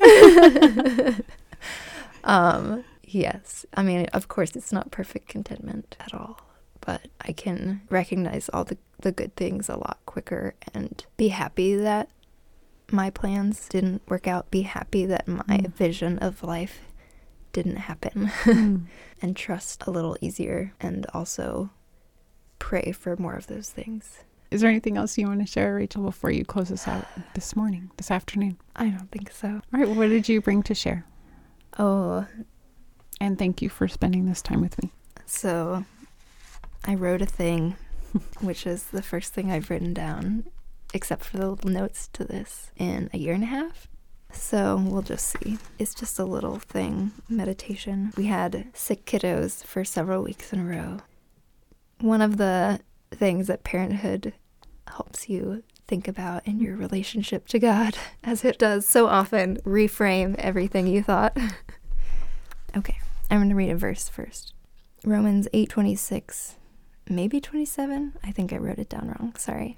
um, 2.24 2.84
yes, 3.03 3.65
I 3.74 3.84
mean, 3.84 4.06
of 4.14 4.28
course, 4.28 4.56
it's 4.56 4.72
not 4.72 4.91
perfect 4.91 5.28
contentment 5.30 5.95
at 5.99 6.14
all, 6.14 6.40
but 6.82 7.07
I 7.22 7.32
can 7.34 7.82
recognize 7.90 8.49
all 8.53 8.64
the 8.64 8.78
the 8.99 9.11
good 9.11 9.36
things 9.36 9.69
a 9.69 9.76
lot 9.76 9.99
quicker 10.07 10.56
and 10.74 11.06
be 11.18 11.28
happy 11.28 11.76
that 11.76 12.10
my 12.91 13.10
plans 13.11 13.68
didn't 13.69 14.02
work 14.10 14.28
out. 14.28 14.49
Be 14.49 14.61
happy 14.64 15.06
that 15.06 15.28
my 15.28 15.44
Mm. 15.44 15.74
vision 15.74 16.18
of 16.19 16.41
life 16.44 16.80
didn't 17.58 17.78
happen. 17.90 18.32
Mm. 18.46 18.86
and 19.22 19.36
trust 19.36 19.84
a 19.88 19.92
little 19.92 20.16
easier 20.22 20.74
and 20.80 21.06
also 21.14 21.70
pray 22.60 22.92
for 22.92 23.16
more 23.18 23.34
of 23.36 23.48
those 23.48 23.70
things. 23.70 24.04
is 24.52 24.62
there 24.62 24.70
anything 24.70 24.96
else 24.98 25.18
you 25.18 25.28
want 25.28 25.42
to 25.42 25.46
share 25.56 25.76
rachel 25.76 26.04
before 26.04 26.32
you 26.32 26.46
close 26.46 26.72
us 26.72 26.88
out 26.88 27.06
this 27.34 27.56
morning 27.56 27.90
this 27.98 28.12
afternoon 28.12 28.58
I 28.76 28.86
don't 28.90 29.12
think 29.12 29.32
so. 29.32 29.48
all 29.74 29.80
right 29.80 29.90
what 29.90 30.10
did 30.10 30.30
you 30.30 30.40
bring 30.42 30.62
to 30.64 30.76
share 30.76 31.02
Oh, 31.80 32.26
and 33.20 33.38
thank 33.38 33.62
you 33.62 33.70
for 33.70 33.88
spending 33.88 34.26
this 34.28 34.42
time 34.42 34.62
with 34.62 34.76
me 34.82 34.92
so 35.26 35.84
I 36.86 36.94
wrote 36.96 37.22
a 37.22 37.26
thing, 37.42 37.76
which 38.40 38.66
is 38.66 38.82
the 38.86 39.02
first 39.02 39.34
thing 39.34 39.52
I've 39.52 39.70
written 39.70 39.94
down, 39.94 40.46
except 40.94 41.26
for 41.26 41.38
the 41.38 41.50
little 41.50 41.70
notes 41.70 42.08
to 42.14 42.24
this, 42.24 42.72
in 42.78 43.10
a 43.14 43.18
year 43.18 43.34
and 43.34 43.44
a 43.44 43.48
half. 43.58 43.88
So 44.38 44.78
we'll 44.78 45.02
just 45.02 45.28
see. 45.28 45.58
It's 45.78 45.94
just 45.94 46.20
a 46.20 46.24
little 46.24 46.58
thing, 46.58 47.12
meditation. 47.28 48.14
We 48.16 48.28
had 48.28 48.68
sick 48.74 49.06
kiddos 49.06 49.64
for 49.64 49.84
several 49.84 50.24
weeks 50.24 50.54
in 50.54 50.60
a 50.60 50.64
row. 50.64 50.98
One 52.00 52.22
of 52.22 52.38
the 52.38 52.80
things 53.12 53.48
that 53.48 53.64
parenthood 53.64 54.34
helps 54.88 55.28
you 55.28 55.64
think 55.88 56.08
about 56.08 56.46
in 56.48 56.60
your 56.60 56.76
relationship 56.76 57.48
to 57.50 57.60
God, 57.60 57.98
as 58.24 58.46
it 58.46 58.58
does 58.58 58.88
so 58.88 59.08
often, 59.08 59.58
reframe 59.66 60.36
everything 60.36 60.88
you 60.88 61.02
thought. 61.02 61.38
okay, 62.78 62.98
I'm 63.30 63.40
going 63.40 63.50
to 63.50 63.56
read 63.56 63.72
a 63.72 63.76
verse 63.76 64.08
first. 64.08 64.54
Romans 65.04 65.48
8:26, 65.54 66.56
maybe 67.10 67.40
27. 67.40 68.14
I 68.24 68.32
think 68.32 68.54
I 68.54 68.58
wrote 68.58 68.80
it 68.80 68.90
down 68.90 69.08
wrong. 69.08 69.34
Sorry. 69.38 69.78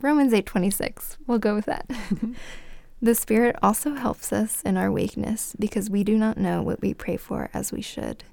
Romans 0.00 0.32
8:26. 0.32 1.16
We'll 1.26 1.38
go 1.38 1.54
with 1.54 1.66
that. 1.66 1.88
Mm-hmm. 1.88 2.32
the 3.04 3.14
Spirit 3.14 3.54
also 3.62 3.96
helps 3.96 4.32
us 4.32 4.62
in 4.62 4.78
our 4.78 4.90
weakness 4.90 5.54
because 5.58 5.90
we 5.90 6.02
do 6.02 6.16
not 6.16 6.38
know 6.38 6.62
what 6.62 6.80
we 6.80 6.94
pray 6.94 7.18
for 7.18 7.50
as 7.52 7.70
we 7.70 7.82
should. 7.82 8.24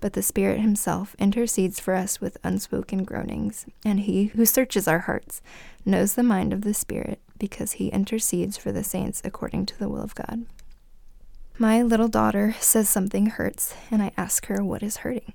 But 0.00 0.14
the 0.14 0.22
Spirit 0.22 0.58
Himself 0.58 1.14
intercedes 1.20 1.78
for 1.78 1.94
us 1.94 2.20
with 2.20 2.36
unspoken 2.42 3.04
groanings, 3.04 3.66
and 3.84 4.00
He 4.00 4.24
who 4.24 4.44
searches 4.44 4.88
our 4.88 4.98
hearts 4.98 5.42
knows 5.84 6.14
the 6.14 6.24
mind 6.24 6.52
of 6.52 6.62
the 6.62 6.74
Spirit 6.74 7.20
because 7.38 7.72
He 7.72 7.86
intercedes 7.88 8.56
for 8.56 8.72
the 8.72 8.82
saints 8.82 9.22
according 9.24 9.66
to 9.66 9.78
the 9.78 9.88
will 9.88 10.02
of 10.02 10.16
God. 10.16 10.44
My 11.56 11.80
little 11.80 12.08
daughter 12.08 12.56
says 12.58 12.88
something 12.88 13.26
hurts, 13.26 13.74
and 13.92 14.02
I 14.02 14.10
ask 14.16 14.46
her 14.46 14.64
what 14.64 14.82
is 14.82 14.98
hurting. 14.98 15.34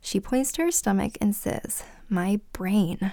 She 0.00 0.20
points 0.20 0.52
to 0.52 0.62
her 0.62 0.70
stomach 0.70 1.18
and 1.20 1.34
says, 1.34 1.82
My 2.08 2.38
brain. 2.52 3.10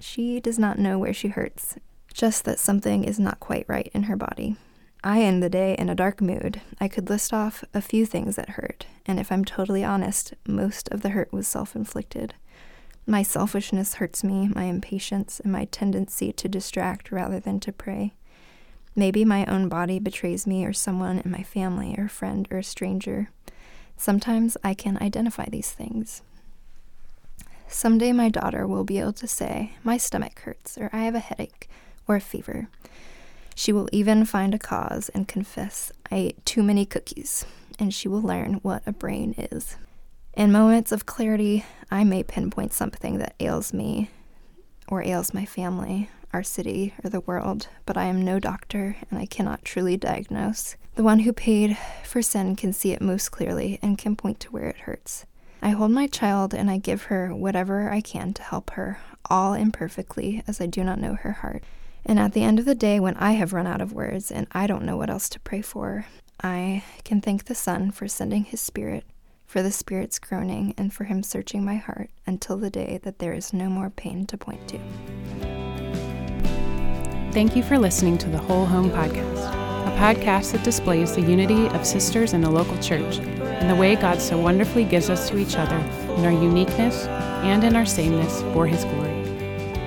She 0.00 0.40
does 0.40 0.58
not 0.58 0.78
know 0.78 0.98
where 0.98 1.12
she 1.12 1.28
hurts, 1.28 1.76
just 2.12 2.44
that 2.44 2.58
something 2.58 3.04
is 3.04 3.18
not 3.18 3.40
quite 3.40 3.64
right 3.68 3.90
in 3.94 4.04
her 4.04 4.16
body. 4.16 4.56
I 5.02 5.22
end 5.22 5.42
the 5.42 5.48
day 5.48 5.74
in 5.78 5.88
a 5.88 5.94
dark 5.94 6.20
mood. 6.20 6.60
I 6.78 6.88
could 6.88 7.08
list 7.08 7.32
off 7.32 7.64
a 7.72 7.80
few 7.80 8.04
things 8.04 8.36
that 8.36 8.50
hurt, 8.50 8.86
and 9.06 9.18
if 9.18 9.32
I'm 9.32 9.44
totally 9.44 9.82
honest, 9.82 10.34
most 10.46 10.88
of 10.90 11.00
the 11.00 11.10
hurt 11.10 11.32
was 11.32 11.48
self 11.48 11.74
inflicted. 11.74 12.34
My 13.06 13.22
selfishness 13.22 13.94
hurts 13.94 14.22
me, 14.22 14.48
my 14.54 14.64
impatience, 14.64 15.40
and 15.40 15.50
my 15.50 15.64
tendency 15.64 16.32
to 16.32 16.48
distract 16.48 17.10
rather 17.10 17.40
than 17.40 17.60
to 17.60 17.72
pray. 17.72 18.12
Maybe 18.94 19.24
my 19.24 19.46
own 19.46 19.68
body 19.68 19.98
betrays 19.98 20.46
me, 20.46 20.66
or 20.66 20.74
someone 20.74 21.18
in 21.18 21.30
my 21.30 21.42
family, 21.42 21.94
or 21.96 22.08
friend, 22.08 22.46
or 22.50 22.58
a 22.58 22.64
stranger. 22.64 23.30
Sometimes 23.96 24.56
I 24.62 24.74
can 24.74 24.98
identify 25.00 25.46
these 25.48 25.70
things. 25.70 26.22
Someday 27.68 28.12
my 28.12 28.28
daughter 28.28 28.66
will 28.66 28.84
be 28.84 28.98
able 28.98 29.12
to 29.14 29.26
say, 29.26 29.72
My 29.82 29.96
stomach 29.96 30.40
hurts, 30.40 30.76
or 30.76 30.90
I 30.92 31.04
have 31.04 31.14
a 31.14 31.20
headache, 31.20 31.68
or 32.10 32.18
fever. 32.18 32.68
She 33.54 33.72
will 33.72 33.88
even 33.92 34.24
find 34.24 34.52
a 34.52 34.58
cause 34.58 35.10
and 35.10 35.28
confess, 35.28 35.92
I 36.10 36.16
ate 36.16 36.44
too 36.44 36.62
many 36.62 36.84
cookies, 36.84 37.46
and 37.78 37.94
she 37.94 38.08
will 38.08 38.20
learn 38.20 38.54
what 38.62 38.82
a 38.84 38.92
brain 38.92 39.34
is. 39.38 39.76
In 40.34 40.50
moments 40.50 40.90
of 40.90 41.06
clarity, 41.06 41.64
I 41.88 42.02
may 42.02 42.24
pinpoint 42.24 42.72
something 42.72 43.18
that 43.18 43.34
ails 43.38 43.72
me 43.72 44.10
or 44.88 45.04
ails 45.04 45.32
my 45.32 45.44
family, 45.44 46.10
our 46.32 46.42
city, 46.42 46.94
or 47.04 47.10
the 47.10 47.20
world, 47.20 47.68
but 47.86 47.96
I 47.96 48.06
am 48.06 48.24
no 48.24 48.40
doctor 48.40 48.96
and 49.08 49.18
I 49.18 49.26
cannot 49.26 49.64
truly 49.64 49.96
diagnose. 49.96 50.74
The 50.96 51.04
one 51.04 51.20
who 51.20 51.32
paid 51.32 51.78
for 52.02 52.22
sin 52.22 52.56
can 52.56 52.72
see 52.72 52.90
it 52.90 53.00
most 53.00 53.30
clearly 53.30 53.78
and 53.82 53.96
can 53.96 54.16
point 54.16 54.40
to 54.40 54.50
where 54.50 54.66
it 54.66 54.78
hurts. 54.78 55.26
I 55.62 55.70
hold 55.70 55.92
my 55.92 56.08
child 56.08 56.54
and 56.54 56.70
I 56.70 56.78
give 56.78 57.04
her 57.04 57.32
whatever 57.32 57.90
I 57.90 58.00
can 58.00 58.32
to 58.34 58.42
help 58.42 58.70
her, 58.70 58.98
all 59.28 59.54
imperfectly, 59.54 60.42
as 60.48 60.60
I 60.60 60.66
do 60.66 60.82
not 60.82 60.98
know 60.98 61.14
her 61.14 61.32
heart. 61.32 61.62
And 62.04 62.18
at 62.18 62.32
the 62.32 62.42
end 62.42 62.58
of 62.58 62.64
the 62.64 62.74
day, 62.74 62.98
when 62.98 63.16
I 63.16 63.32
have 63.32 63.52
run 63.52 63.66
out 63.66 63.80
of 63.80 63.92
words 63.92 64.30
and 64.30 64.46
I 64.52 64.66
don't 64.66 64.84
know 64.84 64.96
what 64.96 65.10
else 65.10 65.28
to 65.30 65.40
pray 65.40 65.62
for, 65.62 66.06
I 66.42 66.82
can 67.04 67.20
thank 67.20 67.44
the 67.44 67.54
Son 67.54 67.90
for 67.90 68.08
sending 68.08 68.44
His 68.44 68.60
Spirit, 68.60 69.04
for 69.46 69.62
the 69.62 69.70
Spirit's 69.70 70.18
groaning, 70.18 70.74
and 70.78 70.92
for 70.92 71.04
Him 71.04 71.22
searching 71.22 71.64
my 71.64 71.76
heart 71.76 72.10
until 72.26 72.56
the 72.56 72.70
day 72.70 72.98
that 73.02 73.18
there 73.18 73.34
is 73.34 73.52
no 73.52 73.68
more 73.68 73.90
pain 73.90 74.26
to 74.26 74.38
point 74.38 74.66
to. 74.68 74.78
Thank 77.32 77.54
you 77.54 77.62
for 77.62 77.78
listening 77.78 78.18
to 78.18 78.28
the 78.28 78.38
Whole 78.38 78.66
Home 78.66 78.90
Podcast, 78.90 79.46
a 79.86 79.96
podcast 79.98 80.52
that 80.52 80.64
displays 80.64 81.14
the 81.14 81.22
unity 81.22 81.68
of 81.68 81.86
sisters 81.86 82.32
in 82.32 82.40
the 82.40 82.50
local 82.50 82.76
church 82.78 83.18
and 83.18 83.70
the 83.70 83.76
way 83.76 83.94
God 83.94 84.20
so 84.20 84.38
wonderfully 84.38 84.84
gives 84.84 85.10
us 85.10 85.28
to 85.28 85.38
each 85.38 85.56
other 85.56 85.76
in 86.14 86.24
our 86.24 86.32
uniqueness 86.32 87.06
and 87.44 87.62
in 87.62 87.76
our 87.76 87.86
sameness 87.86 88.42
for 88.54 88.66
His 88.66 88.84
glory. 88.84 89.19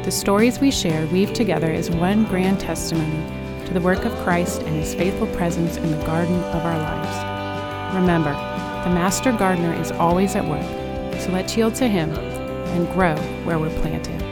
The 0.04 0.12
stories 0.12 0.60
we 0.60 0.70
share 0.70 1.08
weave 1.08 1.32
together 1.32 1.72
as 1.72 1.90
one 1.90 2.26
grand 2.26 2.60
testimony 2.60 3.66
to 3.66 3.74
the 3.74 3.80
work 3.80 4.04
of 4.04 4.12
Christ 4.18 4.62
and 4.64 4.76
His 4.76 4.94
faithful 4.94 5.28
presence 5.28 5.78
in 5.78 5.92
the 5.92 6.06
garden 6.06 6.36
of 6.36 6.66
our 6.66 6.78
lives. 6.78 7.96
Remember, 7.96 8.34
the 8.84 8.94
Master 8.94 9.32
Gardener 9.32 9.74
is 9.80 9.94
always 9.94 10.36
at 10.36 10.44
work, 10.46 11.22
so 11.22 11.32
let's 11.32 11.56
yield 11.56 11.76
to 11.76 11.88
Him 11.88 12.10
and 12.12 12.92
grow 12.92 13.16
where 13.46 13.58
we're 13.58 13.70
planted. 13.80 14.23